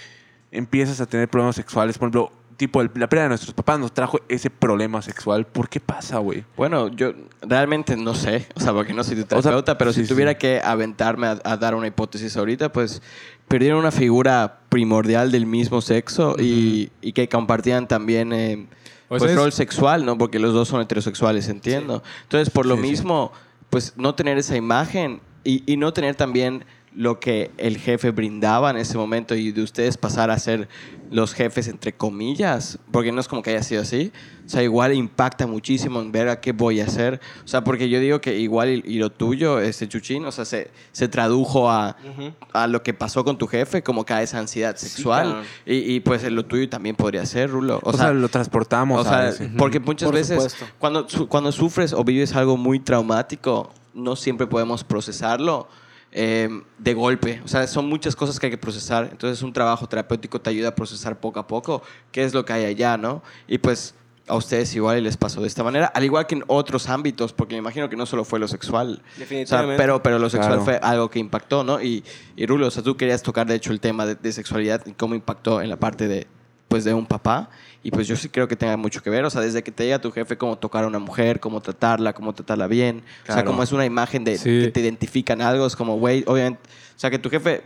empiezas 0.53 1.01
a 1.01 1.07
tener 1.07 1.29
problemas 1.29 1.57
sexuales? 1.57 1.99
Por 1.99 2.07
ejemplo, 2.07 2.33
tipo, 2.57 2.81
el- 2.83 2.91
la 2.95 3.09
pérdida 3.09 3.25
de 3.25 3.29
nuestros 3.31 3.55
papás 3.55 3.79
nos 3.81 3.93
trajo 3.93 4.19
ese 4.29 4.51
problema 4.51 5.01
sexual. 5.03 5.47
¿Por 5.47 5.69
qué 5.69 5.81
pasa, 5.81 6.19
güey? 6.19 6.45
Bueno, 6.57 6.89
yo 6.89 7.13
realmente 7.43 7.97
no 7.97 8.15
sé, 8.15 8.47
o 8.55 8.61
sea, 8.61 8.73
porque 8.73 8.93
no 8.93 9.03
soy 9.03 9.17
tu 9.17 9.23
O 9.23 9.27
sea, 9.29 9.41
terapeuta, 9.41 9.79
pero 9.79 9.93
sí, 9.93 10.03
si 10.03 10.09
tuviera 10.09 10.33
sí. 10.33 10.39
que 10.39 10.61
aventarme 10.63 11.27
a, 11.29 11.41
a 11.45 11.57
dar 11.57 11.75
una 11.75 11.87
hipótesis 11.87 12.37
ahorita, 12.37 12.71
pues 12.73 13.01
perdieron 13.49 13.79
una 13.79 13.91
figura 13.91 14.61
primordial 14.69 15.33
del 15.33 15.47
mismo 15.47 15.81
sexo 15.81 16.37
y, 16.39 16.91
y 17.01 17.13
que 17.15 17.29
compartían 17.29 17.89
también 17.89 18.33
eh, 18.33 18.67
pues, 19.09 19.23
es- 19.23 19.35
rol 19.35 19.53
sexual, 19.53 20.05
¿no? 20.05 20.19
Porque 20.19 20.39
los 20.39 20.53
dos 20.53 20.69
son 20.69 20.81
heterosexuales, 20.83 21.49
entiendo. 21.49 22.03
Entonces, 22.25 22.51
por 22.51 22.67
lo 22.67 22.77
Sí, 22.77 22.83
sí. 22.83 22.89
mismo, 22.91 23.33
pues 23.71 23.95
no 23.97 24.15
tener 24.15 24.37
esa 24.39 24.55
imagen 24.57 25.21
y, 25.45 25.63
y 25.67 25.79
no 25.79 25.93
tener 25.95 26.15
también 26.15 26.65
lo 26.95 27.21
que 27.21 27.51
el 27.57 27.79
jefe 27.79 28.11
brindaba 28.11 28.71
en 28.71 28.77
ese 28.77 28.99
momento 28.99 29.37
y 29.37 29.53
de 29.53 29.63
ustedes 29.63 29.97
pasar 29.97 30.31
a 30.31 30.39
ser 30.39 30.69
los 31.11 31.35
jefes 31.35 31.69
entre 31.69 31.93
comillas, 31.93 32.79
porque 32.91 33.13
no 33.13 33.21
es 33.21 33.29
como 33.29 33.43
que 33.43 33.51
haya 33.51 33.63
sido 33.63 33.83
así. 33.83 34.13
O 34.45 34.49
sea, 34.49 34.65
igual 34.65 34.93
impacta 34.95 35.47
muchísimo 35.47 36.01
en 36.01 36.11
ver 36.11 36.29
a 36.29 36.41
qué 36.41 36.51
voy 36.51 36.81
a 36.81 36.85
hacer. 36.87 37.21
O 37.45 37.49
sea, 37.49 37.63
porque 37.63 37.89
yo 37.89 38.01
digo 38.01 38.21
que 38.21 38.37
igual 38.41 38.71
y, 38.71 38.83
y 38.85 38.99
lo 38.99 39.11
tuyo, 39.11 39.61
este 39.61 39.87
chuchín, 39.89 40.25
o 40.25 40.33
sea, 40.33 40.45
se, 40.45 40.73
se 40.91 41.07
tradujo 41.07 41.71
a, 41.71 41.97
Ujú. 42.13 42.33
a 42.53 42.67
lo 42.67 42.83
que 42.83 42.93
pasó 42.93 43.25
con 43.25 43.39
tu 43.39 43.47
jefe, 43.47 43.85
como 43.85 44.05
que 44.05 44.13
a 44.15 44.23
esa 44.23 44.41
ansiedad 44.41 44.75
sexual. 44.77 45.27
cabrón. 45.29 45.45
y, 45.67 45.95
y, 45.95 46.01
pues 46.01 46.25
lo 46.33 46.45
tuyo 46.45 46.69
también 46.69 46.97
podría 46.97 47.25
ser, 47.27 47.51
Rulo. 47.51 47.79
O, 47.85 47.93
sea, 47.93 48.13
lo 48.13 48.29
transportamos 48.29 49.07
o 49.07 49.09
sea, 49.09 49.29
a 49.29 49.33
porque 49.57 49.79
muchas 49.79 50.07
Por 50.09 50.15
veces 50.17 50.35
supuesto. 50.37 50.67
cuando, 50.81 51.09
su- 51.09 51.29
cuando 51.29 51.53
sufres 51.53 51.93
o 51.93 52.03
vives 52.03 52.35
algo 52.35 52.57
muy 52.57 52.81
traumático, 52.81 53.71
no 53.95 54.17
siempre 54.17 54.49
podemos 54.49 54.83
procesarlo 54.83 55.69
eh, 56.13 56.49
de 56.79 56.95
golpe. 56.95 57.41
O 57.45 57.49
sea, 57.49 57.67
son 57.67 57.89
muchas 57.89 58.17
cosas 58.17 58.39
que 58.41 58.47
hay 58.47 58.51
que 58.51 58.59
procesar. 58.59 59.09
Entonces, 59.13 59.43
un 59.43 59.53
trabajo 59.53 59.89
terapéutico 59.89 60.41
te 60.41 60.51
ayuda 60.51 60.69
a 60.71 60.75
procesar 60.75 61.21
poco 61.21 61.39
a 61.41 61.47
poco 61.47 61.83
qué 62.13 62.25
es 62.25 62.35
lo 62.35 62.45
que 62.45 62.53
hay 62.53 62.65
allá, 62.65 62.97
¿no? 62.97 63.23
Y 63.47 63.59
pues 63.59 63.95
a 64.27 64.37
ustedes 64.37 64.73
igual 64.77 64.99
y 64.99 65.01
les 65.01 65.17
pasó 65.17 65.41
de 65.41 65.49
esta 65.49 65.65
manera, 65.65 65.87
al 65.87 66.05
igual 66.05 66.25
que 66.27 66.37
en 66.37 66.45
otros 66.47 66.89
ámbitos, 66.89 67.33
porque 67.33 67.55
me 67.57 67.59
imagino 67.59 67.89
que 67.89 67.97
no 67.97 68.07
solo 68.07 68.25
fue 68.25 68.39
lo 68.39 68.47
sexual. 68.47 68.93
O 68.93 68.95
sea, 69.09 69.19
Definitivamente. 69.19 69.77
pero, 69.77 70.03
pero 70.05 70.19
lo 70.21 70.31
sexual 70.31 70.61
Claro. 70.63 70.65
fue 70.65 70.77
algo 70.83 71.11
que 71.11 71.19
impactó, 71.19 71.65
¿no? 71.65 71.83
Y, 71.83 72.05
y 72.37 72.47
Rulo, 72.47 72.69
o 72.69 72.71
sea, 72.71 72.83
tú 72.85 72.97
querías 72.97 73.23
tocar, 73.23 73.49
de 73.49 73.57
hecho, 73.57 73.73
el 73.73 73.81
tema 73.81 74.07
de, 74.07 74.15
de 74.15 74.33
sexualidad 74.33 74.87
y 74.87 74.93
cómo 74.93 75.17
impactó 75.17 75.61
en 75.63 75.69
la 75.69 75.79
parte 75.79 76.07
de, 76.07 76.29
pues, 76.71 76.85
de 76.85 76.95
un 76.95 77.05
papá. 77.05 77.51
Y 77.83 77.91
pues 77.91 78.07
yo 78.07 78.15
sí 78.15 78.29
creo 78.29 78.47
que 78.47 78.55
tenga 78.57 78.77
mucho 78.77 79.03
que 79.03 79.11
ver. 79.11 79.25
O 79.25 79.31
sea, 79.31 79.41
desde 79.41 79.63
que 79.63 79.73
te 79.73 79.85
llega 79.85 79.99
tu 79.99 80.13
jefe, 80.13 80.37
cómo 80.37 80.57
tocar 80.57 80.85
a 80.85 80.87
una 80.87 80.99
mujer, 80.99 81.41
cómo 81.41 81.61
tratarla, 81.61 82.13
cómo 82.13 82.33
tratarla 82.33 82.67
bien. 82.69 83.03
O 83.29 83.33
sea, 83.33 83.45
como 83.45 83.63
es 83.63 83.73
una 83.73 83.85
imagen 83.87 84.23
de 84.23 84.39
Sí. 84.39 84.45
que 84.65 84.71
te 84.71 84.81
identifican 84.81 85.41
algo. 85.43 85.67
Es 85.67 85.75
como, 85.75 85.99
güey, 85.99 86.23
obviamente. 86.27 86.61
O 86.95 86.99
sea, 87.01 87.11
que 87.11 87.19
tu 87.19 87.29
jefe 87.31 87.63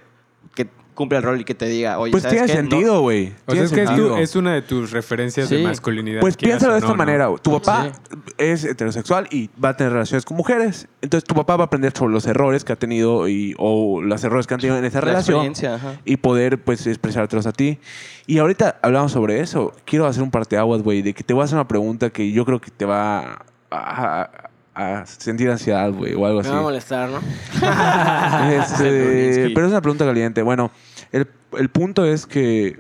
que 0.54 0.68
cumple 0.94 1.18
el 1.18 1.24
rol 1.24 1.40
y 1.40 1.44
que 1.44 1.54
te 1.54 1.66
diga, 1.66 1.98
oye, 1.98 2.10
Pues 2.12 2.22
¿sabes 2.22 2.38
tiene 2.44 2.52
qué? 2.52 2.62
No- 2.62 2.70
sentido, 2.70 3.00
güey. 3.00 3.26
O 3.26 3.28
sea, 3.28 3.36
Tiene 3.46 3.64
es 3.66 3.72
que 3.72 3.82
es, 3.82 3.88
tu- 3.90 3.94
sentido. 3.96 4.16
es 4.18 4.36
una 4.36 4.54
de 4.54 4.62
tus 4.62 4.90
referencias 4.92 5.50
de 5.50 5.58
Sí. 5.58 5.62
masculinidad. 5.64 6.20
Pues 6.20 6.36
quieras 6.36 6.58
piénsalo 6.58 6.72
o 6.72 6.74
de 6.74 6.78
esta 6.78 6.88
no, 6.88 6.94
¿no? 6.94 6.98
manera. 6.98 7.28
Tu 7.42 7.52
papá 7.60 7.92
Sí. 8.10 8.16
es 8.38 8.64
heterosexual 8.64 9.26
y 9.30 9.50
va 9.62 9.70
a 9.70 9.76
tener 9.76 9.92
relaciones 9.92 10.24
con 10.24 10.36
mujeres. 10.36 10.86
Entonces 11.02 11.26
tu 11.26 11.34
papá 11.34 11.56
va 11.56 11.64
a 11.64 11.66
aprender 11.66 11.92
sobre 11.96 12.12
los 12.14 12.26
errores 12.26 12.64
que 12.64 12.72
ha 12.72 12.76
tenido 12.76 13.28
y, 13.28 13.54
o 13.58 14.00
los 14.02 14.22
errores 14.24 14.46
que 14.46 14.54
han 14.54 14.60
tenido 14.60 14.78
en 14.78 14.84
esa 14.84 15.00
la 15.00 15.06
relación 15.06 15.46
experiencia, 15.46 15.74
ajá. 15.74 16.00
y 16.04 16.16
poder 16.16 16.62
pues 16.62 16.86
expresártelos 16.86 17.46
a 17.46 17.52
ti. 17.52 17.78
Y 18.26 18.38
ahorita 18.38 18.78
hablamos 18.80 19.12
sobre 19.12 19.40
eso. 19.40 19.72
Quiero 19.84 20.06
hacer 20.06 20.22
un 20.22 20.30
parteaguas, 20.30 20.82
güey, 20.82 21.02
de 21.02 21.12
que 21.12 21.22
te 21.24 21.34
voy 21.34 21.42
a 21.42 21.44
hacer 21.44 21.56
una 21.56 21.68
pregunta 21.68 22.10
que 22.10 22.30
yo 22.32 22.44
creo 22.44 22.60
que 22.60 22.70
te 22.70 22.84
va 22.84 23.42
a, 23.70 24.22
a- 24.22 24.30
a 24.74 25.06
sentir 25.06 25.48
ansiedad, 25.50 25.90
güey, 25.92 26.14
o 26.14 26.26
algo 26.26 26.40
Me 26.40 26.46
así. 26.46 26.50
va 26.50 26.58
a 26.58 26.62
molestar, 26.62 27.08
¿no? 27.10 27.20
Este, 28.62 29.50
pero 29.54 29.66
es 29.66 29.72
una 29.72 29.80
pregunta 29.80 30.04
caliente. 30.04 30.42
Bueno, 30.42 30.70
el, 31.12 31.26
el 31.58 31.68
punto 31.68 32.04
es 32.04 32.26
que 32.26 32.78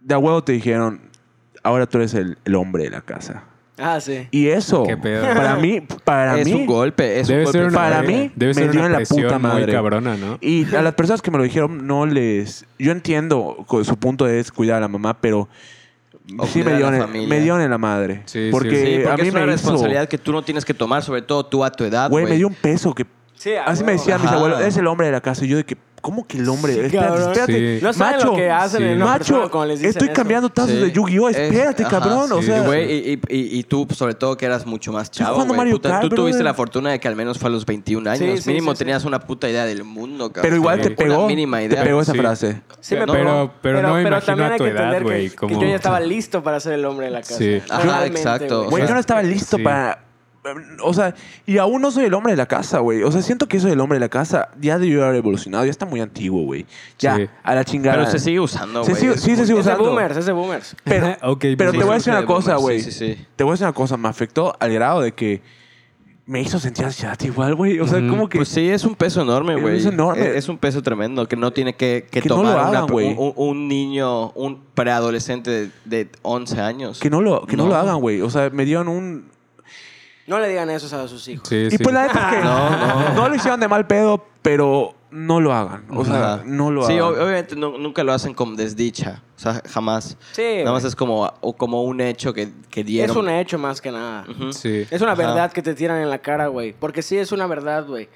de 0.00 0.14
a 0.14 0.18
huevo 0.18 0.42
te 0.42 0.52
dijeron, 0.52 1.00
ahora 1.62 1.86
tú 1.86 1.98
eres 1.98 2.14
el, 2.14 2.38
el 2.44 2.54
hombre 2.54 2.84
de 2.84 2.90
la 2.90 3.00
casa. 3.02 3.44
Ah, 3.82 3.98
sí. 3.98 4.28
Y 4.30 4.48
eso, 4.48 4.84
Qué 4.84 4.96
pedo. 4.98 5.22
para 5.34 5.56
mí, 5.56 5.80
para 6.04 6.38
es 6.38 6.46
mí, 6.46 6.52
un 6.52 6.66
golpe. 6.66 7.20
Es 7.20 7.28
Debe 7.28 7.46
un 7.46 7.52
ser 7.52 7.62
golpe 7.62 7.76
una, 7.76 7.82
para 7.88 8.02
mí, 8.02 8.30
debe 8.36 8.50
me 8.52 8.54
ser 8.54 8.70
dio 8.72 8.80
una 8.80 8.86
en 8.86 8.92
la 8.92 8.98
presión 8.98 9.22
puta 9.22 9.38
muy 9.38 9.48
madre. 9.50 9.72
cabrona, 9.72 10.16
¿no? 10.16 10.38
y 10.42 10.74
a 10.74 10.82
las 10.82 10.94
personas 10.94 11.22
que 11.22 11.30
me 11.30 11.38
lo 11.38 11.44
dijeron, 11.44 11.86
no 11.86 12.04
les... 12.04 12.66
Yo 12.78 12.92
entiendo, 12.92 13.64
que 13.70 13.82
su 13.84 13.96
punto 13.96 14.26
es 14.28 14.52
cuidar 14.52 14.76
a 14.78 14.80
la 14.80 14.88
mamá, 14.88 15.18
pero 15.20 15.48
O 16.38 16.46
sí 16.46 16.62
me 16.62 16.76
dio, 16.76 16.88
a 16.88 16.90
la 16.90 16.96
en, 16.98 17.02
familia. 17.02 17.28
me 17.28 17.40
dio 17.40 17.60
en 17.60 17.70
la 17.70 17.78
madre. 17.78 18.22
Sí, 18.26 18.48
porque, 18.50 18.70
sí. 18.70 18.76
Sí, 18.76 18.92
porque 19.04 19.08
a 19.08 19.16
mí 19.16 19.28
es 19.28 19.34
una 19.34 19.40
me 19.40 19.46
hizo... 19.46 19.52
responsabilidad 19.52 20.08
que 20.08 20.18
tú 20.18 20.32
no 20.32 20.42
tienes 20.42 20.64
que 20.64 20.74
tomar, 20.74 21.02
sobre 21.02 21.22
todo 21.22 21.46
tú 21.46 21.64
a 21.64 21.70
tu 21.70 21.84
edad, 21.84 22.10
güey. 22.10 22.24
me 22.24 22.36
dio 22.36 22.48
un 22.48 22.54
peso 22.54 22.94
que... 22.94 23.06
Sí, 23.40 23.54
a 23.54 23.64
Así 23.64 23.82
me 23.84 23.92
decían 23.92 24.20
mis 24.20 24.28
Ajá. 24.28 24.36
abuelos, 24.36 24.60
es 24.60 24.76
el 24.76 24.86
hombre 24.86 25.06
de 25.06 25.12
la 25.12 25.22
casa. 25.22 25.46
Y 25.46 25.48
yo 25.48 25.56
de 25.56 25.64
que, 25.64 25.74
¿cómo 26.02 26.26
que 26.26 26.36
el 26.36 26.46
hombre? 26.46 26.74
Sí, 26.74 26.80
espérate, 26.80 27.08
cabrón. 27.08 27.28
espérate. 27.32 27.78
Sí. 27.78 27.82
No 27.82 27.92
saben 27.94 28.16
Macho, 28.16 28.26
lo 28.28 28.36
que 28.36 28.50
hacen 28.50 28.80
sí. 28.82 28.86
en 28.86 29.02
una 29.02 29.14
persona 29.16 29.38
Macho, 29.38 29.50
cuando 29.50 29.66
les 29.68 29.78
dicen 29.78 29.90
estoy 29.92 30.08
eso. 30.08 30.14
cambiando 30.14 30.48
tazos 30.50 30.70
Sí. 30.72 30.76
de 30.76 30.92
Yu-Gi-Oh! 30.92 31.28
Es- 31.30 31.36
Espérate, 31.38 31.82
ajá, 31.84 31.90
cabrón. 32.00 32.32
o 32.32 32.40
sí, 32.40 32.46
sea, 32.48 32.60
Güey, 32.60 32.92
y, 32.92 33.12
y- 33.14 33.20
y- 33.34 33.58
y 33.60 33.62
tú, 33.62 33.86
sobre 33.96 34.12
todo, 34.12 34.36
que 34.36 34.44
eras 34.44 34.66
mucho 34.66 34.92
más 34.92 35.10
chavo. 35.10 35.32
jugando 35.36 35.54
güey, 35.54 35.58
Mario 35.58 35.72
puta, 35.76 35.88
Kart, 35.88 36.02
Tú 36.02 36.08
tuviste 36.10 36.42
la 36.42 36.52
fortuna 36.52 36.90
de 36.90 37.00
que 37.00 37.08
al 37.08 37.16
menos 37.16 37.38
fue 37.38 37.48
a 37.48 37.52
los 37.52 37.64
21 37.64 38.06
años. 38.06 38.18
Sí, 38.18 38.42
sí, 38.42 38.48
Mínimo 38.50 38.72
sí, 38.72 38.76
sí. 38.76 38.78
tenías 38.80 39.06
una 39.06 39.20
puta 39.20 39.48
idea 39.48 39.64
del 39.64 39.84
mundo, 39.84 40.26
cabrón. 40.28 40.42
pero 40.42 40.56
igual 40.56 40.76
Sí. 40.76 40.82
te 40.82 40.88
Una 40.88 40.96
pegó. 41.14 41.26
mínima 41.26 41.58
Te 41.60 41.64
idea. 41.64 41.82
pegó 41.82 42.02
esa 42.02 42.12
Sí. 42.12 42.18
frase. 42.18 42.62
Sí 42.80 42.94
me 42.94 43.00
Pero- 43.06 43.12
pegó. 43.14 43.52
pero 43.62 43.80
no 43.80 43.94
me 43.94 44.00
imagino 44.02 44.20
también 44.20 44.50
a 44.50 44.52
hay 44.52 44.58
tu 44.58 44.64
que 44.64 44.70
edad, 44.70 44.82
entender 44.84 45.02
güey, 45.02 45.30
que, 45.30 45.36
como- 45.36 45.62
yo 45.62 45.66
ya 45.66 45.76
estaba 45.76 45.98
listo 46.00 46.42
para 46.42 46.60
ser 46.60 46.74
el 46.74 46.84
hombre 46.84 47.06
de 47.06 47.12
la 47.12 47.20
casa. 47.20 47.38
Sí. 47.38 47.62
Ajá, 47.70 47.82
Realmente, 47.84 48.18
exacto. 48.18 48.58
güey. 48.58 48.70
Güey, 48.70 48.82
O 48.82 48.86
yo 48.86 48.92
no 48.94 49.00
estaba 49.00 49.22
listo 49.22 49.56
sí. 49.56 49.62
para. 49.62 50.09
O 50.82 50.94
sea, 50.94 51.14
y 51.46 51.58
aún 51.58 51.82
no 51.82 51.90
soy 51.90 52.04
el 52.04 52.14
hombre 52.14 52.32
de 52.32 52.36
la 52.36 52.46
casa, 52.46 52.78
güey. 52.80 53.02
O 53.02 53.10
sea, 53.12 53.22
siento 53.22 53.46
que 53.48 53.58
soy 53.60 53.72
el 53.72 53.80
hombre 53.80 53.96
de 53.96 54.00
la 54.00 54.08
casa. 54.08 54.48
Ya 54.60 54.78
debió 54.78 55.04
haber 55.04 55.16
evolucionado. 55.16 55.64
Ya 55.64 55.70
está 55.70 55.86
muy 55.86 56.00
antiguo, 56.00 56.44
güey. 56.44 56.66
Ya, 56.98 57.16
Sí. 57.16 57.26
a 57.42 57.54
la 57.54 57.64
chingada. 57.64 57.98
Pero 57.98 58.10
se 58.10 58.18
sigue 58.18 58.40
usando, 58.40 58.84
Se 58.84 58.92
güey. 58.92 59.00
sigue- 59.00 59.14
Es 59.14 59.20
sí, 59.20 59.36
se 59.36 59.46
sigue 59.46 59.58
Es 59.60 59.64
de 59.66 59.72
usando. 59.72 59.90
boomers, 59.90 60.16
es 60.16 60.26
de 60.26 60.32
boomers. 60.32 60.76
Pero, 60.84 61.06
Ok, 61.22 61.44
pero 61.56 61.72
sí, 61.72 61.78
te 61.78 61.84
voy 61.84 61.92
a 61.92 61.96
decir 61.96 62.12
una 62.12 62.20
de 62.20 62.26
cosa, 62.26 62.56
güey. 62.56 62.80
Sí, 62.80 62.90
sí, 62.92 63.14
sí. 63.16 63.26
Te 63.36 63.44
voy 63.44 63.52
a 63.52 63.54
decir 63.54 63.66
una 63.66 63.72
cosa. 63.74 63.96
Me 63.96 64.08
afectó 64.08 64.54
al 64.58 64.72
grado 64.72 65.00
de 65.00 65.12
que 65.12 65.42
me 66.26 66.40
hizo 66.40 66.60
sentir 66.60 66.84
ansiedad 66.84 67.18
igual, 67.22 67.56
güey. 67.56 67.80
O 67.80 67.88
sea, 67.88 67.98
Ujú. 67.98 68.08
como 68.08 68.28
que. 68.28 68.38
Pues 68.38 68.50
sí, 68.50 68.68
es 68.68 68.84
un 68.84 68.94
peso 68.94 69.20
enorme, 69.22 69.54
Es 69.54 69.60
güey. 69.60 69.84
enorme. 69.86 70.36
Es 70.36 70.48
un 70.48 70.58
peso 70.58 70.80
tremendo 70.80 71.26
que 71.26 71.34
no 71.34 71.52
tiene 71.52 71.74
que, 71.74 72.06
que 72.08 72.22
Que 72.22 72.28
no 72.28 72.36
tomar 72.36 72.54
lo 72.54 72.60
una- 72.60 72.68
hagan, 72.68 72.86
güey. 72.86 73.16
un, 73.18 73.32
un 73.34 73.66
niño, 73.66 74.30
un 74.32 74.60
preadolescente 74.74 75.50
de, 75.50 75.70
de 75.86 76.08
11 76.22 76.60
años. 76.60 77.00
que 77.00 77.10
no 77.10 77.20
lo, 77.20 77.46
que 77.46 77.56
no. 77.56 77.64
No. 77.64 77.70
lo 77.70 77.76
hagan, 77.76 77.98
güey. 78.00 78.20
O 78.20 78.30
sea, 78.30 78.48
me 78.50 78.64
dieron 78.64 78.86
un. 78.86 79.29
No 80.30 80.38
le 80.38 80.48
digan 80.48 80.70
eso 80.70 80.86
a 80.98 81.08
sus 81.08 81.26
hijos. 81.28 81.46
Sí, 81.48 81.56
Y 81.56 81.70
sí. 81.72 81.78
pues 81.78 81.92
la 81.92 82.06
neta 82.06 82.30
es 82.30 82.36
que 82.36 82.42
No, 82.44 82.70
no, 82.70 83.14
no. 83.14 83.28
lo 83.28 83.34
hicieron 83.34 83.60
de 83.60 83.68
mal 83.68 83.86
pedo, 83.86 84.24
pero 84.42 84.94
no 85.10 85.40
lo 85.40 85.52
hagan. 85.52 85.84
O 85.90 86.04
sea, 86.04 86.34
Ajá. 86.34 86.42
no 86.46 86.70
lo 86.70 86.86
Sí, 86.86 86.92
hagan. 86.92 87.04
ob- 87.04 87.14
obviamente 87.22 87.56
no- 87.56 87.76
nunca 87.76 88.04
lo 88.04 88.12
hacen 88.12 88.32
con 88.32 88.54
desdicha. 88.56 89.22
O 89.36 89.38
sea, 89.40 89.60
jamás. 89.68 90.16
Sí, 90.32 90.58
Nada 90.58 90.72
más 90.72 90.84
es 90.84 90.94
como, 90.94 91.30
o 91.40 91.56
como 91.56 91.82
un 91.82 92.00
hecho 92.00 92.32
que, 92.32 92.50
que 92.70 92.84
dieron. 92.84 93.10
Es 93.10 93.16
un 93.16 93.28
hecho 93.28 93.58
más 93.58 93.80
que 93.80 93.90
nada. 93.90 94.24
Sí. 94.52 94.86
Es 94.90 95.02
una 95.02 95.12
Ajá. 95.12 95.22
verdad 95.22 95.52
que 95.52 95.62
te 95.62 95.74
tiran 95.74 96.00
en 96.00 96.08
la 96.10 96.18
cara, 96.18 96.46
güey. 96.46 96.72
Porque 96.78 97.02
sí 97.02 97.16
es 97.18 97.32
una 97.32 97.46
verdad, 97.46 97.84
güey. 97.86 98.08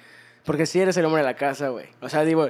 Porque 0.44 0.66
sí 0.66 0.78
eres 0.78 0.96
el 0.96 1.04
hombre 1.06 1.22
de 1.22 1.26
la 1.26 1.34
casa, 1.34 1.70
güey. 1.70 1.86
O 2.00 2.08
sea, 2.08 2.22
digo, 2.24 2.48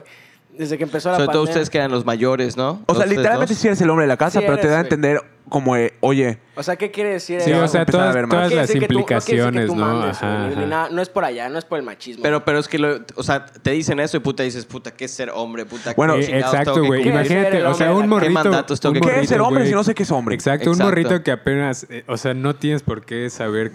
desde 0.56 0.78
que 0.78 0.84
empezó 0.84 1.10
la 1.10 1.16
Sobre 1.16 1.26
todo 1.32 1.42
pandemia- 1.44 1.48
ustedes 1.50 1.70
que 1.70 1.78
eran 1.78 1.90
los 1.90 2.04
mayores, 2.04 2.56
¿no? 2.56 2.82
O 2.86 2.94
sea, 2.94 3.02
ustedes 3.04 3.10
literalmente 3.18 3.54
dos. 3.54 3.60
sí 3.60 3.66
eres 3.68 3.80
el 3.80 3.90
hombre 3.90 4.04
de 4.04 4.08
la 4.08 4.16
casa, 4.16 4.38
Sí 4.40 4.44
pero 4.46 4.56
te 4.56 4.62
eres, 4.62 4.70
da 4.72 4.76
a 4.78 4.80
güey. 4.82 4.86
entender 4.86 5.20
como, 5.48 5.76
eh, 5.76 5.92
oye, 6.00 6.38
O 6.56 6.62
sea, 6.62 6.76
¿qué 6.76 6.90
quiere 6.90 7.10
decir? 7.10 7.40
Sí, 7.42 7.50
eso? 7.50 7.62
o 7.62 7.68
sea, 7.68 7.80
empezar 7.82 8.00
a 8.00 8.04
todas, 8.04 8.14
ver 8.14 8.26
más. 8.26 8.30
todas 8.30 8.46
quiere 8.48 8.60
las 8.62 8.68
decir 8.68 8.80
que 8.82 8.88
tú- 8.88 8.94
no 9.00 9.04
quiere 9.04 9.14
decir 9.20 9.34
que 9.34 9.42
implicaciones, 9.42 9.76
¿no? 9.76 9.86
mandes, 10.00 10.16
Ajá, 10.16 10.36
güey, 10.44 10.48
ni 10.50 10.54
ajá. 10.62 10.66
nada. 10.66 10.88
No 10.90 11.02
es 11.02 11.08
por 11.10 11.24
allá, 11.24 11.48
no 11.50 11.58
es 11.58 11.64
por 11.66 11.78
el 11.78 11.84
machismo. 11.84 12.22
Pero, 12.22 12.44
pero 12.44 12.58
es 12.60 12.68
que, 12.68 12.78
lo, 12.78 12.98
o 13.16 13.22
sea, 13.22 13.44
te 13.44 13.72
dicen 13.72 14.00
eso 14.00 14.16
y 14.16 14.20
puta 14.20 14.42
dices, 14.42 14.64
puta, 14.64 14.90
¿qué 14.92 15.04
es 15.04 15.10
ser 15.10 15.30
hombre? 15.34 15.66
Puta, 15.66 15.90
¿qué 15.90 15.96
Bueno, 15.96 16.14
Eh, 16.14 16.24
chingados 16.24 16.54
exacto, 16.54 16.74
que 16.74 16.80
güey. 16.80 17.02
cumplir? 17.02 17.14
Imagínate, 17.14 17.64
o 17.66 17.74
sea, 17.74 17.88
¿Qué 17.88 17.92
un 17.92 18.08
morrito. 18.08 18.32
mandatos 18.32 18.80
tengo 18.80 18.92
un 18.92 18.94
que 18.94 19.00
¿qué 19.00 19.06
es 19.08 19.14
morrito, 19.16 19.28
ser 19.32 19.40
hombre 19.42 19.60
güey. 19.62 19.68
si 19.68 19.74
no 19.74 19.84
sé 19.84 19.94
qué 19.94 20.02
es 20.04 20.10
hombre? 20.12 20.34
Exacto, 20.34 20.70
un 20.70 20.76
Exacto. 20.76 20.90
morrito 20.90 21.22
que 21.22 21.30
apenas, 21.32 21.86
eh, 21.90 22.04
o 22.06 22.16
sea, 22.16 22.32
no 22.32 22.54
tienes 22.56 22.82
por 22.82 23.04
qué 23.04 23.28
saber 23.28 23.72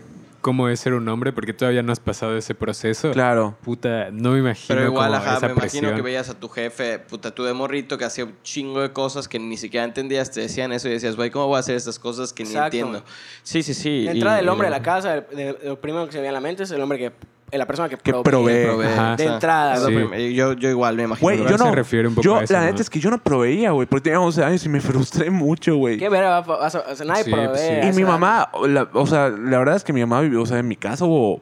cómo 0.50 0.68
es 0.68 0.80
ser 0.80 0.96
un 0.96 1.08
hombre, 1.10 1.32
porque 1.32 1.54
todavía 1.54 1.84
no 1.84 1.92
has 1.92 2.00
pasado 2.00 2.36
ese 2.36 2.56
proceso. 2.56 3.12
Claro. 3.12 3.56
Puta, 3.62 4.10
no 4.12 4.32
me 4.32 4.40
imagino 4.40 4.76
Pero 4.80 4.88
igual, 4.90 5.14
ajá, 5.14 5.38
esa 5.38 5.48
me 5.50 5.54
presión. 5.54 5.84
imagino 5.84 5.96
que 5.96 6.02
veías 6.02 6.28
a 6.30 6.34
tu 6.40 6.50
jefe, 6.50 6.98
puta, 6.98 7.30
tú 7.36 7.44
de 7.44 7.54
morrito, 7.54 8.00
que 8.00 8.06
hacía 8.06 8.26
un 8.26 8.34
chingo 8.42 8.82
de 8.82 8.92
cosas 8.92 9.28
que 9.28 9.38
ni 9.38 9.58
siquiera 9.58 9.86
entendías, 9.86 10.32
te 10.32 10.42
decían 10.42 10.72
eso 10.72 10.88
y 10.88 10.92
decías, 10.94 11.16
güey, 11.16 11.30
¿cómo 11.30 11.46
voy 11.46 11.58
a 11.58 11.60
hacer 11.60 11.76
estas 11.76 12.00
cosas 12.00 12.34
que 12.34 12.42
ni 12.46 12.50
Exacto. 12.50 12.78
entiendo? 12.78 13.04
Sí, 13.44 13.62
sí, 13.62 13.76
sí. 13.76 14.06
La 14.06 14.14
y- 14.14 14.16
entrada 14.16 14.38
del 14.38 14.46
y 14.46 14.50
hombre 14.50 14.68
a 14.68 14.72
la 14.72 14.82
casa, 14.82 15.22
de- 15.22 15.36
de- 15.36 15.58
lo 15.66 15.80
primero 15.80 16.08
que 16.08 16.14
se 16.14 16.20
ve 16.22 16.28
en 16.30 16.34
la 16.34 16.42
mente 16.42 16.64
es 16.64 16.72
el 16.72 16.82
hombre 16.82 16.98
que... 16.98 17.12
La 17.52 17.66
persona 17.66 17.90
que, 17.90 17.98
Que 17.98 18.12
provee. 18.12 18.24
provee. 18.30 18.66
provee, 18.66 18.88
Ajá. 18.88 19.16
De 19.16 19.24
o 19.24 19.26
sea, 19.28 19.34
entrada, 19.36 19.76
Sí. 19.88 20.34
Yo, 20.36 20.54
yo 20.54 20.70
igual 20.70 20.96
me 20.96 21.04
imagino. 21.04 21.24
Güey, 21.26 21.40
yo 21.40 21.58
se 21.58 21.64
no. 21.64 21.74
refiere 21.76 22.08
un 22.08 22.16
poco 22.16 22.24
yo, 22.26 22.36
a 22.38 22.44
eso, 22.44 22.54
la 22.54 22.60
¿no? 22.62 22.66
neta 22.68 22.82
es 22.82 22.90
que 22.90 23.00
yo 23.00 23.10
no 23.10 23.18
proveía, 23.18 23.72
güey, 23.72 23.88
porque 23.88 24.04
tenía 24.06 24.20
11 24.20 24.44
años 24.44 24.66
y 24.66 24.70
me 24.70 24.80
frustré 24.82 25.30
mucho, 25.30 25.76
güey. 25.78 25.98
¿Qué 25.98 26.10
verga 26.10 26.42
va 26.42 26.68
a- 26.68 26.68
o 26.68 27.06
nadie 27.06 27.24
Sí, 27.24 27.32
provee. 27.32 27.48
pues 27.48 27.62
sí. 27.62 27.88
Y 27.90 27.92
mi 27.94 28.04
mamá, 28.04 28.50
la- 28.68 28.88
o 28.94 29.06
sea, 29.08 29.30
la 29.30 29.58
verdad 29.60 29.76
es 29.76 29.84
que 29.84 29.94
mi 29.94 30.02
mamá 30.02 30.22
vivió, 30.22 30.42
o 30.42 30.46
sea, 30.46 30.60
en 30.60 30.68
mi 30.68 30.76
casa 30.76 31.06
hubo, 31.06 31.42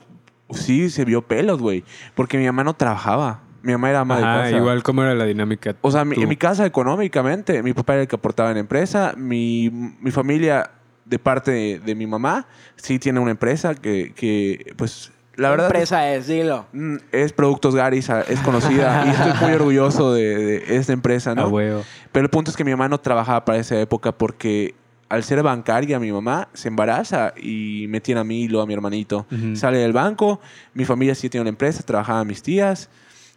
sí 0.52 0.90
se 0.90 1.04
vio 1.06 1.22
pelos, 1.22 1.62
güey, 1.62 1.84
porque 2.16 2.38
mi 2.38 2.46
mamá 2.46 2.64
no 2.64 2.74
trabajaba. 2.74 3.42
Mi 3.64 3.74
mamá 3.74 3.90
era 3.90 4.00
ama 4.02 4.18
de 4.18 4.24
Ajá, 4.24 4.44
casa. 4.44 4.56
igual, 4.58 4.82
¿cómo 4.84 5.02
era 5.04 5.14
la 5.14 5.26
dinámica? 5.26 5.76
O 5.82 5.92
sea, 5.92 6.06
mi- 6.06 6.16
en 6.22 6.30
mi 6.30 6.38
casa 6.38 6.66
económicamente, 6.66 7.62
mi 7.64 7.74
papá 7.74 7.94
era 7.94 8.02
el 8.04 8.08
que 8.08 8.16
aportaba 8.16 8.50
en 8.50 8.56
la 8.56 8.60
empresa, 8.62 9.14
mi, 9.18 9.70
mi 10.00 10.12
familia 10.12 10.72
de 11.04 11.20
parte 11.20 11.52
de, 11.52 11.80
de 11.80 11.96
mi 11.96 12.06
mamá 12.08 12.46
sí 12.76 13.00
tiene 13.00 13.20
una 13.20 13.32
empresa 13.32 13.76
que, 13.76 14.14
que 14.16 14.74
pues, 14.78 15.12
la 15.38 15.48
¿Qué 15.48 15.52
verdad... 15.52 15.68
empresa 15.68 16.14
es? 16.14 16.28
Dilo. 16.28 16.66
mm, 16.74 16.96
Es 17.12 17.32
Productos 17.34 17.74
Garis, 17.76 18.10
ah, 18.10 18.22
es 18.28 18.40
conocida 18.42 19.06
y 19.06 19.10
estoy 19.10 19.32
muy 19.48 19.52
orgulloso 19.56 20.14
de, 20.14 20.38
de 20.38 20.76
esta 20.76 20.92
empresa, 20.94 21.34
¿no? 21.34 21.48
huevo. 21.48 21.84
Pero 22.12 22.26
el 22.26 22.30
punto 22.30 22.52
es 22.52 22.58
que 22.58 22.64
mi 22.66 22.72
mamá 22.72 22.90
no 22.90 23.00
trabajaba 23.00 23.46
para 23.46 23.58
esa 23.60 23.80
época 23.80 24.12
porque 24.12 24.76
al 25.10 25.24
ser 25.24 25.42
bancaria, 25.42 26.00
mi 26.00 26.12
mamá 26.12 26.50
se 26.54 26.68
embaraza 26.68 27.34
y 27.42 27.86
me 27.88 28.02
tiene 28.02 28.20
a 28.20 28.24
mí 28.26 28.42
y 28.44 28.48
luego 28.50 28.64
a 28.64 28.68
mi 28.68 28.74
hermanito. 28.74 29.26
Sale 29.54 29.78
del 29.78 29.94
banco, 29.94 30.42
mi 30.74 30.84
familia 30.84 31.16
sí 31.16 31.30
tiene 31.30 31.44
una 31.44 31.50
empresa, 31.50 31.82
trabajaban 31.84 32.28
mis 32.28 32.44
tías, 32.44 32.90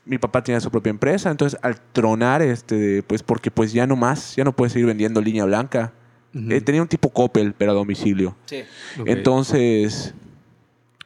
mi 0.04 0.18
papá 0.18 0.42
tenía 0.42 0.58
su 0.60 0.68
propia 0.70 0.90
empresa, 0.90 1.30
entonces 1.30 1.56
al 1.62 1.80
tronar, 1.92 2.42
este, 2.42 3.04
pues 3.04 3.22
porque 3.22 3.52
pues 3.52 3.72
ya 3.72 3.86
no 3.86 3.94
más, 3.94 4.34
ya 4.34 4.42
no 4.42 4.50
puedes 4.50 4.72
seguir 4.72 4.86
vendiendo 4.86 5.20
línea 5.20 5.44
blanca. 5.44 5.92
Eh, 6.34 6.60
tenía 6.60 6.80
un 6.82 6.88
tipo 6.88 7.10
Coppel, 7.10 7.54
pero 7.56 7.70
a 7.72 7.74
domicilio. 7.74 8.34
Sí. 8.46 8.62
Entonces, 9.04 10.14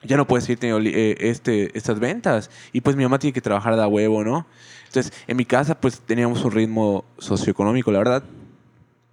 ya 0.05 0.17
no 0.17 0.27
puedes 0.27 0.45
seguir 0.45 0.59
teniendo 0.59 0.81
li- 0.81 0.93
eh, 0.95 1.17
este, 1.21 1.77
estas 1.77 1.99
ventas. 2.01 2.51
Y 2.73 2.81
pues 2.81 2.97
mi 2.97 3.03
mamá 3.03 3.19
tiene 3.19 3.33
que 3.33 3.41
trabajar 3.41 3.77
de 3.77 3.83
a 3.83 3.87
huevo, 3.89 4.23
¿no? 4.25 4.47
Entonces, 4.87 5.13
en 5.27 5.37
mi 5.37 5.45
casa, 5.45 5.81
pues 5.81 6.01
teníamos 6.01 6.45
un 6.45 6.53
ritmo 6.53 7.05
socioeconómico, 7.19 7.91
la 7.91 7.99
verdad, 7.99 8.23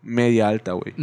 media 0.04 0.48
alta, 0.48 0.72
güey. 0.74 0.94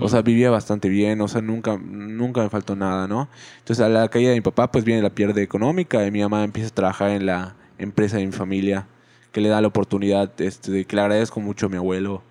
O 0.00 0.08
sea, 0.08 0.22
vivía 0.22 0.50
bastante 0.50 0.88
bien, 0.88 1.20
o 1.20 1.28
sea, 1.28 1.42
nunca, 1.42 1.76
nunca 1.78 2.42
me 2.42 2.48
faltó 2.48 2.74
nada, 2.76 3.06
¿no? 3.06 3.28
Entonces, 3.58 3.84
a 3.84 3.88
la 3.88 4.08
caída 4.08 4.30
de 4.30 4.36
mi 4.36 4.40
papá, 4.40 4.70
pues 4.72 4.84
viene 4.84 5.02
la 5.02 5.10
pierde 5.10 5.42
económica 5.42 6.06
y 6.06 6.10
mi 6.10 6.20
mamá 6.22 6.42
empieza 6.44 6.68
a 6.68 6.74
trabajar 6.74 7.10
en 7.10 7.26
la 7.26 7.54
empresa 7.78 8.16
de 8.16 8.26
mi 8.26 8.32
familia, 8.32 8.86
que 9.32 9.40
le 9.42 9.48
da 9.50 9.60
la 9.60 9.68
oportunidad, 9.68 10.30
este, 10.40 10.72
de- 10.72 10.84
que 10.86 10.96
le 10.96 11.02
agradezco 11.02 11.40
mucho 11.40 11.66
a 11.66 11.68
mi 11.68 11.76
abuelo, 11.76 12.22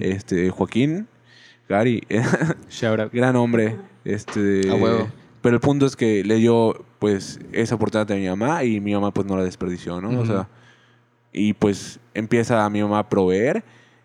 este, 0.00 0.50
Joaquín, 0.50 1.08
Gary, 1.68 2.04
gran 3.12 3.34
hombre, 3.36 3.76
este... 4.04 4.68
A 4.70 4.74
huevo. 4.74 5.08
Pero 5.42 5.56
el 5.56 5.60
punto 5.60 5.86
es 5.86 5.96
que 5.96 6.24
le 6.24 6.36
dio, 6.36 6.84
pues, 6.98 7.40
esa 7.52 7.74
oportunidad 7.74 8.10
a 8.12 8.14
mi 8.14 8.28
mamá 8.28 8.64
y 8.64 8.80
mi 8.80 8.94
mamá, 8.94 9.10
pues, 9.12 9.26
no 9.26 9.36
la 9.36 9.44
desperdició, 9.44 10.00
¿no? 10.00 10.20
O 10.20 10.24
sea, 10.24 10.48
y 11.32 11.52
pues 11.54 11.98
empieza 12.14 12.64
a 12.64 12.70
mi 12.70 12.80
mamá 12.80 13.00
a 13.00 13.08
proveer, 13.08 13.64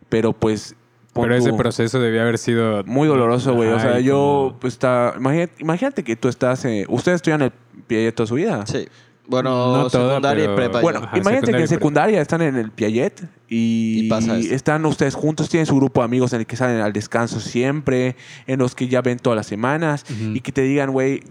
pero 0.10 0.34
pues... 0.34 0.76
Pero 1.14 1.36
ese 1.36 1.54
proceso 1.54 2.00
debía 2.00 2.22
haber 2.22 2.38
sido... 2.38 2.84
muy 2.84 3.08
doloroso, 3.08 3.56
güey. 3.56 3.70
O 3.70 3.80
sea, 3.80 4.00
yo, 4.00 4.56
pues, 4.60 4.74
está... 4.74 5.14
Imagínate, 5.18 5.54
imagínate 5.60 6.04
que 6.04 6.16
tú 6.16 6.28
estás... 6.28 6.64
eh, 6.66 6.86
ustedes 6.90 7.18
estudian 7.18 7.42
el 7.42 7.52
Piaget 7.88 8.16
toda 8.16 8.28
su 8.28 8.36
vida. 8.36 8.66
Sí. 8.66 8.88
Bueno, 9.28 9.50
No 9.84 9.90
toda, 9.90 10.10
secundaria 10.16 10.44
pero- 10.46 10.54
y 10.54 10.56
prepa. 10.56 10.82
Bueno. 10.82 11.00
Ajá, 11.04 11.18
imagínate 11.18 11.52
que 11.52 11.60
en 11.62 11.68
secundaria 11.68 12.22
están 12.22 12.42
en 12.42 12.56
el 12.56 12.72
Piaget 12.72 13.24
y, 13.50 14.06
Y 14.06 14.10
pasa 14.10 14.38
esto. 14.38 14.56
están 14.56 14.86
ustedes 14.86 15.16
juntos, 15.16 15.50
tienen 15.50 15.66
su 15.66 15.76
grupo 15.76 16.00
de 16.02 16.06
amigos 16.06 16.32
en 16.34 16.40
el 16.42 16.46
que 16.46 16.56
salen 16.56 16.80
al 16.82 16.94
descanso 16.94 17.40
siempre, 17.42 18.16
en 18.46 18.60
los 18.60 18.74
que 18.74 18.88
ya 18.88 19.02
ven 19.02 19.20
todas 19.20 19.36
las 19.36 19.48
semanas 19.48 20.06
y 20.34 20.40
que 20.40 20.52
te 20.52 20.62
digan, 20.62 20.92
güey, 20.92 21.24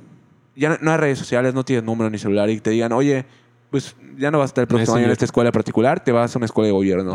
ya 0.55 0.68
no, 0.70 0.76
no 0.82 0.90
hay 0.92 0.97
redes 0.99 1.18
sociales, 1.18 1.55
no 1.55 1.64
tienes 1.64 1.84
número 1.84 2.11
ni 2.11 2.18
celular 2.18 2.51
y 2.51 2.57
que 2.57 2.61
te 2.61 2.70
digan, 2.70 2.92
oye, 2.92 3.24
pues 3.70 3.97
ya 4.18 4.30
no 4.30 4.38
vas 4.38 4.49
a 4.49 4.51
estar 4.51 4.62
el 4.62 4.68
próximo 4.68 4.97
año 4.97 5.07
en 5.07 5.11
esta 5.12 5.24
escuela 5.24 5.51
particular, 5.53 6.03
te 6.05 6.12
vas 6.12 6.34
a 6.34 6.38
una 6.38 6.47
escuela 6.47 6.66
de 6.66 6.72
gobierno. 6.72 7.14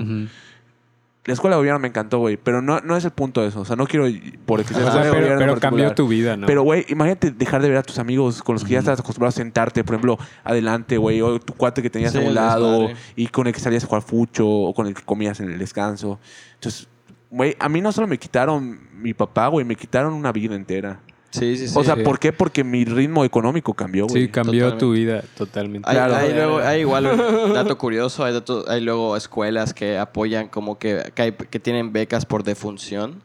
La 1.25 1.33
escuela 1.33 1.55
de 1.55 1.59
gobierno 1.59 1.77
me 1.79 1.87
encantó, 1.87 2.17
güey, 2.17 2.35
pero 2.35 2.63
no, 2.63 2.79
no 2.79 2.97
es 2.97 3.05
el 3.05 3.11
punto 3.11 3.41
de 3.41 3.49
eso. 3.49 3.61
O 3.61 3.65
sea, 3.65 3.75
no 3.75 3.85
quiero 3.85 4.07
por 4.47 4.63
que 4.65 4.73
sea 4.73 4.77
O 4.85 4.87
escuela 4.87 4.91
sea, 4.91 5.03
de 5.03 5.11
pero, 5.11 5.21
gobierno 5.21 5.39
pero 5.53 5.59
cambió 5.59 5.93
tu 5.93 6.07
vida, 6.07 6.35
¿no? 6.35 6.47
Pero, 6.47 6.63
güey, 6.63 6.83
imagínate 6.89 7.29
dejar 7.29 7.61
de 7.61 7.69
ver 7.69 7.77
a 7.77 7.83
tus 7.83 7.99
amigos 7.99 8.41
con 8.41 8.53
los 8.55 8.63
que 8.63 8.71
ya 8.71 8.79
estás 8.79 8.99
acostumbrado 8.99 9.29
a 9.29 9.31
sentarte, 9.33 9.83
por 9.83 9.93
ejemplo, 9.95 10.17
adelante, 10.43 10.97
güey, 10.97 11.21
o 11.21 11.39
tu 11.39 11.53
cuate 11.53 11.83
que 11.83 11.91
tenías 11.91 12.13
Sí, 12.13 12.17
a 12.17 12.21
un 12.21 12.33
lado 12.33 12.71
desmadre. 12.71 12.95
y 13.15 13.27
con 13.27 13.45
el 13.45 13.53
que 13.53 13.59
salías 13.59 13.83
a 13.83 13.87
jugar 13.87 14.01
fucho 14.01 14.47
o 14.49 14.73
con 14.73 14.87
el 14.87 14.95
que 14.95 15.03
comías 15.03 15.39
en 15.41 15.51
el 15.51 15.59
descanso. 15.59 16.19
Entonces, 16.55 16.87
güey, 17.29 17.55
a 17.59 17.69
mí 17.69 17.81
no 17.81 17.91
solo 17.91 18.07
me 18.07 18.17
quitaron 18.17 18.79
mi 18.99 19.13
papá, 19.13 19.47
güey, 19.47 19.63
me 19.63 19.75
quitaron 19.75 20.13
una 20.13 20.31
vida 20.31 20.55
entera. 20.55 21.01
Sí, 21.31 21.57
sí, 21.57 21.67
sí. 21.69 21.73
o 21.77 21.83
sea, 21.83 21.95
sí. 21.95 22.01
¿por 22.03 22.19
qué? 22.19 22.33
Porque 22.33 22.63
mi 22.63 22.83
ritmo 22.85 23.23
económico 23.25 23.73
cambió, 23.73 24.05
güey. 24.07 24.23
sí, 24.23 24.27
cambió 24.29 24.71
totalmente. 24.71 24.79
tu 24.79 24.91
vida 24.91 25.23
totalmente. 25.37 25.89
Hay, 25.89 25.95
Claro. 25.95 26.15
hay 26.15 26.33
luego, 26.33 26.57
hay 26.59 26.79
igual 26.81 27.05
un 27.07 27.53
dato 27.53 27.77
curioso, 27.77 28.23
hay, 28.25 28.33
dato- 28.33 28.65
hay 28.67 28.81
luego 28.81 29.15
escuelas 29.15 29.73
que 29.73 29.97
apoyan 29.97 30.49
como 30.49 30.77
que, 30.77 31.11
que, 31.15 31.21
hay- 31.21 31.31
que 31.31 31.59
tienen 31.59 31.93
becas 31.93 32.25
por 32.25 32.43
defunción, 32.43 33.21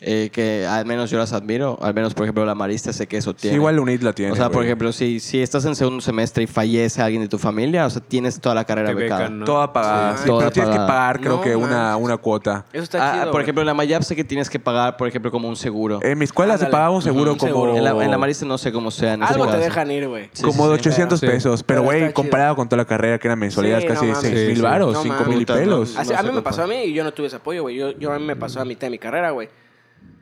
eh, 0.00 0.30
que 0.32 0.64
al 0.66 0.86
menos 0.86 1.10
yo 1.10 1.18
las 1.18 1.32
admiro, 1.32 1.76
al 1.82 1.92
menos 1.92 2.14
por 2.14 2.24
ejemplo 2.24 2.44
la 2.46 2.54
Marista 2.54 2.92
sé 2.92 3.06
que 3.08 3.16
eso 3.16 3.32
Sí, 3.32 3.36
tiene. 3.42 3.56
igual 3.56 3.74
la 3.76 3.82
UNIT 3.82 4.02
la 4.02 4.12
tiene. 4.12 4.30
o 4.32 4.36
sea, 4.36 4.46
por 4.46 4.56
güey. 4.58 4.66
ejemplo, 4.68 4.92
si, 4.92 5.18
si 5.18 5.40
estás 5.42 5.64
en 5.64 5.74
segundo 5.74 6.00
semestre 6.00 6.44
y 6.44 6.46
fallece 6.46 7.02
alguien 7.02 7.22
de 7.22 7.28
tu 7.28 7.38
familia, 7.38 7.84
o 7.86 7.90
sea, 7.90 8.00
tienes 8.00 8.40
toda 8.40 8.54
la 8.54 8.64
carrera 8.64 8.88
Te 8.90 8.94
becada. 8.94 9.20
becan, 9.22 9.38
¿no? 9.40 9.44
Toda 9.44 9.72
pagada. 9.72 10.16
Sí, 10.16 10.22
Sí, 10.22 10.26
toda 10.28 10.38
pero 10.38 10.50
tienes 10.52 10.70
que 10.70 10.76
pagar, 10.78 11.20
creo 11.20 11.36
No 11.36 11.40
que 11.42 11.56
una, 11.56 11.96
una 11.96 12.16
cuota. 12.16 12.64
Eso 12.72 12.84
está 12.84 12.98
Ah, 13.08 13.12
chido. 13.14 13.24
por 13.26 13.32
güey. 13.32 13.42
ejemplo, 13.42 13.62
en 13.62 13.66
la 13.66 13.74
Mayap 13.74 14.02
sé 14.02 14.14
que 14.14 14.24
tienes 14.24 14.48
que 14.48 14.58
pagar, 14.60 14.96
por 14.96 15.08
ejemplo, 15.08 15.30
como 15.32 15.48
un 15.48 15.56
seguro. 15.56 15.98
En 16.02 16.16
mi 16.18 16.24
escuela 16.24 16.52
se 16.58 16.64
Ándale. 16.66 16.72
pagaba 16.72 16.90
un 16.94 17.02
seguro 17.02 17.32
Ujú, 17.32 17.40
como... 17.40 17.52
seguro. 17.52 17.76
en, 17.76 17.82
la, 17.84 17.90
en 18.04 18.10
la 18.10 18.18
Marista 18.18 18.46
no 18.46 18.56
sé 18.58 18.70
cómo 18.72 18.90
sea 18.92 19.14
en 19.14 19.22
Algo 19.24 19.46
te 19.48 19.58
dejan 19.58 19.90
ir, 19.90 20.06
güey. 20.08 20.30
Sí, 20.32 20.42
como 20.42 20.64
sí, 20.66 20.70
de 20.70 20.74
sí. 20.76 20.80
800 20.88 21.20
Sí. 21.20 21.26
pesos. 21.26 21.62
Pero, 21.64 21.82
Pero 21.84 22.00
güey, 22.00 22.12
comparado 22.12 22.54
con 22.54 22.68
toda 22.68 22.78
la 22.78 22.84
carrera 22.84 23.18
que 23.18 23.26
eran 23.26 23.38
mensualidades 23.40 23.82
Sí, 23.82 23.88
no 23.88 23.94
casi 23.94 24.06
mames. 24.06 24.20
6 24.22 24.38
Sí, 24.40 24.46
mil 24.46 24.56
sí. 24.56 24.62
varos, 24.62 24.92
No 24.94 25.02
5 25.02 25.14
mames. 25.22 25.36
mil 25.36 25.44
pelos. 25.46 25.96
A 25.96 26.22
mí 26.22 26.30
me 26.32 26.42
pasó 26.42 26.62
a 26.62 26.66
mí 26.66 26.76
y 26.84 26.92
yo 26.92 27.02
no 27.04 27.12
tuve 27.12 27.26
ese 27.26 27.36
apoyo, 27.36 27.62
güey. 27.62 27.76
Yo, 27.76 27.90
yo 27.98 28.12
a 28.12 28.18
mí 28.18 28.24
me 28.24 28.36
pasó 28.36 28.60
a 28.60 28.64
mitad 28.64 28.86
de 28.86 28.90
mi 28.90 28.98
carrera, 28.98 29.30
güey. 29.32 29.48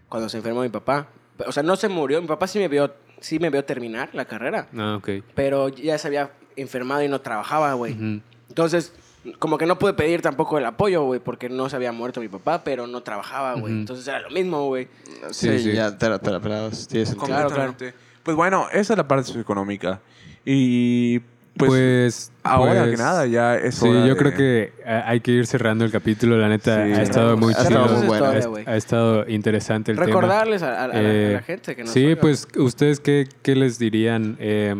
Cuando 0.08 0.28
se 0.28 0.36
enfermó 0.38 0.62
mi 0.62 0.68
papá. 0.68 1.08
O 1.46 1.52
sea, 1.52 1.62
no 1.62 1.76
se 1.76 1.88
murió. 1.88 2.20
Mi 2.22 2.28
papá 2.28 2.46
sí 2.46 2.58
me 2.58 2.68
vio, 2.68 2.94
sí 3.20 3.38
me 3.38 3.50
vio 3.50 3.64
terminar 3.64 4.10
la 4.12 4.24
carrera. 4.24 4.68
Ah, 4.76 4.96
ok. 4.96 5.10
Pero 5.34 5.68
ya 5.68 5.98
se 5.98 6.08
había 6.08 6.30
enfermado 6.56 7.02
y 7.02 7.08
no 7.08 7.20
trabajaba, 7.20 7.72
güey. 7.74 8.22
Entonces, 8.48 8.92
como 9.38 9.58
que 9.58 9.66
no 9.66 9.78
pude 9.78 9.92
pedir 9.94 10.22
tampoco 10.22 10.56
el 10.58 10.64
apoyo, 10.64 11.02
güey, 11.04 11.20
porque 11.20 11.48
no 11.48 11.68
se 11.68 11.76
había 11.76 11.92
muerto 11.92 12.20
mi 12.20 12.28
papá, 12.28 12.62
pero 12.64 12.86
no 12.86 13.02
trabajaba, 13.02 13.54
güey. 13.54 13.72
Entonces 13.72 14.06
era 14.06 14.20
lo 14.20 14.30
mismo, 14.30 14.66
güey. 14.66 14.88
Sí, 15.30 15.48
Sí, 15.50 15.58
sí. 15.58 15.72
ya 15.72 15.96
te 15.98 16.08
la. 16.08 16.18
Claro, 16.18 16.70
Completamente. 17.18 17.94
Pues 18.22 18.36
bueno, 18.36 18.66
esa 18.72 18.94
es 18.94 18.96
la 18.96 19.06
parte 19.06 19.24
socioeconómica. 19.24 20.00
Y 20.44 21.20
pues, 21.58 21.70
Pues, 21.70 22.32
ahora 22.42 22.82
pues, 22.84 22.90
que 22.92 22.96
nada, 23.02 23.26
ya 23.26 23.56
es 23.56 23.74
Sí, 23.76 23.88
hora 23.88 24.00
yo 24.00 24.14
de- 24.14 24.16
creo 24.16 24.34
que 24.34 24.72
hay 24.84 25.20
que 25.20 25.30
ir 25.32 25.46
cerrando 25.46 25.84
el 25.84 25.90
capítulo. 25.90 26.36
La 26.38 26.48
neta, 26.48 26.84
Sí. 26.86 26.92
ha 26.92 27.02
estado 27.02 27.36
muy 27.36 27.52
Ha 27.54 27.66
chido. 27.66 27.80
estado 27.84 27.96
muy 27.98 28.06
bueno. 28.06 28.24
Ha- 28.26 28.28
Historia, 28.28 28.48
güey. 28.48 28.64
ha, 28.66 28.76
estado 28.76 29.28
interesante 29.28 29.92
el 29.92 29.96
tema. 29.98 30.06
Recordarles 30.06 30.62
a, 30.62 30.70
la, 30.70 30.84
a 30.84 30.88
la 30.88 30.94
Eh, 30.96 31.40
gente 31.46 31.74
que 31.76 31.82
nos 31.84 31.92
Sí, 31.92 32.04
oiga. 32.06 32.20
pues, 32.20 32.46
¿ustedes 32.56 33.00
qué, 33.00 33.28
qué 33.42 33.54
les 33.56 33.78
dirían? 33.78 34.36
eh, 34.38 34.74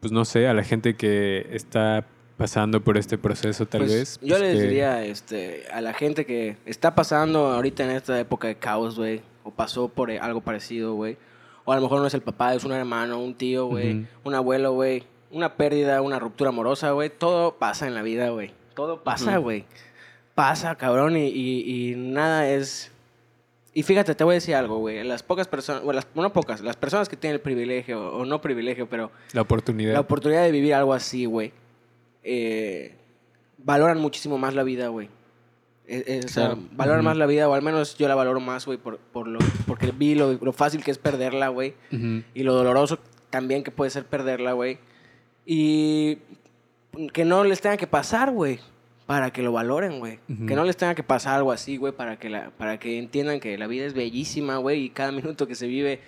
pues 0.00 0.12
no 0.12 0.24
sé, 0.24 0.46
a 0.48 0.54
la 0.54 0.62
gente 0.64 0.94
que 0.94 1.48
está 1.52 2.04
pasando 2.36 2.80
por 2.80 2.96
este 2.96 3.18
proceso, 3.18 3.66
tal 3.66 3.80
Pues, 3.80 3.92
vez. 3.92 4.18
Yo 4.22 4.36
pues, 4.36 4.40
les 4.42 4.54
que- 4.56 4.62
diría 4.62 5.04
este, 5.04 5.64
a 5.72 5.80
la 5.80 5.92
gente 5.92 6.24
que 6.24 6.56
está 6.66 6.94
pasando 6.94 7.46
ahorita 7.52 7.82
en 7.84 7.90
esta 7.90 8.18
época 8.20 8.46
de 8.46 8.54
caos, 8.54 8.96
güey, 8.96 9.22
o 9.42 9.50
pasó 9.50 9.88
por 9.88 10.10
eh, 10.10 10.18
algo 10.20 10.40
parecido, 10.40 10.94
güey. 10.94 11.16
O 11.64 11.72
a 11.72 11.76
lo 11.76 11.82
mejor 11.82 12.00
no 12.00 12.06
es 12.06 12.14
el 12.14 12.22
papá, 12.22 12.54
es 12.54 12.64
un 12.64 12.72
hermano, 12.72 13.18
un 13.20 13.34
tío, 13.34 13.66
güey, 13.66 14.06
un 14.24 14.34
abuelo, 14.34 14.72
güey. 14.72 15.02
Una 15.30 15.54
pérdida, 15.56 16.00
una 16.02 16.18
ruptura 16.18 16.50
amorosa, 16.50 16.90
güey. 16.92 17.10
Todo 17.10 17.56
pasa 17.56 17.86
en 17.86 17.94
la 17.94 18.02
vida, 18.02 18.30
güey. 18.30 18.52
Todo 18.74 19.02
pasa, 19.02 19.36
güey. 19.38 19.64
Pasa, 20.34 20.74
cabrón, 20.76 21.16
y, 21.16 21.26
y- 21.26 21.90
y 21.92 21.96
nada 21.96 22.48
es... 22.48 22.90
Y 23.74 23.82
fíjate, 23.82 24.14
te 24.14 24.24
voy 24.24 24.32
a 24.32 24.34
decir 24.36 24.54
algo, 24.54 24.78
güey. 24.78 25.04
Las 25.04 25.22
pocas 25.22 25.46
personas, 25.46 25.82
bueno, 25.82 26.00
no 26.14 26.32
pocas, 26.32 26.60
las 26.62 26.76
personas 26.76 27.08
que 27.08 27.16
tienen 27.16 27.34
el 27.34 27.40
privilegio, 27.40 28.12
o 28.14 28.24
no 28.24 28.40
privilegio, 28.40 28.88
pero 28.88 29.10
La 29.32 29.42
oportunidad. 29.42 29.92
la 29.92 30.00
oportunidad 30.00 30.42
de 30.44 30.50
vivir 30.50 30.74
algo 30.74 30.94
así, 30.94 31.26
güey, 31.26 31.52
eh, 32.24 32.94
valoran 33.58 33.98
muchísimo 33.98 34.38
más 34.38 34.54
la 34.54 34.62
vida, 34.62 34.88
güey. 34.88 35.08
Eh, 35.86 36.04
eh, 36.06 36.20
o 36.24 36.28
sea, 36.28 36.46
Claro. 36.46 36.60
valoran 36.72 37.00
Ujú. 37.00 37.08
más 37.08 37.16
la 37.16 37.26
vida, 37.26 37.48
o 37.48 37.54
al 37.54 37.62
menos 37.62 37.96
yo 37.96 38.08
la 38.08 38.14
valoro 38.14 38.40
más, 38.40 38.66
güey, 38.66 38.78
por, 38.78 38.98
por 38.98 39.26
lo, 39.28 39.38
porque 39.66 39.92
vi 39.96 40.14
lo, 40.14 40.32
lo 40.34 40.52
fácil 40.52 40.82
que 40.82 40.90
es 40.90 40.98
perderla, 40.98 41.48
güey, 41.48 41.74
Ujú. 41.92 42.22
y 42.34 42.42
lo 42.42 42.54
doloroso 42.54 42.98
también 43.30 43.62
que 43.62 43.70
puede 43.70 43.90
ser 43.90 44.04
perderla, 44.06 44.52
güey. 44.52 44.78
Y 45.50 46.18
que 47.14 47.24
no 47.24 47.42
les 47.42 47.62
tenga 47.62 47.78
que 47.78 47.86
pasar, 47.86 48.30
güey, 48.32 48.60
para 49.06 49.30
que 49.32 49.40
lo 49.42 49.50
valoren, 49.50 49.98
güey. 49.98 50.18
Que 50.46 50.54
no 50.54 50.64
les 50.64 50.76
tenga 50.76 50.94
que 50.94 51.02
pasar 51.02 51.36
algo 51.38 51.52
así, 51.52 51.78
güey, 51.78 51.94
para 51.94 52.18
que, 52.18 52.28
la, 52.28 52.50
para 52.50 52.78
que 52.78 52.98
entiendan 52.98 53.40
que 53.40 53.56
la 53.56 53.66
vida 53.66 53.86
es 53.86 53.94
bellísima, 53.94 54.58
güey, 54.58 54.84
y 54.84 54.90
cada 54.90 55.10
minuto 55.10 55.46
que 55.46 55.54
se 55.54 55.66
vive 55.66 56.00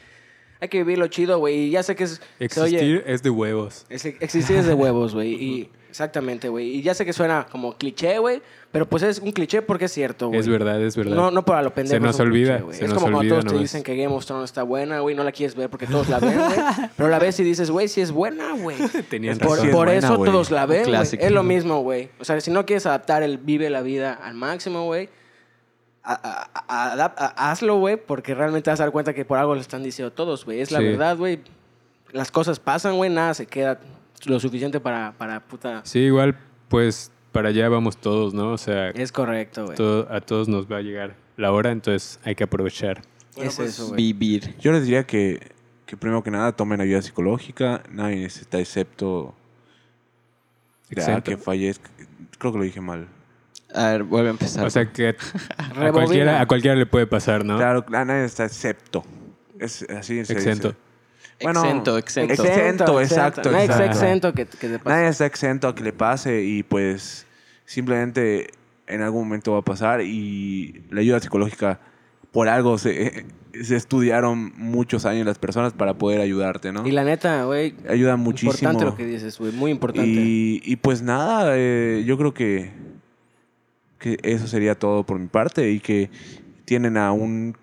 hay 0.61 0.69
que 0.69 0.77
vivirlo 0.85 1.07
chido, 1.07 1.39
güey. 1.39 1.57
Y 1.69 1.71
ya 1.71 1.83
sé 1.83 1.97
que 1.97 2.05
es, 2.05 2.21
oye- 2.59 2.77
Existir 2.77 3.03
es 3.07 3.23
de 3.23 3.31
huevos. 3.31 3.87
es- 3.89 4.05
existir 4.05 4.57
es 4.59 4.67
de 4.67 4.75
huevos, 4.75 5.15
güey. 5.15 5.33
Y 5.43 5.71
exactamente, 5.89 6.51
güey. 6.51 6.69
Y 6.77 6.83
ya 6.83 6.93
sé 6.93 7.07
que 7.07 7.15
suena 7.15 7.47
como 7.51 7.79
cliché, 7.79 8.19
güey. 8.19 8.43
Pero 8.73 8.87
pues 8.89 9.03
es 9.03 9.19
un 9.19 9.33
cliché 9.33 9.63
porque 9.63 9.87
es 9.87 9.93
cierto, 9.93 10.29
güey. 10.29 10.39
Es 10.39 10.47
verdad, 10.47 10.81
es 10.81 10.97
verdad. 10.97 11.17
No, 11.17 11.33
no 11.33 11.45
para 11.45 11.61
lo 11.61 11.75
pendejo. 11.75 11.95
Se 11.97 12.01
nos 12.01 12.15
es 12.15 12.21
olvida, 12.21 12.51
cliché, 12.59 12.63
güey. 12.65 12.79
se 12.79 12.85
es 12.85 12.91
nos 12.91 13.03
como 13.03 13.17
cuando 13.17 13.35
todos 13.41 13.53
te 13.53 13.59
dicen 13.59 13.83
que 13.83 13.97
Game 13.97 14.15
of 14.15 14.25
Thrones 14.25 14.45
está 14.45 14.63
buena, 14.63 15.01
güey. 15.01 15.17
No 15.17 15.25
la 15.25 15.33
quieres 15.33 15.57
ver 15.57 15.69
porque 15.69 15.89
todos 15.89 16.09
la 16.09 16.21
ven, 16.21 16.39
güey. 16.39 16.59
pero 16.97 17.09
la 17.09 17.19
ves 17.19 17.41
y 17.41 17.43
dices, 17.45 17.69
güey, 17.71 17.89
sí 17.89 18.01
es 18.01 18.13
buena, 18.13 18.53
güey. 18.53 18.77
Tenían 19.11 19.39
Por, 19.39 19.59
es 19.59 19.75
por 19.75 19.89
eso 19.89 20.17
todos 20.23 20.53
la 20.53 20.67
ven, 20.67 20.83
güey. 20.83 20.93
Clásico. 20.93 21.25
Es 21.25 21.33
lo 21.33 21.43
mismo, 21.43 21.81
güey. 21.83 22.11
O 22.21 22.25
sea, 22.25 22.41
si 22.41 22.53
no 22.53 22.65
quieres 22.65 22.87
adaptar 22.87 23.25
el 23.25 23.39
vive 23.39 23.69
la 23.71 23.83
vida 23.83 24.13
al 24.13 24.35
máximo, 24.35 24.85
güey. 24.85 25.09
a- 26.03 26.15
a- 26.15 26.51
a- 26.67 26.97
adap- 26.97 27.15
a- 27.19 27.51
hazlo, 27.51 27.77
güey, 27.79 27.97
porque 27.97 28.35
realmente 28.35 28.65
te 28.65 28.71
vas 28.71 28.81
a 28.81 28.85
dar 28.85 28.93
cuenta 28.93 29.13
que 29.13 29.25
por 29.25 29.37
algo 29.37 29.55
lo 29.55 29.61
están 29.61 29.83
diciendo 29.83 30.13
todos, 30.13 30.45
güey. 30.47 30.61
Es 30.61 30.71
la 30.71 30.79
Sí. 30.79 30.85
verdad, 30.87 31.17
güey. 31.17 31.41
Las 32.13 32.31
cosas 32.31 32.59
pasan, 32.59 32.97
güey, 32.97 33.11
nada 33.11 33.35
se 33.35 33.47
queda 33.47 33.79
lo 34.25 34.41
suficiente 34.41 34.81
para, 34.81 35.13
para 35.19 35.41
puta. 35.41 35.83
Sí, 35.85 35.99
igual, 36.01 36.37
pues 36.69 37.11
para 37.33 37.51
allá 37.51 37.69
vamos 37.69 37.97
todos, 37.97 38.35
¿no? 38.35 38.53
O 38.53 38.59
sea, 38.59 38.91
Es 38.91 39.13
correcto, 39.13 39.65
güey. 39.67 39.77
todo- 39.77 40.07
a 40.13 40.21
todos 40.21 40.49
nos 40.49 40.71
va 40.71 40.79
a 40.79 40.83
llegar 40.83 41.15
la 41.37 41.53
hora, 41.53 41.71
entonces 41.71 42.19
hay 42.25 42.35
que 42.35 42.45
aprovechar. 42.45 43.03
es 43.37 43.59
eso, 43.59 43.89
güey. 43.89 44.13
Vivir. 44.13 44.57
Yo 44.59 44.73
les 44.73 44.83
diría 44.85 45.05
que, 45.05 45.41
que 45.87 45.97
primero 45.97 46.23
que 46.23 46.31
nada 46.31 46.53
tomen 46.53 46.81
ayuda 46.81 47.01
psicológica. 47.03 47.83
Nadie 47.91 48.17
necesita 48.17 48.59
excepto 48.59 49.35
ah, 49.35 50.87
Exento. 50.91 51.31
que 51.31 51.37
fallezca. 51.37 51.91
Creo 52.39 52.53
que 52.53 52.59
lo 52.59 52.65
dije 52.65 52.81
mal. 52.81 53.09
A 53.75 53.87
ver, 53.93 54.03
vuelve 54.03 54.29
a 54.29 54.31
empezar. 54.33 54.67
O 54.67 54.71
sea 54.71 54.91
que 54.93 55.15
a 55.77 55.93
cualquiera, 55.93 56.41
a 56.41 56.47
cualquiera 56.47 56.77
le 56.77 56.87
puede 56.87 57.07
pasar, 57.07 57.45
¿no? 57.45 57.57
Claro, 57.57 57.85
a 57.93 58.05
nadie 58.05 58.25
está 58.25 58.45
excepto. 58.45 59.05
Es 59.59 59.83
así 59.91 60.25
se 60.25 60.33
Exento. 60.33 60.69
dice. 60.69 60.81
Bueno, 61.43 61.65
exento, 61.65 61.99
exento. 61.99 62.33
Exento, 62.33 63.01
exacto, 63.01 63.51
Nadie 63.51 63.65
está 63.65 63.85
exacto. 63.85 64.05
exento 64.05 64.35
que, 64.35 64.47
que 64.47 64.69
te 64.69 64.79
pase. 64.79 64.97
Nadie 64.97 65.09
está 65.09 65.27
exento 65.27 65.69
a 65.69 65.75
que 65.75 65.83
le 65.83 65.93
pase 65.93 66.43
y 66.43 66.63
pues 66.63 67.27
simplemente 67.65 68.51
en 68.87 69.03
algún 69.03 69.25
momento 69.25 69.53
va 69.53 69.61
a 69.61 69.63
pasar 69.63 70.03
y 70.03 70.83
la 70.91 71.01
ayuda 71.01 71.21
psicológica 71.21 71.81
por 72.33 72.49
algo 72.49 72.79
se, 72.79 73.25
se 73.63 73.77
estudiaron 73.77 74.53
muchos 74.57 75.05
años 75.05 75.27
las 75.27 75.39
personas 75.39 75.73
para 75.73 75.95
poder 75.95 76.21
ayudarte, 76.21 76.73
¿no? 76.73 76.87
Y 76.87 76.93
la 76.93 77.05
neta, 77.05 77.45
güey. 77.45 77.75
Ayuda 77.89 78.17
muchísimo. 78.17 78.53
Importante 78.53 78.85
lo 78.85 78.97
que 78.97 79.07
dices, 79.07 79.39
güey. 79.39 79.53
Muy 79.53 79.71
importante. 79.71 80.09
Y, 80.09 80.63
y 80.65 80.77
pues 80.77 81.03
nada, 81.03 81.53
eh, 81.57 82.05
yo 82.07 82.17
creo 82.19 82.35
que, 82.35 82.71
que 83.99 84.19
eso 84.23 84.47
sería 84.47 84.79
todo 84.79 85.05
por 85.05 85.19
mi 85.19 85.27
parte 85.27 85.71
y 85.71 85.81
que 85.81 86.11
tienen 86.65 86.97
a 86.97 87.13
un 87.13 87.57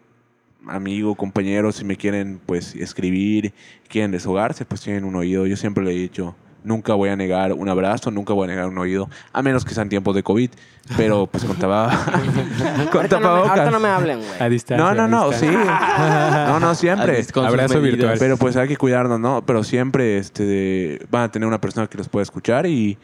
amigo, 0.70 1.16
compañero, 1.16 1.72
si 1.72 1.84
me 1.86 1.98
quieren 1.98 2.40
pues 2.46 2.76
escribir, 2.76 3.54
quieren 3.88 4.12
deshogarse, 4.12 4.66
pues 4.66 4.82
tienen 4.82 5.04
un 5.06 5.16
oído. 5.16 5.46
Yo 5.48 5.56
siempre 5.58 5.84
le 5.84 5.92
he 5.92 5.96
dicho, 5.96 6.36
nunca 6.64 6.94
voy 6.94 7.10
a 7.10 7.16
negar 7.16 7.54
un 7.54 7.70
abrazo, 7.70 8.12
nunca 8.12 8.34
voy 8.34 8.46
a 8.46 8.48
negar 8.48 8.68
un 8.68 8.78
oído, 8.78 9.10
a 9.32 9.42
menos 9.42 9.64
que 9.64 9.74
sean 9.74 9.88
tiempos 9.90 10.14
de 10.16 10.24
COVID, 10.24 10.50
pero 10.98 11.28
pues 11.28 11.46
con, 11.46 11.58
taba- 11.58 11.90
con 12.92 12.98
ahorita, 12.98 12.98
no 12.98 13.00
me, 13.02 13.08
tapabocas. 13.10 13.50
ahorita 13.52 13.72
no 13.72 13.80
me 13.80 13.88
hablen, 13.88 14.20
güey. 14.20 14.42
A 14.42 14.50
distancia. 14.50 14.86
No, 14.86 14.94
no, 14.94 15.08
no, 15.08 15.32
sí. 15.32 15.48
No, 15.48 16.60
no, 16.60 16.76
siempre. 16.76 17.24
Abrazo 17.36 17.82
virtual. 17.82 18.18
Pero 18.20 18.38
pues 18.38 18.56
hay 18.58 18.68
que 18.68 18.78
cuidarnos, 18.78 19.20
¿no? 19.20 19.44
Pero 19.46 19.64
siempre 19.64 20.18
este, 20.18 21.00
van 21.10 21.24
a 21.24 21.32
tener 21.32 21.48
una 21.48 21.62
persona 21.62 21.88
que 21.88 21.98
los 21.98 22.10
pueda 22.10 22.24
escuchar 22.24 22.66
y, 22.66 22.98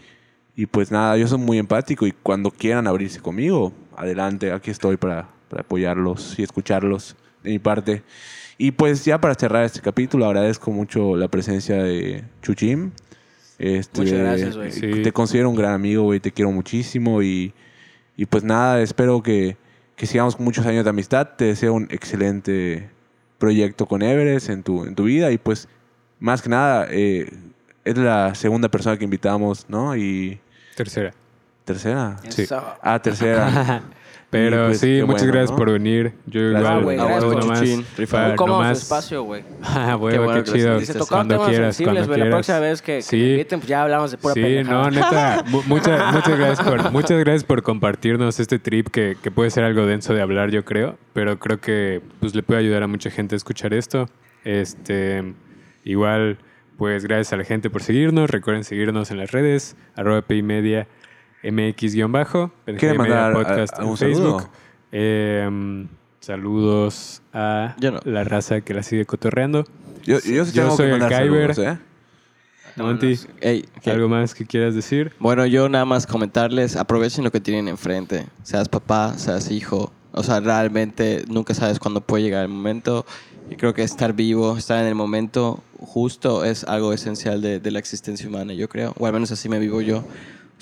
y 0.56 0.66
pues 0.66 0.92
nada, 0.92 1.18
yo 1.18 1.28
soy 1.28 1.38
muy 1.40 1.58
empático 1.58 2.06
y 2.06 2.12
cuando 2.12 2.52
quieran 2.52 2.88
abrirse 2.88 3.20
conmigo, 3.22 3.72
adelante, 3.96 4.52
aquí 4.52 4.72
estoy 4.72 4.98
para, 4.98 5.28
para 5.50 5.62
apoyarlos 5.62 6.38
y 6.38 6.44
escucharlos 6.44 7.16
de 7.44 7.52
mi 7.52 7.60
parte. 7.60 8.04
Y 8.58 8.72
pues 8.72 9.04
ya 9.06 9.20
para 9.20 9.36
cerrar 9.36 9.64
este 9.66 9.82
capítulo, 9.82 10.26
agradezco 10.26 10.72
mucho 10.72 11.16
la 11.16 11.28
presencia 11.28 11.84
de 11.84 12.24
Chuchim. 12.42 12.92
Este, 13.60 14.02
Muchas 14.02 14.20
gracias, 14.20 14.58
güey. 14.58 14.72
Sí. 14.72 15.02
Te 15.04 15.12
considero 15.12 15.50
un 15.50 15.56
gran 15.56 15.74
amigo, 15.74 16.04
güey, 16.04 16.20
te 16.20 16.32
quiero 16.32 16.52
muchísimo 16.52 17.22
y, 17.22 17.54
y 18.18 18.26
pues 18.26 18.44
nada, 18.44 18.82
espero 18.82 19.22
que, 19.22 19.58
que 19.96 20.06
sigamos 20.06 20.36
con 20.36 20.46
muchos 20.46 20.66
años 20.66 20.84
de 20.84 20.90
amistad. 20.90 21.30
Te 21.38 21.46
deseo 21.46 21.74
un 21.74 21.88
excelente 21.90 22.90
proyecto 23.38 23.86
con 23.88 24.02
Everest 24.02 24.50
en 24.50 24.64
tu, 24.64 24.86
en 24.86 24.96
tu 24.96 25.04
vida 25.04 25.32
y 25.32 25.38
pues 25.38 25.68
más 26.20 26.42
que 26.42 26.50
nada 26.50 26.88
eh, 26.90 27.30
es 27.84 27.98
la 27.98 28.34
segunda 28.36 28.70
persona 28.70 28.98
que 28.98 29.04
invitamos, 29.04 29.66
¿no? 29.68 29.96
Y 29.96 30.40
Tercera. 30.76 31.14
tercera. 31.66 32.18
Sí. 32.30 32.46
Ah, 32.82 33.02
tercera. 33.02 33.84
Pero 34.34 34.66
pues, 34.68 34.80
sí, 34.80 35.02
muchas 35.06 35.22
bueno, 35.22 35.34
gracias 35.34 35.52
¿no? 35.52 35.56
por 35.58 35.72
venir. 35.72 36.14
Yo 36.26 36.42
Gracias, 36.50 36.60
igual. 36.72 36.84
güey, 36.84 36.98
Ah, 37.00 37.04
gracias, 37.06 37.24
huevo, 37.24 37.40
nomás 37.40 37.60
Chuchín, 37.62 37.86
para- 38.12 38.28
Muy 38.28 38.36
cómodo 38.36 38.58
su 38.58 38.64
nomás- 38.64 38.78
espacio, 38.84 39.24
güey. 39.24 39.44
Ah, 39.64 39.86
Qué 40.10 40.18
bueno 40.20 40.34
qué 40.34 40.44
que 40.44 40.52
chido. 40.52 40.80
tocaron 40.80 41.08
Cuando 41.08 41.34
temas 41.36 41.50
quieras, 41.50 41.76
sensibles, 41.76 41.94
cuando 41.94 42.08
güey. 42.08 42.20
La 42.20 42.26
quieras. 42.26 42.36
próxima 42.36 42.60
vez 42.60 42.82
que, 42.82 42.96
que 42.98 43.02
Sí. 43.04 43.16
me 43.18 43.30
inviten, 43.30 43.60
pues 43.60 43.70
ya 43.70 43.84
hablamos 43.84 44.12
de 44.12 44.18
pura 44.18 44.34
Sí, 44.34 44.42
pendejada. 44.42 44.84
no, 44.84 44.92
neta, 44.92 45.44
mu- 45.50 45.64
muchas, 45.68 46.14
muchas, 46.14 46.38
gracias 46.38 46.68
por, 46.68 46.92
muchas 46.92 47.20
gracias 47.20 47.44
por 47.44 47.62
compartirnos 47.64 48.40
este 48.40 48.60
trip 48.60 48.88
que, 48.90 49.16
que 49.22 49.32
puede 49.32 49.50
ser 49.52 49.64
algo 49.64 49.86
denso 49.86 50.14
de 50.14 50.22
hablar, 50.22 50.50
yo 50.52 50.66
creo, 50.66 50.98
pero 51.14 51.40
creo 51.40 51.62
que 51.62 52.02
pues, 52.20 52.36
le 52.36 52.44
puede 52.44 52.60
ayudar 52.60 52.84
a 52.84 52.88
mucha 52.88 53.10
gente 53.12 53.36
a 53.36 53.38
escuchar 53.38 53.74
esto. 53.74 54.10
Este, 54.44 55.34
igual, 55.84 56.38
pues 56.78 57.04
gracias 57.06 57.34
a 57.34 57.38
la 57.38 57.44
gente 57.44 57.70
por 57.70 57.82
seguirnos. 57.84 58.30
Recuerden 58.30 58.64
seguirnos 58.64 59.12
en 59.12 59.18
las 59.18 59.32
redes, 59.32 59.76
arroba 59.96 60.22
PI 60.22 60.42
Media 60.44 60.88
MX-bajo, 61.44 62.52
¿Quieren 62.66 62.80
PNG 62.80 62.98
Media 63.00 63.16
mandar 63.16 63.32
a- 63.32 63.34
Podcast 63.34 63.74
algún 63.80 63.92
en 63.94 63.98
Facebook. 63.98 64.42
saludo? 64.42 64.50
Em, 64.92 65.88
saludos 66.20 67.22
a 67.34 67.76
no. 67.82 68.00
la 68.06 68.24
raza 68.24 68.62
que 68.62 68.74
la 68.74 68.84
sigue 68.84 69.06
cotorreando. 69.06 69.66
Yo, 70.04 70.20
yo 70.20 70.46
sí 70.46 70.52
Yo 70.54 70.76
soy 70.76 70.92
el 70.92 71.00
Kyber. 71.08 71.54
saludos, 71.56 71.60
¿eh? 71.60 71.80
Monty, 72.76 73.20
Ey, 73.42 73.66
¿qué? 73.84 73.92
¿algo 73.92 74.10
más 74.10 74.34
que 74.34 74.46
quieras 74.48 74.74
decir? 74.74 75.14
Bueno, 75.20 75.46
yo 75.46 75.70
nada 75.70 75.86
más 75.86 76.08
comentarles, 76.08 76.76
aprovechen 76.76 77.24
lo 77.24 77.32
que 77.32 77.40
tienen 77.40 77.68
enfrente. 77.68 78.26
Seas 78.42 78.68
papá, 78.68 79.14
seas 79.18 79.52
hijo. 79.52 79.92
O 80.12 80.24
sea, 80.24 80.40
realmente 80.40 81.24
nunca 81.28 81.54
sabes 81.54 81.78
cuándo 81.80 82.02
puede 82.02 82.24
llegar 82.24 82.42
el 82.44 82.50
momento. 82.50 83.06
Y 83.52 83.56
creo 83.58 83.74
que 83.76 83.84
estar 83.84 84.14
vivo, 84.14 84.58
estar 84.58 84.80
en 84.82 84.88
el 84.88 84.96
momento 84.96 85.64
justo 85.80 86.46
es 86.46 86.64
algo 86.64 86.94
esencial 86.94 87.42
de, 87.42 87.60
de 87.60 87.72
la 87.72 87.78
existencia 87.80 88.28
humana, 88.28 88.54
yo 88.54 88.68
creo. 88.70 88.94
O 88.98 89.06
al 89.06 89.14
menos 89.14 89.32
así 89.32 89.50
me 89.50 89.60
vivo 89.60 89.82
yo. 89.82 90.04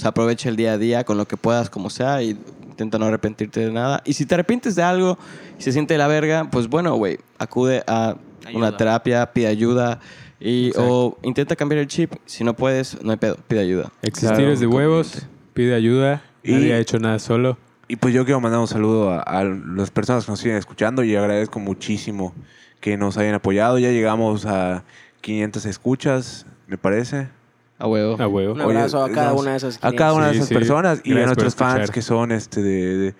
Sea, 0.02 0.10
aprovecha 0.10 0.50
el 0.50 0.56
día 0.56 0.74
a 0.74 0.78
día 0.80 1.04
con 1.04 1.16
lo 1.18 1.28
que 1.28 1.38
puedas, 1.38 1.70
como 1.70 1.92
sea, 1.92 2.24
y 2.24 2.36
intenta 2.68 2.98
no 2.98 3.06
arrepentirte 3.06 3.60
de 3.60 3.72
nada. 3.72 4.02
Y 4.04 4.14
si 4.14 4.26
te 4.26 4.34
arrepientes 4.34 4.74
de 4.76 4.82
algo 4.82 5.20
y 5.60 5.62
se 5.62 5.72
siente 5.72 5.94
de 5.94 6.00
la 6.00 6.08
verga, 6.08 6.48
pues 6.52 6.68
bueno, 6.68 6.96
güey, 6.96 7.20
acude 7.38 7.84
a 7.86 8.16
una 8.52 8.76
terapia, 8.78 9.32
pide 9.32 9.46
ayuda. 9.46 10.00
Y, 10.40 10.72
o 10.76 11.20
intenta 11.22 11.56
cambiar 11.56 11.82
el 11.82 11.88
chip. 11.88 12.14
Si 12.26 12.44
no 12.44 12.56
puedes, 12.56 13.00
no 13.04 13.12
hay 13.12 13.18
pedo, 13.18 13.38
pide 13.48 13.60
ayuda. 13.60 13.92
Existir 14.02 14.38
Claro, 14.38 14.52
es 14.52 14.60
de 14.60 14.66
huevos, 14.66 15.28
pide 15.54 15.76
ayuda, 15.76 16.24
Y- 16.42 16.54
nadie 16.54 16.74
ha 16.74 16.80
hecho 16.80 16.98
nada 16.98 17.20
solo. 17.20 17.60
Y 17.88 17.98
pues 17.98 18.12
yo 18.16 18.26
quiero 18.26 18.42
mandar 18.42 18.60
un 18.60 18.68
saludo 18.68 19.12
a, 19.12 19.20
a 19.20 19.44
las 19.44 19.92
personas 19.92 20.26
que 20.26 20.32
nos 20.32 20.40
siguen 20.40 20.58
escuchando 20.58 21.04
y 21.04 21.16
agradezco 21.16 21.60
muchísimo 21.60 22.34
que 22.80 22.98
nos 22.98 23.18
hayan 23.20 23.36
apoyado. 23.36 23.78
Ya 23.78 23.92
llegamos 23.92 24.48
a 24.48 24.84
500 25.22 25.66
escuchas, 25.68 26.48
me 26.66 26.80
parece. 26.80 27.28
A 27.82 27.88
huevo. 27.88 28.22
A 28.22 28.28
huevo. 28.28 28.54
Un 28.54 28.62
abrazo 28.62 29.04
Oye, 29.04 29.12
a 29.12 29.16
cada 29.16 29.32
nos- 29.32 29.42
una 29.42 29.52
de 29.52 29.58
esas 29.58 29.80
A 29.82 29.92
cada 29.94 30.14
una 30.14 30.28
de 30.30 30.36
esas 30.36 30.48
sí. 30.48 30.54
personas 30.54 31.02
y 31.04 31.12
a 31.12 31.16
Gracias 31.16 31.28
nuestros 31.28 31.56
fans 31.56 31.74
escuchar. 31.76 31.94
que 31.94 32.02
son 32.02 32.32
este 32.32 32.62
de, 32.62 32.98
de- 32.98 33.16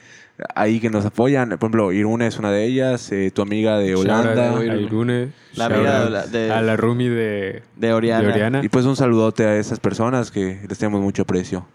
ahí 0.56 0.80
que 0.80 0.90
nos 0.90 1.06
apoyan. 1.06 1.50
Por 1.50 1.58
ejemplo, 1.70 1.92
Irune 1.92 2.28
es 2.28 2.38
una 2.38 2.52
de 2.52 2.66
ellas, 2.66 3.12
eh, 3.12 3.32
tu 3.34 3.42
amiga 3.42 3.78
de 3.80 3.96
Holanda. 3.96 4.58
A 4.58 4.64
Irune, 4.64 5.32
La 5.56 5.66
amiga 5.66 6.26
de 6.28 6.52
a 6.52 6.62
la 6.62 6.78
Rumi 6.78 7.10
de, 7.10 7.64
De 7.76 7.94
Oriana. 7.94 8.28
de 8.28 8.34
Oriana. 8.34 8.62
Y 8.64 8.70
pues 8.70 8.86
un 8.86 8.96
saludote 8.96 9.46
a 9.46 9.58
esas 9.58 9.80
personas 9.80 10.32
que 10.32 10.60
les 10.68 10.78
tenemos 10.78 11.02
mucho 11.02 11.24
aprecio. 11.24 11.66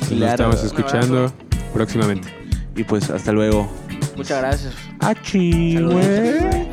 Nos 0.00 0.08
Claro. 0.10 0.32
estamos 0.50 0.64
escuchando 0.64 1.32
próximamente. 1.74 2.28
Y 2.76 2.84
pues 2.84 3.10
hasta 3.10 3.32
luego. 3.32 3.68
Muchas 4.16 4.38
gracias. 4.40 4.74
Achi, 5.00 5.74
Saludos. 5.74 5.94
güey. 5.94 6.68